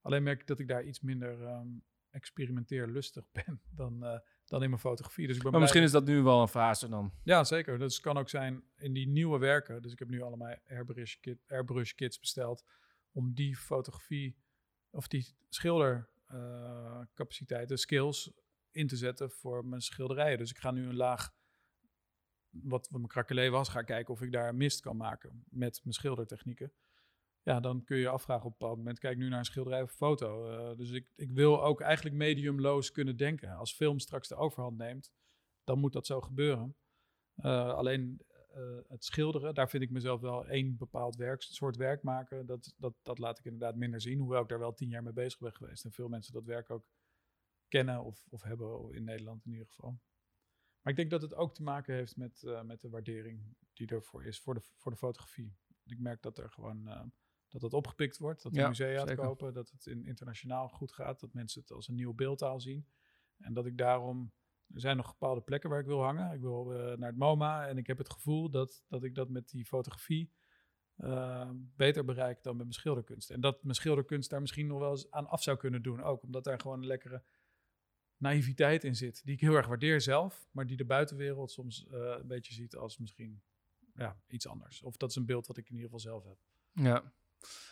Alleen 0.00 0.22
merk 0.22 0.40
ik 0.40 0.46
dat 0.46 0.58
ik 0.58 0.68
daar 0.68 0.84
iets 0.84 1.00
minder 1.00 1.40
um, 1.42 1.84
experimenteerlustig 2.10 3.26
ben 3.44 3.60
dan, 3.70 4.04
uh, 4.04 4.18
dan 4.54 4.62
in 4.62 4.68
mijn 4.68 4.80
fotografie. 4.80 5.26
Dus 5.26 5.36
ik 5.36 5.42
ben 5.42 5.50
maar 5.50 5.60
misschien 5.60 5.82
is 5.82 5.90
dat 5.90 6.04
nu 6.04 6.22
wel 6.22 6.40
een 6.40 6.48
fase 6.48 6.88
dan. 6.88 7.12
Ja, 7.22 7.44
zeker. 7.44 7.78
Dus 7.78 7.94
het 7.94 8.02
kan 8.02 8.16
ook 8.16 8.28
zijn 8.28 8.64
in 8.76 8.92
die 8.92 9.08
nieuwe 9.08 9.38
werken. 9.38 9.82
Dus 9.82 9.92
ik 9.92 9.98
heb 9.98 10.08
nu 10.08 10.22
allemaal 10.22 10.56
airbrush, 10.68 11.14
kit, 11.20 11.38
airbrush 11.46 11.92
kits 11.92 12.18
besteld 12.18 12.64
om 13.12 13.34
die 13.34 13.56
fotografie 13.56 14.36
of 14.90 15.08
die 15.08 15.36
schildercapaciteit, 15.48 17.70
uh, 17.70 17.76
skills 17.76 18.32
in 18.70 18.86
te 18.86 18.96
zetten 18.96 19.30
voor 19.30 19.66
mijn 19.66 19.80
schilderijen. 19.80 20.38
Dus 20.38 20.50
ik 20.50 20.58
ga 20.58 20.70
nu 20.70 20.88
een 20.88 20.96
laag, 20.96 21.34
wat, 22.48 22.88
wat 22.88 22.90
mijn 22.90 23.06
krakelé 23.06 23.50
was, 23.50 23.68
ga 23.68 23.82
kijken 23.82 24.14
of 24.14 24.22
ik 24.22 24.32
daar 24.32 24.54
mist 24.54 24.80
kan 24.80 24.96
maken 24.96 25.44
met 25.48 25.80
mijn 25.82 25.94
schildertechnieken. 25.94 26.72
Ja, 27.44 27.60
dan 27.60 27.84
kun 27.84 27.96
je 27.96 28.02
je 28.02 28.08
afvragen 28.08 28.44
op 28.44 28.50
een 28.50 28.58
bepaald 28.58 28.78
moment, 28.78 28.98
kijk 28.98 29.16
nu 29.16 29.28
naar 29.28 29.38
een 29.38 29.44
schilderij 29.44 29.82
of 29.82 29.92
foto. 29.92 30.50
Uh, 30.50 30.76
dus 30.76 30.90
ik, 30.90 31.10
ik 31.14 31.30
wil 31.30 31.64
ook 31.64 31.80
eigenlijk 31.80 32.16
mediumloos 32.16 32.90
kunnen 32.90 33.16
denken. 33.16 33.56
Als 33.56 33.74
film 33.74 33.98
straks 33.98 34.28
de 34.28 34.36
overhand 34.36 34.76
neemt, 34.76 35.12
dan 35.64 35.78
moet 35.78 35.92
dat 35.92 36.06
zo 36.06 36.20
gebeuren. 36.20 36.76
Uh, 37.36 37.74
alleen 37.74 38.20
uh, 38.56 38.78
het 38.88 39.04
schilderen, 39.04 39.54
daar 39.54 39.68
vind 39.70 39.82
ik 39.82 39.90
mezelf 39.90 40.20
wel 40.20 40.46
één 40.46 40.76
bepaald 40.76 41.16
werk, 41.16 41.42
soort 41.42 41.76
werk 41.76 42.02
maken. 42.02 42.46
Dat, 42.46 42.74
dat, 42.76 42.94
dat 43.02 43.18
laat 43.18 43.38
ik 43.38 43.44
inderdaad 43.44 43.76
minder 43.76 44.00
zien, 44.00 44.18
hoewel 44.18 44.42
ik 44.42 44.48
daar 44.48 44.58
wel 44.58 44.74
tien 44.74 44.88
jaar 44.88 45.02
mee 45.02 45.12
bezig 45.12 45.38
ben 45.38 45.52
geweest. 45.52 45.84
En 45.84 45.92
veel 45.92 46.08
mensen 46.08 46.32
dat 46.32 46.44
werk 46.44 46.70
ook 46.70 46.86
kennen 47.68 48.04
of, 48.04 48.26
of 48.30 48.42
hebben 48.42 48.92
in 48.94 49.04
Nederland 49.04 49.44
in 49.44 49.52
ieder 49.52 49.66
geval. 49.66 50.00
Maar 50.80 50.92
ik 50.92 50.98
denk 50.98 51.10
dat 51.10 51.22
het 51.22 51.34
ook 51.34 51.54
te 51.54 51.62
maken 51.62 51.94
heeft 51.94 52.16
met, 52.16 52.60
met 52.64 52.80
de 52.80 52.88
waardering 52.88 53.56
die 53.72 53.88
ervoor 53.88 54.24
is, 54.24 54.40
voor 54.40 54.54
de, 54.54 54.60
voor 54.60 54.92
de 54.92 54.98
fotografie. 54.98 55.56
Ik 55.84 55.98
merk 55.98 56.22
dat 56.22 56.38
er 56.38 56.50
gewoon, 56.50 57.12
dat 57.54 57.62
het 57.62 57.74
opgepikt 57.74 58.18
wordt, 58.18 58.42
dat 58.42 58.52
de 58.52 58.60
ja, 58.60 58.68
musea 58.68 59.04
het 59.04 59.14
kopen, 59.14 59.54
dat 59.54 59.70
het 59.70 59.86
in, 59.86 60.04
internationaal 60.04 60.68
goed 60.68 60.92
gaat, 60.92 61.20
dat 61.20 61.32
mensen 61.32 61.60
het 61.60 61.70
als 61.70 61.88
een 61.88 61.94
nieuwe 61.94 62.14
beeldtaal 62.14 62.60
zien. 62.60 62.86
En 63.38 63.52
dat 63.52 63.66
ik 63.66 63.78
daarom, 63.78 64.32
er 64.74 64.80
zijn 64.80 64.96
nog 64.96 65.18
bepaalde 65.18 65.40
plekken 65.40 65.70
waar 65.70 65.80
ik 65.80 65.86
wil 65.86 66.02
hangen. 66.02 66.32
Ik 66.32 66.40
wil 66.40 66.72
uh, 66.72 66.96
naar 66.96 67.08
het 67.08 67.18
MoMA 67.18 67.66
en 67.66 67.78
ik 67.78 67.86
heb 67.86 67.98
het 67.98 68.10
gevoel 68.10 68.50
dat, 68.50 68.84
dat 68.88 69.04
ik 69.04 69.14
dat 69.14 69.28
met 69.28 69.48
die 69.48 69.64
fotografie 69.64 70.32
beter 71.76 72.04
bereik 72.04 72.42
dan 72.42 72.56
met 72.56 72.62
mijn 72.62 72.78
schilderkunst. 72.78 73.30
En 73.30 73.40
dat 73.40 73.62
mijn 73.62 73.74
schilderkunst 73.74 74.30
daar 74.30 74.40
misschien 74.40 74.66
nog 74.66 74.78
wel 74.78 74.90
eens 74.90 75.10
aan 75.10 75.26
af 75.26 75.42
zou 75.42 75.56
kunnen 75.56 75.82
doen 75.82 76.02
ook, 76.02 76.22
omdat 76.22 76.44
daar 76.44 76.60
gewoon 76.60 76.78
een 76.78 76.86
lekkere 76.86 77.22
naïviteit 78.16 78.84
in 78.84 78.96
zit, 78.96 79.24
die 79.24 79.34
ik 79.34 79.40
heel 79.40 79.54
erg 79.54 79.66
waardeer 79.66 80.00
zelf, 80.00 80.48
maar 80.50 80.66
die 80.66 80.76
de 80.76 80.84
buitenwereld 80.84 81.50
soms 81.50 81.86
uh, 81.90 82.14
een 82.18 82.26
beetje 82.26 82.52
ziet 82.52 82.76
als 82.76 82.98
misschien 82.98 83.42
ja, 83.94 84.20
iets 84.26 84.48
anders. 84.48 84.82
Of 84.82 84.96
dat 84.96 85.10
is 85.10 85.16
een 85.16 85.26
beeld 85.26 85.46
wat 85.46 85.56
ik 85.56 85.68
in 85.68 85.74
ieder 85.74 85.90
geval 85.90 86.12
zelf 86.12 86.24
heb. 86.24 86.38
Ja. 86.72 87.12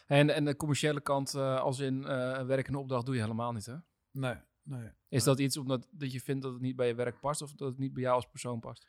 En, 0.06 0.30
en 0.30 0.44
de 0.44 0.56
commerciële 0.56 1.00
kant, 1.00 1.34
uh, 1.34 1.60
als 1.60 1.78
in 1.78 2.00
uh, 2.00 2.46
werk 2.46 2.68
en 2.68 2.74
opdracht, 2.74 3.06
doe 3.06 3.14
je 3.14 3.20
helemaal 3.20 3.52
niet, 3.52 3.66
hè? 3.66 3.76
Nee, 4.10 4.36
nee. 4.62 4.90
Is 5.08 5.24
dat 5.24 5.38
iets 5.38 5.56
omdat 5.56 5.88
dat 5.90 6.12
je 6.12 6.20
vindt 6.20 6.42
dat 6.42 6.52
het 6.52 6.62
niet 6.62 6.76
bij 6.76 6.86
je 6.86 6.94
werk 6.94 7.20
past 7.20 7.42
of 7.42 7.52
dat 7.52 7.68
het 7.68 7.78
niet 7.78 7.92
bij 7.92 8.02
jou 8.02 8.14
als 8.14 8.28
persoon 8.28 8.60
past? 8.60 8.86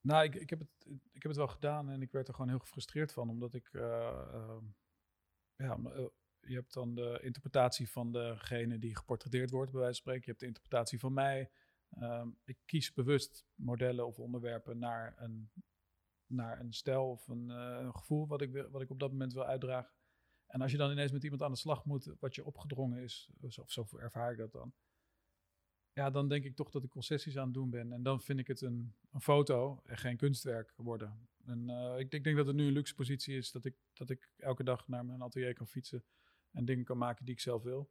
Nou, 0.00 0.24
ik, 0.24 0.34
ik, 0.34 0.50
heb, 0.50 0.58
het, 0.58 0.86
ik 0.86 1.22
heb 1.22 1.22
het 1.22 1.36
wel 1.36 1.48
gedaan 1.48 1.90
en 1.90 2.02
ik 2.02 2.12
werd 2.12 2.28
er 2.28 2.34
gewoon 2.34 2.50
heel 2.50 2.58
gefrustreerd 2.58 3.12
van, 3.12 3.28
omdat 3.30 3.54
ik 3.54 3.68
ehm, 3.72 4.64
ja, 5.56 5.78
je 6.40 6.54
hebt 6.54 6.72
dan 6.72 6.94
de 6.94 7.18
interpretatie 7.22 7.90
van 7.90 8.12
degene 8.12 8.78
die 8.78 8.96
geportretteerd 8.96 9.50
wordt, 9.50 9.70
bij 9.70 9.80
wijze 9.80 10.02
van 10.02 10.02
spreken. 10.02 10.22
Je 10.24 10.30
hebt 10.30 10.40
de 10.40 10.46
interpretatie 10.46 10.98
van 10.98 11.12
mij. 11.12 11.50
Um, 12.00 12.38
ik 12.44 12.58
kies 12.64 12.92
bewust 12.92 13.46
modellen 13.54 14.06
of 14.06 14.18
onderwerpen 14.18 14.78
naar 14.78 15.14
een, 15.16 15.50
naar 16.26 16.60
een 16.60 16.72
stijl 16.72 17.10
of 17.10 17.28
een, 17.28 17.48
uh, 17.48 17.78
een 17.80 17.96
gevoel 17.96 18.26
wat 18.26 18.42
ik, 18.42 18.66
wat 18.70 18.82
ik 18.82 18.90
op 18.90 19.00
dat 19.00 19.10
moment 19.10 19.32
wil 19.32 19.44
uitdragen. 19.44 19.92
En 20.46 20.60
als 20.60 20.70
je 20.70 20.76
dan 20.76 20.90
ineens 20.90 21.12
met 21.12 21.22
iemand 21.22 21.42
aan 21.42 21.50
de 21.50 21.56
slag 21.56 21.84
moet, 21.84 22.14
wat 22.20 22.34
je 22.34 22.44
opgedrongen 22.44 23.02
is, 23.02 23.30
of 23.40 23.70
zo 23.70 23.86
ervaar 23.98 24.32
ik 24.32 24.38
dat 24.38 24.52
dan. 24.52 24.74
Ja, 25.92 26.10
dan 26.10 26.28
denk 26.28 26.44
ik 26.44 26.56
toch 26.56 26.70
dat 26.70 26.84
ik 26.84 26.90
concessies 26.90 27.36
aan 27.36 27.44
het 27.44 27.54
doen 27.54 27.70
ben. 27.70 27.92
En 27.92 28.02
dan 28.02 28.20
vind 28.20 28.38
ik 28.38 28.46
het 28.46 28.60
een, 28.60 28.94
een 29.12 29.20
foto 29.20 29.80
en 29.84 29.96
geen 29.96 30.16
kunstwerk 30.16 30.72
worden. 30.76 31.28
En 31.44 31.68
uh, 31.70 31.98
ik, 31.98 32.12
ik, 32.12 32.24
denk 32.24 32.36
dat 32.36 32.46
het 32.46 32.56
nu 32.56 32.66
een 32.66 32.72
luxe 32.72 32.94
positie 32.94 33.36
is 33.36 33.50
dat 33.52 33.64
ik, 33.64 33.74
dat 33.92 34.10
ik 34.10 34.30
elke 34.36 34.64
dag 34.64 34.88
naar 34.88 35.04
mijn 35.04 35.22
atelier 35.22 35.54
kan 35.54 35.66
fietsen 35.66 36.04
en 36.50 36.64
dingen 36.64 36.84
kan 36.84 36.98
maken 36.98 37.24
die 37.24 37.34
ik 37.34 37.40
zelf 37.40 37.62
wil. 37.62 37.90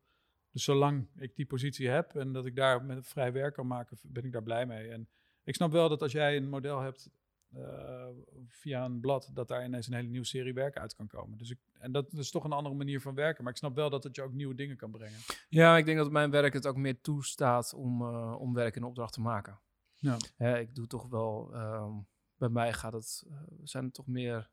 Dus 0.51 0.63
zolang 0.63 1.07
ik 1.15 1.35
die 1.35 1.45
positie 1.45 1.87
heb 1.87 2.15
en 2.15 2.31
dat 2.31 2.45
ik 2.45 2.55
daar 2.55 2.85
met 2.85 3.07
vrij 3.07 3.31
werk 3.31 3.53
kan 3.53 3.67
maken, 3.67 3.97
ben 4.03 4.23
ik 4.23 4.31
daar 4.31 4.43
blij 4.43 4.65
mee. 4.65 4.89
En 4.89 5.09
ik 5.43 5.55
snap 5.55 5.71
wel 5.71 5.89
dat 5.89 6.01
als 6.01 6.11
jij 6.11 6.37
een 6.37 6.49
model 6.49 6.79
hebt 6.79 7.09
uh, 7.57 8.07
via 8.47 8.85
een 8.85 8.99
blad, 8.99 9.29
dat 9.33 9.47
daar 9.47 9.65
ineens 9.65 9.87
een 9.87 9.93
hele 9.93 10.07
nieuwe 10.07 10.25
serie 10.25 10.53
werk 10.53 10.77
uit 10.77 10.95
kan 10.95 11.07
komen. 11.07 11.37
Dus 11.37 11.49
ik, 11.49 11.59
en 11.73 11.91
dat 11.91 12.13
is 12.13 12.31
toch 12.31 12.43
een 12.43 12.51
andere 12.51 12.75
manier 12.75 13.01
van 13.01 13.15
werken. 13.15 13.43
Maar 13.43 13.51
ik 13.51 13.59
snap 13.59 13.75
wel 13.75 13.89
dat 13.89 14.03
het 14.03 14.15
je 14.15 14.21
ook 14.21 14.33
nieuwe 14.33 14.55
dingen 14.55 14.77
kan 14.77 14.91
brengen. 14.91 15.19
Ja, 15.49 15.77
ik 15.77 15.85
denk 15.85 15.97
dat 15.97 16.11
mijn 16.11 16.31
werk 16.31 16.53
het 16.53 16.67
ook 16.67 16.77
meer 16.77 17.01
toestaat 17.01 17.73
om, 17.73 18.01
uh, 18.01 18.35
om 18.39 18.53
werk 18.53 18.75
in 18.75 18.83
opdracht 18.83 19.13
te 19.13 19.21
maken. 19.21 19.59
Ja. 19.93 20.17
ik 20.55 20.75
doe 20.75 20.87
toch 20.87 21.07
wel, 21.07 21.55
um, 21.55 22.07
bij 22.37 22.49
mij 22.49 22.73
gaat 22.73 22.93
het, 22.93 23.23
uh, 23.27 23.37
zijn 23.63 23.83
het 23.83 23.93
toch 23.93 24.07
meer 24.07 24.49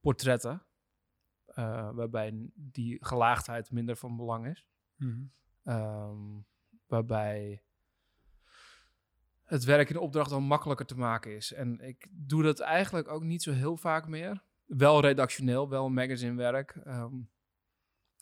portretten. 0.00 0.66
Waarbij 1.94 2.50
die 2.54 3.04
gelaagdheid 3.04 3.70
minder 3.70 3.96
van 3.96 4.16
belang 4.16 4.46
is. 4.46 4.66
Mm 4.96 5.30
um, 5.66 6.46
waarbij 6.86 7.62
het 9.46 9.64
werk 9.64 9.88
in 9.88 9.94
de 9.94 10.00
opdracht 10.00 10.30
dan 10.30 10.42
makkelijker 10.42 10.86
te 10.86 10.96
maken 10.96 11.36
is. 11.36 11.52
En 11.52 11.80
ik 11.80 12.06
doe 12.10 12.42
dat 12.42 12.60
eigenlijk 12.60 13.08
ook 13.08 13.22
niet 13.22 13.42
zo 13.42 13.52
heel 13.52 13.76
vaak 13.76 14.08
meer. 14.08 14.44
Wel 14.64 15.00
redactioneel, 15.00 15.68
wel 15.68 15.88
magazinewerk. 15.88 16.80
Um, 16.86 17.30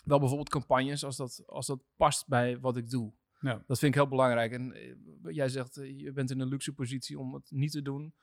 wel 0.04 0.18
bijvoorbeeld 0.18 0.48
campagnes, 0.48 1.04
als 1.04 1.16
dat, 1.16 1.42
als 1.46 1.66
dat 1.66 1.84
past 1.96 2.28
bij 2.28 2.60
wat 2.60 2.76
ik 2.76 2.90
doe. 2.90 3.12
Ja. 3.40 3.64
Dat 3.66 3.78
vind 3.78 3.94
ik 3.94 4.00
heel 4.00 4.08
belangrijk. 4.08 4.52
En 4.52 4.72
eh, 4.72 4.94
jij 5.34 5.48
zegt, 5.48 5.76
uh, 5.76 5.98
je 5.98 6.12
bent 6.12 6.30
in 6.30 6.40
een 6.40 6.48
luxe 6.48 6.72
positie 6.72 7.18
om 7.18 7.34
het 7.34 7.50
niet 7.50 7.72
te 7.72 7.82
doen. 7.82 8.14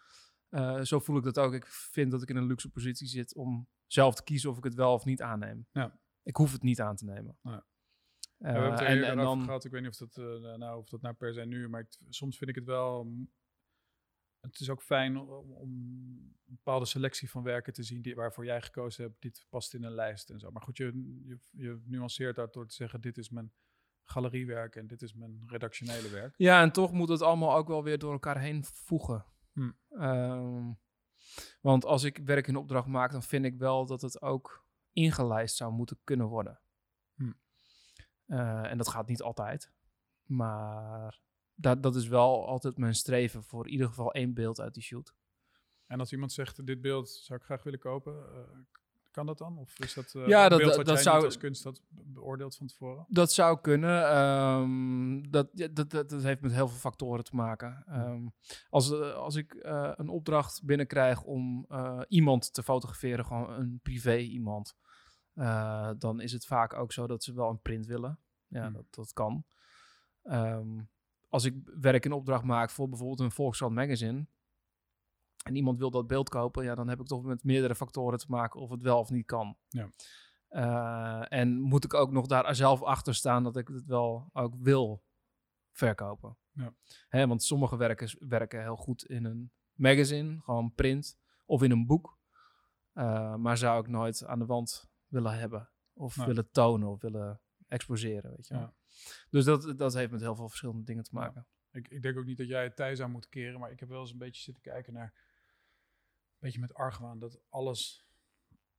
Uh, 0.50 0.82
zo 0.82 1.00
voel 1.00 1.18
ik 1.18 1.24
dat 1.24 1.40
ook. 1.40 1.54
Ik 1.54 1.68
vind 1.68 2.12
dat 2.12 2.22
ik 2.22 2.30
in 2.30 2.36
een 2.36 2.48
luxe 2.48 2.70
positie 2.70 3.08
zit 3.08 3.36
om 3.36 3.68
zelf 3.86 4.16
te 4.16 4.24
kiezen 4.24 4.50
of 4.50 4.58
ik 4.58 4.64
het 4.64 4.76
wel 4.76 4.94
of 4.94 5.06
niet 5.06 5.22
aanneem. 5.22 5.66
Ja. 5.72 6.00
Ik 6.24 6.36
hoef 6.36 6.52
het 6.52 6.64
niet 6.64 6.82
aan 6.82 6.96
te 6.96 7.06
nemen. 7.06 7.38
Ja. 7.42 7.66
We 8.42 8.48
hebben 8.48 8.72
het 8.72 8.80
er 8.80 8.86
en, 8.86 9.04
en 9.04 9.18
dan 9.18 9.44
gehad. 9.44 9.66
Ik 9.66 9.72
weet 9.72 9.82
niet 9.82 9.90
of 9.90 9.98
dat, 9.98 10.18
uh, 10.18 10.56
nou, 10.56 10.78
of 10.78 10.90
dat 10.90 11.02
nou 11.02 11.16
per 11.16 11.34
se 11.34 11.46
nu, 11.46 11.70
maar 11.70 11.82
ik, 11.82 11.98
soms 12.10 12.38
vind 12.38 12.50
ik 12.50 12.56
het 12.56 12.66
wel. 12.66 13.14
Het 14.40 14.60
is 14.60 14.70
ook 14.70 14.82
fijn 14.82 15.18
om, 15.18 15.30
om, 15.54 15.72
een 16.46 16.56
bepaalde 16.56 16.86
selectie 16.86 17.30
van 17.30 17.44
werken 17.44 17.74
te 17.74 17.84
zien 17.84 18.02
die, 18.02 18.16
waarvoor 18.16 18.46
jij 18.46 18.62
gekozen 18.62 19.04
hebt. 19.04 19.22
Dit 19.22 19.46
past 19.50 19.74
in 19.74 19.84
een 19.84 19.94
lijst 19.94 20.30
en 20.30 20.40
zo. 20.40 20.52
Maar 20.52 20.62
goed, 20.62 20.78
je, 20.78 20.86
je, 21.26 21.40
je 21.52 21.82
nuanceert 21.86 22.36
dat 22.36 22.54
door 22.54 22.68
te 22.68 22.76
zeggen: 22.76 23.02
dit 23.02 23.18
is 23.18 23.30
mijn 23.30 23.54
galeriewerk 24.04 24.76
en 24.76 24.88
dit 24.88 25.02
is 25.02 25.14
mijn 25.14 25.44
redactionele 25.46 26.10
werk. 26.10 26.34
Ja, 26.38 26.62
en 26.62 26.72
toch 26.72 26.92
moet 26.92 27.10
het 27.10 27.22
allemaal 27.22 27.56
ook 27.56 27.68
wel 27.68 27.84
weer 27.84 27.98
door 27.98 28.12
elkaar 28.12 28.40
heen 28.40 28.64
voegen. 28.64 29.26
Hm. 29.54 29.72
Um, 29.90 30.80
want 31.62 31.86
als 31.86 32.04
ik 32.04 32.18
werk 32.18 32.48
in 32.48 32.56
opdracht 32.56 32.88
maak, 32.88 33.12
dan 33.12 33.24
vind 33.24 33.46
ik 33.46 33.58
wel 33.58 33.86
dat 33.86 34.02
het 34.02 34.22
ook 34.22 34.66
ingelijst 34.94 35.56
zou 35.56 35.72
moeten 35.72 36.00
kunnen 36.04 36.28
worden. 36.28 36.61
Hm. 38.32 38.38
Uh, 38.38 38.72
en 38.72 38.78
dat 38.78 38.90
gaat 38.90 39.08
niet 39.08 39.22
altijd. 39.22 39.72
Maar 40.26 41.20
dat, 41.56 41.84
dat 41.84 41.96
is 41.96 42.08
wel 42.08 42.48
altijd 42.48 42.78
mijn 42.78 42.96
streven 42.96 43.44
voor 43.44 43.66
in 43.66 43.72
ieder 43.72 43.88
geval 43.88 44.14
één 44.14 44.34
beeld 44.34 44.60
uit 44.60 44.74
die 44.74 44.84
shoot. 44.84 45.14
En 45.86 46.00
als 46.00 46.12
iemand 46.12 46.32
zegt, 46.32 46.66
dit 46.66 46.82
beeld 46.82 47.10
zou 47.10 47.40
ik 47.40 47.46
graag 47.46 47.64
willen 47.64 47.80
kopen, 47.80 48.14
uh, 48.14 48.40
kan 49.12 49.26
dat 49.26 49.38
dan? 49.38 49.58
Of 49.58 49.80
is 49.80 49.94
dat 49.94 50.14
uh, 50.14 50.28
ja, 50.28 50.50
dat, 50.50 50.60
beeld 50.60 50.76
wat 50.76 50.86
dat 50.86 50.96
jij 50.96 51.04
zou, 51.04 51.24
als 51.24 51.38
kunst 51.38 51.64
had 51.64 51.82
beoordeeld 51.90 52.56
van 52.56 52.68
tevoren? 52.68 53.06
Dat 53.08 53.32
zou 53.32 53.62
kunnen. 53.62 54.18
Um, 54.18 55.32
dat, 55.32 55.50
dat, 55.54 55.76
dat, 55.76 56.10
dat, 56.10 56.24
heeft 56.24 56.42
met 56.42 56.52
heel 56.52 56.68
veel 56.68 56.80
factoren 56.80 57.24
te 57.24 57.36
maken. 57.36 57.86
Um, 57.90 58.34
als, 58.70 58.92
uh, 58.92 59.14
als 59.14 59.36
ik 59.36 59.54
uh, 59.54 59.92
een 59.96 60.10
opdracht 60.10 60.64
binnenkrijg 60.64 61.24
om 61.24 61.68
iemand 62.08 62.54
te 62.54 62.64
fotograferen, 62.64 63.26
gewoon 63.26 63.50
een 63.50 63.80
privé 63.84 64.18
iemand, 64.18 64.76
dan 65.98 66.20
is 66.20 66.32
het 66.32 66.46
vaak 66.46 66.74
ook 66.74 66.92
zo 66.92 67.08
dat 67.08 67.24
ze 67.24 67.34
wel 67.34 67.50
een 67.50 67.62
print 67.62 67.86
willen. 67.86 68.20
Ja, 68.48 68.64
hmm. 68.64 68.74
dat, 68.74 68.86
dat 68.90 69.14
kan. 69.14 69.46
Um, 70.24 70.90
als 71.30 71.44
ik 71.44 71.56
werk 71.80 72.06
in 72.06 72.12
opdracht 72.12 72.44
maak 72.44 72.70
voor 72.70 72.90
bijvoorbeeld 72.90 73.20
een 73.20 73.32
Volkskrant 73.32 73.76
magazine, 73.76 74.26
en 75.44 75.56
iemand 75.56 75.78
wil 75.78 75.92
dat 75.92 76.08
beeld 76.08 76.30
kopen, 76.30 76.64
ja, 76.64 76.76
dan 76.76 76.88
heb 76.88 77.00
ik 77.00 77.08
toch 77.08 77.24
met 77.24 77.44
meerdere 77.44 77.76
factoren 77.76 78.20
te 78.20 78.26
maken 78.30 78.60
of 78.60 78.70
het 78.70 78.82
wel 78.82 79.00
of 79.00 79.10
niet 79.10 79.26
kan. 79.26 79.58
Ja. 79.68 79.90
Uh, 80.50 81.26
en 81.40 81.60
moet 81.60 81.84
ik 81.84 81.94
ook 81.94 82.12
nog 82.12 82.28
daar 82.28 82.56
zelf 82.56 82.82
achter 82.82 83.16
staan 83.16 83.44
dat 83.44 83.58
ik 83.58 83.68
het 83.68 83.86
wel 83.86 84.30
ook 84.34 84.56
wil 84.60 85.04
verkopen. 85.72 86.38
Ja. 86.52 86.74
Hè, 87.08 87.28
want 87.28 87.44
sommige 87.44 87.78
werkers 87.78 88.16
werken 88.20 88.62
heel 88.62 88.76
goed 88.76 89.06
in 89.06 89.26
een 89.26 89.52
magazine, 89.74 90.40
gewoon 90.42 90.74
print, 90.76 91.18
of 91.46 91.64
in 91.64 91.72
een 91.72 91.86
boek. 91.86 92.20
Uh, 92.94 93.36
maar 93.36 93.58
zou 93.58 93.82
ik 93.82 93.88
nooit 93.88 94.26
aan 94.26 94.40
de 94.40 94.46
wand 94.46 94.91
willen 95.12 95.40
hebben, 95.40 95.70
of 95.94 96.16
willen 96.16 96.52
tonen, 96.52 96.90
of 96.90 97.02
willen 97.02 97.42
exposeren, 97.68 98.32
weet 98.32 98.48
je 98.48 98.54
ja. 98.54 98.74
Dus 99.30 99.46
dat, 99.46 99.78
dat 99.78 99.94
heeft 99.94 100.12
met 100.12 100.22
heel 100.22 100.36
veel 100.36 100.50
verschillende 100.50 100.84
dingen 100.84 101.04
te 101.04 101.14
maken. 101.14 101.48
Ik, 101.72 101.88
ik 101.88 102.02
denk 102.02 102.18
ook 102.18 102.26
niet 102.26 102.38
dat 102.38 102.48
jij 102.48 102.64
het 102.64 102.76
tij 102.76 102.96
zou 102.96 103.10
moeten 103.10 103.30
keren, 103.30 103.60
maar 103.60 103.72
ik 103.72 103.80
heb 103.80 103.90
wel 103.90 104.00
eens 104.00 104.12
een 104.12 104.18
beetje 104.18 104.42
zitten 104.42 104.64
kijken 104.64 104.94
naar 104.94 105.14
beetje 106.42 106.60
met 106.60 106.74
argwaan 106.74 107.20
dat 107.20 107.40
alles, 107.50 108.06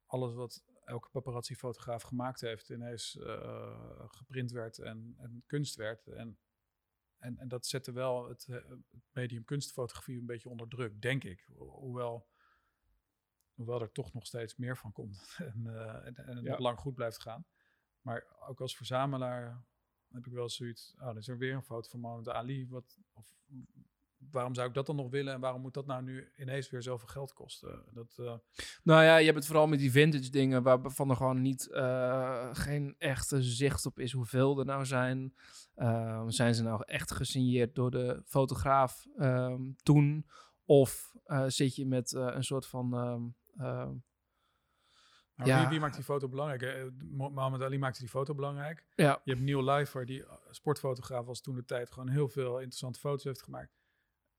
alles 0.06 0.34
wat 0.34 0.64
elke 0.84 1.08
paparazzi-fotograaf 1.08 2.02
gemaakt 2.02 2.40
heeft, 2.40 2.68
ineens 2.68 3.16
uh, 3.16 4.04
geprint 4.06 4.50
werd 4.50 4.78
en, 4.78 5.14
en 5.18 5.42
kunst 5.46 5.76
werd. 5.76 6.06
En, 6.06 6.38
en, 7.18 7.38
en 7.38 7.48
dat 7.48 7.66
zette 7.66 7.92
wel 7.92 8.28
het, 8.28 8.46
uh, 8.50 8.56
het, 8.56 9.02
medium 9.12 9.44
kunstfotografie 9.44 10.18
een 10.18 10.26
beetje 10.26 10.48
onder 10.48 10.68
druk, 10.68 11.00
denk 11.02 11.24
ik. 11.24 11.48
Hoewel, 11.56 12.28
hoewel 13.54 13.80
er 13.80 13.92
toch 13.92 14.12
nog 14.12 14.26
steeds 14.26 14.56
meer 14.56 14.76
van 14.76 14.92
komt 14.92 15.36
en, 15.52 15.62
uh, 15.66 16.06
en, 16.06 16.16
en 16.16 16.36
het 16.36 16.44
nog 16.44 16.58
lang 16.58 16.78
goed 16.78 16.94
blijft 16.94 17.20
gaan. 17.20 17.46
Maar 18.00 18.26
ook 18.48 18.60
als 18.60 18.76
verzamelaar 18.76 19.64
heb 20.12 20.26
ik 20.26 20.32
wel 20.32 20.48
zoiets. 20.48 20.94
Oh, 20.98 21.04
dan 21.04 21.16
is 21.16 21.28
er 21.28 21.38
weer 21.38 21.54
een 21.54 21.62
foto 21.62 21.88
van 21.88 22.00
Mohamed 22.00 22.28
Ali. 22.28 22.68
Wat, 22.68 22.98
of, 23.12 23.34
waarom 24.30 24.54
zou 24.54 24.68
ik 24.68 24.74
dat 24.74 24.86
dan 24.86 24.96
nog 24.96 25.10
willen 25.10 25.34
en 25.34 25.40
waarom 25.40 25.60
moet 25.60 25.74
dat 25.74 25.86
nou 25.86 26.02
nu 26.02 26.28
ineens 26.36 26.70
weer 26.70 26.82
zoveel 26.82 27.08
geld 27.08 27.32
kosten? 27.32 27.84
Dat, 27.90 28.16
uh... 28.20 28.34
Nou 28.82 29.02
ja, 29.02 29.16
je 29.16 29.24
hebt 29.24 29.36
het 29.36 29.46
vooral 29.46 29.66
met 29.66 29.78
die 29.78 29.90
vintage 29.90 30.30
dingen 30.30 30.62
waarvan 30.62 31.10
er 31.10 31.16
gewoon 31.16 31.42
niet 31.42 31.68
uh, 31.70 32.48
geen 32.52 32.94
echte 32.98 33.42
zicht 33.42 33.86
op 33.86 33.98
is 33.98 34.12
hoeveel 34.12 34.58
er 34.58 34.64
nou 34.64 34.86
zijn. 34.86 35.34
Uh, 35.76 36.24
zijn 36.26 36.54
ze 36.54 36.62
nou 36.62 36.82
echt 36.86 37.10
gesigneerd 37.10 37.74
door 37.74 37.90
de 37.90 38.22
fotograaf 38.24 39.06
um, 39.18 39.76
toen? 39.82 40.26
Of 40.64 41.12
zit 41.46 41.76
je 41.76 41.86
met 41.86 42.12
een 42.12 42.44
soort 42.44 42.66
van. 42.66 42.94
Um, 42.94 43.34
ja. 45.34 45.60
wie, 45.60 45.68
wie, 45.68 45.80
maakt 45.80 45.94
die 45.94 46.04
foto 46.04 46.28
belangrijk? 46.28 46.62
Eh, 46.62 46.84
Mohammed 47.10 47.62
Ali 47.62 47.78
maakte 47.78 48.00
die 48.00 48.08
foto 48.08 48.34
belangrijk. 48.34 48.86
Ja. 48.94 49.20
Je 49.24 49.30
hebt 49.30 49.44
Neil 49.44 49.64
Leifer, 49.64 50.06
die 50.06 50.24
eh, 50.24 50.32
sportfotograaf 50.50 51.26
was 51.26 51.40
toen 51.40 51.54
de 51.54 51.64
tijd, 51.64 51.90
gewoon 51.90 52.08
heel 52.08 52.28
veel 52.28 52.54
interessante 52.54 52.98
foto's 52.98 53.24
heeft 53.24 53.42
gemaakt. 53.42 53.80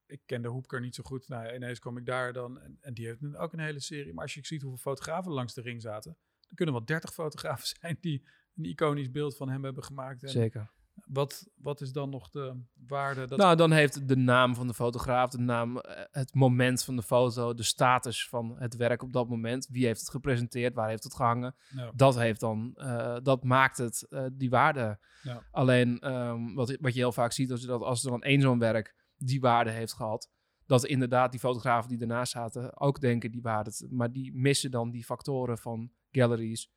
Ik 0.06 0.22
kende 0.26 0.48
Hoepker 0.48 0.80
niet 0.80 0.96
zo 0.96 1.04
goed. 1.04 1.28
Nou, 1.28 1.54
ineens 1.54 1.80
kwam 1.80 1.98
ik 1.98 2.06
daar 2.06 2.34
dan. 2.34 2.60
En, 2.60 2.78
en 2.82 2.94
die 2.94 3.06
heeft 3.06 3.36
ook 3.36 3.54
een 3.54 3.60
hele 3.60 3.80
serie. 3.80 4.14
Maar 4.14 4.24
als 4.24 4.34
je 4.34 4.46
ziet 4.46 4.62
hoeveel 4.62 4.92
fotografen 4.92 5.32
langs 5.32 5.54
de 5.54 5.62
ring 5.62 5.82
zaten, 5.82 6.18
dan 6.40 6.56
kunnen 6.56 6.76
wel 6.76 6.86
dertig 6.86 7.14
fotografen 7.14 7.68
zijn 7.80 7.98
die 8.00 8.28
een 8.56 8.66
iconisch 8.66 9.12
beeld 9.12 9.36
van 9.36 9.50
hem 9.50 9.64
hebben 9.64 9.84
gemaakt. 9.84 10.24
En, 10.24 10.30
Zeker. 10.30 10.72
Wat, 10.94 11.50
wat 11.56 11.82
is 11.82 11.92
dan 11.92 12.10
nog 12.10 12.30
de 12.30 12.62
waarde? 12.88 13.26
Dat 13.26 13.38
nou, 13.38 13.56
dan 13.56 13.72
heeft 13.72 14.08
de 14.08 14.16
naam 14.16 14.56
van 14.56 14.68
de 14.68 14.74
fotograaf, 14.74 15.30
de 15.30 15.38
naam, 15.38 15.78
eh, 15.78 16.04
het 16.12 16.34
moment 16.34 16.84
van 16.84 16.96
de 16.96 17.02
foto, 17.02 17.54
de 17.54 17.64
status 17.64 18.28
van 18.28 18.56
het 18.58 18.76
werk 18.76 19.04
op 19.04 19.14
dat 19.14 19.30
moment. 19.30 19.68
Wie 19.72 19.86
heeft 19.86 20.00
het 20.00 20.10
gepresenteerd? 20.10 20.74
Waar 20.74 20.90
heeft 20.90 21.04
het 21.04 21.16
gehangen? 21.16 21.56
Ja. 21.76 21.92
Dat 21.96 22.16
heeft 22.16 22.40
dan, 22.40 22.72
uh, 22.76 23.18
dat 23.24 23.44
maakt 23.44 23.78
het 23.78 24.06
uh, 24.10 24.26
die 24.34 24.50
waarde. 24.50 25.00
Ja. 25.22 25.44
Alleen 25.52 26.12
um, 26.12 26.56
wat, 26.56 26.78
wat 26.80 26.94
je 26.94 27.00
heel 27.00 27.12
vaak 27.12 27.32
ziet, 27.32 27.52
als, 27.52 27.62
dat, 27.62 27.82
als 27.82 28.04
er 28.04 28.10
dan 28.10 28.24
één 28.24 28.42
zo'n 28.42 28.60
werk 28.60 28.96
die 29.18 29.42
waarde 29.42 29.72
heeft 29.72 29.94
gehad, 29.94 30.32
dat 30.66 30.86
inderdaad 30.86 31.32
die 31.32 31.40
fotografen 31.40 31.90
die 31.90 32.00
ernaast 32.00 32.32
zaten 32.32 32.80
ook 32.80 33.00
denken 33.00 33.32
die 33.32 33.42
waarde, 33.42 33.88
maar 33.90 34.12
die 34.12 34.34
missen 34.34 34.72
dan 34.72 34.92
die 34.92 35.04
factoren 35.04 35.58
van 35.58 35.92
galleries, 36.12 36.72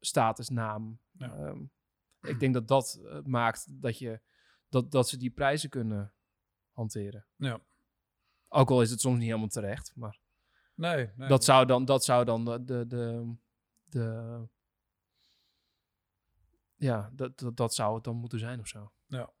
status, 0.00 0.48
naam. 0.48 1.00
Ja. 1.12 1.38
Um, 1.38 1.70
ik 2.22 2.40
denk 2.40 2.54
dat 2.54 2.68
dat 2.68 3.00
uh, 3.02 3.20
maakt 3.24 3.82
dat, 3.82 3.98
je, 3.98 4.20
dat, 4.68 4.90
dat 4.90 5.08
ze 5.08 5.16
die 5.16 5.30
prijzen 5.30 5.70
kunnen 5.70 6.14
hanteren. 6.70 7.26
Ja. 7.36 7.60
Ook 8.48 8.70
al 8.70 8.82
is 8.82 8.90
het 8.90 9.00
soms 9.00 9.16
niet 9.16 9.26
helemaal 9.26 9.48
terecht, 9.48 9.92
maar 9.94 10.20
nee, 10.74 11.10
nee, 11.16 11.28
dat, 11.28 11.44
zou 11.44 11.66
dan, 11.66 11.84
dat 11.84 12.04
zou 12.04 12.24
dan 12.24 12.44
de, 12.44 12.64
de, 12.64 12.86
de, 12.86 13.34
de 13.84 14.48
ja, 16.76 17.10
dat, 17.12 17.38
dat, 17.38 17.56
dat 17.56 17.74
zou 17.74 17.94
het 17.94 18.04
dan 18.04 18.16
moeten 18.16 18.38
zijn 18.38 18.60
of 18.60 18.68
zo. 18.68 18.92
Ja. 19.06 19.32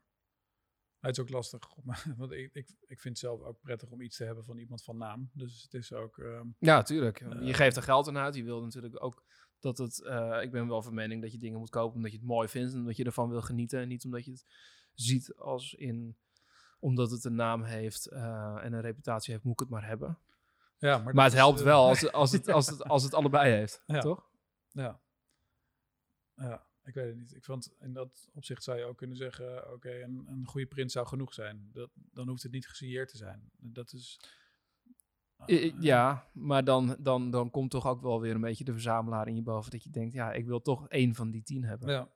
Het 1.00 1.16
is 1.16 1.22
ook 1.22 1.30
lastig, 1.30 1.68
want 2.16 2.32
ik, 2.32 2.54
ik, 2.54 2.68
ik 2.80 3.00
vind 3.00 3.02
het 3.02 3.18
zelf 3.18 3.40
ook 3.40 3.60
prettig 3.60 3.90
om 3.90 4.00
iets 4.00 4.16
te 4.16 4.24
hebben 4.24 4.44
van 4.44 4.58
iemand 4.58 4.84
van 4.84 4.96
naam. 4.96 5.30
Dus 5.34 5.62
het 5.62 5.74
is 5.74 5.92
ook... 5.92 6.16
Um, 6.16 6.56
ja, 6.58 6.82
tuurlijk. 6.82 7.20
Uh, 7.20 7.46
je 7.46 7.54
geeft 7.54 7.76
er 7.76 7.82
geld 7.82 8.08
aan 8.08 8.18
uit. 8.18 8.34
Je 8.34 8.44
wil 8.44 8.62
natuurlijk 8.62 9.04
ook 9.04 9.24
dat 9.62 9.78
het... 9.78 10.00
Uh, 10.04 10.38
ik 10.42 10.50
ben 10.50 10.68
wel 10.68 10.82
van 10.82 10.94
mening 10.94 11.22
dat 11.22 11.32
je 11.32 11.38
dingen 11.38 11.58
moet 11.58 11.70
kopen 11.70 11.96
omdat 11.96 12.10
je 12.10 12.16
het 12.16 12.26
mooi 12.26 12.48
vindt... 12.48 12.72
en 12.72 12.78
omdat 12.78 12.96
je 12.96 13.04
ervan 13.04 13.28
wil 13.28 13.42
genieten. 13.42 13.80
En 13.80 13.88
niet 13.88 14.04
omdat 14.04 14.24
je 14.24 14.30
het 14.30 14.46
ziet 14.94 15.34
als 15.34 15.74
in... 15.74 16.16
omdat 16.78 17.10
het 17.10 17.24
een 17.24 17.34
naam 17.34 17.62
heeft 17.62 18.12
uh, 18.12 18.64
en 18.64 18.72
een 18.72 18.80
reputatie 18.80 19.32
heeft, 19.32 19.44
moet 19.44 19.52
ik 19.52 19.60
het 19.60 19.68
maar 19.68 19.86
hebben. 19.86 20.18
Ja, 20.78 20.98
maar, 20.98 21.14
maar 21.14 21.24
het 21.24 21.34
helpt 21.34 21.58
is, 21.58 21.64
wel 21.64 21.86
als, 21.86 22.00
het, 22.02 22.12
als, 22.12 22.32
het, 22.32 22.48
als, 22.48 22.66
het, 22.66 22.84
als 22.84 23.02
het 23.02 23.14
allebei 23.14 23.52
heeft, 23.52 23.82
ja. 23.86 24.00
toch? 24.00 24.30
Ja. 24.70 25.00
Ja. 26.36 26.66
Ik 26.84 26.94
weet 26.94 27.06
het 27.06 27.16
niet. 27.16 27.34
Ik 27.34 27.44
vond 27.44 27.74
in 27.80 27.92
dat 27.92 28.28
opzicht 28.32 28.62
zou 28.62 28.78
je 28.78 28.84
ook 28.84 28.96
kunnen 28.96 29.16
zeggen: 29.16 29.56
oké, 29.64 29.72
okay, 29.72 30.02
een, 30.02 30.24
een 30.28 30.46
goede 30.46 30.66
print 30.66 30.92
zou 30.92 31.06
genoeg 31.06 31.34
zijn. 31.34 31.70
Dat, 31.72 31.90
dan 31.94 32.28
hoeft 32.28 32.42
het 32.42 32.52
niet 32.52 32.68
gesigneerd 32.68 33.08
te 33.08 33.16
zijn. 33.16 33.50
Dat 33.56 33.92
is. 33.92 34.20
Ja, 35.78 36.28
maar 36.32 36.64
dan, 36.64 36.96
dan, 36.98 37.30
dan 37.30 37.50
komt 37.50 37.70
toch 37.70 37.86
ook 37.86 38.00
wel 38.00 38.20
weer 38.20 38.34
een 38.34 38.40
beetje 38.40 38.64
de 38.64 38.72
verzamelaar 38.72 39.28
in 39.28 39.34
je 39.34 39.42
boven. 39.42 39.70
Dat 39.70 39.82
je 39.82 39.90
denkt: 39.90 40.14
ja, 40.14 40.32
ik 40.32 40.46
wil 40.46 40.62
toch 40.62 40.88
één 40.88 41.14
van 41.14 41.30
die 41.30 41.42
tien 41.42 41.64
hebben. 41.64 41.90
Ja. 41.90 42.08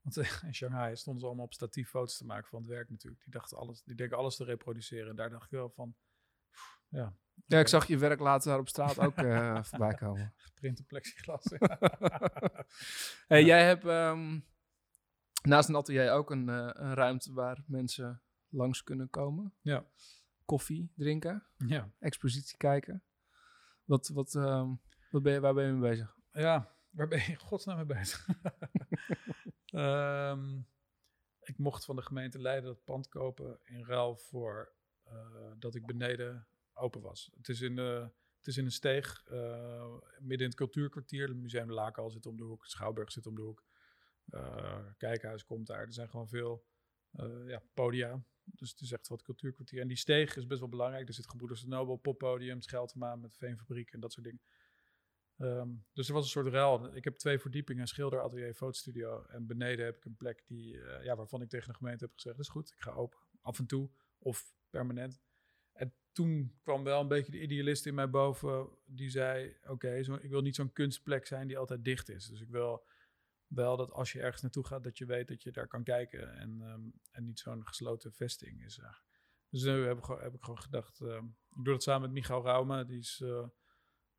Want 0.00 0.16
in 0.16 0.54
Shanghai 0.54 0.96
stonden 0.96 1.20
ze 1.20 1.26
allemaal 1.26 1.44
op 1.44 1.54
statief 1.54 1.88
foto's 1.88 2.16
te 2.16 2.24
maken 2.24 2.48
van 2.48 2.58
het 2.58 2.68
werk 2.68 2.90
natuurlijk. 2.90 3.22
Die 3.22 3.32
dachten 3.32 3.58
alles, 3.58 3.82
die 3.82 3.94
denken 3.94 4.16
alles 4.16 4.36
te 4.36 4.44
reproduceren. 4.44 5.08
En 5.08 5.16
daar 5.16 5.30
dacht 5.30 5.44
ik 5.44 5.50
wel 5.50 5.70
van, 5.70 5.94
ja. 6.88 7.16
Ja, 7.46 7.58
ik 7.58 7.68
zag 7.68 7.86
je 7.86 7.98
werk 7.98 8.20
later 8.20 8.50
daar 8.50 8.58
op 8.58 8.68
straat 8.68 8.98
ook 8.98 9.18
uh, 9.18 9.62
voorbij 9.70 9.94
komen. 9.94 10.34
Printen 10.54 10.86
plexiglas. 10.86 11.44
hey, 13.28 13.40
ja. 13.40 13.46
Jij 13.46 13.64
hebt 13.64 13.84
um, 13.84 14.44
naast 15.42 15.68
een 15.68 15.76
atelier 15.76 16.12
ook 16.12 16.30
een, 16.30 16.48
uh, 16.48 16.70
een, 16.72 16.94
ruimte 16.94 17.32
waar 17.32 17.64
mensen 17.66 18.22
langs 18.48 18.82
kunnen 18.82 19.10
komen. 19.10 19.54
Ja. 19.60 19.86
Koffie 20.44 20.92
drinken. 20.96 21.46
Ja. 21.66 21.90
Expositie 21.98 22.56
kijken. 22.56 23.02
Wat, 23.84 24.08
wat, 24.08 24.34
um, 24.34 24.80
wat 25.10 25.22
ben 25.22 25.32
je, 25.32 25.40
waar 25.40 25.54
ben 25.54 25.66
je 25.66 25.72
mee 25.72 25.90
bezig? 25.90 26.16
Ja, 26.32 26.76
waar 26.90 27.08
ben 27.08 27.18
je 27.18 27.36
godsnaam 27.36 27.76
mee 27.76 27.86
bezig? 27.86 28.28
um, 29.72 30.66
ik 31.50 31.58
mocht 31.58 31.84
van 31.84 31.96
de 31.96 32.02
gemeente 32.02 32.38
Leiden 32.38 32.64
dat 32.64 32.84
pand 32.84 33.08
kopen 33.08 33.58
in 33.62 33.84
ruil 33.84 34.16
voor 34.16 34.72
uh, 35.06 35.52
dat 35.58 35.74
ik 35.74 35.86
beneden 35.86 36.46
open 36.72 37.00
was. 37.00 37.30
Het 37.36 37.48
is 37.48 37.60
in, 37.60 37.78
uh, 37.78 38.00
het 38.36 38.46
is 38.46 38.56
in 38.56 38.64
een 38.64 38.72
steeg, 38.72 39.24
uh, 39.30 39.94
midden 40.18 40.38
in 40.38 40.44
het 40.44 40.54
cultuurkwartier. 40.54 41.28
Het 41.28 41.36
Museum 41.36 41.66
de 41.66 41.72
Lakenhal 41.72 42.10
zit 42.10 42.26
om 42.26 42.36
de 42.36 42.42
hoek, 42.42 42.66
Schouwburg 42.66 43.12
zit 43.12 43.26
om 43.26 43.34
de 43.34 43.42
hoek. 43.42 43.64
Uh, 44.28 44.86
Kijkhuis 44.96 45.44
komt 45.44 45.66
daar. 45.66 45.80
Er 45.80 45.92
zijn 45.92 46.08
gewoon 46.08 46.28
veel 46.28 46.66
ja, 47.46 47.62
podia. 47.74 48.24
Dus 48.44 48.70
het 48.70 48.80
is 48.80 48.92
echt 48.92 49.08
wat 49.08 49.22
cultuurkwartier. 49.22 49.80
En 49.80 49.88
die 49.88 49.96
steeg 49.96 50.36
is 50.36 50.46
best 50.46 50.60
wel 50.60 50.68
belangrijk. 50.68 51.08
Er 51.08 51.14
zit 51.14 51.28
Gebroeders 51.28 51.60
de 51.60 51.68
Nobel, 51.68 51.96
Poppodium, 51.96 52.62
Scheltema 52.62 53.16
met 53.16 53.36
Veenfabriek 53.36 53.92
en 53.92 54.00
dat 54.00 54.12
soort 54.12 54.26
dingen. 54.26 54.40
Um, 55.38 55.84
dus 55.92 56.08
er 56.08 56.14
was 56.14 56.24
een 56.24 56.30
soort 56.30 56.46
ruil. 56.46 56.96
Ik 56.96 57.04
heb 57.04 57.16
twee 57.16 57.38
verdiepingen, 57.38 57.86
schilder, 57.86 58.22
atelier, 58.22 58.54
fotostudio. 58.54 59.22
En 59.22 59.46
beneden 59.46 59.84
heb 59.84 59.96
ik 59.96 60.04
een 60.04 60.16
plek 60.16 60.42
die, 60.46 60.78
ja, 61.02 61.16
waarvan 61.16 61.42
ik 61.42 61.48
tegen 61.48 61.68
de 61.68 61.74
gemeente 61.74 62.04
heb 62.04 62.14
gezegd, 62.14 62.36
dat 62.36 62.44
is 62.44 62.52
goed, 62.52 62.72
ik 62.72 62.80
ga 62.80 62.90
open. 62.90 63.18
Af 63.40 63.58
en 63.58 63.66
toe 63.66 63.90
of 64.18 64.54
permanent. 64.70 65.20
En 65.72 65.94
toen 66.12 66.58
kwam 66.62 66.84
wel 66.84 67.00
een 67.00 67.08
beetje 67.08 67.32
de 67.32 67.40
idealist 67.40 67.86
in 67.86 67.94
mij 67.94 68.10
boven. 68.10 68.68
Die 68.84 69.10
zei: 69.10 69.56
Oké, 69.62 69.70
okay, 69.70 69.98
ik 70.00 70.30
wil 70.30 70.40
niet 70.40 70.54
zo'n 70.54 70.72
kunstplek 70.72 71.26
zijn 71.26 71.46
die 71.46 71.58
altijd 71.58 71.84
dicht 71.84 72.08
is. 72.08 72.26
Dus 72.26 72.40
ik 72.40 72.48
wil 72.48 72.86
wel 73.54 73.76
dat 73.76 73.90
als 73.90 74.12
je 74.12 74.20
ergens 74.20 74.42
naartoe 74.42 74.66
gaat, 74.66 74.84
dat 74.84 74.98
je 74.98 75.06
weet 75.06 75.28
dat 75.28 75.42
je 75.42 75.52
daar 75.52 75.66
kan 75.66 75.82
kijken. 75.82 76.34
En, 76.34 76.60
um, 76.60 76.92
en 77.10 77.24
niet 77.24 77.38
zo'n 77.38 77.66
gesloten 77.66 78.12
vesting 78.12 78.64
is. 78.64 78.80
Dus 79.54 79.62
nu 79.62 79.86
heb 79.86 79.98
ik, 79.98 80.04
heb 80.04 80.34
ik 80.34 80.42
gewoon 80.42 80.60
gedacht: 80.60 81.00
um, 81.00 81.36
Ik 81.50 81.64
doe 81.64 81.72
dat 81.72 81.82
samen 81.82 82.02
met 82.02 82.12
Michael 82.12 82.42
Raume. 82.42 82.84
Die 82.84 82.98
is, 82.98 83.20
uh, 83.24 83.46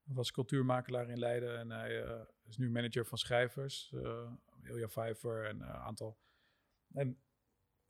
was 0.04 0.32
cultuurmakelaar 0.32 1.10
in 1.10 1.20
Leiden. 1.20 1.58
En 1.58 1.70
hij 1.70 2.06
uh, 2.06 2.22
is 2.44 2.58
nu 2.58 2.70
manager 2.70 3.06
van 3.06 3.18
schrijvers. 3.18 3.92
Uh, 3.96 4.32
Ilja 4.64 4.88
Vijver 4.88 5.46
en 5.46 5.62
een 5.62 5.68
aantal. 5.68 6.20
En. 6.94 7.20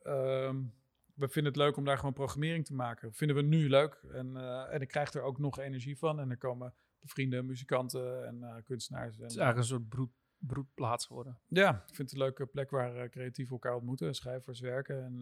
Um, 0.04 0.74
we 1.16 1.30
vinden 1.30 1.52
het 1.52 1.62
leuk 1.62 1.78
om 1.78 1.86
daar 1.86 1.98
gewoon 1.98 2.14
programmering 2.14 2.66
te 2.66 2.74
maken. 2.74 3.14
Vinden 3.14 3.36
we 3.36 3.42
nu 3.42 3.70
leuk. 3.70 3.94
En, 4.12 4.38
en 4.72 4.82
ik 4.82 4.88
krijg 4.88 5.14
er 5.14 5.22
ook 5.22 5.40
nog 5.40 5.60
energie 5.60 5.98
van. 5.98 6.20
En 6.20 6.30
er 6.30 6.38
komen 6.38 6.74
vrienden, 7.00 7.46
muzikanten 7.46 8.26
en 8.26 8.64
kunstenaars. 8.64 9.18
En, 9.18 9.22
het 9.24 9.32
is 9.32 9.38
eigenlijk 9.38 9.58
een 9.58 9.76
soort 9.76 9.90
broed, 9.90 10.12
broedplaats 10.38 11.06
geworden. 11.06 11.40
Ja, 11.48 11.70
ik 11.88 11.96
vind 11.96 11.98
het 11.98 12.12
een 12.12 12.26
leuke 12.26 12.46
plek 12.46 12.70
waar 12.70 12.96
uh, 12.96 13.10
creatieven 13.10 13.54
elkaar 13.54 13.76
ontmoeten. 13.76 14.16
Schrijvers 14.16 14.60
werken. 14.60 15.04
En, 15.04 15.22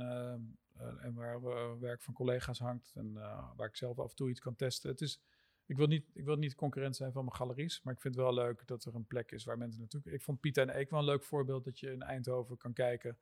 en 1.02 1.14
waar 1.14 1.80
werk 1.80 2.02
van 2.02 2.14
collega's 2.14 2.60
hangt. 2.60 2.92
En 2.96 3.14
waar 3.56 3.68
ik 3.68 3.76
zelf 3.76 4.00
af 4.00 4.10
en 4.10 4.16
toe 4.16 4.30
iets 4.30 4.40
kan 4.40 4.56
testen. 4.56 4.90
Het 4.90 5.02
is, 5.02 5.22
ik, 5.66 5.78
wil 5.78 5.88
niet, 5.88 6.10
ik 6.14 6.26
wil 6.26 6.36
niet 6.36 6.56
concurrent 6.56 6.96
zijn 6.96 7.12
van 7.12 7.24
mijn 7.26 7.36
galeries. 7.36 7.82
Maar 7.84 7.94
ik 7.94 8.02
vind 8.02 8.16
het 8.16 8.24
wel 8.24 8.34
leuk 8.34 8.68
dat 8.68 8.86
er 8.86 8.96
een 8.96 9.08
plek 9.08 9.32
is 9.32 9.44
waar 9.44 9.58
mensen 9.58 9.80
naartoe... 9.80 10.02
Ik 10.04 10.22
vond 10.22 10.40
Piet 10.40 10.58
en 10.58 10.78
Eek 10.80 10.90
wel 10.90 11.00
een 11.00 11.06
leuk 11.06 11.24
voorbeeld. 11.24 11.64
Dat 11.64 11.80
je 11.80 11.92
in 11.92 12.02
Eindhoven 12.02 12.58
kan 12.58 12.74
kijken 12.74 13.18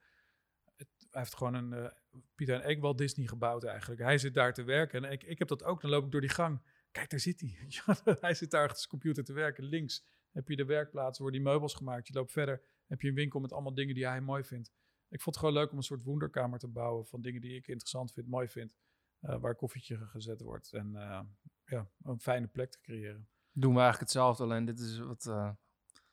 hij 1.12 1.22
heeft 1.22 1.36
gewoon 1.36 1.54
een 1.54 1.92
Pieter 2.36 2.56
en 2.56 2.70
Eek 2.70 2.82
Walt 2.82 2.98
Disney 2.98 3.28
gebouwd 3.28 3.64
eigenlijk. 3.64 4.02
Hij 4.02 4.18
zit 4.18 4.34
daar 4.34 4.54
te 4.54 4.64
werken 4.64 5.06
en 5.06 5.12
ik, 5.12 5.24
ik 5.24 5.40
heb 5.40 5.48
dat 5.48 5.64
ook. 5.64 5.82
Dan 5.82 5.90
loop 5.90 6.06
ik 6.06 6.12
door 6.12 6.22
die 6.22 6.30
gang. 6.30 6.62
Kijk, 6.92 7.10
daar 7.10 7.20
zit 7.20 7.42
hij. 7.42 7.58
hij 8.22 8.34
zit 8.34 8.52
daar 8.52 8.62
achter 8.62 8.78
zijn 8.78 8.90
computer 8.90 9.24
te 9.24 9.34
werken. 9.34 9.64
Links 9.64 10.06
heb 10.32 10.48
je 10.48 10.56
de 10.56 10.66
werkplaats, 10.66 11.20
worden 11.20 11.40
die 11.40 11.50
meubels 11.50 11.74
gemaakt. 11.74 12.08
Je 12.08 12.14
loopt 12.14 12.32
verder, 12.32 12.62
heb 12.88 13.02
je 13.02 13.08
een 13.08 13.16
winkel 13.16 13.40
met 13.40 13.54
allemaal 13.54 13.74
dingen 13.74 13.96
die 13.96 14.08
hij 14.08 14.22
mooi 14.22 14.44
vindt. 14.44 14.72
Ik 15.10 15.22
vond 15.22 15.36
het 15.36 15.38
gewoon 15.46 15.54
leuk 15.62 15.72
om 15.72 15.78
een 15.78 15.84
soort 15.84 16.04
wonderkamer 16.04 16.60
te 16.60 16.68
bouwen 16.68 17.06
van 17.06 17.22
dingen 17.22 17.42
die 17.42 17.56
ik 17.56 17.68
interessant 17.68 18.14
vind, 18.14 18.28
mooi 18.28 18.48
vind. 18.48 18.74
Uh, 19.22 19.40
waar 19.40 19.56
koffietje 19.56 19.98
gezet 19.98 20.42
wordt. 20.42 20.74
En 20.74 20.92
uh, 20.94 21.20
ja, 21.66 21.90
een 22.04 22.20
fijne 22.20 22.48
plek 22.48 22.72
te 22.72 22.80
creëren. 22.82 23.28
Doen 23.52 23.74
we 23.74 23.80
eigenlijk 23.80 24.12
hetzelfde, 24.12 24.44
alleen 24.44 24.66
dit 24.66 24.80
is 24.80 24.98
wat 24.98 25.26
eh, 25.26 25.52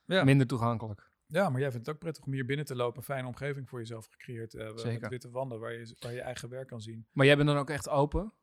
Ja. 0.05 0.23
minder 0.23 0.47
toegankelijk. 0.47 1.11
Ja, 1.25 1.49
maar 1.49 1.59
jij 1.59 1.71
vindt 1.71 1.85
het 1.85 1.95
ook 1.95 2.01
prettig 2.01 2.25
om 2.25 2.31
hier 2.33 2.45
binnen 2.45 2.65
te 2.65 2.75
lopen. 2.75 2.97
Een 2.97 3.03
fijne 3.03 3.27
omgeving 3.27 3.69
voor 3.69 3.79
jezelf 3.79 4.05
gecreëerd 4.05 4.51
hebben. 4.51 4.79
Zeker. 4.79 5.01
Met 5.01 5.09
witte 5.09 5.29
wanden 5.29 5.59
waar 5.59 5.73
je, 5.73 5.95
waar 5.99 6.13
je 6.13 6.21
eigen 6.21 6.49
werk 6.49 6.67
kan 6.67 6.81
zien. 6.81 7.07
Maar 7.11 7.25
jij 7.25 7.35
bent 7.35 7.47
dan 7.47 7.57
ook 7.57 7.69
echt 7.69 7.89
open 7.89 8.33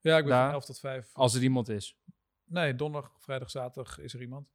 Ja, 0.00 0.16
ik 0.16 0.22
ben 0.24 0.32
Daar? 0.32 0.44
van 0.44 0.52
11 0.52 0.64
tot 0.64 0.78
5. 0.78 1.10
als 1.12 1.34
er 1.34 1.42
iemand 1.42 1.68
is. 1.68 1.98
Nee, 2.44 2.74
donderdag, 2.74 3.12
vrijdag, 3.18 3.50
zaterdag 3.50 3.98
is 3.98 4.14
er 4.14 4.20
iemand. 4.20 4.48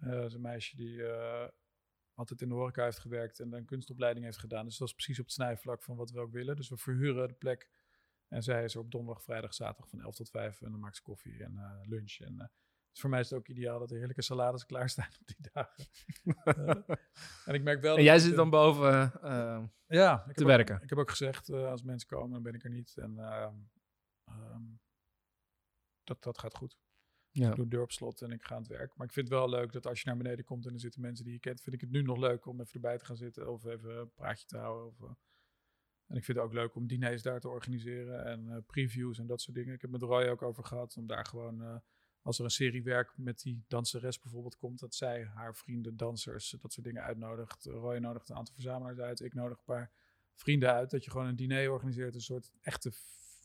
Eh, 0.00 0.10
dat 0.10 0.24
is 0.24 0.34
een 0.34 0.40
meisje 0.40 0.76
die 0.76 1.06
eh, 1.06 1.48
altijd 2.14 2.40
in 2.40 2.48
de 2.48 2.54
horeca 2.54 2.84
heeft 2.84 2.98
gewerkt 2.98 3.40
en 3.40 3.52
een 3.52 3.64
kunstopleiding 3.64 4.24
heeft 4.24 4.38
gedaan. 4.38 4.64
Dus 4.64 4.76
dat 4.78 4.88
is 4.88 4.94
precies 4.94 5.18
op 5.18 5.24
het 5.24 5.34
snijvlak 5.34 5.82
van 5.82 5.96
wat 5.96 6.10
we 6.10 6.20
ook 6.20 6.32
willen. 6.32 6.56
Dus 6.56 6.68
we 6.68 6.76
verhuren 6.76 7.28
de 7.28 7.34
plek. 7.34 7.70
En 8.28 8.42
zij 8.42 8.64
is 8.64 8.74
er 8.74 8.80
op 8.80 8.90
donderdag, 8.90 9.24
vrijdag, 9.24 9.54
zaterdag 9.54 9.88
van 9.88 10.00
11 10.00 10.14
tot 10.14 10.30
5. 10.30 10.62
En 10.62 10.70
dan 10.70 10.80
maakt 10.80 10.96
ze 10.96 11.02
koffie 11.02 11.44
en 11.44 11.58
eh, 11.58 11.88
lunch. 11.88 12.18
En, 12.18 12.50
dus 12.90 13.00
voor 13.00 13.10
mij 13.10 13.20
is 13.20 13.30
het 13.30 13.38
ook 13.38 13.48
ideaal 13.48 13.78
dat 13.78 13.90
er 13.90 13.96
heerlijke 13.96 14.22
salades 14.22 14.66
klaarstaan 14.66 15.08
op 15.20 15.26
die 15.26 15.50
dagen. 15.52 15.86
En 17.44 17.54
ik 17.54 17.62
merk 17.62 17.80
wel... 17.80 17.96
En 17.96 18.02
jij 18.02 18.18
zit 18.18 18.36
dan 18.36 18.50
boven. 18.50 19.12
ja, 19.86 20.22
te 20.32 20.40
ook- 20.40 20.46
werken. 20.46 20.82
ik 20.82 20.88
heb 20.88 20.98
ook 20.98 21.10
gezegd, 21.10 21.50
als 21.50 21.82
mensen 21.82 22.08
komen, 22.08 22.30
dan 22.30 22.42
ben 22.42 22.54
ik 22.54 22.64
er 22.64 22.70
niet. 22.70 22.96
En 22.96 23.18
ehm, 23.18 23.54
ehm, 24.24 24.62
dat, 26.04 26.22
dat 26.22 26.38
gaat 26.38 26.54
goed. 26.56 26.78
Ja. 27.32 27.48
Ik 27.48 27.54
doe 27.54 27.64
de 27.64 27.70
deur 27.70 27.82
op 27.82 27.92
slot 27.92 28.22
en 28.22 28.30
ik 28.30 28.42
ga 28.42 28.54
aan 28.54 28.62
het 28.62 28.70
werk. 28.70 28.96
Maar 28.96 29.06
ik 29.06 29.12
vind 29.12 29.28
het 29.28 29.38
wel 29.38 29.48
leuk 29.48 29.72
dat 29.72 29.86
als 29.86 30.00
je 30.00 30.08
naar 30.08 30.16
beneden 30.16 30.44
komt 30.44 30.66
en 30.66 30.72
er 30.72 30.80
zitten 30.80 31.00
mensen 31.00 31.24
die 31.24 31.34
je 31.34 31.40
kent, 31.40 31.60
vind 31.60 31.74
ik 31.74 31.80
het 31.80 31.90
nu 31.90 32.02
nog 32.02 32.18
leuk 32.18 32.46
om 32.46 32.60
even 32.60 32.74
erbij 32.74 32.98
te 32.98 33.04
gaan 33.04 33.16
zitten 33.16 33.52
of 33.52 33.64
even 33.64 33.98
een 33.98 34.12
praatje 34.14 34.46
te 34.46 34.56
houden. 34.56 34.86
Of, 34.86 35.00
eh, 35.02 35.14
en 36.06 36.16
ik 36.16 36.24
vind 36.24 36.38
het 36.38 36.46
ook 36.46 36.52
leuk 36.52 36.74
om 36.74 36.86
diners 36.86 37.22
daar 37.22 37.40
te 37.40 37.48
organiseren 37.48 38.24
en 38.24 38.48
eh, 38.48 38.56
previews 38.66 39.18
en 39.18 39.26
dat 39.26 39.40
soort 39.40 39.56
dingen. 39.56 39.74
Ik 39.74 39.80
heb 39.80 39.90
met 39.90 40.02
Roy 40.02 40.28
ook 40.28 40.42
over 40.42 40.64
gehad 40.64 40.96
om 40.96 41.06
daar 41.06 41.24
gewoon, 41.24 41.62
eh, 41.62 41.76
als 42.22 42.38
er 42.38 42.44
een 42.44 42.50
serie 42.50 42.82
werk 42.82 43.12
met 43.16 43.40
die 43.40 43.64
danseres 43.68 44.20
bijvoorbeeld 44.20 44.56
komt, 44.56 44.78
dat 44.78 44.94
zij 44.94 45.24
haar 45.24 45.56
vrienden, 45.56 45.96
dansers, 45.96 46.56
dat 46.60 46.72
soort 46.72 46.86
dingen 46.86 47.02
uitnodigt. 47.02 47.64
Roy 47.64 47.96
nodigt 47.96 48.28
een 48.28 48.36
aantal 48.36 48.54
verzamelaars 48.54 48.98
uit, 48.98 49.20
ik 49.20 49.34
nodig 49.34 49.58
een 49.58 49.64
paar 49.64 49.92
vrienden 50.34 50.72
uit. 50.72 50.90
Dat 50.90 51.04
je 51.04 51.10
gewoon 51.10 51.26
een 51.26 51.36
diner 51.36 51.70
organiseert, 51.70 52.14
een 52.14 52.20
soort 52.20 52.50
echte 52.60 52.92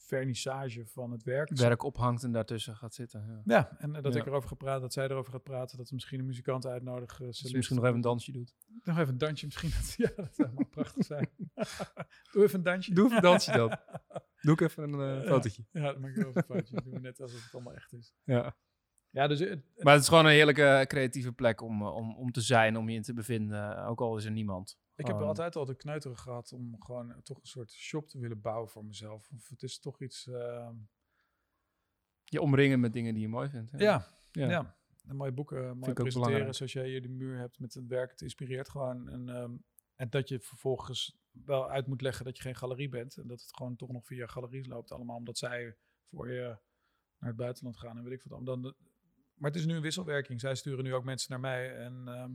vernissage 0.05 0.85
van 0.85 1.11
het 1.11 1.23
werk. 1.23 1.49
werk 1.57 1.83
ophangt 1.83 2.23
en 2.23 2.31
daartussen 2.31 2.75
gaat 2.75 2.93
zitten. 2.93 3.25
Ja. 3.27 3.41
Ja, 3.55 3.75
en 3.77 3.95
eh, 3.95 4.01
dat 4.01 4.13
Ja. 4.13 4.19
ik 4.19 4.25
erover 4.25 4.49
ga 4.49 4.55
praten, 4.55 4.81
dat 4.81 4.93
zij 4.93 5.05
erover 5.05 5.31
gaat 5.31 5.43
praten, 5.43 5.77
dat 5.77 5.89
we 5.89 5.95
misschien 5.95 6.19
een 6.19 6.25
muzikant 6.25 6.65
uitnodigen. 6.65 7.33
Solist. 7.33 7.55
misschien 7.55 7.75
nog 7.75 7.85
even 7.85 7.97
een 7.97 8.01
dansje 8.03 8.31
doet. 8.31 8.55
Nog 8.83 8.97
even 8.97 9.11
een 9.13 9.17
dansje 9.17 9.45
misschien. 9.45 9.69
ja, 10.05 10.11
dat 10.15 10.35
zou 10.35 10.65
prachtig 10.69 11.05
zijn. 11.05 11.29
Doe 12.31 12.43
even 12.43 12.57
een 12.57 12.63
dansje. 12.63 12.93
Doe 12.93 13.05
even 13.05 13.15
een 13.15 13.21
dansje 13.23 13.51
dan. 13.51 13.77
Doe 14.45 14.53
ik 14.53 14.61
even 14.61 14.93
een 14.93 15.21
eh, 15.21 15.27
fotootje. 15.27 15.65
Ja, 15.71 15.91
dan 15.91 16.01
maak 16.01 16.09
ik 16.09 16.15
wel 16.17 16.27
even 16.27 16.41
een 16.47 16.55
foutje. 16.55 16.81
Doen 16.83 16.93
we 16.93 16.99
net 16.99 17.21
alsof 17.21 17.43
het 17.43 17.53
allemaal 17.53 17.73
echt 17.73 17.93
is. 17.93 18.13
Ja. 18.23 18.55
Ja, 19.15 19.27
dus 19.27 19.39
het, 19.39 19.59
Maar 19.83 19.93
het 19.93 20.01
is 20.01 20.07
gewoon 20.07 20.25
een 20.25 20.31
heerlijke 20.31 20.63
eh, 20.63 20.85
creatieve 20.85 21.31
plek 21.33 21.61
om, 21.61 21.81
eh, 21.81 21.95
om, 21.95 22.15
om 22.15 22.31
te 22.31 22.41
zijn, 22.41 22.77
om 22.77 22.89
je 22.89 22.95
in 22.95 23.01
te 23.01 23.13
bevinden. 23.13 23.85
Ook 23.85 24.01
al 24.01 24.17
is 24.17 24.25
er 24.25 24.31
niemand. 24.31 24.77
ik 24.95 25.05
heb 25.05 25.13
Gewoon- 25.15 25.27
altijd 25.29 25.55
al 25.55 25.65
de 25.65 25.75
kneuterig 25.75 26.19
gehad 26.21 26.53
om 26.53 26.75
gewoon 26.79 27.11
eh, 27.11 27.17
toch 27.17 27.37
een 27.37 27.47
soort 27.47 27.71
shop 27.71 28.07
te 28.07 28.19
willen 28.19 28.41
bouwen 28.41 28.69
voor 28.69 28.85
mezelf. 28.85 29.29
Of 29.35 29.49
het 29.49 29.63
is 29.63 29.79
toch 29.79 30.01
iets... 30.01 30.27
eh, 30.27 30.69
Je 32.23 32.41
omringen 32.41 32.79
met 32.79 32.93
dingen 32.93 33.13
die 33.13 33.21
je 33.21 33.29
mooi 33.29 33.49
vindt. 33.49 33.71
ja, 33.77 34.07
ja. 34.31 34.49
ja. 34.49 34.75
En 35.07 35.15
mooie 35.15 35.31
boeken, 35.31 35.57
mooi 35.57 35.69
ik 35.71 35.75
ook 35.75 35.93
presenteren, 35.95 36.21
belangrijk. 36.23 36.55
zoals 36.55 36.73
jij 36.73 36.87
hier 36.87 37.01
de 37.01 37.09
muur 37.09 37.37
hebt 37.37 37.59
met 37.59 37.73
het 37.73 37.87
werk. 37.87 38.11
Het 38.11 38.21
inspireert 38.21 38.69
gewoon. 38.69 39.09
En, 39.09 39.29
ehm, 39.29 39.51
en 39.95 40.09
dat 40.09 40.29
je 40.29 40.39
vervolgens 40.39 41.17
wel 41.31 41.69
uit 41.69 41.87
moet 41.87 42.01
leggen 42.01 42.25
dat 42.25 42.37
je 42.37 42.43
geen 42.43 42.55
galerie 42.55 42.89
bent. 42.89 43.17
En 43.17 43.27
dat 43.27 43.41
het 43.41 43.55
gewoon 43.55 43.75
toch 43.75 43.91
nog 43.91 44.05
via 44.05 44.27
galeries 44.27 44.67
loopt 44.67 44.91
allemaal. 44.91 45.15
Omdat 45.15 45.37
zij 45.37 45.75
voor 46.09 46.31
je 46.31 46.57
naar 47.19 47.29
het 47.29 47.35
buitenland 47.35 47.77
gaan 47.77 47.97
en 47.97 48.03
weet 48.03 48.13
ik 48.13 48.23
wat. 48.23 48.45
Dan, 48.45 48.75
maar 49.35 49.51
het 49.51 49.59
is 49.59 49.65
nu 49.65 49.75
een 49.75 49.81
wisselwerking. 49.81 50.39
Zij 50.39 50.55
sturen 50.55 50.83
nu 50.83 50.93
ook 50.93 51.03
mensen 51.03 51.31
naar 51.31 51.39
mij. 51.39 51.75
En 51.77 52.03
ehm, 52.07 52.31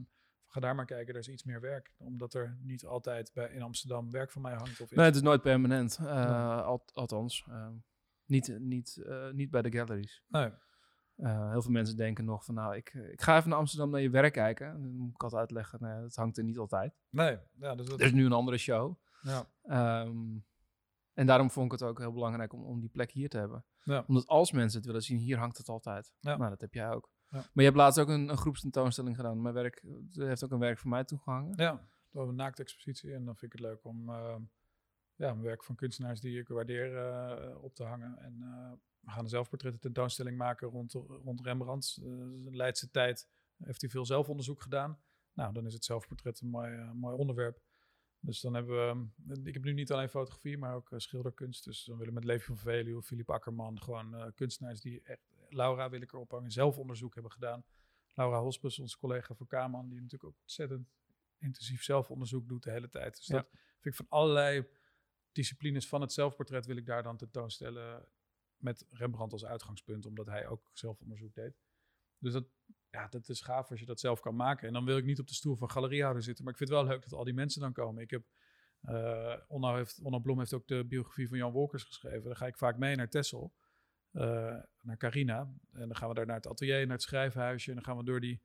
ga 0.46 0.60
daar 0.60 0.74
maar 0.74 0.84
kijken, 0.86 1.14
er 1.14 1.20
is 1.20 1.28
iets 1.28 1.44
meer 1.44 1.60
werk. 1.60 1.92
Omdat 1.98 2.34
er 2.34 2.58
niet 2.62 2.84
altijd 2.84 3.30
bij, 3.34 3.48
in 3.52 3.62
Amsterdam 3.62 4.10
werk 4.10 4.30
van 4.30 4.42
mij 4.42 4.54
hangt. 4.54 4.80
Of. 4.80 4.90
Nee, 4.90 5.04
het 5.04 5.14
is 5.14 5.22
nooit 5.22 5.42
permanent. 5.42 5.96
eh, 6.00 6.04
Ja. 6.04 6.58
al- 6.60 6.84
althans, 6.92 7.44
eh, 7.48 7.68
niet, 8.24 8.58
niet, 8.58 8.96
eh, 9.06 9.30
niet 9.30 9.50
bij 9.50 9.62
de 9.62 9.72
galleries. 9.72 10.22
Nee. 10.28 10.50
Heel 11.22 11.62
veel 11.62 11.70
mensen 11.70 11.96
denken 11.96 12.24
nog 12.24 12.44
van, 12.44 12.54
nou, 12.54 12.76
ik, 12.76 12.94
ik 12.94 13.20
ga 13.22 13.36
even 13.36 13.48
naar 13.50 13.58
Amsterdam 13.58 13.90
naar 13.90 14.00
je 14.00 14.10
werk 14.10 14.32
kijken. 14.32 14.66
En 14.66 14.82
dan 14.82 14.92
moet 14.96 15.14
ik 15.14 15.22
altijd 15.22 15.40
uitleggen, 15.40 15.78
nee, 15.82 16.00
dat 16.00 16.14
hangt 16.14 16.38
er 16.38 16.44
niet 16.44 16.58
altijd. 16.58 16.94
nee. 17.10 17.38
Ja, 17.58 17.74
dus 17.74 17.86
dat, 17.86 18.00
Er 18.00 18.06
is 18.06 18.12
nu 18.12 18.24
een 18.24 18.32
andere 18.32 18.58
show. 18.58 18.94
ja. 19.22 19.46
Ehm, 19.62 20.36
en 21.20 21.26
daarom 21.26 21.50
vond 21.50 21.66
ik 21.66 21.80
het 21.80 21.88
ook 21.88 21.98
heel 21.98 22.12
belangrijk 22.12 22.52
om, 22.52 22.64
om 22.64 22.80
die 22.80 22.88
plek 22.88 23.10
hier 23.10 23.28
te 23.28 23.38
hebben. 23.38 23.64
Ja. 23.82 24.04
Omdat 24.06 24.26
als 24.26 24.52
mensen 24.52 24.78
het 24.78 24.86
willen 24.86 25.02
zien, 25.02 25.18
hier 25.18 25.38
hangt 25.38 25.58
het 25.58 25.68
altijd. 25.68 26.12
Ja. 26.20 26.36
Nou, 26.36 26.50
dat 26.50 26.60
heb 26.60 26.74
jij 26.74 26.90
ook. 26.90 27.10
Ja. 27.28 27.36
Maar 27.36 27.48
je 27.54 27.62
hebt 27.62 27.76
laatst 27.76 28.00
ook 28.00 28.08
een, 28.08 28.28
een 28.28 28.36
groepstentoonstelling 28.36 29.16
gedaan. 29.16 29.42
Mijn 29.42 29.54
werk, 29.54 29.84
er 30.12 30.26
heeft 30.26 30.44
ook 30.44 30.50
een 30.50 30.58
werk 30.58 30.78
voor 30.78 30.90
mij 30.90 31.04
toegehangen. 31.04 31.52
Ja, 31.56 31.74
we 31.74 32.18
hebben 32.18 32.28
een 32.28 32.36
naaktexpositie 32.36 33.14
en 33.14 33.24
dan 33.24 33.36
vind 33.36 33.54
ik 33.54 33.60
het 33.60 33.68
leuk 33.68 33.84
om 33.84 34.08
eh, 34.08 34.36
ja, 35.20 35.32
mijn 35.32 35.42
werk 35.42 35.64
van 35.64 35.74
kunstenaars 35.74 36.20
die 36.20 36.38
ik 36.38 36.48
waardeer 36.48 36.96
eh, 36.96 37.62
op 37.62 37.74
te 37.74 37.84
hangen. 37.84 38.18
En 38.18 38.36
eh, 38.40 38.72
we 39.00 39.10
gaan 39.10 39.22
een 39.22 39.28
zelfportretten 39.28 39.80
tentoonstelling 39.80 40.36
maken 40.36 40.68
rond, 40.68 40.92
rond 40.92 41.40
Rembrandt. 41.40 41.96
Eh, 41.98 42.04
de 42.44 42.48
Leidse 42.50 42.90
tijd 42.90 43.28
heeft 43.56 43.80
hij 43.80 43.90
veel 43.90 44.06
zelfonderzoek 44.06 44.62
gedaan. 44.62 45.00
Nou, 45.32 45.52
dan 45.52 45.66
is 45.66 45.72
het 45.72 45.84
zelfportret 45.84 46.40
een 46.40 46.48
mooi, 46.48 46.92
mooi 46.94 47.16
onderwerp. 47.16 47.60
Dus 48.20 48.40
dan 48.40 48.54
hebben 48.54 48.74
we, 49.26 49.34
eh, 49.34 49.44
ik 49.44 49.54
heb 49.54 49.64
nu 49.64 49.72
niet 49.72 49.92
alleen 49.92 50.08
fotografie, 50.08 50.58
maar 50.58 50.74
ook 50.74 50.92
eh, 50.92 50.98
schilderkunst. 50.98 51.64
Dus 51.64 51.84
dan 51.84 51.98
willen 51.98 52.12
we 52.12 52.18
met 52.20 52.28
Levi 52.28 52.44
van 52.44 52.56
Veluwe, 52.56 53.02
Filip 53.02 53.30
Akkerman, 53.30 53.80
gewoon 53.82 54.14
eh, 54.14 54.26
kunstenaars 54.34 54.80
die 54.80 55.02
echt, 55.02 55.20
Laura 55.48 55.90
wil 55.90 56.00
ik 56.00 56.12
erop 56.12 56.30
hangen, 56.30 56.50
zelfonderzoek 56.50 57.14
hebben 57.14 57.32
gedaan. 57.32 57.64
Laura 58.14 58.40
Hospes, 58.40 58.78
onze 58.78 58.98
collega 58.98 59.34
van 59.34 59.46
Kaman, 59.46 59.88
die 59.88 60.00
natuurlijk 60.00 60.24
ook 60.24 60.40
ontzettend 60.40 60.88
intensief 61.38 61.82
zelfonderzoek 61.82 62.48
doet 62.48 62.62
de 62.62 62.70
hele 62.70 62.88
tijd. 62.88 63.16
Dus 63.16 63.26
Ja. 63.26 63.34
dat 63.34 63.48
vind 63.50 63.94
ik 63.94 63.94
van 63.94 64.18
allerlei 64.18 64.66
disciplines 65.32 65.88
van 65.88 66.00
het 66.00 66.12
zelfportret 66.12 66.66
wil 66.66 66.76
ik 66.76 66.86
daar 66.86 67.02
dan 67.02 67.16
tentoonstellen 67.16 68.08
met 68.56 68.86
Rembrandt 68.90 69.32
als 69.32 69.44
uitgangspunt, 69.44 70.06
omdat 70.06 70.26
hij 70.26 70.46
ook 70.46 70.70
zelfonderzoek 70.72 71.34
deed. 71.34 71.60
Dus 72.20 72.32
dat, 72.32 72.44
ja, 72.90 73.08
dat 73.08 73.28
is 73.28 73.40
gaaf 73.40 73.70
als 73.70 73.80
je 73.80 73.86
dat 73.86 74.00
zelf 74.00 74.20
kan 74.20 74.36
maken. 74.36 74.66
En 74.66 74.72
dan 74.72 74.84
wil 74.84 74.96
ik 74.96 75.04
niet 75.04 75.18
op 75.18 75.26
de 75.26 75.34
stoel 75.34 75.56
van 75.56 75.70
galeriehouder 75.70 76.22
zitten, 76.22 76.44
maar 76.44 76.52
ik 76.52 76.58
vind 76.58 76.70
het 76.70 76.78
wel 76.78 76.88
leuk 76.88 77.02
dat 77.02 77.12
al 77.12 77.24
die 77.24 77.34
mensen 77.34 77.60
dan 77.60 77.72
komen. 77.72 78.02
Ik 78.02 78.10
heb, 78.10 78.22
eh 78.80 79.36
Onno, 79.48 79.74
heeft, 79.74 80.00
Onno 80.02 80.18
Blom 80.18 80.38
heeft 80.38 80.54
ook 80.54 80.68
de 80.68 80.84
biografie 80.84 81.28
van 81.28 81.38
Jan 81.38 81.52
Wolkers 81.52 81.84
geschreven. 81.84 82.22
Dan 82.22 82.36
ga 82.36 82.46
ik 82.46 82.56
vaak 82.56 82.78
mee 82.78 82.96
naar 82.96 83.08
Texel, 83.08 83.54
eh, 84.10 84.56
naar 84.82 84.96
Carina. 84.96 85.54
En 85.72 85.86
dan 85.86 85.96
gaan 85.96 86.08
we 86.08 86.14
daar 86.14 86.26
naar 86.26 86.36
het 86.36 86.46
atelier, 86.46 86.86
naar 86.86 86.96
het 86.96 87.02
schrijfhuisje. 87.02 87.68
En 87.68 87.74
dan 87.74 87.84
gaan 87.84 87.96
we 87.96 88.04
door 88.04 88.20
die, 88.20 88.42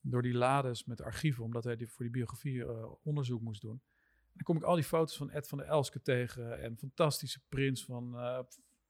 door 0.00 0.22
die 0.22 0.34
lades 0.34 0.84
met 0.84 1.00
archieven, 1.00 1.44
omdat 1.44 1.64
hij 1.64 1.76
die, 1.76 1.88
voor 1.88 2.04
die 2.04 2.14
biografie 2.14 2.64
eh, 2.64 2.92
onderzoek 3.02 3.40
moest 3.40 3.60
doen. 3.60 3.82
En 3.82 4.38
dan 4.38 4.42
kom 4.42 4.56
ik 4.56 4.62
al 4.62 4.74
die 4.74 4.84
foto's 4.84 5.16
van 5.16 5.30
Ed 5.30 5.48
van 5.48 5.58
der 5.58 5.66
Elske 5.66 6.00
tegen 6.00 6.60
en 6.60 6.78
fantastische 6.78 7.40
prints 7.48 7.84
van, 7.84 8.16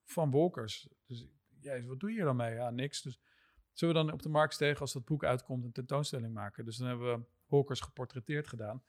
van 0.04 0.30
Wolkers. 0.30 0.88
Dus 1.06 1.26
jezus, 1.60 1.86
wat 1.86 2.00
doe 2.00 2.10
je 2.10 2.16
hier 2.16 2.24
dan 2.24 2.36
mee? 2.36 2.54
Ja, 2.54 2.70
niks. 2.70 3.02
Dus 3.02 3.20
zullen 3.72 3.94
we 3.94 4.00
dan 4.00 4.12
op 4.12 4.22
de 4.22 4.28
markt 4.28 4.56
tegen 4.58 4.80
als 4.80 4.92
dat 4.92 5.04
boek 5.04 5.24
uitkomt 5.24 5.64
een 5.64 5.72
tentoonstelling 5.72 6.34
maken? 6.34 6.64
Dus 6.64 6.76
dan 6.76 6.88
hebben 6.88 7.18
we 7.18 7.24
Wolkers 7.46 7.80
geportretteerd 7.80 8.48
gedaan. 8.48 8.82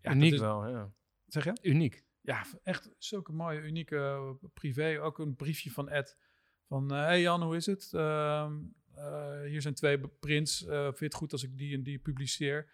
Ja, 0.00 0.12
Uniek 0.12 0.32
is- 0.32 0.40
wel, 0.40 0.68
ja. 0.68 0.92
Zeg 1.26 1.44
je? 1.44 1.58
Uniek. 1.62 2.04
Ja, 2.20 2.44
echt 2.62 2.90
zulke 2.98 3.32
mooie, 3.32 3.60
unieke 3.60 3.96
eh, 3.96 4.48
privé. 4.54 5.00
Ook 5.00 5.18
een 5.18 5.36
briefje 5.36 5.70
van 5.70 5.88
Ed. 5.88 6.18
Van, 6.66 6.90
eh, 6.90 6.98
hey 6.98 7.20
Jan, 7.20 7.42
hoe 7.42 7.56
is 7.56 7.66
het? 7.66 7.92
Ehm, 7.92 8.58
eh, 8.94 9.40
hier 9.42 9.62
zijn 9.62 9.74
twee 9.74 10.08
prints. 10.08 10.66
Eh 10.66 10.84
vind 10.84 10.98
je 10.98 11.04
het 11.04 11.14
goed 11.14 11.32
als 11.32 11.42
ik 11.42 11.58
die 11.58 11.74
en 11.74 11.82
die 11.82 11.98
publiceer? 11.98 12.70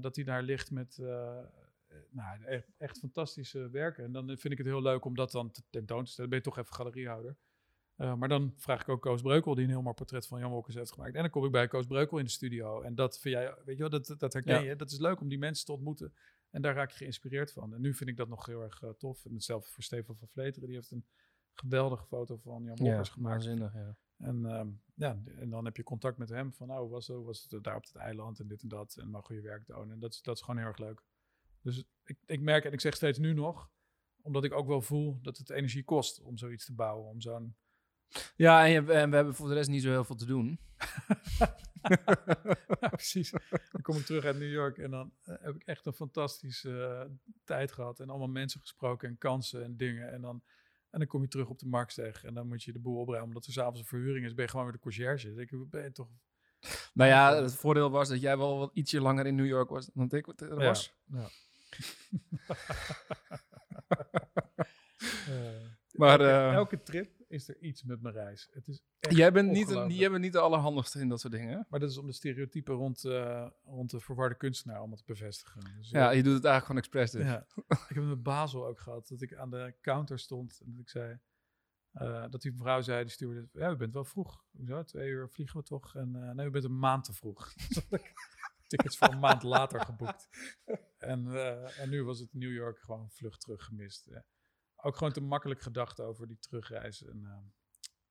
Dat 0.00 0.16
hij 0.16 0.24
daar 0.24 0.42
ligt 0.42 0.70
met 0.70 0.96
nou, 2.10 2.44
echt, 2.44 2.70
echt 2.76 2.98
fantastische 2.98 3.70
werken. 3.70 4.04
En 4.04 4.12
dan 4.12 4.26
vind 4.26 4.52
ik 4.52 4.58
het 4.58 4.66
heel 4.66 4.82
leuk 4.82 5.04
om 5.04 5.14
dat 5.14 5.30
dan 5.30 5.50
te 5.50 5.62
tentoon 5.70 6.04
te 6.04 6.10
stellen. 6.10 6.30
Ben 6.30 6.38
je 6.38 6.44
toch 6.44 6.58
even 6.58 6.74
galeriehouder. 6.74 7.36
Eh, 7.98 8.14
maar 8.14 8.28
dan 8.28 8.52
vraag 8.56 8.80
ik 8.80 8.88
ook 8.88 9.02
Koos 9.02 9.22
Breukel, 9.22 9.54
die 9.54 9.64
een 9.64 9.70
heel 9.70 9.82
mooi 9.82 9.94
portret 9.94 10.26
van 10.26 10.40
Jan 10.40 10.50
Wolkers 10.50 10.74
heeft 10.74 10.92
gemaakt. 10.92 11.14
En 11.14 11.20
dan 11.20 11.30
kom 11.30 11.44
ik 11.44 11.50
bij 11.50 11.68
Koos 11.68 11.86
Breukel 11.86 12.18
in 12.18 12.24
de 12.24 12.30
studio. 12.30 12.80
En 12.82 12.94
dat 12.94 13.18
vind 13.18 13.34
jij, 13.34 13.54
weet 13.64 13.76
je 13.76 13.88
wel, 13.88 14.00
dat, 14.00 14.14
dat 14.18 14.32
herken 14.32 14.54
Ja. 14.62 14.68
je. 14.70 14.76
Dat 14.76 14.90
is 14.90 14.98
leuk 14.98 15.20
om 15.20 15.28
die 15.28 15.38
mensen 15.38 15.64
te 15.66 15.72
ontmoeten. 15.72 16.14
En 16.50 16.62
daar 16.62 16.74
raak 16.74 16.90
je 16.90 16.96
geïnspireerd 16.96 17.52
van. 17.52 17.74
En 17.74 17.80
nu 17.80 17.94
vind 17.94 18.10
ik 18.10 18.16
dat 18.16 18.28
nog 18.28 18.46
heel 18.46 18.62
erg 18.62 18.82
eh, 18.82 18.90
tof. 18.90 19.24
En 19.24 19.32
hetzelfde 19.34 19.70
voor 19.72 19.82
Stefan 19.82 20.16
van 20.16 20.28
Vleteren. 20.28 20.68
Die 20.68 20.76
heeft 20.76 20.90
een 20.90 21.06
geweldige 21.54 22.04
foto 22.04 22.36
van 22.36 22.64
Jan 22.64 22.76
Ja, 22.76 22.82
Wolkers 22.84 23.08
gemaakt. 23.08 23.44
waanzinnig, 23.44 23.74
ja. 23.74 23.96
En, 24.18 24.46
ehm, 24.46 24.68
ja, 24.94 25.18
en 25.36 25.50
dan 25.50 25.64
heb 25.64 25.76
je 25.76 25.82
contact 25.82 26.18
met 26.18 26.28
hem 26.28 26.52
van, 26.52 26.66
nou, 26.66 26.80
hoe 26.80 26.90
was, 26.90 27.06
het, 27.06 27.22
was 27.24 27.46
het 27.48 27.64
daar 27.64 27.76
op 27.76 27.82
het 27.84 27.94
eiland 27.94 28.40
en 28.40 28.46
dit 28.48 28.62
en 28.62 28.68
dat. 28.68 28.96
En 28.96 29.10
mag 29.10 29.28
je 29.28 29.34
je 29.34 29.40
werk 29.40 29.64
tonen. 29.64 29.92
En 29.92 29.98
dat 29.98 30.12
is, 30.12 30.22
dat 30.22 30.36
is 30.36 30.42
gewoon 30.42 30.58
heel 30.60 30.68
erg 30.68 30.78
leuk. 30.78 31.02
Dus 31.62 31.84
ik, 32.04 32.18
ik 32.26 32.40
merk, 32.40 32.64
en 32.64 32.72
ik 32.72 32.80
zeg 32.80 32.94
steeds 32.94 33.18
nu 33.18 33.32
nog, 33.32 33.70
omdat 34.22 34.44
ik 34.44 34.52
ook 34.52 34.66
wel 34.66 34.80
voel 34.82 35.18
dat 35.22 35.36
het 35.38 35.50
energie 35.50 35.84
kost 35.84 36.20
om 36.20 36.36
zoiets 36.38 36.64
te 36.64 36.74
bouwen. 36.74 37.08
Om 37.08 37.20
zo'n... 37.20 37.56
Ja, 38.36 38.64
en, 38.64 38.70
je- 38.70 38.92
en 38.92 39.10
we 39.10 39.16
hebben 39.16 39.34
voor 39.34 39.48
de 39.48 39.54
rest 39.54 39.68
niet 39.68 39.82
zo 39.82 39.90
heel 39.90 40.04
veel 40.04 40.16
te 40.16 40.26
doen. 40.26 40.58
ja, 42.80 42.88
precies. 42.88 43.30
Dan 43.50 43.80
kom 43.82 43.96
ik 43.96 44.04
terug 44.04 44.24
uit 44.24 44.38
New 44.38 44.50
York 44.52 44.78
en 44.78 44.90
dan 44.90 45.12
eh, 45.22 45.34
heb 45.40 45.54
ik 45.54 45.62
echt 45.62 45.86
een 45.86 45.92
fantastische 45.92 46.84
eh, 46.84 47.10
tijd 47.44 47.72
gehad. 47.72 48.00
En 48.00 48.08
allemaal 48.10 48.28
mensen 48.28 48.60
gesproken 48.60 49.08
en 49.08 49.18
kansen 49.18 49.64
en 49.64 49.76
dingen. 49.76 50.12
En 50.12 50.20
dan 50.20 50.42
En 50.90 50.98
dan 50.98 51.08
kom 51.08 51.22
je 51.22 51.28
terug 51.28 51.48
op 51.48 51.58
de 51.58 51.66
Marktsteeg 51.66 52.24
en 52.24 52.34
dan 52.34 52.48
moet 52.48 52.62
je 52.62 52.72
de 52.72 52.78
boel 52.78 53.00
opruimen 53.00 53.28
omdat 53.28 53.46
er 53.46 53.52
s'avonds 53.52 53.80
een 53.80 53.86
verhuring 53.86 54.26
is. 54.26 54.34
Ben 54.34 54.44
je 54.44 54.50
gewoon 54.50 54.66
weer 54.66 54.74
de 54.74 54.80
conciërge. 54.80 55.34
Ik, 55.34 55.70
ben 55.70 55.82
je 55.82 55.92
toch... 55.92 56.08
Nou 56.94 57.10
ja, 57.10 57.42
het 57.42 57.54
voordeel 57.54 57.90
was 57.90 58.08
dat 58.08 58.20
jij 58.20 58.36
wel 58.38 58.58
wat 58.58 58.70
ietsje 58.74 59.00
langer 59.00 59.26
in 59.26 59.34
New 59.34 59.46
York 59.46 59.68
was 59.68 59.90
dan 59.94 60.10
ik 60.10 60.40
er 60.40 60.54
was. 60.56 60.94
Ja. 61.12 61.28
Eh, 65.28 65.34
Maar, 65.92 66.20
elke, 66.20 66.54
elke 66.56 66.82
trip 66.82 67.10
is 67.28 67.48
er 67.48 67.58
iets 67.60 67.82
met 67.82 68.00
mijn 68.00 68.14
reis. 68.14 68.48
Het 68.52 68.68
is 68.68 68.82
echt 68.98 69.16
Jij 69.16 69.32
bent, 69.32 69.50
niet, 69.50 69.68
jij 69.88 70.10
bent 70.10 70.22
niet 70.22 70.32
de 70.32 70.40
allerhandigste 70.40 71.00
in 71.00 71.08
dat 71.08 71.20
soort 71.20 71.32
dingen. 71.32 71.66
Maar 71.68 71.80
dat 71.80 71.90
is 71.90 71.98
om 71.98 72.06
de 72.06 72.12
stereotypen 72.12 72.74
rond, 72.74 73.04
eh, 73.04 73.50
rond 73.64 73.90
de 73.90 74.00
verwarde 74.00 74.34
kunstenaar 74.36 74.78
allemaal 74.78 74.96
te 74.96 75.02
bevestigen. 75.06 75.60
Dus, 75.76 75.90
Ja, 75.90 76.10
eh, 76.10 76.16
je 76.16 76.22
doet 76.22 76.34
het 76.34 76.44
eigenlijk 76.44 76.90
gewoon 76.90 77.04
expres 77.04 77.10
dus. 77.10 77.22
ja. 77.24 77.46
ik 77.88 77.94
heb 77.94 78.04
met 78.04 78.22
Basel 78.22 78.66
ook 78.66 78.80
gehad. 78.80 79.08
Dat 79.08 79.20
ik 79.22 79.34
aan 79.34 79.50
de 79.50 79.74
counter 79.80 80.18
stond 80.18 80.60
en 80.64 80.70
dat 80.70 80.80
ik 80.80 80.88
zei... 80.88 81.18
eh, 81.92 82.24
dat 82.30 82.42
die 82.42 82.52
mevrouw 82.52 82.80
zei, 82.80 83.02
die 83.02 83.12
stuurde... 83.12 83.48
Ja, 83.52 83.70
u 83.70 83.76
bent 83.76 83.92
wel 83.92 84.04
vroeg. 84.04 84.44
Hoezo? 84.56 84.82
Twee 84.84 85.08
uur 85.08 85.28
vliegen 85.28 85.58
we 85.58 85.64
toch? 85.64 85.94
En 85.94 86.34
nee, 86.36 86.46
u 86.46 86.50
bent 86.50 86.64
een 86.64 86.78
maand 86.78 87.04
te 87.04 87.12
vroeg. 87.12 87.52
Dus 88.68 88.76
tickets 88.76 88.96
voor 88.98 89.08
een 89.08 89.18
maand 89.18 89.42
later 89.42 89.80
geboekt. 89.80 90.28
En, 90.98 91.26
en 91.76 91.88
nu 91.90 92.04
was 92.04 92.18
het 92.18 92.32
New 92.34 92.52
York 92.52 92.78
gewoon 92.78 93.10
vlucht 93.10 93.40
terug 93.40 93.64
gemist. 93.64 94.06
Ja. 94.10 94.24
Ook 94.82 94.96
gewoon 94.96 95.12
te 95.12 95.20
makkelijk 95.20 95.60
gedacht 95.60 96.00
over 96.00 96.26
die 96.26 96.38
terugreis. 96.38 97.04
En 97.04 97.24
eh, 97.24 97.38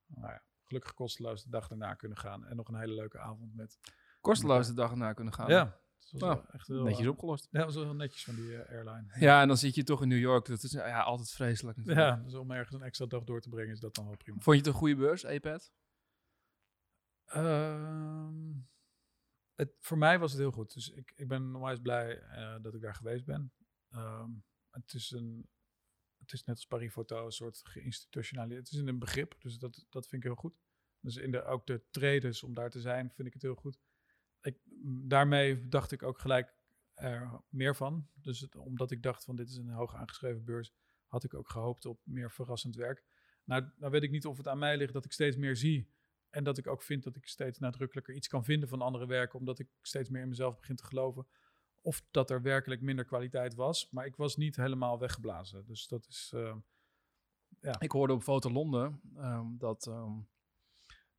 nou 0.05 0.33
ja, 0.33 0.43
gelukkig 0.63 0.93
kosteloos 0.93 1.43
de 1.43 1.49
dag 1.49 1.67
daarna 1.67 1.93
kunnen 1.93 2.17
gaan. 2.17 2.45
En 2.45 2.55
nog 2.55 2.67
een 2.67 2.79
hele 2.79 2.93
leuke 2.93 3.19
avond 3.19 3.55
met... 3.55 3.79
Kosteloos 4.21 4.67
de 4.67 4.73
dag 4.73 4.91
erna 4.91 5.13
kunnen 5.13 5.33
gaan. 5.33 5.49
Ja, 5.49 5.65
het 5.99 6.11
was 6.11 6.21
Nou, 6.21 6.35
wel 6.35 6.49
echt 6.51 6.67
heel, 6.67 6.83
Netjes 6.83 7.05
eh, 7.05 7.11
opgelost. 7.11 7.47
Ja, 7.51 7.65
dat 7.65 7.73
was 7.73 7.83
wel 7.83 7.93
netjes 7.93 8.23
van 8.23 8.35
die 8.35 8.61
eh, 8.61 8.75
airline. 8.75 9.19
Ja, 9.19 9.41
en 9.41 9.47
dan 9.47 9.57
zit 9.57 9.75
je 9.75 9.83
toch 9.83 10.01
in 10.01 10.07
New 10.07 10.19
York. 10.19 10.45
Dat 10.45 10.63
is 10.63 10.71
ja, 10.71 11.01
altijd 11.01 11.31
vreselijk 11.31 11.77
natuurlijk. 11.77 12.07
Ja, 12.07 12.23
dus 12.23 12.33
om 12.33 12.51
ergens 12.51 12.75
een 12.75 12.81
extra 12.81 13.05
dag 13.05 13.23
door 13.23 13.41
te 13.41 13.49
brengen 13.49 13.71
is 13.71 13.79
dat 13.79 13.95
dan 13.95 14.05
wel 14.05 14.17
prima. 14.17 14.39
Vond 14.39 14.55
je 14.55 14.61
het 14.61 14.71
een 14.71 14.79
goede 14.79 14.95
beurs, 14.95 15.23
iPad? 15.23 15.71
Ehm, 17.25 18.53
het, 19.55 19.75
voor 19.79 19.97
mij 19.97 20.19
was 20.19 20.31
het 20.31 20.39
heel 20.39 20.51
goed. 20.51 20.73
Dus 20.73 20.89
ik, 20.89 21.13
ik 21.15 21.27
ben 21.27 21.55
onwijs 21.55 21.79
blij 21.79 22.19
eh, 22.19 22.55
dat 22.61 22.73
ik 22.73 22.81
daar 22.81 22.95
geweest 22.95 23.25
ben. 23.25 23.53
Ehm, 23.89 24.29
het, 24.69 24.93
is 24.93 25.11
een, 25.11 25.49
het 26.31 26.39
is 26.39 26.45
net 26.45 26.55
als 26.55 26.65
Paris 26.65 26.91
Photo 26.91 27.25
een 27.25 27.31
soort 27.31 27.61
geïnstitutionaliseerd. 27.63 28.65
Het 28.65 28.73
is 28.73 28.81
in 28.81 28.87
een 28.87 28.99
begrip, 28.99 29.35
dus 29.39 29.57
dat, 29.57 29.85
dat 29.89 30.07
vind 30.07 30.23
ik 30.23 30.27
heel 30.27 30.37
goed. 30.37 30.57
Dus 30.99 31.15
in 31.15 31.31
de, 31.31 31.43
ook 31.43 31.67
de 31.67 31.83
traders 31.89 32.43
om 32.43 32.53
daar 32.53 32.69
te 32.69 32.81
zijn, 32.81 33.11
vind 33.11 33.27
ik 33.27 33.33
het 33.33 33.41
heel 33.41 33.55
goed. 33.55 33.79
Ik, 34.41 34.57
daarmee 35.07 35.67
dacht 35.67 35.91
ik 35.91 36.03
ook 36.03 36.19
gelijk 36.19 36.53
er 36.93 37.41
meer 37.49 37.75
van. 37.75 38.09
Dus 38.13 38.49
omdat 38.49 38.91
ik 38.91 39.03
dacht 39.03 39.23
van 39.23 39.35
dit 39.35 39.49
is 39.49 39.55
een 39.55 39.69
hoog 39.69 39.95
aangeschreven 39.95 40.43
beurs, 40.43 40.73
had 41.05 41.23
ik 41.23 41.33
ook 41.33 41.49
gehoopt 41.49 41.85
op 41.85 42.01
meer 42.03 42.31
verrassend 42.31 42.75
werk. 42.75 43.03
Nou, 43.43 43.69
nou 43.77 43.91
weet 43.91 44.03
ik 44.03 44.11
niet 44.11 44.25
of 44.25 44.37
het 44.37 44.47
aan 44.47 44.59
mij 44.59 44.77
ligt 44.77 44.93
dat 44.93 45.05
ik 45.05 45.11
steeds 45.11 45.35
meer 45.37 45.55
zie. 45.55 45.95
En 46.29 46.43
dat 46.43 46.57
ik 46.57 46.67
ook 46.67 46.81
vind 46.81 47.03
dat 47.03 47.15
ik 47.15 47.27
steeds 47.27 47.59
nadrukkelijker 47.59 48.13
iets 48.13 48.27
kan 48.27 48.43
vinden 48.43 48.69
van 48.69 48.81
andere 48.81 49.05
werken, 49.05 49.39
omdat 49.39 49.59
ik 49.59 49.67
steeds 49.81 50.09
meer 50.09 50.21
in 50.21 50.29
mezelf 50.29 50.57
begin 50.57 50.75
te 50.75 50.85
geloven. 50.85 51.27
Of 51.87 52.03
dat 52.11 52.29
er 52.29 52.41
werkelijk 52.41 52.81
minder 52.81 53.05
kwaliteit 53.05 53.55
was. 53.55 53.89
Maar 53.91 54.05
ik 54.05 54.15
was 54.15 54.35
niet 54.35 54.55
helemaal 54.55 54.99
weggeblazen. 54.99 55.65
Dus 55.65 55.87
dat 55.87 56.07
is. 56.07 56.31
eh, 56.33 56.55
Ik 57.79 57.91
hoorde 57.91 58.13
op 58.13 58.23
Foto 58.23 58.51
Londen 58.51 59.01
ehm, 59.15 59.45
dat 59.57 59.87
ehm 59.87 60.11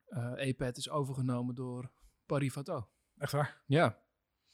eh, 0.05 0.47
iPad 0.47 0.77
is 0.77 0.89
overgenomen 0.89 1.55
door 1.55 1.91
Paris 2.25 2.51
Photo. 2.51 2.87
echt 3.17 3.31
waar. 3.31 3.61
Ja. 3.65 3.97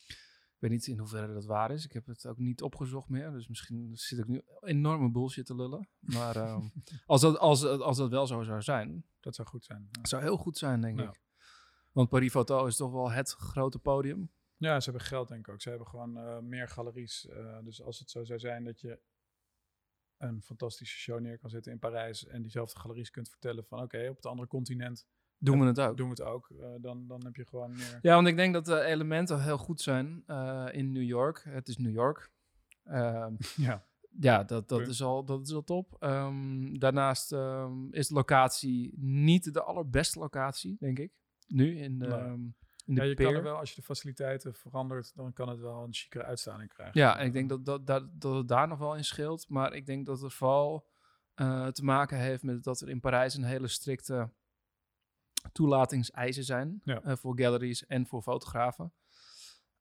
Ik 0.07 0.61
weet 0.61 0.71
niet 0.71 0.87
in 0.87 0.97
hoeverre 0.99 1.33
dat 1.33 1.45
waar 1.45 1.71
is. 1.71 1.85
Ik 1.85 1.91
heb 1.93 2.05
het 2.05 2.25
ook 2.27 2.37
niet 2.37 2.61
opgezocht 2.61 3.09
meer. 3.09 3.31
Dus 3.31 3.47
misschien 3.47 3.89
zit 3.93 4.19
ik 4.19 4.27
nu 4.27 4.41
enorme 4.61 5.11
bullshit 5.11 5.45
te 5.45 5.55
lullen. 5.55 5.89
Maar 5.99 6.35
ehm, 6.35 6.67
als, 7.05 7.21
dat, 7.21 7.37
als, 7.37 7.63
als 7.65 7.97
dat 7.97 8.09
wel 8.09 8.27
zo 8.27 8.43
zou 8.43 8.61
zijn, 8.61 9.05
Dat 9.19 9.35
zou 9.35 9.47
goed 9.47 9.65
zijn. 9.65 9.87
Ja. 9.91 10.05
zou 10.05 10.21
heel 10.21 10.37
goed 10.37 10.57
zijn, 10.57 10.81
denk 10.81 10.99
Ja. 10.99 11.09
ik. 11.09 11.21
Want 11.91 12.09
Paris 12.09 12.31
Photo 12.31 12.65
is 12.65 12.75
toch 12.75 12.91
wel 12.91 13.11
het 13.11 13.31
grote 13.31 13.79
podium. 13.79 14.31
Ja, 14.57 14.79
ze 14.79 14.89
hebben 14.89 15.07
geld 15.07 15.27
denk 15.27 15.47
ik 15.47 15.53
ook. 15.53 15.61
Ze 15.61 15.69
hebben 15.69 15.87
gewoon 15.87 16.17
eh, 16.17 16.39
meer 16.39 16.67
galeries. 16.67 17.27
eh, 17.27 17.57
dus 17.63 17.81
als 17.81 17.99
het 17.99 18.09
zo 18.09 18.23
zou 18.23 18.39
zijn 18.39 18.63
dat 18.63 18.79
je 18.81 18.99
een 20.17 20.41
fantastische 20.41 20.97
show 20.97 21.19
neer 21.19 21.37
kan 21.39 21.49
zetten 21.49 21.71
in 21.71 21.79
Parijs 21.79 22.25
en 22.27 22.41
diezelfde 22.41 22.79
galeries 22.79 23.11
kunt 23.11 23.29
vertellen 23.29 23.65
van 23.65 23.81
oké, 23.81 24.07
op 24.09 24.15
het 24.15 24.25
andere 24.25 24.47
continent 24.47 25.05
Doen 25.37 25.59
we 25.59 25.65
het 25.65 25.79
ook. 25.79 25.97
doen 25.97 26.09
we 26.09 26.15
het 26.21 26.21
ook. 26.31 26.49
eh, 26.49 26.67
dan, 26.81 27.07
dan 27.07 27.23
heb 27.25 27.35
je 27.35 27.45
gewoon 27.45 27.71
meer... 27.75 27.99
Ja, 28.01 28.15
want 28.15 28.27
ik 28.27 28.35
denk 28.35 28.53
dat 28.53 28.65
de 28.65 28.81
elementen 28.81 29.43
heel 29.43 29.57
goed 29.57 29.81
zijn 29.81 30.23
in 30.71 30.91
New 30.91 31.03
York. 31.03 31.43
Het 31.43 31.67
is 31.67 31.77
New 31.77 31.93
York. 31.93 32.31
Ehm, 32.83 33.33
Ja. 33.55 33.85
ja, 34.19 34.43
dat, 34.43 34.67
dat, 34.69 34.87
is 34.87 35.01
al, 35.01 35.25
dat 35.25 35.47
is 35.47 35.53
al 35.53 35.63
top. 35.63 35.95
Ehm, 35.99 36.73
daarnaast 36.77 37.31
ehm, 37.31 37.87
is 37.93 38.07
de 38.07 38.13
locatie 38.13 38.93
niet 38.97 39.53
de 39.53 39.63
allerbeste 39.63 40.19
locatie, 40.19 40.77
denk 40.79 40.99
ik. 40.99 41.11
Nu 41.47 41.77
in 41.77 41.99
de, 41.99 42.07
Nee. 42.07 42.17
in 42.33 42.55
de 42.59 42.64
Ja, 42.85 43.03
je 43.03 43.15
kan 43.15 43.33
er 43.33 43.43
wel, 43.43 43.57
als 43.57 43.69
je 43.69 43.75
de 43.75 43.81
faciliteiten 43.81 44.53
verandert, 44.53 45.15
dan 45.15 45.33
kan 45.33 45.49
het 45.49 45.59
wel 45.59 45.83
een 45.83 45.93
chicere 45.93 46.23
uitstraling 46.23 46.73
krijgen. 46.73 46.99
Ja, 46.99 47.17
en 47.17 47.25
ik 47.25 47.33
denk 47.33 47.49
dat, 47.49 47.65
dat, 47.65 47.87
dat, 47.87 48.21
dat 48.21 48.35
het 48.35 48.47
daar 48.47 48.67
nog 48.67 48.79
wel 48.79 48.95
in 48.95 49.05
scheelt. 49.05 49.49
Maar 49.49 49.73
ik 49.73 49.85
denk 49.85 50.05
dat 50.05 50.21
het 50.21 50.33
vooral 50.33 50.87
eh, 51.33 51.67
te 51.67 51.83
maken 51.83 52.17
heeft 52.17 52.43
met 52.43 52.63
dat 52.63 52.81
er 52.81 52.89
in 52.89 52.99
Parijs 52.99 53.35
een 53.35 53.43
hele 53.43 53.67
strikte 53.67 54.29
toelatingseisen 55.51 56.43
zijn. 56.43 56.81
Ja. 56.83 57.01
eh, 57.01 57.15
voor 57.15 57.39
galleries 57.39 57.85
en 57.85 58.07
voor 58.07 58.21
fotografen. 58.21 58.93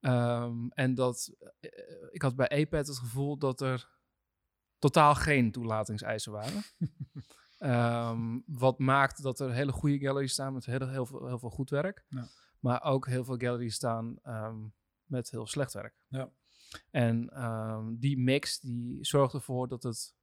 Ehm, 0.00 0.68
en 0.68 0.94
dat 0.94 1.34
eh, 1.60 1.70
ik 2.10 2.22
had 2.22 2.36
bij 2.36 2.48
EPAD 2.48 2.86
het 2.86 2.98
gevoel 2.98 3.38
dat 3.38 3.60
er 3.60 3.88
totaal 4.78 5.14
geen 5.14 5.52
toelatingseisen 5.52 6.32
waren. 6.32 6.62
Ehm, 7.58 8.38
wat 8.46 8.78
maakt 8.78 9.22
dat 9.22 9.40
er 9.40 9.52
hele 9.52 9.72
goede 9.72 9.98
galleries 9.98 10.32
staan 10.32 10.52
met 10.52 10.66
heel, 10.66 10.88
heel, 10.88 11.06
veel, 11.06 11.26
heel 11.26 11.38
veel 11.38 11.50
goed 11.50 11.70
werk. 11.70 12.04
Ja. 12.08 12.28
Maar 12.64 12.82
ook 12.82 13.06
heel 13.06 13.24
veel 13.24 13.36
galleries 13.36 13.74
staan 13.74 14.18
ehm, 14.22 14.66
met 15.04 15.30
heel 15.30 15.46
slecht 15.46 15.72
werk. 15.72 15.94
Ja. 16.08 16.32
En 16.90 17.28
ehm, 17.28 17.94
die 17.96 18.18
mix 18.18 18.60
die 18.60 19.04
zorgt 19.04 19.34
ervoor 19.34 19.68
dat 19.68 19.82
het 19.82 20.16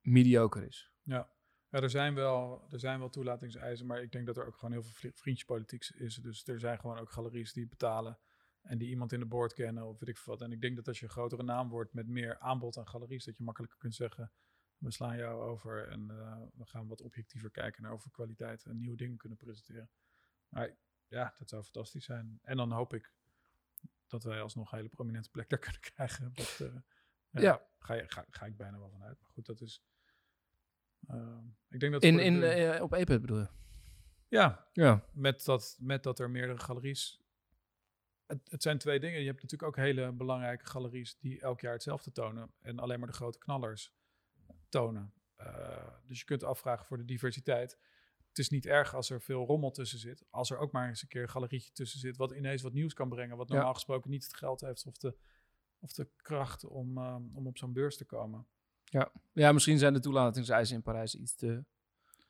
mediocre 0.00 0.66
is. 0.66 0.92
Ja. 1.02 1.34
Ja, 1.68 1.80
er 1.80 1.90
zijn, 1.90 2.14
wel, 2.14 2.66
er 2.70 2.80
zijn 2.80 2.98
wel 2.98 3.10
toelatingseisen, 3.10 3.86
maar 3.86 4.02
ik 4.02 4.12
denk 4.12 4.26
dat 4.26 4.36
er 4.36 4.46
ook 4.46 4.54
gewoon 4.54 4.72
heel 4.72 4.82
veel 4.82 4.92
vri- 4.92 5.12
vriendjespolitiek 5.14 5.84
is. 5.84 6.14
Dus 6.14 6.46
er 6.46 6.60
zijn 6.60 6.78
gewoon 6.78 6.98
ook 6.98 7.10
galeries 7.10 7.52
die 7.52 7.68
betalen 7.68 8.18
en 8.62 8.78
die 8.78 8.88
iemand 8.88 9.12
in 9.12 9.20
de 9.20 9.26
board 9.26 9.52
kennen 9.52 9.86
of 9.86 9.98
weet 9.98 10.08
ik 10.08 10.18
veel 10.18 10.32
wat. 10.32 10.42
En 10.42 10.52
ik 10.52 10.60
denk 10.60 10.76
dat 10.76 10.88
als 10.88 10.98
je 10.98 11.04
een 11.04 11.10
grotere 11.10 11.42
naam 11.42 11.68
wordt 11.68 11.92
met 11.92 12.06
meer 12.06 12.38
aanbod 12.38 12.78
aan 12.78 12.88
galeries, 12.88 13.24
dat 13.24 13.36
je 13.36 13.44
makkelijker 13.44 13.78
kunt 13.78 13.94
zeggen, 13.94 14.32
we 14.76 14.90
slaan 14.90 15.16
jou 15.16 15.42
over 15.42 15.88
en 15.88 16.10
eh, 16.10 16.42
we 16.54 16.66
gaan 16.66 16.86
wat 16.86 17.02
objectiever 17.02 17.50
kijken 17.50 17.82
naar 17.82 17.92
over 17.92 18.10
kwaliteit 18.10 18.64
en 18.64 18.78
nieuwe 18.78 18.96
dingen 18.96 19.16
kunnen 19.16 19.38
presenteren. 19.38 19.90
Maar 20.48 20.76
ja, 21.08 21.34
dat 21.38 21.48
zou 21.48 21.62
fantastisch 21.62 22.04
zijn. 22.04 22.38
En 22.42 22.56
dan 22.56 22.72
hoop 22.72 22.94
ik 22.94 23.12
dat 24.06 24.24
wij 24.24 24.40
alsnog 24.42 24.70
een 24.72 24.76
hele 24.78 24.90
prominente 24.90 25.30
plek 25.30 25.48
daar 25.48 25.58
kunnen 25.66 25.80
krijgen. 25.80 26.32
Dat, 26.34 26.58
eh, 26.60 26.74
ja, 27.30 27.40
Ja. 27.40 27.66
Ga, 27.78 28.02
ga, 28.06 28.24
ga 28.30 28.46
ik 28.46 28.56
bijna 28.56 28.78
wel 28.78 28.90
vanuit. 28.90 29.20
Maar 29.20 29.30
goed, 29.30 29.46
dat 29.46 29.60
is... 29.60 29.82
eh, 31.06 31.38
ik 31.68 31.80
denk 31.80 31.92
dat 31.92 32.02
In, 32.02 32.18
in, 32.18 32.42
eh, 32.42 32.82
op 32.82 32.92
EPAD 32.92 33.20
bedoel 33.20 33.38
je? 33.38 33.48
ja, 34.28 34.68
Ja. 34.72 35.04
met 35.12 35.44
dat, 35.44 35.76
met 35.80 36.02
dat 36.02 36.18
er 36.18 36.30
meerdere 36.30 36.58
galeries. 36.58 37.20
Het, 38.26 38.50
het 38.50 38.62
zijn 38.62 38.78
twee 38.78 39.00
dingen. 39.00 39.20
Je 39.20 39.26
hebt 39.26 39.42
natuurlijk 39.42 39.70
ook 39.70 39.84
hele 39.84 40.12
belangrijke 40.12 40.66
galeries 40.66 41.18
die 41.18 41.40
elk 41.40 41.60
jaar 41.60 41.72
hetzelfde 41.72 42.12
tonen. 42.12 42.54
En 42.60 42.78
alleen 42.78 42.98
maar 42.98 43.08
de 43.08 43.14
grote 43.14 43.38
knallers 43.38 43.94
tonen. 44.68 45.12
Eh, 45.36 45.86
dus 46.06 46.18
je 46.18 46.24
kunt 46.24 46.42
afvragen 46.44 46.86
voor 46.86 46.96
de 46.96 47.04
diversiteit. 47.04 47.78
Het 48.36 48.44
is 48.44 48.50
niet 48.50 48.66
erg 48.66 48.94
als 48.94 49.10
er 49.10 49.20
veel 49.20 49.46
rommel 49.46 49.70
tussen 49.70 49.98
zit. 49.98 50.24
Als 50.30 50.50
er 50.50 50.58
ook 50.58 50.72
maar 50.72 50.88
eens 50.88 51.02
een 51.02 51.08
keer 51.08 51.22
een 51.22 51.28
galerietje 51.28 51.72
tussen 51.72 52.00
zit. 52.00 52.16
wat 52.16 52.32
ineens 52.32 52.62
wat 52.62 52.72
nieuws 52.72 52.94
kan 52.94 53.08
brengen. 53.08 53.36
Wat 53.36 53.48
Ja. 53.48 53.54
normaal 53.54 53.74
gesproken 53.74 54.10
niet 54.10 54.24
het 54.24 54.36
geld 54.36 54.60
heeft 54.60 54.86
of 54.86 54.96
de, 54.96 55.16
of 55.78 55.92
de 55.92 56.08
kracht 56.16 56.64
om, 56.64 56.98
eh, 56.98 57.16
om 57.34 57.46
op 57.46 57.58
zo'n 57.58 57.72
beurs 57.72 57.96
te 57.96 58.04
komen. 58.04 58.46
ja, 59.32 59.52
misschien 59.52 59.78
zijn 59.78 59.92
de 59.92 60.00
toelatingseisen 60.00 60.76
in 60.76 60.82
Parijs 60.82 61.14
iets 61.14 61.34
te 61.34 61.64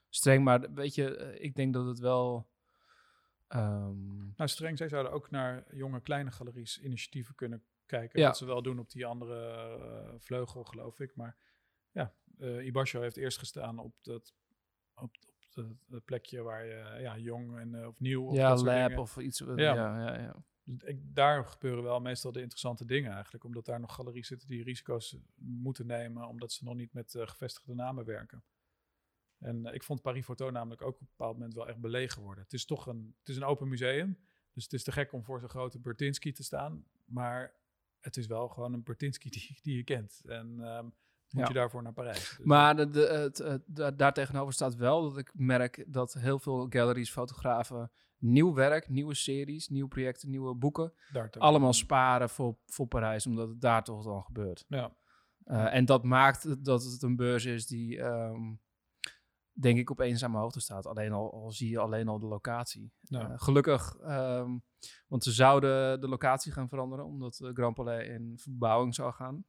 streng. 0.09 0.43
Maar 0.43 0.73
weet 0.73 0.95
je, 0.95 1.15
eh, 1.17 1.43
ik 1.43 1.55
denk 1.55 1.73
dat 1.73 1.85
het 1.85 1.99
wel... 1.99 2.47
ehm, 3.47 4.17
Nou, 4.35 4.49
streng, 4.49 4.77
zij 4.77 4.89
zouden 4.89 5.11
ook 5.11 5.29
naar 5.31 5.75
jonge 5.75 6.01
kleine 6.01 6.31
galeries 6.31 6.79
initiatieven 6.81 7.35
kunnen 7.35 7.63
kijken. 7.85 8.19
Ja. 8.19 8.27
Wat 8.27 8.37
ze 8.37 8.45
wel 8.45 8.61
doen 8.61 8.79
op 8.79 8.89
die 8.91 9.05
andere 9.05 9.49
eh, 9.49 10.13
vleugel, 10.19 10.63
geloof 10.63 10.99
ik. 10.99 11.15
Maar 11.15 11.37
ja, 11.91 12.13
Ibasho 12.61 13.01
heeft 13.01 13.17
eerst 13.17 13.37
gestaan 13.37 13.79
op 13.79 13.93
dat 14.01 14.33
op, 14.95 15.15
dat- 15.65 15.75
dat 15.87 16.05
plekje 16.05 16.41
waar 16.41 16.65
je 16.65 16.97
ja, 17.01 17.17
jong 17.17 17.57
en 17.57 17.75
eh, 17.75 17.87
of 17.87 17.99
nieuw 17.99 18.23
of 18.25 18.35
ja, 18.35 18.55
lab 18.55 18.65
dingen. 18.87 18.97
of 18.99 19.17
iets. 19.17 19.39
Ja, 19.39 19.55
Ja. 19.55 19.73
ja, 19.73 20.19
ja. 20.19 20.35
Dus 20.63 20.83
ik, 20.89 20.99
daar 21.15 21.45
gebeuren 21.45 21.83
wel 21.83 21.99
meestal 21.99 22.31
de 22.31 22.39
interessante 22.41 22.85
dingen 22.85 23.11
eigenlijk. 23.11 23.43
Omdat 23.43 23.65
daar 23.65 23.79
nog 23.79 23.95
galeries 23.95 24.27
zitten 24.27 24.47
die 24.47 24.63
risico's 24.63 25.17
moeten 25.35 25.85
nemen. 25.85 26.27
Omdat 26.27 26.51
ze 26.51 26.63
nog 26.63 26.75
niet 26.75 26.93
met 26.93 27.15
eh, 27.15 27.27
gevestigde 27.27 27.73
namen 27.73 28.05
werken. 28.05 28.43
En 29.37 29.65
eh, 29.65 29.73
ik 29.73 29.83
vond 29.83 30.01
Paris 30.01 30.25
Photo 30.25 30.49
namelijk 30.49 30.81
ook 30.81 30.93
op 30.95 31.01
een 31.01 31.07
bepaald 31.09 31.33
moment 31.37 31.53
wel 31.53 31.67
echt 31.67 31.79
belegen 31.79 32.21
worden. 32.21 32.43
Het 32.43 32.53
is 32.53 32.65
toch 32.65 32.85
een, 32.87 33.15
het 33.19 33.29
is 33.29 33.35
een 33.35 33.43
open 33.43 33.67
museum. 33.67 34.17
Dus 34.53 34.63
het 34.63 34.73
is 34.73 34.83
te 34.83 34.91
gek 34.91 35.13
om 35.13 35.23
voor 35.23 35.39
zo'n 35.39 35.49
grote 35.49 35.79
Bertinski 35.79 36.31
te 36.31 36.43
staan. 36.43 36.85
Maar 37.05 37.53
het 37.99 38.17
is 38.17 38.27
wel 38.27 38.47
gewoon 38.47 38.73
een 38.73 38.83
Bertinski 38.83 39.29
die, 39.37 39.59
die 39.61 39.75
je 39.75 39.83
kent. 39.83 40.21
En 40.25 40.59
ehm, 40.61 40.87
moet 41.33 41.41
Ja. 41.41 41.47
je 41.47 41.53
daarvoor 41.53 41.83
naar 41.83 41.93
Parijs. 41.93 42.35
Dus- 42.37 42.45
Maar 42.45 42.75
de, 42.75 42.89
de, 42.89 42.99
het, 43.07 43.37
het, 43.37 43.61
da- 43.65 43.91
daar 43.91 44.13
tegenover 44.13 44.53
staat 44.53 44.75
wel 44.75 45.01
dat 45.01 45.17
ik 45.17 45.31
merk 45.33 45.83
dat 45.87 46.13
heel 46.13 46.39
veel 46.39 46.65
galleries, 46.69 47.11
fotografen 47.11 47.91
nieuw 48.17 48.53
werk, 48.53 48.89
nieuwe 48.89 49.13
series, 49.13 49.67
nieuwe 49.69 49.89
projecten, 49.89 50.29
nieuwe 50.29 50.55
boeken, 50.55 50.93
allemaal 51.37 51.73
sparen 51.73 52.29
voor, 52.29 52.57
voor 52.65 52.87
Parijs, 52.87 53.25
omdat 53.27 53.47
het 53.49 53.61
daar 53.61 53.83
toch 53.83 54.03
dan 54.03 54.23
gebeurt. 54.23 54.65
Ja, 54.67 54.95
Uh, 55.45 55.73
en 55.73 55.85
dat 55.85 56.03
maakt 56.03 56.65
dat 56.65 56.83
het 56.83 57.01
een 57.01 57.15
beurs 57.15 57.45
is 57.45 57.67
die, 57.67 58.01
ehm, 58.01 58.53
denk 59.51 59.77
ik, 59.77 59.89
op 59.89 59.99
eenzame 59.99 60.37
hoogte 60.37 60.59
staat. 60.59 60.85
Alleen 60.85 61.11
al, 61.11 61.33
al 61.33 61.51
zie 61.51 61.69
je 61.69 61.79
alleen 61.79 62.07
al 62.07 62.19
de 62.19 62.25
locatie. 62.25 62.91
Ja. 63.01 63.29
Uh, 63.29 63.33
gelukkig, 63.35 63.95
ehm, 63.95 64.57
want 65.07 65.23
ze 65.23 65.31
zouden 65.31 66.01
de 66.01 66.07
locatie 66.07 66.51
gaan 66.51 66.69
veranderen, 66.69 67.05
omdat 67.05 67.35
de 67.35 67.51
Grand 67.53 67.75
Palais 67.75 68.07
in 68.07 68.33
verbouwing 68.37 68.95
zou 68.95 69.13
gaan. 69.13 69.45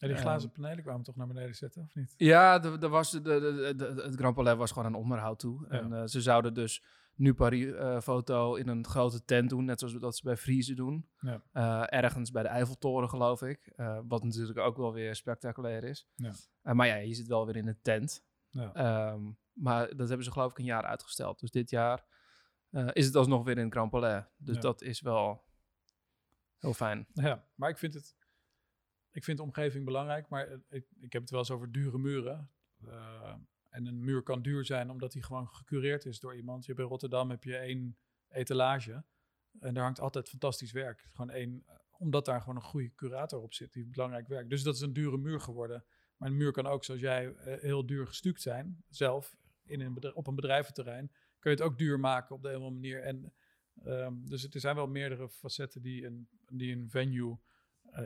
En 0.00 0.08
die 0.08 0.16
Ehm. 0.16 0.26
glazen 0.26 0.50
panelen 0.50 0.82
kwamen 0.82 1.02
toch 1.02 1.16
naar 1.16 1.26
beneden 1.26 1.54
zetten, 1.54 1.82
of 1.82 1.94
niet? 1.94 2.14
Ja, 2.16 2.62
er 2.62 2.88
was 2.88 3.10
de, 3.10 3.20
de, 3.22 3.40
de, 3.40 3.74
de- 3.94 4.02
het 4.02 4.14
Grand 4.14 4.34
Palais 4.34 4.56
was 4.56 4.70
gewoon 4.72 4.86
aan 4.86 5.00
onderhoud 5.00 5.38
toe. 5.38 5.66
Ja. 5.68 5.78
En 5.80 5.92
eh, 5.92 6.02
ze 6.06 6.20
zouden 6.22 6.54
dus 6.54 6.82
nu 7.14 7.34
Paris-foto 7.34 8.54
in 8.54 8.68
een 8.68 8.86
grote 8.86 9.24
tent 9.24 9.50
doen, 9.50 9.64
net 9.64 9.78
zoals 9.78 9.94
dat 9.94 10.16
ze 10.16 10.22
bij 10.24 10.36
Friese 10.36 10.74
doen. 10.74 11.08
Ja. 11.18 11.42
Eh, 11.52 11.98
ergens 12.02 12.30
bij 12.30 12.42
de 12.42 12.48
Eiffeltoren, 12.48 13.08
geloof 13.08 13.42
ik. 13.42 13.66
Eh, 13.76 13.98
wat 14.08 14.24
natuurlijk 14.24 14.58
ook 14.58 14.76
wel 14.76 14.92
weer 14.92 15.14
spectaculair 15.16 15.84
is. 15.84 16.06
Ja. 16.14 16.32
Eh, 16.62 16.72
maar 16.74 16.86
ja, 16.86 16.94
je 16.94 17.14
zit 17.14 17.26
wel 17.26 17.46
weer 17.46 17.56
in 17.56 17.66
een 17.68 17.78
tent. 17.82 18.24
Ja. 18.50 18.74
Ehm, 18.74 19.22
maar 19.52 19.96
dat 19.96 20.08
hebben 20.08 20.24
ze 20.24 20.32
geloof 20.32 20.50
ik 20.50 20.58
een 20.58 20.64
jaar 20.64 20.84
uitgesteld. 20.84 21.40
Dus 21.40 21.50
dit 21.50 21.70
jaar 21.70 22.04
eh, 22.70 22.88
is 22.92 23.06
het 23.06 23.14
alsnog 23.16 23.44
weer 23.44 23.56
in 23.58 23.64
het 23.64 23.72
Grand 23.72 23.90
Palais. 23.90 24.24
Dus 24.36 24.58
dat 24.60 24.82
is 24.82 25.00
wel 25.00 25.44
heel 26.58 26.74
fijn. 26.74 27.06
Ja, 27.12 27.44
maar 27.54 27.70
ik 27.70 27.78
vind 27.78 27.94
het. 27.94 28.14
Ik 29.12 29.24
vind 29.24 29.36
de 29.36 29.42
omgeving 29.42 29.84
belangrijk, 29.84 30.28
maar 30.28 30.48
eh, 30.48 30.58
ik, 30.68 30.86
ik 31.00 31.12
heb 31.12 31.22
het 31.22 31.30
wel 31.30 31.40
eens 31.40 31.50
over 31.50 31.72
dure 31.72 31.98
muren. 31.98 32.50
Eh, 32.86 33.34
en 33.68 33.86
een 33.86 34.04
muur 34.04 34.22
kan 34.22 34.42
duur 34.42 34.64
zijn 34.64 34.90
omdat 34.90 35.12
die 35.12 35.22
gewoon 35.22 35.48
gecureerd 35.48 36.04
is 36.04 36.20
door 36.20 36.36
iemand. 36.36 36.64
Je 36.64 36.72
hebt 36.72 36.84
in 36.84 36.90
Rotterdam 36.90 37.30
heb 37.30 37.44
je 37.44 37.56
één 37.56 37.96
etalage 38.28 39.04
en 39.60 39.74
daar 39.74 39.84
hangt 39.84 40.00
altijd 40.00 40.28
fantastisch 40.28 40.72
werk. 40.72 41.06
Gewoon 41.10 41.30
één, 41.30 41.62
eh, 41.66 41.74
omdat 41.90 42.24
daar 42.24 42.40
gewoon 42.40 42.56
een 42.56 42.62
goede 42.62 42.94
curator 42.94 43.40
op 43.40 43.54
zit 43.54 43.72
die 43.72 43.86
belangrijk 43.86 44.28
werkt. 44.28 44.50
Dus 44.50 44.62
dat 44.62 44.74
is 44.74 44.80
een 44.80 44.92
dure 44.92 45.18
muur 45.18 45.40
geworden. 45.40 45.84
Maar 46.16 46.28
een 46.28 46.36
muur 46.36 46.52
kan 46.52 46.66
ook, 46.66 46.84
zoals 46.84 47.00
jij, 47.00 47.34
heel 47.44 47.86
duur 47.86 48.06
gestuukt 48.06 48.42
zijn. 48.42 48.84
Zelf 48.88 49.36
in 49.64 49.80
een 49.80 50.14
op 50.14 50.26
een 50.26 50.34
bedrijventerrein 50.34 51.10
kun 51.38 51.50
je 51.50 51.56
het 51.56 51.66
ook 51.66 51.78
duur 51.78 52.00
maken 52.00 52.34
op 52.34 52.42
de 52.42 52.48
een 52.48 52.56
of 52.56 52.62
andere 52.62 52.80
manier. 52.80 53.02
En 53.02 53.32
Ehm, 53.84 54.14
dus 54.24 54.48
er 54.50 54.60
zijn 54.60 54.76
wel 54.76 54.86
meerdere 54.86 55.28
facetten 55.28 55.82
die 55.82 56.06
een, 56.06 56.28
die 56.48 56.76
een 56.76 56.90
venue 56.90 57.38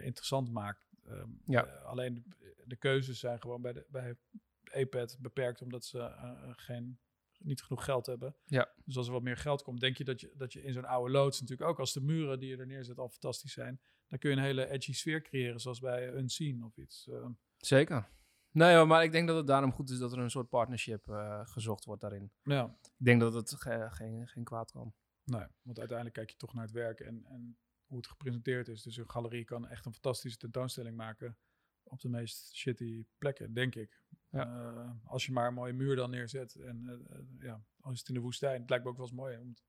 interessant 0.00 0.50
maakt. 0.50 0.86
Ehm, 1.06 1.28
Ja. 1.46 1.66
eh, 1.66 1.84
alleen 1.84 2.34
de, 2.64 2.76
keuzes 2.76 3.18
zijn 3.18 3.40
gewoon 3.40 3.62
bij, 3.62 3.72
de, 3.72 3.86
bij 3.88 4.16
EPAD 4.64 5.16
beperkt 5.20 5.62
omdat 5.62 5.84
ze 5.84 5.98
eh, 5.98 6.30
eh, 6.30 6.50
geen, 6.56 6.98
niet 7.38 7.62
genoeg 7.62 7.84
geld 7.84 8.06
hebben. 8.06 8.36
Ja. 8.44 8.72
Dus 8.84 8.96
als 8.96 9.06
er 9.06 9.12
wat 9.12 9.22
meer 9.22 9.36
geld 9.36 9.62
komt, 9.62 9.80
denk 9.80 9.96
je 9.96 10.04
dat 10.04 10.20
je, 10.20 10.32
dat 10.36 10.52
je 10.52 10.62
in 10.62 10.72
zo'n 10.72 10.84
oude 10.84 11.12
loods 11.12 11.40
natuurlijk 11.40 11.70
ook 11.70 11.78
als 11.78 11.92
de 11.92 12.00
muren 12.00 12.38
die 12.38 12.48
je 12.48 12.56
er 12.56 12.66
neerzet 12.66 12.98
al 12.98 13.08
fantastisch 13.08 13.52
zijn, 13.52 13.80
dan 14.08 14.18
kun 14.18 14.30
je 14.30 14.36
een 14.36 14.42
hele 14.42 14.66
edgy 14.68 14.92
sfeer 14.92 15.22
creëren 15.22 15.60
zoals 15.60 15.80
bij 15.80 16.12
Unseen 16.14 16.64
of 16.64 16.76
iets. 16.76 17.08
Ehm, 17.08 17.32
Zeker. 17.56 18.08
Nee, 18.50 18.84
maar 18.84 19.02
ik 19.04 19.12
denk 19.12 19.26
dat 19.28 19.36
het 19.36 19.46
daarom 19.46 19.72
goed 19.72 19.90
is 19.90 19.98
dat 19.98 20.12
er 20.12 20.18
een 20.18 20.30
soort 20.30 20.48
partnership 20.48 21.04
gezocht 21.44 21.84
wordt 21.84 22.00
daarin. 22.00 22.32
ja, 22.42 22.76
Ik 22.82 23.04
denk 23.04 23.20
dat 23.20 23.34
het 23.34 23.54
ge- 23.54 23.88
geen, 23.90 24.28
geen 24.28 24.44
kwaad 24.44 24.70
kan. 24.70 24.94
Nee, 25.24 25.46
want 25.62 25.78
uiteindelijk 25.78 26.16
kijk 26.16 26.30
je 26.30 26.36
toch 26.36 26.54
naar 26.54 26.62
het 26.64 26.72
werk 26.72 27.00
en, 27.00 27.24
en 27.24 27.58
hoe 27.94 28.02
het 28.02 28.12
gepresenteerd 28.12 28.68
is. 28.68 28.82
Dus 28.82 28.96
een 28.96 29.10
galerie 29.10 29.44
kan 29.44 29.68
echt 29.68 29.86
een 29.86 29.92
fantastische 29.92 30.38
tentoonstelling 30.38 30.96
maken 30.96 31.38
op 31.82 32.00
de 32.00 32.08
meest 32.08 32.54
shitty 32.54 33.06
plekken, 33.18 33.54
denk 33.54 33.74
ik. 33.74 34.02
Ja. 34.30 34.72
Eh, 34.74 34.90
als 35.04 35.26
je 35.26 35.32
maar 35.32 35.46
een 35.48 35.54
mooie 35.54 35.72
muur 35.72 35.96
dan 35.96 36.10
neerzet 36.10 36.54
en 36.54 36.88
eh, 36.88 37.18
eh, 37.18 37.24
ja, 37.38 37.64
als 37.80 37.92
is 37.92 37.98
het 37.98 38.08
in 38.08 38.14
de 38.14 38.20
woestijn, 38.20 38.60
het 38.60 38.70
lijkt 38.70 38.84
me 38.84 38.90
ook 38.90 38.96
wel 38.96 39.06
eens 39.06 39.14
mooi 39.14 39.38
om 39.38 39.48
het- 39.48 39.64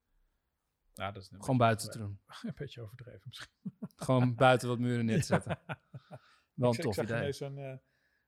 ja, 0.92 1.12
dat 1.12 1.22
is 1.22 1.30
een 1.30 1.40
Gewoon 1.40 1.56
buiten 1.58 1.90
te 1.90 1.98
doen. 1.98 2.20
Een 2.42 2.52
beetje 2.54 2.80
overdreven 2.82 3.22
misschien. 3.24 3.52
Gewoon 4.06 4.34
buiten 4.34 4.68
wat 4.68 4.78
muren 4.78 5.04
neer 5.04 5.20
te 5.20 5.26
zetten. 5.26 5.58
Wel 6.54 6.68
een 6.70 6.76
ik, 6.76 6.80
tof 6.80 6.94
zag 6.94 7.04
idee. 7.04 7.32
zo'n... 7.32 7.80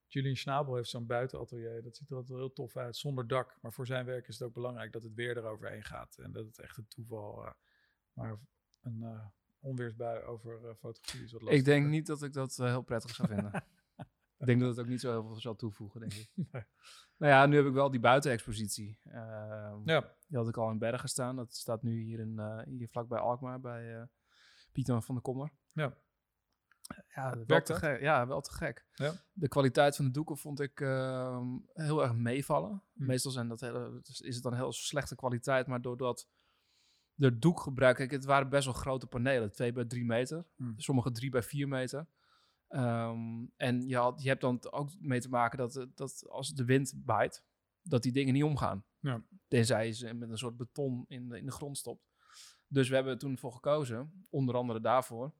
Julian 0.06 0.36
Schnabel 0.36 0.74
heeft 0.74 0.88
zo'n 0.88 1.06
buitenatelier. 1.06 1.82
Dat 1.82 1.96
ziet 1.96 2.10
er 2.10 2.16
altijd 2.16 2.32
wel 2.32 2.46
heel 2.46 2.52
tof 2.54 2.76
uit, 2.76 2.96
zonder 2.96 3.26
dak. 3.26 3.58
Maar 3.60 3.72
voor 3.72 3.86
zijn 3.86 4.04
werk 4.04 4.28
is 4.28 4.38
het 4.38 4.48
ook 4.48 4.54
belangrijk 4.54 4.92
dat 4.92 5.02
het 5.02 5.14
weer 5.14 5.36
eroverheen 5.36 5.84
gaat. 5.84 6.18
En 6.18 6.32
dat 6.32 6.46
het 6.46 6.58
echt 6.58 6.76
een 6.76 6.88
toeval... 6.88 7.54
maar 8.12 8.38
een 8.80 9.30
onweersbui 9.60 10.22
over 10.22 10.68
eh, 10.68 10.74
fotografie 10.74 11.24
is 11.24 11.32
wat 11.32 11.40
lastig. 11.42 11.58
Ik 11.58 11.64
denk 11.64 11.86
niet 11.88 12.06
dat 12.06 12.22
ik 12.22 12.32
dat 12.32 12.58
eh, 12.58 12.66
heel 12.66 12.82
prettig 12.82 13.14
zou 13.14 13.28
vinden. 13.28 13.64
ik 14.38 14.46
denk 14.46 14.60
dat 14.60 14.68
het 14.70 14.78
ook 14.78 14.86
niet 14.86 15.00
zo 15.00 15.10
heel 15.10 15.22
veel 15.26 15.40
zal 15.40 15.56
toevoegen, 15.56 16.00
denk 16.00 16.12
ik. 16.12 16.30
Nee. 16.52 16.64
Nou 17.16 17.32
ja, 17.32 17.46
nu 17.46 17.56
heb 17.56 17.66
ik 17.66 17.72
wel 17.72 17.90
die 17.90 18.00
buitenexpositie. 18.00 19.00
Ehm, 19.04 19.80
Ja, 19.84 20.14
Die 20.26 20.36
had 20.38 20.48
ik 20.48 20.56
al 20.56 20.70
in 20.70 20.78
Bergen 20.78 21.08
staan. 21.08 21.36
Dat 21.36 21.54
staat 21.54 21.82
nu 21.82 22.00
hier, 22.02 22.18
in, 22.18 22.38
eh, 22.38 22.62
hier 22.64 22.88
vlakbij 22.88 23.18
Alkmaar 23.18 23.60
bij 23.60 24.08
Pieter 24.72 25.02
van 25.02 25.14
der 25.14 25.24
Kommer. 25.24 25.52
ja. 25.72 25.96
Ja, 27.14 27.34
wel 27.34 27.44
Werkt 27.46 27.66
te 27.66 27.72
dat? 27.72 27.80
gek. 27.82 28.00
Ja, 28.00 28.26
wel 28.26 28.40
te 28.40 28.52
gek. 28.52 28.86
Ja. 28.92 29.12
De 29.32 29.48
kwaliteit 29.48 29.96
van 29.96 30.04
de 30.04 30.10
doeken 30.10 30.36
vond 30.36 30.60
ik 30.60 30.80
ehm, 30.80 31.46
heel 31.72 32.02
erg 32.02 32.14
meevallen. 32.14 32.82
Hm. 32.92 33.06
Meestal 33.06 33.30
zijn 33.32 33.48
dat 33.48 33.60
hele, 33.60 34.00
is 34.02 34.34
het 34.34 34.42
dan 34.42 34.54
heel 34.54 34.72
slechte 34.72 35.14
kwaliteit, 35.14 35.66
maar 35.66 35.80
doordat 35.80 36.28
de 37.18 37.38
doekgebruik, 37.38 37.96
kijk, 37.96 38.10
het 38.10 38.24
waren 38.24 38.48
best 38.48 38.64
wel 38.64 38.74
grote 38.74 39.06
panelen, 39.06 39.52
2 39.52 39.72
bij 39.72 39.84
3 39.84 40.04
meter, 40.04 40.46
Hm. 40.56 40.72
sommige 40.76 41.10
3 41.12 41.30
bij 41.30 41.42
4 41.42 41.68
meter. 41.68 42.06
Ehm, 42.68 43.46
en 43.56 43.88
je, 43.88 43.96
had, 43.96 44.22
je 44.22 44.28
hebt 44.28 44.40
dan 44.40 44.70
ook 44.70 44.90
mee 45.00 45.20
te 45.20 45.28
maken 45.28 45.58
dat, 45.58 45.86
dat 45.94 46.24
als 46.28 46.54
de 46.54 46.64
wind 46.64 46.94
waait, 47.04 47.44
dat 47.82 48.02
die 48.02 48.12
dingen 48.12 48.34
niet 48.34 48.42
omgaan. 48.44 48.84
Ja. 49.00 49.22
Tenzij 49.48 49.86
je 49.86 49.92
ze 49.92 50.14
met 50.14 50.30
een 50.30 50.38
soort 50.38 50.56
beton 50.56 51.04
in 51.08 51.28
de, 51.28 51.38
in 51.38 51.44
de 51.44 51.52
grond 51.52 51.78
stopt. 51.78 52.08
Dus 52.66 52.88
we 52.88 52.94
hebben 52.94 53.18
toen 53.18 53.38
voor 53.38 53.52
gekozen, 53.52 54.26
onder 54.30 54.54
andere 54.54 54.80
daarvoor, 54.80 55.32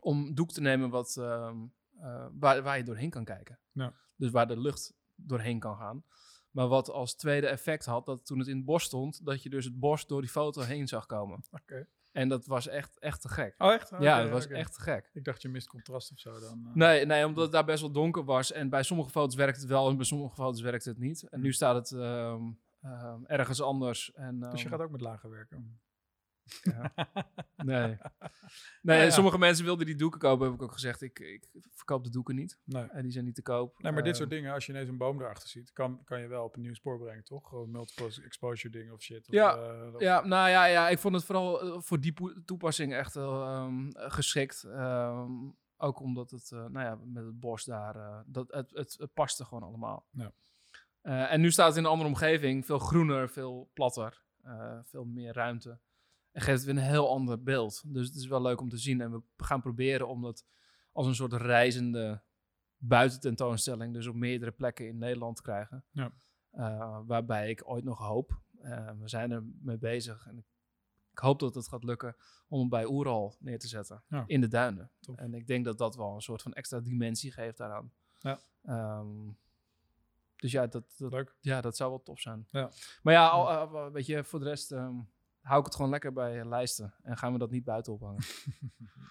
om 0.00 0.34
doek 0.34 0.52
te 0.52 0.60
nemen 0.60 0.90
wat, 0.90 1.16
ehm, 1.16 1.66
eh, 1.98 2.26
waar, 2.32 2.62
waar 2.62 2.76
je 2.76 2.84
doorheen 2.84 3.10
kan 3.10 3.24
kijken. 3.24 3.58
Ja. 3.72 3.94
Dus 4.16 4.30
waar 4.30 4.46
de 4.48 4.60
lucht 4.60 4.94
doorheen 5.14 5.58
kan 5.58 5.76
gaan. 5.76 6.04
Maar 6.50 6.68
wat 6.68 6.90
als 6.90 7.14
tweede 7.14 7.46
effect 7.46 7.84
had, 7.84 8.06
dat 8.06 8.26
toen 8.26 8.38
het 8.38 8.48
in 8.48 8.56
het 8.56 8.64
bos 8.64 8.82
stond, 8.82 9.24
dat 9.26 9.42
je 9.42 9.50
dus 9.50 9.64
het 9.64 9.78
bos 9.78 10.06
door 10.06 10.20
die 10.20 10.30
foto 10.30 10.60
heen 10.60 10.88
zag 10.88 11.06
komen. 11.06 11.44
oké. 11.50 11.86
En 12.12 12.28
dat 12.28 12.46
was 12.46 12.68
echt, 12.68 12.98
echt 12.98 13.20
te 13.20 13.28
gek. 13.28 13.54
Oh, 13.58 13.72
echt? 13.72 13.90
ja, 14.00 14.22
dat 14.22 14.30
was 14.30 14.46
echt 14.46 14.74
te 14.74 14.80
gek. 14.80 15.10
Ik 15.12 15.24
dacht 15.24 15.42
je 15.42 15.48
mist 15.48 15.68
contrast 15.68 16.12
of 16.12 16.18
zo 16.18 16.40
dan. 16.40 16.66
eh. 16.68 16.74
Nee, 16.74 17.06
nee, 17.06 17.26
omdat 17.26 17.42
het 17.42 17.52
daar 17.52 17.64
best 17.64 17.80
wel 17.80 17.90
donker 17.92 18.24
was. 18.24 18.52
En 18.52 18.68
bij 18.68 18.82
sommige 18.82 19.10
foto's 19.10 19.34
werkte 19.34 19.60
het 19.60 19.68
wel 19.68 19.88
en 19.88 19.96
bij 19.96 20.04
sommige 20.04 20.34
foto's 20.34 20.60
werkte 20.60 20.88
het 20.88 20.98
niet. 20.98 21.22
En 21.22 21.40
nu 21.40 21.52
staat 21.52 21.74
het 21.74 22.00
ehm, 22.00 22.42
ehm, 22.82 23.24
ergens 23.24 23.62
anders. 23.62 24.12
En, 24.12 24.40
Dus 24.40 24.60
je 24.60 24.68
ehm, 24.68 24.68
gaat 24.76 24.80
ook 24.86 24.90
met 24.90 25.00
lager 25.00 25.30
werken. 25.30 25.80
Ja. 26.62 26.92
Nee. 27.56 27.96
Nee, 28.82 28.96
Ja, 28.98 29.02
ja. 29.02 29.10
sommige 29.10 29.38
mensen 29.38 29.64
wilden 29.64 29.86
die 29.86 29.94
doeken 29.94 30.20
kopen, 30.20 30.46
heb 30.46 30.54
ik 30.54 30.62
ook 30.62 30.72
gezegd. 30.72 31.02
Ik, 31.02 31.18
ik 31.18 31.48
verkoop 31.70 32.04
de 32.04 32.10
doeken 32.10 32.34
niet. 32.34 32.58
Nee. 32.64 32.82
En 32.84 33.02
die 33.02 33.12
zijn 33.12 33.24
niet 33.24 33.34
te 33.34 33.42
koop. 33.42 33.78
Nee, 33.82 33.92
maar 33.92 34.02
dit 34.02 34.10
Ehm, 34.12 34.20
soort 34.20 34.30
dingen, 34.30 34.52
als 34.52 34.66
je 34.66 34.72
ineens 34.72 34.88
een 34.88 34.96
boom 34.96 35.20
erachter 35.20 35.48
ziet, 35.48 35.72
kan, 35.72 36.04
kan 36.04 36.20
je 36.20 36.26
wel 36.26 36.44
op 36.44 36.54
een 36.56 36.60
nieuw 36.60 36.74
spoor 36.74 36.98
brengen, 36.98 37.24
toch? 37.24 37.48
Gewoon 37.48 37.70
multiple 37.70 38.24
exposure 38.24 38.72
dingen 38.78 38.92
of 38.94 39.00
shit. 39.02 39.28
Of, 39.28 39.34
Ja, 39.34 39.56
eh, 39.56 39.94
of- 39.94 40.00
Ja, 40.00 40.24
nou 40.26 40.48
ja, 40.48 40.64
ja, 40.64 40.88
ik 40.88 40.98
vond 40.98 41.14
het 41.14 41.24
vooral 41.24 41.60
eh, 41.62 41.80
voor 41.80 42.00
die 42.00 42.14
toepassing 42.44 42.94
echt 42.94 43.16
ehm, 43.16 43.86
geschikt. 43.92 44.64
Ehm, 44.64 45.30
ook 45.76 46.00
omdat 46.00 46.30
het, 46.30 46.52
eh, 46.52 46.58
nou 46.58 46.86
ja, 46.86 46.98
met 47.04 47.24
het 47.24 47.40
bos 47.40 47.64
daar, 47.64 47.96
eh, 47.96 48.18
dat, 48.26 48.52
het, 48.52 48.70
het, 48.70 48.96
het 48.98 49.12
paste 49.14 49.44
gewoon 49.44 49.62
allemaal. 49.62 50.06
Ja. 50.10 50.32
Eh, 51.00 51.32
en 51.32 51.40
nu 51.40 51.50
staat 51.50 51.68
het 51.68 51.76
in 51.76 51.84
een 51.84 51.90
andere 51.90 52.08
omgeving, 52.08 52.66
veel 52.66 52.78
groener, 52.78 53.28
veel 53.28 53.70
platter, 53.74 54.22
eh, 54.42 54.78
veel 54.84 55.04
meer 55.04 55.32
ruimte. 55.32 55.78
En 56.38 56.44
geeft 56.44 56.56
het 56.64 56.66
weer 56.74 56.82
een 56.84 56.90
heel 56.90 57.10
ander 57.10 57.42
beeld. 57.42 57.82
Dus 57.86 58.06
het 58.06 58.16
is 58.16 58.26
wel 58.26 58.42
leuk 58.42 58.60
om 58.60 58.68
te 58.68 58.76
zien. 58.78 59.00
En 59.00 59.12
we 59.12 59.22
gaan 59.36 59.60
proberen 59.60 60.08
om 60.08 60.22
dat 60.22 60.44
als 60.92 61.06
een 61.06 61.14
soort 61.14 61.32
reizende 61.32 62.22
buitententoonstelling, 62.76 63.92
dus 63.94 64.06
op 64.06 64.14
meerdere 64.14 64.50
plekken 64.50 64.86
in 64.86 64.98
Nederland 64.98 65.36
te 65.36 65.42
krijgen. 65.42 65.84
Ja. 65.90 66.12
Eh, 66.50 67.00
waarbij 67.06 67.50
ik 67.50 67.70
ooit 67.70 67.84
nog 67.84 67.98
hoop, 67.98 68.40
eh, 68.60 68.90
we 68.98 69.08
zijn 69.08 69.30
er 69.30 69.42
mee 69.60 69.78
bezig 69.78 70.26
en 70.26 70.38
ik, 70.38 70.46
ik 71.12 71.18
hoop 71.18 71.38
dat 71.38 71.54
het 71.54 71.68
gaat 71.68 71.84
lukken 71.84 72.16
om 72.48 72.58
hem 72.60 72.68
bij 72.68 72.86
Oeral 72.86 73.36
neer 73.38 73.58
te 73.58 73.68
zetten 73.68 74.02
Ja. 74.08 74.24
in 74.26 74.40
de 74.40 74.48
duinen. 74.48 74.90
En 75.16 75.34
ik 75.34 75.46
denk 75.46 75.64
dat 75.64 75.78
dat 75.78 75.96
wel 75.96 76.14
een 76.14 76.20
soort 76.20 76.42
van 76.42 76.52
extra 76.52 76.80
dimensie 76.80 77.32
geeft 77.32 77.56
daaraan. 77.56 77.92
Ja. 78.18 78.38
Ehm, 78.64 79.30
dus 80.36 80.52
ja 80.52 80.66
dat, 80.66 80.94
dat, 80.98 81.12
Leuk. 81.12 81.36
ja, 81.40 81.60
dat 81.60 81.76
zou 81.76 81.90
wel 81.90 82.02
tof 82.02 82.20
zijn. 82.20 82.46
Ja. 82.50 82.70
Maar 83.02 83.14
ja, 83.14 83.28
al, 83.28 83.48
eh, 83.50 83.92
weet 83.92 84.06
je, 84.06 84.24
voor 84.24 84.38
de 84.38 84.44
rest 84.44 84.72
ehm, 84.72 84.96
hou 85.40 85.58
ik 85.58 85.64
het 85.66 85.74
gewoon 85.74 85.90
lekker 85.90 86.12
bij 86.12 86.40
eh, 86.40 86.46
lijsten 86.46 86.94
en 87.02 87.16
gaan 87.16 87.32
we 87.32 87.38
dat 87.38 87.50
niet 87.50 87.64
buiten 87.64 87.92
ophangen. 87.92 88.22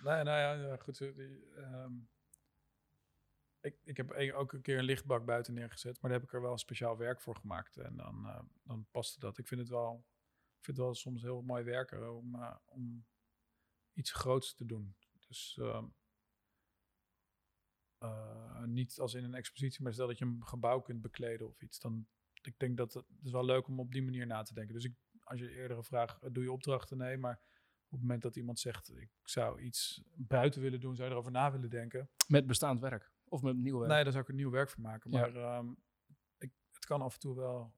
Nee, 0.04 0.24
nou 0.24 0.60
ja, 0.60 0.78
goed. 0.78 0.98
Die, 0.98 1.54
ehm, 1.56 1.94
ik, 3.68 3.80
ik 3.84 3.98
heb 3.98 4.12
ook 4.34 4.54
een 4.54 4.62
keer 4.62 4.78
een 4.78 4.84
lichtbak 4.84 5.26
buiten 5.26 5.54
neergezet, 5.54 6.02
maar 6.02 6.12
daar 6.12 6.20
heb 6.20 6.30
ik 6.30 6.34
er 6.34 6.41
wel 6.41 6.58
speciaal 6.58 6.98
werk 6.98 7.22
voor 7.22 7.36
gemaakt. 7.36 7.78
En 7.78 7.95
dan, 7.95 8.28
eh, 8.28 8.40
dan 8.64 8.88
paste 8.91 9.20
dat. 9.20 9.38
Ik 9.38 9.48
vind 9.48 9.62
het 9.62 9.70
wel, 9.70 10.06
ik 10.58 10.66
vind 10.66 10.78
het 10.78 10.86
wel 10.86 10.95
soms 10.95 11.22
heel 11.22 11.41
mooi 11.41 11.64
werken 11.64 12.16
om, 12.16 12.36
eh, 12.36 12.56
om 12.66 13.06
iets 13.94 14.12
groots 14.12 14.54
te 14.54 14.66
doen. 14.66 14.95
Dus 15.28 15.58
ehm, 15.62 15.86
eh, 17.98 18.64
niet 18.64 18.99
als 18.99 19.14
in 19.14 19.24
een 19.24 19.36
expositie, 19.36 19.84
maar 19.84 19.94
stel 19.94 20.08
dat 20.08 20.18
je 20.18 20.26
een 20.26 20.48
gebouw 20.48 20.80
kunt 20.80 21.02
bekleden 21.02 21.48
of 21.48 21.62
iets. 21.62 21.80
Dan, 21.80 22.08
ik 22.41 22.60
denk 22.60 22.78
dat 22.78 22.94
het 22.94 23.06
is 23.24 23.32
wel 23.32 23.45
leuk 23.45 23.68
om 23.68 23.80
op 23.80 23.91
die 23.91 24.04
manier 24.04 24.28
na 24.28 24.44
te 24.44 24.54
denken. 24.54 24.74
Dus 24.74 24.84
ik, 24.84 24.95
als 25.28 25.40
je 25.40 25.56
eerder 25.56 25.84
vraag, 25.84 26.20
doe 26.32 26.44
je 26.44 26.52
opdrachten? 26.52 26.98
Nee, 26.98 27.18
maar 27.18 27.40
op 27.86 27.91
het 27.91 28.02
moment 28.02 28.22
dat 28.22 28.36
iemand 28.36 28.60
zegt, 28.60 28.98
ik 28.98 29.10
zou 29.24 29.62
iets 29.62 30.02
buiten 30.16 30.62
willen 30.62 30.80
doen, 30.80 30.95
zou 30.95 31.08
je 31.08 31.14
erover 31.14 31.32
na 31.32 31.52
willen 31.52 31.70
denken. 31.70 32.10
Met 32.28 32.48
bestaand 32.48 32.80
werk. 32.80 33.12
Of 33.24 33.41
met 33.41 33.58
nieuw 33.58 33.78
werk. 33.78 33.91
Nee, 33.91 34.04
daar 34.04 34.12
zou 34.12 34.24
ik 34.24 34.30
er 34.30 34.36
nieuw 34.36 34.49
werk 34.49 34.70
van 34.70 34.84
maken. 34.84 35.12
Ja. 35.12 35.20
Maar 35.20 35.36
ehm, 35.36 35.70
ik, 36.38 36.52
het 36.72 36.86
kan 36.86 37.02
af 37.02 37.14
en 37.14 37.20
toe 37.20 37.36
wel. 37.36 37.74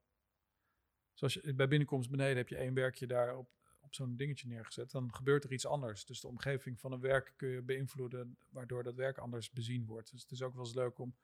Zoals 1.12 1.34
je, 1.34 1.54
bij 1.54 1.68
binnenkomst 1.68 2.10
beneden 2.10 2.36
heb 2.36 2.48
je 2.48 2.56
één 2.56 2.74
werkje 2.74 3.06
daar 3.06 3.36
op, 3.36 3.50
op 3.80 3.94
zo'n 3.94 4.16
dingetje 4.16 4.48
neergezet. 4.48 4.90
Dan 4.90 5.14
gebeurt 5.14 5.44
er 5.44 5.52
iets 5.52 5.66
anders. 5.66 6.04
Dus 6.04 6.20
de 6.20 6.28
omgeving 6.28 6.80
van 6.80 6.92
een 6.92 7.00
werk 7.00 7.32
kun 7.36 7.48
je 7.48 7.62
beïnvloeden, 7.62 8.38
waardoor 8.48 8.82
dat 8.82 8.94
werk 8.94 9.18
anders 9.18 9.50
bezien 9.50 9.86
wordt. 9.86 10.10
Dus 10.10 10.22
het 10.22 10.30
is 10.30 10.42
ook 10.42 10.54
wel 10.54 10.64
eens 10.64 10.74
leuk 10.74 10.98
om. 10.98 11.14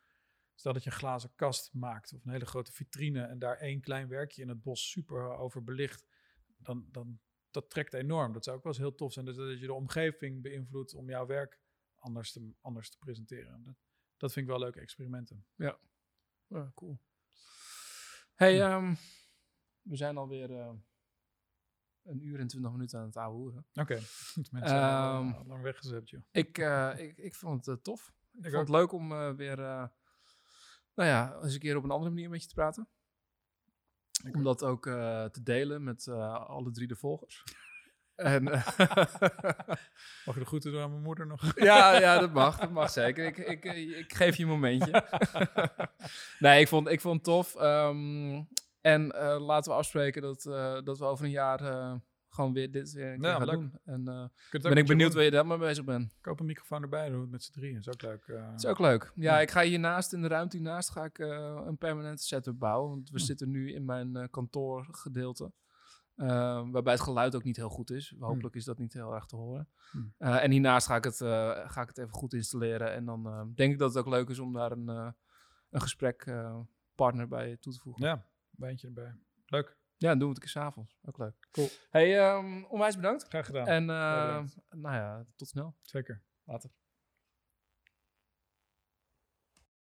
Stel 0.55 0.73
dat 0.73 0.85
je 0.85 0.91
een 0.91 0.97
glazen 0.97 1.31
kast 1.35 1.73
maakt 1.73 2.13
of 2.13 2.25
een 2.25 2.31
hele 2.31 2.47
grote 2.47 2.73
vitrine 2.73 3.23
en 3.23 3.39
daar 3.39 3.57
één 3.57 3.81
klein 3.81 4.09
werkje 4.09 4.43
in 4.43 4.49
het 4.49 4.63
bos 4.63 4.91
super 4.91 5.37
over 5.37 5.65
belicht. 5.65 6.07
Dan, 6.57 6.89
dan 6.91 7.21
dat 7.51 7.71
trekt 7.71 7.95
enorm. 7.95 8.33
Dat 8.33 8.45
zou 8.45 8.57
ook 8.57 8.63
wel 8.63 8.73
eens 8.73 8.83
heel 8.83 8.95
tof 8.95 9.13
zijn. 9.13 9.25
Dus 9.25 9.37
dat 9.37 9.61
je 9.61 9.67
de 9.67 9.73
omgeving 9.73 10.43
beïnvloedt 10.43 10.95
om 10.95 11.09
jouw 11.09 11.27
werk 11.27 11.61
anders 11.95 12.33
te, 12.33 12.55
anders 12.61 12.91
te 12.91 12.99
presenteren. 12.99 13.63
Dat, 13.65 13.75
dat 14.17 14.33
vind 14.33 14.47
ik 14.47 14.51
wel 14.51 14.61
leuke 14.61 14.81
experimenten. 14.81 15.47
Ja, 15.55 15.79
cool. 16.75 17.01
Hey, 18.35 18.63
ehm, 18.63 18.95
we 19.83 19.97
zijn 19.97 20.17
alweer 20.17 20.53
eh 20.53 20.73
een 22.03 22.27
uur 22.27 22.41
en 22.41 22.47
twintig 22.47 22.71
minuten 22.73 22.99
aan 22.99 23.07
het 23.07 23.17
ouwe 23.17 23.37
hoeren. 23.37 23.67
Oké, 23.75 24.01
mensen 24.51 24.81
al 25.35 25.45
lang 25.47 25.63
weggezet, 25.63 26.11
joh. 26.11 26.23
Ik, 26.31 26.59
eh, 26.59 26.93
ik, 26.97 27.17
ik 27.17 27.35
vond 27.35 27.67
het 27.67 27.77
eh, 27.77 27.83
tof. 27.83 28.13
Ik, 28.33 28.45
Ik 28.45 28.51
vond 28.51 28.55
ook. 28.55 28.61
het 28.61 28.69
leuk 28.69 28.93
om 28.93 29.37
weer, 29.37 29.57
nou 29.57 29.91
ja, 30.95 31.39
eens 31.43 31.55
een 31.55 31.61
keer 31.61 31.77
op 31.77 31.85
een 31.85 31.91
andere 31.91 32.11
manier 32.11 32.31
met 32.31 32.43
je 32.43 32.49
te 32.49 32.55
praten. 32.55 32.89
Ik 34.27 34.35
om 34.35 34.45
dat 34.45 34.63
ook 34.63 34.87
eh, 34.87 35.25
te 35.25 35.43
delen 35.43 35.85
met 35.85 36.07
eh, 36.07 36.49
alle 36.49 36.71
drie 36.71 36.89
de 36.89 36.97
volgers. 36.97 37.45
en, 38.15 38.49
eh, 38.49 38.67
Mag 40.27 40.35
je 40.35 40.41
de 40.41 40.45
groeten 40.45 40.73
doen 40.73 40.83
aan 40.83 40.91
mijn 40.91 41.03
moeder 41.03 41.27
nog? 41.27 41.53
ja, 41.55 41.99
ja, 41.99 42.19
dat 42.19 42.33
mag. 42.33 42.59
Dat 42.59 42.71
mag 42.71 42.91
zeker. 42.91 43.25
Ik, 43.25 43.39
ik, 43.39 43.65
ik 43.97 44.15
geef 44.15 44.37
je 44.37 44.43
een 44.43 44.49
momentje. 44.49 45.05
nee, 46.39 46.61
ik 46.61 46.69
vond, 46.69 46.89
ik 46.89 47.01
vond 47.01 47.15
het 47.15 47.25
tof. 47.25 47.55
Ehm, 47.55 48.43
en 48.81 49.07
laten 49.39 49.73
we 49.73 49.79
afspreken 49.79 50.23
dat, 50.23 50.43
dat 50.85 50.99
we 50.99 51.05
over 51.05 51.25
een 51.25 51.31
jaar 51.31 51.61
gewoon 52.37 52.53
weer 52.53 52.71
dit 52.71 52.93
weer 52.93 53.13
een 53.13 53.21
keer 53.21 53.29
Ja, 53.31 53.37
gaan 53.37 53.47
leuk. 53.47 53.55
doen. 53.55 53.79
En 53.85 54.09
eh, 54.09 54.61
ben 54.63 54.77
ik 54.77 54.87
benieuwd 54.87 55.15
waar 55.15 55.23
je 55.23 55.31
daar 55.31 55.47
mee 55.47 55.59
bezig 55.59 55.85
bent. 55.85 56.17
Koop 56.21 56.41
een 56.41 56.47
microfoon 56.47 56.83
erbij, 56.83 57.11
het 57.11 57.31
met 57.31 57.43
z'n 57.43 57.53
drieën. 57.53 57.79
is 57.79 57.89
ook 57.89 58.03
leuk. 58.03 58.27
Dat 58.27 58.55
is 58.57 58.67
ook 58.67 58.79
leuk. 58.79 59.13
Ja, 59.15 59.35
Ja. 59.35 59.41
ik 59.41 59.51
ga 59.51 59.63
hiernaast, 59.63 60.13
in 60.13 60.23
de 60.23 60.29
ruimte 60.29 60.57
hiernaast, 60.57 60.91
ga 60.91 61.05
ik 61.05 61.19
eh, 61.19 61.63
een 61.67 61.79
permanente 61.79 62.23
setup 62.23 62.59
bouwen. 62.59 62.91
Want 62.91 63.11
we 63.11 63.19
Hm. 63.19 63.25
zitten 63.25 63.51
nu 63.51 63.73
in 63.73 63.85
mijn 63.85 64.31
kantoorgedeelte. 64.31 65.53
waarbij 66.71 66.93
het 66.93 67.03
geluid 67.03 67.35
ook 67.35 67.45
niet 67.45 67.57
heel 67.57 67.69
goed 67.69 67.91
is. 67.91 68.15
Hopelijk 68.19 68.55
is 68.55 68.65
dat 68.65 68.79
niet 68.79 68.93
heel 68.93 69.15
erg 69.15 69.27
te 69.27 69.37
horen. 69.37 69.69
Hm. 69.91 69.99
En 70.25 70.51
hiernaast 70.51 70.87
ga 70.87 70.97
ik, 70.97 71.05
het, 71.05 71.17
ga 71.17 71.81
ik 71.83 71.89
het 71.89 71.99
even 71.99 72.13
goed 72.15 72.33
installeren. 72.33 72.93
En 72.93 73.05
dan 73.05 73.53
denk 73.55 73.73
ik 73.73 73.79
dat 73.79 73.95
het 73.95 74.05
ook 74.05 74.13
leuk 74.13 74.29
is 74.29 74.39
om 74.39 74.53
daar 74.53 74.73
een, 74.73 74.89
een 75.71 75.81
gesprekpartner 75.81 77.29
bij 77.29 77.57
toe 77.57 77.73
te 77.73 77.79
voegen. 77.79 78.05
Ja, 78.07 78.27
wijntje 78.51 78.87
erbij. 78.87 79.15
Leuk. 79.47 79.77
Ja, 79.99 80.09
dan 80.09 80.19
doen 80.19 80.29
we 80.29 80.35
het 80.35 80.45
een 80.45 80.53
keer 80.53 80.63
s'avonds. 80.63 80.99
Ook 81.05 81.19
leuk. 81.19 81.49
Cool. 81.51 81.69
Hey, 81.91 82.19
ehm, 82.19 82.65
onwijs 82.65 82.97
bedankt. 82.97 83.25
Graag 83.29 83.47
gedaan. 83.47 83.67
En 83.67 83.91
eh, 83.91 84.27
bedankt. 84.27 84.57
nou 84.71 84.95
ja, 84.95 85.27
tot 85.37 85.49
snel. 85.49 85.77
Zeker. 85.83 86.23
Later. 86.45 86.71